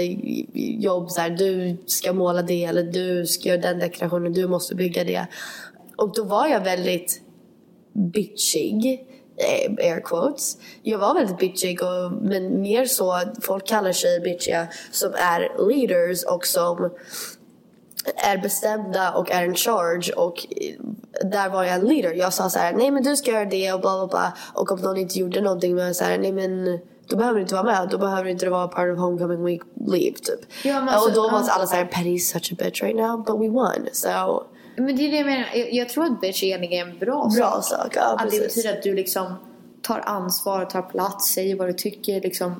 jobb 0.53 1.11
så 1.11 1.21
här, 1.21 1.29
du 1.29 1.77
ska 1.85 2.13
måla 2.13 2.41
det 2.41 2.63
eller 2.63 2.83
du 2.83 3.25
ska 3.25 3.49
göra 3.49 3.61
den 3.61 3.79
dekorationen, 3.79 4.33
du 4.33 4.47
måste 4.47 4.75
bygga 4.75 5.03
det. 5.03 5.27
Och 5.97 6.13
då 6.13 6.23
var 6.23 6.47
jag 6.47 6.63
väldigt 6.63 7.21
bitchig, 7.93 9.05
eh, 9.37 9.85
air 9.91 10.01
quotes. 10.01 10.57
Jag 10.81 10.99
var 10.99 11.13
väldigt 11.13 11.37
bitchig 11.37 11.83
och, 11.83 12.11
men 12.11 12.61
mer 12.61 12.85
så, 12.85 13.11
att 13.11 13.45
folk 13.45 13.67
kallar 13.67 13.91
sig 13.91 14.19
bitchiga 14.19 14.67
som 14.91 15.13
är 15.13 15.69
leaders 15.69 16.23
och 16.23 16.45
som 16.45 16.89
är 18.15 18.37
bestämda 18.37 19.11
och 19.11 19.31
är 19.31 19.45
in 19.45 19.55
charge 19.55 20.13
och 20.15 20.45
eh, 20.49 21.29
där 21.29 21.49
var 21.49 21.63
jag 21.63 21.75
en 21.75 21.85
leader. 21.85 22.13
Jag 22.13 22.33
sa 22.33 22.49
så 22.49 22.59
här, 22.59 22.73
nej 22.73 22.91
men 22.91 23.03
du 23.03 23.15
ska 23.15 23.31
göra 23.31 23.45
det 23.45 23.73
och 23.73 23.81
bla 23.81 23.97
bla 23.97 24.07
bla. 24.07 24.33
Och 24.53 24.71
om 24.71 24.79
någon 24.79 24.97
inte 24.97 25.19
gjorde 25.19 25.41
någonting 25.41 25.75
men 25.75 25.95
så 25.95 26.03
här, 26.03 26.17
nej 26.17 26.31
men 26.31 26.79
då 27.07 27.15
behöver 27.15 27.35
du 27.35 27.41
inte 27.41 27.55
vara 27.55 27.65
med. 27.65 27.89
Då 27.91 27.97
behöver 27.97 28.23
du 28.23 28.31
inte 28.31 28.49
vara 28.49 28.67
part 28.67 28.93
of 28.93 28.99
homecoming 28.99 29.45
week 29.45 29.61
leave 29.75 30.15
typ. 30.15 30.39
Ja, 30.63 30.73
men 30.73 30.87
och 30.87 30.93
alltså, 30.93 31.21
då 31.21 31.29
var 31.29 31.43
ja. 31.47 31.51
alla 31.51 31.65
såhär, 31.65 31.85
Petty's 31.85 32.19
such 32.19 32.53
a 32.53 32.55
bitch 32.59 32.83
right 32.83 32.97
now, 32.97 33.23
but 33.23 33.35
we 33.41 33.49
won. 33.49 33.87
So, 33.91 34.43
Men 34.75 34.95
det 34.95 35.07
är 35.07 35.11
det 35.11 35.17
jag 35.17 35.25
menar. 35.25 35.45
Jag, 35.55 35.73
jag 35.73 35.89
tror 35.89 36.05
att 36.05 36.21
bitch 36.21 36.43
egentligen 36.43 36.87
är 36.87 36.91
en 36.91 36.99
bra, 36.99 37.31
Bra 37.35 37.61
sak, 37.61 37.95
ja, 37.95 38.15
att 38.19 38.31
det 38.31 38.39
betyder 38.39 38.73
att 38.73 38.83
du 38.83 38.93
liksom 38.93 39.33
tar 39.81 39.99
ansvar, 39.99 40.65
tar 40.65 40.81
plats, 40.81 41.33
säger 41.33 41.55
vad 41.55 41.67
du 41.67 41.73
tycker, 41.73 42.21
liksom 42.21 42.55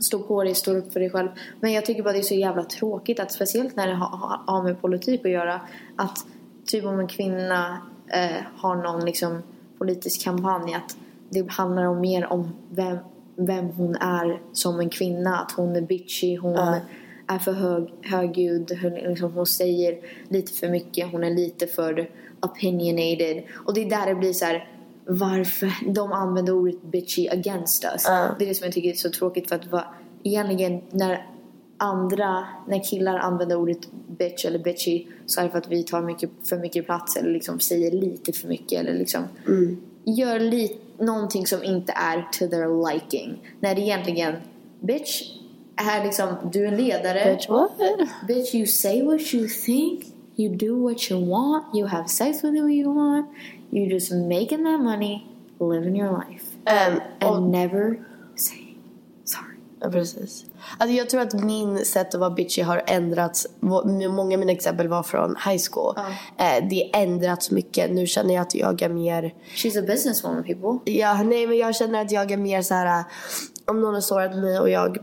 står 0.00 0.18
på 0.18 0.44
dig, 0.44 0.54
står 0.54 0.76
upp 0.76 0.92
för 0.92 1.00
dig 1.00 1.10
själv. 1.10 1.28
Men 1.60 1.72
jag 1.72 1.86
tycker 1.86 2.02
bara 2.02 2.12
det 2.12 2.18
är 2.18 2.22
så 2.22 2.34
jävla 2.34 2.64
tråkigt 2.64 3.20
att 3.20 3.32
speciellt 3.32 3.76
när 3.76 3.86
det 3.86 3.94
har, 3.94 4.08
har, 4.08 4.40
har 4.46 4.62
med 4.62 4.80
politik 4.80 5.24
att 5.24 5.30
göra 5.30 5.60
att 5.96 6.26
typ 6.66 6.84
om 6.84 7.00
en 7.00 7.08
kvinna 7.08 7.78
eh, 8.08 8.42
har 8.56 8.76
någon 8.76 9.04
liksom 9.04 9.42
politisk 9.78 10.24
kampanj 10.24 10.74
att 10.74 10.96
det 11.30 11.50
handlar 11.50 11.84
om 11.84 12.00
mer 12.00 12.32
om 12.32 12.50
vem, 12.70 12.98
vem 13.38 13.66
hon 13.68 13.94
är 13.96 14.40
som 14.52 14.80
en 14.80 14.90
kvinna. 14.90 15.38
Att 15.38 15.52
hon 15.52 15.76
är 15.76 15.80
bitchy, 15.80 16.36
hon 16.36 16.52
Ja. 16.52 16.80
är 17.26 17.38
för 17.38 17.52
hög, 17.52 17.92
högljudd, 18.02 18.78
hon, 18.82 18.92
liksom, 18.94 19.32
hon 19.32 19.46
säger 19.46 19.98
lite 20.28 20.52
för 20.52 20.68
mycket, 20.68 21.12
hon 21.12 21.24
är 21.24 21.30
lite 21.30 21.66
för 21.66 22.10
opinionated. 22.42 23.42
Och 23.54 23.74
det 23.74 23.84
är 23.84 23.90
där 23.90 24.06
det 24.06 24.14
blir 24.14 24.32
så 24.32 24.44
här. 24.44 24.68
Varför 25.10 25.72
de 25.94 26.12
använder 26.12 26.52
ordet 26.52 26.82
bitchy 26.82 27.28
against 27.28 27.84
us. 27.84 28.04
Ja. 28.06 28.34
Det 28.38 28.44
är 28.44 28.48
det 28.48 28.54
som 28.54 28.64
jag 28.64 28.74
tycker 28.74 28.90
är 28.90 28.94
så 28.94 29.10
tråkigt 29.10 29.48
för 29.48 29.56
att 29.56 29.66
va, 29.66 29.84
egentligen 30.22 30.80
när 30.90 31.26
andra, 31.76 32.44
när 32.68 32.84
killar 32.90 33.18
använder 33.18 33.56
ordet 33.56 33.78
bitch 34.18 34.44
eller 34.44 34.58
bitchy 34.58 35.06
så 35.26 35.40
är 35.40 35.44
det 35.44 35.50
för 35.50 35.58
att 35.58 35.68
vi 35.68 35.82
tar 35.82 36.02
mycket, 36.02 36.30
för 36.44 36.58
mycket 36.58 36.86
plats 36.86 37.16
eller 37.16 37.30
liksom 37.30 37.60
säger 37.60 37.90
lite 37.90 38.32
för 38.32 38.48
mycket 38.48 38.80
eller 38.80 38.94
liksom 38.94 39.22
gör 40.04 40.40
li, 40.40 40.76
någonting 41.00 41.46
som 41.46 41.64
inte 41.64 41.92
är 41.96 42.28
to 42.32 42.46
their 42.48 42.92
liking. 42.92 43.42
När 43.60 43.74
det 43.74 43.80
egentligen, 43.80 44.34
bitch 44.80 45.22
är 45.76 46.04
liksom, 46.04 46.28
du 46.52 46.64
är 46.64 46.68
en 46.68 46.76
ledare. 46.76 47.34
bitch 47.34 47.48
what? 47.48 47.70
Bitch, 48.28 48.54
you 48.54 48.66
say 48.66 49.02
what 49.02 49.34
you 49.34 49.48
think. 49.48 50.04
You 50.36 50.56
do 50.56 50.82
what 50.82 51.10
you 51.10 51.30
want. 51.30 51.64
You 51.74 51.86
have 51.86 52.08
sex 52.08 52.42
with 52.44 52.54
who 52.60 52.68
you 52.68 52.94
want. 52.94 53.26
You 53.70 53.86
just 53.86 54.12
making 54.12 54.64
that 54.64 54.80
money, 54.80 55.26
living 55.60 55.96
your 55.96 56.12
life. 56.12 56.44
Um, 56.66 57.00
And 57.20 57.30
och, 57.36 57.42
never. 57.42 57.96
Ja, 59.80 59.90
precis. 59.90 60.44
Alltså 60.78 60.96
jag 60.96 61.10
tror 61.10 61.20
att 61.20 61.32
min 61.34 61.84
sätt 61.84 62.14
att 62.14 62.20
vara 62.20 62.30
bitchy 62.30 62.62
har 62.62 62.82
ändrats. 62.86 63.46
Må- 63.60 63.84
Många 64.08 64.34
av 64.34 64.40
mina 64.40 64.52
exempel 64.52 64.88
var 64.88 65.02
från 65.02 65.36
high 65.46 65.62
school. 65.72 65.94
Eh, 66.38 66.68
det 66.70 66.90
har 66.92 67.02
ändrats 67.02 67.50
mycket. 67.50 67.90
Nu 67.90 68.06
känner 68.06 68.34
jag 68.34 68.42
att 68.42 68.54
jag 68.54 68.82
är 68.82 68.88
mer 68.88 69.34
She's 69.54 69.78
a 69.78 69.84
businesswoman, 69.86 70.44
people. 70.44 70.92
Ja, 70.92 71.22
nej 71.22 71.46
men 71.46 71.56
jag 71.56 71.76
känner 71.76 72.02
att 72.02 72.12
jag 72.12 72.30
är 72.30 72.36
mer 72.36 72.62
så 72.62 72.74
här. 72.74 72.98
äh, 72.98 73.04
Om 73.66 73.80
någon 73.80 73.94
har 73.94 74.00
sårat 74.00 74.36
mig 74.36 74.58
och 74.60 74.70
jag 74.70 74.98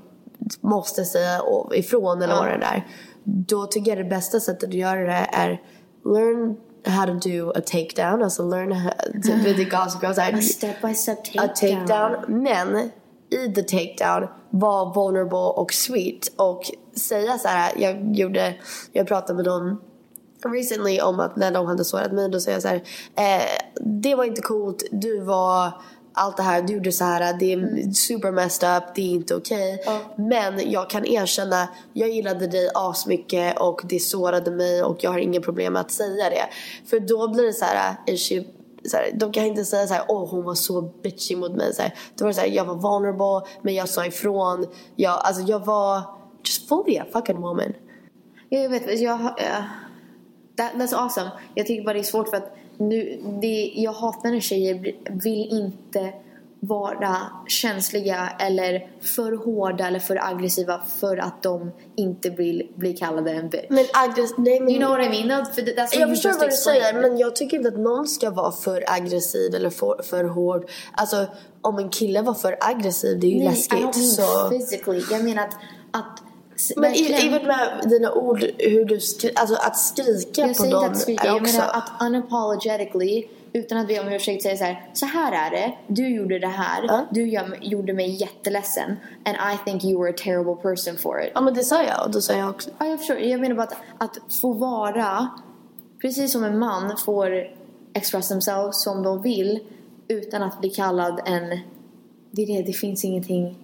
måste 0.61 1.05
säga 1.05 1.41
ifrån 1.73 2.21
eller 2.21 2.36
vad 2.36 2.45
det 2.45 2.51
är 2.53 2.59
där. 2.59 2.88
Då 3.23 3.65
tycker 3.65 3.91
jag 3.91 3.97
det 3.97 4.09
bästa 4.09 4.39
sättet 4.39 4.69
att 4.69 4.76
göra 4.76 4.99
det 5.01 5.28
är 5.34 5.61
learn 6.05 6.55
how 6.88 7.05
to 7.19 7.30
do 7.30 7.49
a 7.51 7.61
takedown. 7.65 8.23
Alltså 8.23 8.49
learn 8.49 8.71
how 8.71 8.91
to 9.23 9.43
be 9.43 9.53
the 9.53 9.69
så 10.15 10.21
här, 10.21 10.34
A 10.34 10.41
step 10.41 10.82
by 10.82 10.93
step 10.93 11.17
a 11.17 11.21
takedown. 11.47 11.49
takedown. 11.55 12.41
Men 12.43 12.89
i 13.30 13.53
the 13.55 13.63
takedown 13.63 14.28
var 14.60 14.93
vulnerable 14.93 15.38
och 15.38 15.74
sweet 15.74 16.28
och 16.36 16.72
säga 16.95 17.38
så 17.38 17.47
här. 17.47 17.74
Jag 17.78 18.16
gjorde, 18.16 18.56
jag 18.91 19.08
pratade 19.08 19.34
med 19.34 19.45
någon 19.45 19.78
recently 20.45 21.01
om 21.01 21.20
att 21.20 21.36
när 21.36 21.51
de 21.51 21.66
hade 21.66 21.86
sårat 21.86 22.12
mig 22.12 22.30
då 22.30 22.39
säger 22.39 22.56
jag 22.56 22.62
så 22.62 22.68
här. 22.68 22.84
Eh, 23.16 23.45
det 23.82 24.16
var 24.16 24.24
inte 24.24 24.41
coolt, 24.41 24.84
du 24.91 25.20
var 25.20 25.72
allt 26.14 26.38
det 26.38 26.43
här, 26.43 26.62
du 26.62 26.74
gjorde 26.74 26.91
så 26.91 27.03
här, 27.03 27.34
det 27.39 27.53
är 27.53 27.91
super 27.93 28.32
messed 28.32 28.78
up, 28.78 28.84
det 28.95 29.01
är 29.01 29.12
inte 29.12 29.36
okej. 29.36 29.84
Men 30.16 30.72
jag 30.72 30.89
kan 30.89 31.06
erkänna, 31.06 31.68
jag 31.93 32.10
gillade 32.10 32.47
dig 32.47 32.70
asmycket 32.74 33.60
och 33.60 33.82
det 33.84 33.99
sårade 33.99 34.51
mig 34.51 34.84
och 34.84 35.03
jag 35.03 35.12
har 35.12 35.20
inga 35.20 35.41
problem 35.41 35.74
med 35.74 35.80
att 35.80 35.91
säga 35.91 36.30
det. 36.30 36.45
För 36.86 36.99
då 36.99 37.28
blir 37.28 37.43
det 37.43 37.53
så 37.53 37.66
här, 37.66 37.95
is 38.08 38.30
she 38.30 38.43
så 38.89 38.97
här, 38.97 39.11
de 39.13 39.31
kan 39.31 39.45
inte 39.45 39.65
säga 39.65 39.88
så 39.88 39.93
här, 39.93 40.05
åh 40.07 40.29
hon 40.29 40.43
var 40.43 40.55
så 40.55 40.81
bitchy 40.81 41.36
mot 41.36 41.51
mig. 41.51 41.73
Så 41.73 41.81
här, 41.81 41.93
det 42.15 42.23
var 42.23 42.31
så 42.31 42.41
här, 42.41 42.47
jag 42.47 42.65
var 42.65 42.75
vulnerable 42.75 43.49
men 43.61 43.73
jag 43.73 43.89
sa 43.89 44.05
ifrån. 44.05 44.67
Jag, 44.95 45.19
alltså 45.23 45.41
jag 45.41 45.65
var 45.65 46.01
just 46.43 46.69
fully 46.69 46.97
a 46.97 47.05
fucking 47.13 47.41
woman. 47.41 47.73
Ja, 48.49 48.59
jag 48.59 48.69
vet. 48.69 48.99
Jag, 48.99 49.19
uh, 49.19 49.63
that, 50.57 50.73
that's 50.73 50.95
awesome. 50.95 51.31
Jag 51.55 51.65
tycker 51.65 51.83
bara 51.83 51.93
det 51.93 51.99
är 51.99 52.03
svårt 52.03 52.29
för 52.29 52.38
att 52.38 52.57
nu, 52.77 53.21
det, 53.41 53.73
jag 53.75 53.91
hatar 53.91 54.29
när 54.29 54.39
tjejer 54.39 54.95
vill 55.23 55.47
inte 55.51 56.13
vara 56.60 57.18
känsliga 57.47 58.30
eller 58.39 58.88
för 59.01 59.32
hårda 59.45 59.88
eller 59.88 59.99
för 59.99 60.20
aggressiva 60.32 60.82
för 60.99 61.18
att 61.18 61.43
de 61.43 61.72
inte 61.97 62.30
vill 62.30 62.72
bli 62.76 62.93
kallade 62.93 63.32
en 63.32 63.49
bitch. 63.49 63.66
Men 63.70 63.86
aggress- 63.86 64.34
nej, 64.38 64.60
men 64.60 64.70
you 64.70 64.80
know 64.80 64.89
what 64.97 65.06
I 65.06 65.10
mean? 65.26 65.41
That's, 65.45 65.76
that's 65.76 65.99
Jag 65.99 66.10
förstår 66.10 66.39
vad 66.39 66.49
du 66.49 66.56
säger 66.56 66.93
men 67.01 67.18
jag 67.18 67.36
tycker 67.36 67.58
inte 67.58 67.70
att 67.70 67.80
någon 67.80 68.08
ska 68.08 68.30
vara 68.30 68.51
för 68.51 68.84
aggressiv 68.88 69.56
eller 69.56 69.70
för, 69.70 70.01
för 70.03 70.24
hård. 70.24 70.70
Alltså 70.93 71.26
om 71.62 71.78
en 71.80 71.89
kille 71.89 72.22
var 72.22 72.34
för 72.34 72.58
aggressiv 72.62 73.20
det 73.20 73.28
är 73.28 73.32
ju 73.32 73.38
Nej, 73.38 73.47
läskigt. 73.47 73.80
mean 73.80 73.93
Så. 73.93 74.49
physically. 74.49 75.03
Jag 75.12 75.24
menar 75.24 75.43
att, 75.43 75.53
att 75.91 76.22
Men 76.76 76.82
verkligen- 76.91 77.34
även 77.34 77.47
med 77.47 77.82
dina 77.89 78.12
ord, 78.14 78.45
hur 78.58 78.86
du 78.86 78.99
skri- 78.99 79.32
alltså 79.36 79.56
att 79.56 79.78
skrika 79.78 80.41
Jag 80.41 80.47
på 80.47 80.53
säger 80.53 80.76
inte 80.76 80.86
dem 80.86 80.91
att 80.91 80.99
skrika, 80.99 81.26
jag 81.28 81.41
menar 81.41 81.70
att 81.74 81.89
unapologetically 82.01 83.28
utan 83.56 83.78
att 83.78 83.88
be 83.88 83.99
om 83.99 84.08
ursäkt 84.08 84.43
säga 84.43 84.58
så 84.58 84.64
här. 84.64 84.89
Så 84.93 85.06
här 85.06 85.47
är 85.47 85.51
det. 85.51 85.74
Du 85.88 86.08
gjorde 86.08 86.39
det 86.39 86.47
här. 86.47 87.06
Du 87.12 87.28
gör, 87.28 87.58
gjorde 87.62 87.93
mig 87.93 88.10
jätteledsen. 88.10 88.95
And 89.26 89.38
I 89.53 89.58
think 89.66 89.84
you 89.84 90.01
were 90.01 90.10
a 90.10 90.16
terrible 90.18 90.56
person 90.56 90.97
for 90.97 91.22
it. 91.22 91.32
Ja 91.34 91.41
men 91.41 91.53
det 91.53 91.64
sa 91.64 91.84
jag 91.84 92.06
och 92.06 92.12
då 92.12 92.22
sa 92.22 92.34
jag 92.34 92.49
också. 92.49 92.70
Ja, 92.78 92.86
jag 92.86 92.99
förstår. 92.99 93.18
Jag 93.18 93.41
menar 93.41 93.56
bara 93.56 93.64
att, 93.64 93.78
att 93.97 94.34
få 94.34 94.53
vara, 94.53 95.30
precis 96.01 96.32
som 96.32 96.43
en 96.43 96.60
man 96.60 96.97
får 96.97 97.47
express 97.93 98.28
themselves 98.28 98.84
som 98.84 99.03
de 99.03 99.22
vill 99.22 99.60
utan 100.08 100.43
att 100.43 100.60
bli 100.60 100.70
kallad 100.70 101.22
en... 101.26 101.60
Det 102.32 102.41
är 102.41 102.47
det, 102.47 102.64
det 102.64 102.74
finns 102.74 103.06
ingenting... 103.06 103.58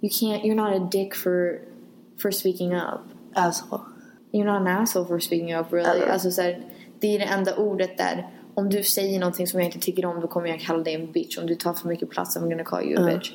You 0.00 0.10
can't, 0.10 0.42
you're 0.42 0.54
not 0.54 0.82
a 0.82 0.88
dick 0.92 1.14
for, 1.14 1.58
for 2.22 2.30
speaking 2.30 2.74
up. 2.74 3.00
Alltså. 3.34 3.80
You're 4.32 4.44
not 4.44 4.68
an 4.68 4.82
asshole 4.82 5.06
for 5.06 5.20
speaking 5.20 5.54
up 5.54 5.72
really. 5.72 6.02
Alltså, 6.02 6.30
så 6.30 6.42
här, 6.42 6.60
det 7.00 7.14
är 7.14 7.18
det 7.18 7.24
enda 7.24 7.56
ordet 7.56 7.98
där. 7.98 8.28
Om 8.54 8.68
du 8.68 8.82
säger 8.82 9.20
någonting 9.20 9.46
som 9.46 9.60
jag 9.60 9.66
inte 9.68 9.78
tycker 9.78 10.04
om 10.06 10.20
då 10.20 10.26
kommer 10.28 10.48
jag 10.48 10.60
kalla 10.60 10.82
dig 10.82 10.94
en 10.94 11.12
bitch. 11.12 11.38
Om 11.38 11.46
du 11.46 11.54
tar 11.54 11.72
för 11.74 11.88
mycket 11.88 12.10
plats 12.10 12.36
I'm 12.36 12.48
gonna 12.50 12.64
call 12.64 12.82
you 12.84 12.96
a 12.96 13.00
Mm. 13.02 13.14
bitch. 13.18 13.32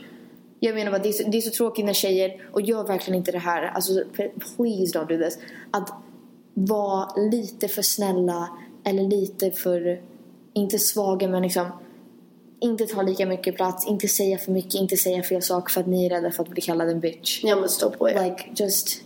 Jag 0.59 0.75
menar 0.75 0.91
bara 0.91 1.01
det 1.01 1.09
är, 1.09 1.13
så, 1.13 1.29
det 1.29 1.37
är 1.37 1.41
så 1.41 1.51
tråkigt 1.51 1.85
när 1.85 1.93
tjejer, 1.93 2.41
och 2.51 2.61
gör 2.61 2.83
verkligen 2.83 3.17
inte 3.17 3.31
det 3.31 3.37
här. 3.39 3.63
Alltså 3.63 4.03
please 4.55 4.99
don't 4.99 5.07
do 5.07 5.23
this. 5.23 5.37
Att 5.71 5.89
vara 6.53 7.15
lite 7.15 7.67
för 7.67 7.81
snälla 7.81 8.49
eller 8.83 9.03
lite 9.03 9.51
för, 9.51 10.01
inte 10.53 10.79
svaga 10.79 11.27
men 11.27 11.41
liksom 11.43 11.67
inte 12.59 12.85
ta 12.85 13.01
lika 13.01 13.25
mycket 13.25 13.55
plats, 13.55 13.87
inte 13.87 14.07
säga 14.07 14.37
för 14.37 14.51
mycket, 14.51 14.73
inte 14.75 14.97
säga 14.97 15.23
fel 15.23 15.41
sak 15.41 15.69
för 15.69 15.81
att 15.81 15.87
ni 15.87 16.05
är 16.05 16.09
rädda 16.09 16.31
för 16.31 16.43
att 16.43 16.49
bli 16.49 16.61
kallad 16.61 16.89
en 16.89 16.99
bitch. 16.99 17.39
Ja 17.43 17.55
men 17.55 17.69
stå 17.69 17.89
på 17.89 18.09
er. 18.09 18.23
Like 18.23 18.43
just 18.55 19.01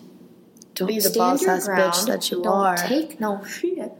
don't 0.76 0.88
Be 0.88 0.94
the 0.94 1.02
stand 1.02 1.32
boss 1.32 1.44
your 1.44 1.54
ass 1.56 1.66
ground. 1.66 1.82
bitch 1.92 2.06
that 2.06 2.32
you 2.34 2.44
don't 2.44 2.48
are. 2.66 2.78
take 2.78 3.08
no 3.18 3.40
shit. 3.46 3.92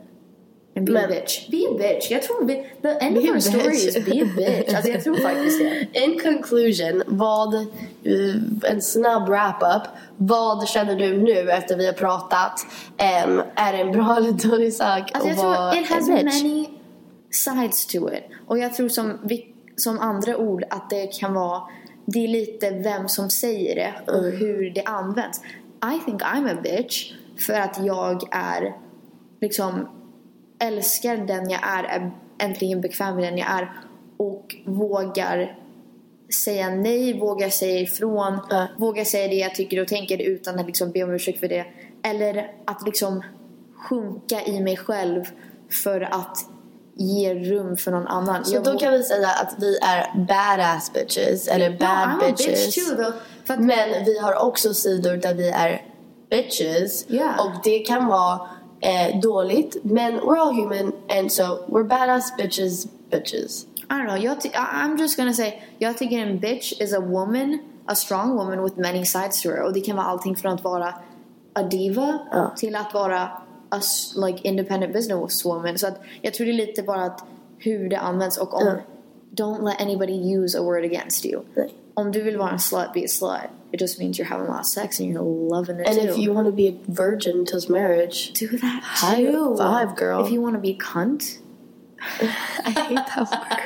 And 0.76 0.86
be 0.86 0.92
Men- 0.92 1.04
a 1.06 1.08
bitch. 1.08 1.50
Be 1.50 1.58
a 1.58 1.78
bitch. 1.78 2.12
Jag 2.12 2.24
tror 2.24 2.46
be, 2.46 2.54
the 2.82 2.88
end 3.06 3.16
Be 3.16 3.22
of 3.22 3.30
our 3.36 3.40
story 3.40 3.76
is 3.76 3.94
be 4.06 4.22
a 4.22 4.28
bitch. 4.38 4.74
Alltså 4.76 4.92
jag 4.92 5.04
tror 5.04 5.16
faktiskt 5.16 5.60
det. 5.60 6.00
In 6.06 6.20
conclusion, 6.20 7.04
vad, 7.08 7.54
eh, 7.56 8.72
en 8.72 8.82
snabb 8.82 9.30
wrap-up. 9.30 9.82
Vad 10.18 10.68
känner 10.68 10.96
du 10.96 11.18
nu 11.18 11.52
efter 11.52 11.78
vi 11.78 11.86
har 11.86 11.94
pratat? 11.94 12.66
Em, 12.98 13.42
är 13.56 13.74
det 13.74 13.80
en 13.80 13.92
bra 13.92 14.16
eller 14.18 14.32
dålig 14.50 14.74
sak 14.74 15.12
Alltså 15.14 15.30
jag 15.30 15.38
att 15.38 15.44
vara 15.44 15.72
tror 15.72 15.82
it 15.84 15.90
has 15.90 16.08
many 16.08 16.68
sides 17.32 17.86
to 17.88 18.14
it. 18.14 18.24
Och 18.48 18.60
jag 18.60 18.74
tror 18.74 18.90
som, 18.90 19.20
vi, 19.24 19.54
som 19.76 20.00
andra 20.00 20.38
ord 20.38 20.64
att 20.70 20.90
det 20.90 21.08
kan 21.20 21.34
vara 21.34 21.62
det 22.06 22.24
är 22.24 22.28
lite 22.28 22.70
vem 22.72 23.08
som 23.08 23.30
säger 23.30 23.76
det 23.76 24.12
och 24.12 24.20
Mm. 24.26 24.38
hur 24.38 24.70
det 24.70 24.84
används. 24.84 25.42
I 25.96 26.06
think 26.06 26.22
I'm 26.22 26.52
a 26.52 26.58
bitch 26.64 27.14
för 27.40 27.54
att 27.54 27.86
jag 27.86 28.24
är 28.32 28.74
liksom 29.42 29.88
älskar 30.62 31.18
den 31.18 31.50
jag 31.50 31.62
är, 31.64 31.84
är 31.84 32.12
äntligen 32.40 32.82
bekväm 32.82 33.16
med 33.16 33.24
den 33.24 33.38
jag 33.38 33.50
är 33.50 33.72
och 34.18 34.56
vågar 34.66 35.58
säga 36.46 36.70
nej, 36.70 37.20
vågar 37.20 37.50
säga 37.50 37.80
ifrån, 37.80 38.40
Ja. 38.50 38.68
vågar 38.78 39.04
säga 39.04 39.28
det 39.28 39.36
jag 39.36 39.56
tycker 39.56 39.82
och 39.82 39.88
tänker 39.88 40.22
utan 40.22 40.60
att 40.60 40.66
liksom 40.66 40.92
be 40.92 41.04
om 41.04 41.12
ursäkt 41.12 41.40
för 41.40 41.48
det. 41.48 41.66
Eller 42.04 42.52
att 42.66 42.86
liksom 42.86 43.24
sjunka 43.76 44.42
i 44.46 44.60
mig 44.60 44.78
själv 44.78 45.24
för 45.84 46.02
att 46.02 46.38
ge 46.96 47.34
rum 47.36 47.78
för 47.78 47.92
någon 47.92 48.08
annan. 48.08 48.46
Så 48.46 48.56
Jag 48.56 48.64
då 48.64 48.78
kan 48.78 48.92
vi 48.94 49.04
säga 49.04 49.28
att 49.30 49.56
vi 49.60 49.78
är 49.78 50.26
badass 50.28 50.94
bitches 50.94 51.48
eller 51.48 51.70
bad 51.70 51.90
a 51.90 52.20
bitches. 52.28 52.76
bitch 52.76 52.96
too, 53.48 53.58
Men 53.58 54.06
vi 54.06 54.20
har 54.20 54.46
också 54.46 54.74
sidor 54.74 55.18
där 55.18 55.34
vi 55.34 55.50
är 55.50 55.86
bitches. 56.30 57.06
Yeah. 57.10 57.40
Och 57.40 57.52
det 57.64 57.80
kan 57.80 58.08
vara 58.08 58.40
eh, 58.82 59.20
dåligt. 59.20 59.84
Men 59.84 60.14
we're 60.14 60.40
all 60.40 60.54
human 60.54 60.94
and 61.10 61.32
so 61.32 61.66
we're 61.68 61.88
badass 61.88 62.38
bitches 62.38 62.88
bitches. 63.10 63.66
I 63.90 63.98
don't 63.98 64.08
know. 64.08 64.18
Jag 64.18 64.38
I'm 64.54 64.98
just 64.98 65.18
gonna 65.18 65.34
say, 65.34 65.62
jag 65.80 65.98
tycker 65.98 66.20
en 66.20 66.40
bitch 66.40 66.82
is 66.82 66.94
a 66.94 67.00
woman, 67.00 67.60
a 67.86 67.96
strong 67.96 68.36
woman 68.36 68.64
with 68.64 68.78
many 68.78 69.06
sides 69.06 69.42
to 69.42 69.50
her. 69.50 69.62
Och 69.62 69.74
det 69.74 69.82
kan 69.82 69.96
vara 69.96 70.06
allting 70.06 70.36
från 70.36 70.54
att 70.54 70.64
vara 70.64 70.94
a 71.54 71.64
diva 71.64 72.20
till 72.58 72.76
att 72.76 72.94
vara 72.94 73.22
a 73.70 73.82
like 74.16 74.40
independent 74.48 74.94
businesswoman. 74.94 75.78
Så 75.78 75.88
att 75.88 76.02
jag 76.22 76.34
tror 76.34 76.46
det 76.46 76.52
är 76.52 76.68
lite 76.68 76.84
bara 76.84 77.04
att 77.04 77.24
hur 77.58 77.90
det 77.90 78.00
används 78.00 78.38
och 78.38 78.54
om 78.54 78.78
don't 79.34 79.64
let 79.64 79.82
anybody 79.82 80.14
use 80.14 80.56
a 80.58 80.62
word 80.64 80.84
against 80.86 81.26
you. 81.26 81.44
Om 81.94 82.12
du 82.12 82.22
vill 82.24 82.38
vara 82.38 82.52
en 82.52 82.58
slut, 82.60 82.94
be 82.94 83.00
a 83.04 83.08
slut. 83.08 83.48
It 83.74 83.80
just 83.80 84.00
means 84.00 84.18
you're 84.20 84.30
having 84.30 84.48
a 84.48 84.52
lot 84.52 84.60
of 84.60 84.66
sex 84.66 85.00
and 85.00 85.10
you're 85.10 85.24
loving 85.24 85.80
it 85.80 85.88
And 85.88 85.96
too. 86.02 86.08
if 86.10 86.18
you 86.18 86.34
want 86.34 86.48
to 86.48 86.52
be 86.52 86.68
a 86.68 86.74
virgin 86.88 87.46
till 87.46 87.62
marriage, 87.70 88.34
do 88.40 88.48
that 88.58 88.84
high 88.84 89.24
too. 89.26 89.56
five, 89.58 89.96
girl. 89.96 90.26
If 90.26 90.32
you 90.32 90.42
want 90.42 90.56
to 90.56 90.62
be 90.62 90.74
cunt. 90.78 91.38
I 92.22 92.26
hate 92.72 92.96
that 92.96 93.30
word. 93.32 93.60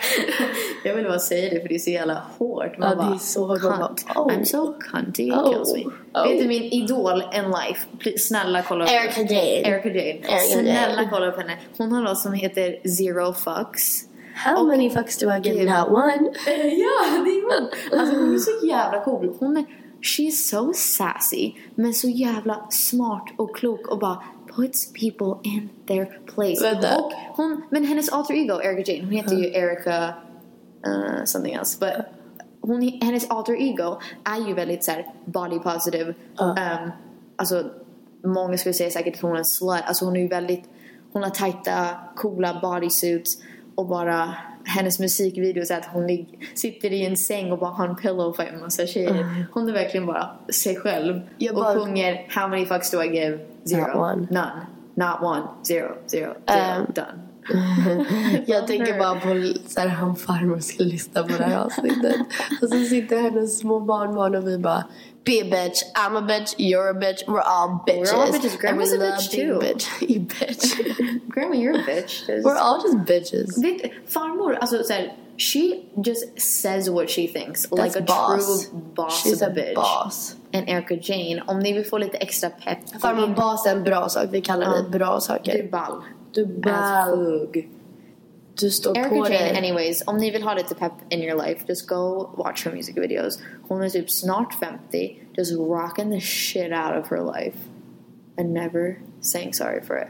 Jag 0.84 0.96
vill 0.96 1.06
bara 1.06 1.20
säga 1.20 1.50
det 1.54 1.62
för 1.62 1.70
det 1.70 1.76
är 1.76 1.80
så 1.80 1.90
jävla 1.90 2.22
hårt. 2.38 2.78
Man 2.78 2.90
Ja, 2.90 2.96
det 3.10 3.16
är 3.16 3.18
så 3.20 3.46
hårt. 3.48 3.62
Cunt. 3.62 4.06
oh. 4.16 4.28
I'm 4.28 4.46
so 4.46 4.74
cunty, 4.80 5.28
it 5.28 5.34
Oh. 5.34 5.50
kills 5.54 5.74
me. 5.74 5.86
Oh. 6.14 6.28
Vet 6.28 6.40
du 6.40 6.48
min 6.48 6.64
idol 6.64 7.22
in 7.34 7.44
life? 7.52 7.88
Snälla 8.20 8.62
kolla 8.62 8.84
upp 8.86 8.92
Erica. 8.92 9.22
Jane. 9.22 9.70
Erika 9.70 9.90
Jane. 9.90 10.40
Snälla 10.40 10.96
Jane. 10.96 11.10
kolla 11.12 11.28
upp 11.28 11.38
henne. 11.38 11.58
Hon 11.78 11.92
har 11.92 12.02
något 12.02 12.20
som 12.20 12.34
heter 12.34 12.88
Zero 12.90 13.34
Fucks. 13.34 14.04
How 14.36 14.68
many 14.68 14.90
fucks 14.90 15.18
do 15.18 15.30
I 15.30 15.40
get? 15.40 15.56
Gud. 15.56 15.68
Not 15.68 15.90
one. 15.90 16.30
ja, 16.84 17.24
det 17.26 17.32
är 17.32 17.60
hon. 17.60 18.00
Alltså 18.00 18.16
hon 18.16 18.34
är 18.34 18.38
så 18.38 18.68
jävla 18.68 19.04
cool. 19.04 19.36
Hon 19.40 19.58
är, 19.58 19.66
she's 20.02 20.50
so 20.50 20.74
sassy. 20.74 21.54
Men 21.76 21.94
så 21.94 22.10
jävla 22.10 22.68
smart 22.70 23.30
och 23.38 23.56
klok 23.56 23.88
och 23.88 24.00
bara 24.00 24.24
puts 24.56 24.94
people 24.94 25.50
in 25.50 25.70
their 25.88 26.20
place. 26.26 26.74
Vänta. 26.74 26.98
Och 26.98 27.12
hon, 27.14 27.62
men 27.70 27.84
hennes 27.84 28.10
alter 28.10 28.34
ego, 28.34 28.62
Erika 28.62 28.92
Jane, 28.92 29.04
hon 29.04 29.14
heter 29.14 29.36
ju 29.36 29.46
Erika 29.46 30.08
uh, 30.88 31.26
something 31.26 31.54
else. 31.54 31.78
But 31.80 32.06
hon, 32.62 32.82
hennes 33.02 33.30
alter 33.30 33.62
ego 33.62 34.00
är 34.24 34.48
ju 34.48 34.54
väldigt 34.54 34.84
så 34.84 34.92
här 34.92 35.14
body 35.26 35.60
positive. 35.60 36.14
Um, 36.40 36.92
alltså 37.36 37.64
många 38.24 38.58
skulle 38.58 38.74
säga 38.74 38.90
säkert 38.90 39.16
att 39.16 39.22
hon 39.22 39.32
är 39.32 39.38
en 39.38 39.46
slut. 39.46 39.84
Alltså 39.86 40.06
hon 40.06 40.16
är 40.16 40.20
ju 40.20 40.28
väldigt, 40.28 40.64
hon 41.12 41.24
har 41.24 41.30
tajta 41.30 41.90
coola 42.16 42.60
bodysuits 42.62 43.38
och 43.76 43.86
bara 43.88 44.34
hennes 44.66 45.00
musikvideos 45.00 45.72
är 45.72 45.78
att 45.78 45.86
hon 45.86 46.26
sitter 46.54 46.94
i 46.94 47.06
en 47.06 47.18
säng 47.18 47.52
och 47.52 47.60
bara 47.60 47.70
har 47.72 47.88
en 47.88 47.96
pillow 47.96 48.34
fight 48.34 48.52
med 48.52 48.62
massa 48.62 48.86
tjejer. 48.88 49.46
Hon 49.54 49.70
är 49.70 49.74
verkligen 49.74 50.06
bara 50.06 50.30
sig 50.50 50.76
själv 50.76 51.22
och 51.50 51.56
bara- 51.56 51.74
sjunger 51.76 52.26
How 52.30 52.48
many 52.48 52.66
fucks 52.66 52.92
do 52.92 53.04
I 53.04 53.08
give? 53.16 53.40
Zero. 53.66 53.88
Not 53.88 53.96
one. 53.96 54.28
None. 54.32 54.66
Not 54.94 55.22
one. 55.22 55.44
Zero. 55.68 55.96
Zero. 56.08 56.34
Zero. 56.50 56.80
Um, 56.80 56.86
Done. 56.96 57.25
Jag 58.46 58.68
tänker 58.68 59.00
bara 59.00 59.20
på 59.20 59.54
så 59.70 59.80
här, 59.80 59.88
han 59.88 60.16
farmor 60.16 60.60
ska 60.60 60.84
lyssna 60.84 61.24
på 61.24 61.28
det 61.38 61.44
här 61.44 61.58
avsnittet. 61.66 62.16
och 62.62 62.70
så 62.70 62.84
sitter 62.90 63.22
hennes 63.22 63.58
små 63.60 63.80
barnbarn 63.80 64.36
och 64.36 64.48
vi 64.48 64.58
bara 64.58 64.84
Be 65.26 65.42
a 65.42 65.46
bitch, 65.52 65.82
I'm 65.96 66.18
a 66.18 66.22
bitch, 66.22 66.56
you're 66.60 66.90
a 66.90 66.94
bitch, 66.94 67.24
we're 67.28 67.42
all 67.42 67.80
bitches. 67.88 68.14
all 68.14 68.32
bitches. 68.32 68.52
And 68.54 68.62
Grandma's 68.62 68.94
a 68.94 68.98
bitch 68.98 69.32
too. 69.32 69.60
Bitch. 69.60 69.88
you 70.02 70.20
bitch. 70.20 70.76
Grandma, 71.34 71.56
you're 71.56 71.74
a 71.80 71.84
bitch. 71.84 72.28
There's- 72.28 72.44
we're 72.44 72.58
all 72.58 72.80
just 72.84 72.98
bitches. 72.98 73.58
Vet, 73.64 73.92
farmor, 74.08 74.54
alltså 74.62 74.84
såhär, 74.84 75.14
she 75.38 75.84
just 76.06 76.40
says 76.42 76.90
what 76.90 77.10
she 77.10 77.28
thinks. 77.28 77.72
like 77.72 77.82
That's 77.94 77.96
a 77.96 78.02
boss. 78.02 78.68
true 78.70 78.80
boss 78.96 79.24
She's 79.24 79.42
a 79.42 79.50
bitch. 79.50 79.76
boss. 79.76 80.36
And 80.54 80.70
Erica 80.70 80.96
Jane, 81.02 81.42
om 81.48 81.60
ni 81.60 81.74
vill 81.74 81.86
få 81.86 81.98
lite 81.98 82.18
extra 82.18 82.50
pepp. 82.50 83.02
Farmor 83.02 83.28
bas 83.28 83.66
är 83.66 83.72
en 83.72 83.84
bra 83.84 84.10
sak, 84.10 84.26
vi 84.32 84.42
kallar 84.42 84.78
det 84.78 84.90
bra 84.90 85.20
saker. 85.20 85.54
Du 85.54 85.60
är 85.60 85.72
ball. 85.72 86.02
Är 86.42 86.46
As 86.72 87.10
ball. 87.10 87.16
fugg. 87.16 87.70
Du 88.60 88.70
står 88.70 88.98
Erica 88.98 89.10
på 89.10 89.16
Jane 89.16 89.30
det. 89.52 89.58
anyways, 89.58 90.04
om 90.08 90.18
ni 90.18 90.32
vill 90.32 90.44
ha 90.44 90.54
lite 90.54 90.76
pepp 90.76 90.92
in 91.10 91.20
your 91.24 91.48
life, 91.48 91.66
just 91.68 91.88
go 91.88 92.30
watch 92.38 92.66
her 92.66 92.72
music 92.74 92.98
videos. 92.98 93.40
Hon 93.68 93.84
är 93.84 93.90
typ 93.90 94.10
snart 94.12 94.54
50, 94.54 95.20
just 95.38 95.54
rocking 95.60 96.12
the 96.12 96.20
shit 96.20 96.72
out 96.72 97.04
of 97.04 97.08
her 97.10 97.24
life. 97.36 97.58
And 98.38 98.54
never 98.54 98.96
saying 99.22 99.54
sorry 99.54 99.82
for 99.82 99.98
it. 99.98 100.08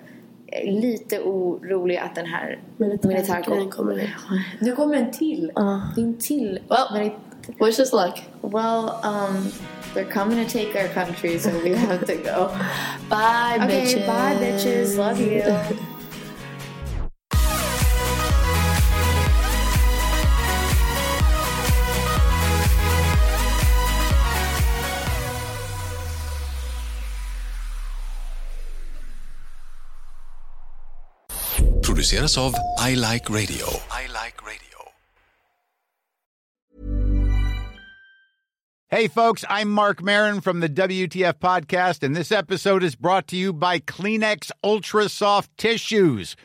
Lite 0.65 1.19
orolig 1.19 1.97
att 1.97 2.15
den 2.15 2.25
här 2.25 2.59
Militärgrejen 2.77 3.69
kommer 3.69 3.95
nu. 3.95 4.09
Nu 4.61 4.75
kommer 4.75 4.95
en 4.95 5.11
till. 5.11 5.51
Det 5.95 6.01
är 6.01 6.05
en 6.05 6.17
till. 6.17 6.59
Well, 6.69 7.11
wish 7.59 7.79
us 7.79 7.93
luck. 7.93 8.21
Well, 8.41 8.89
um, 9.03 9.51
they're 9.93 10.11
coming 10.13 10.45
to 10.45 10.51
take 10.51 10.75
our 10.75 10.87
country, 11.05 11.39
so 11.39 11.49
we 11.63 11.75
have 11.75 12.05
to 12.05 12.13
go. 12.15 12.49
Bye 13.09 13.57
okay, 13.57 13.85
bitches. 13.85 14.07
bye 14.07 14.45
bitches. 14.45 14.97
Love 14.97 15.21
you. 15.21 15.41
Produceras 32.05 32.37
av 32.37 32.53
I 32.77 32.93
Like 32.93 33.31
Radio. 33.31 33.65
I 33.89 34.05
like 34.13 34.45
radio. 34.45 34.91
Hey, 38.89 39.07
folks, 39.07 39.43
I'm 39.49 39.71
Mark 39.71 40.03
Marin 40.03 40.39
from 40.39 40.59
the 40.59 40.69
WTF 40.69 41.39
Podcast, 41.39 42.03
and 42.03 42.15
this 42.15 42.31
episode 42.31 42.83
is 42.83 42.95
brought 42.95 43.25
to 43.29 43.35
you 43.35 43.51
by 43.51 43.79
Kleenex 43.79 44.51
Ultra 44.63 45.09
Soft 45.09 45.49
Tissues, 45.57 46.35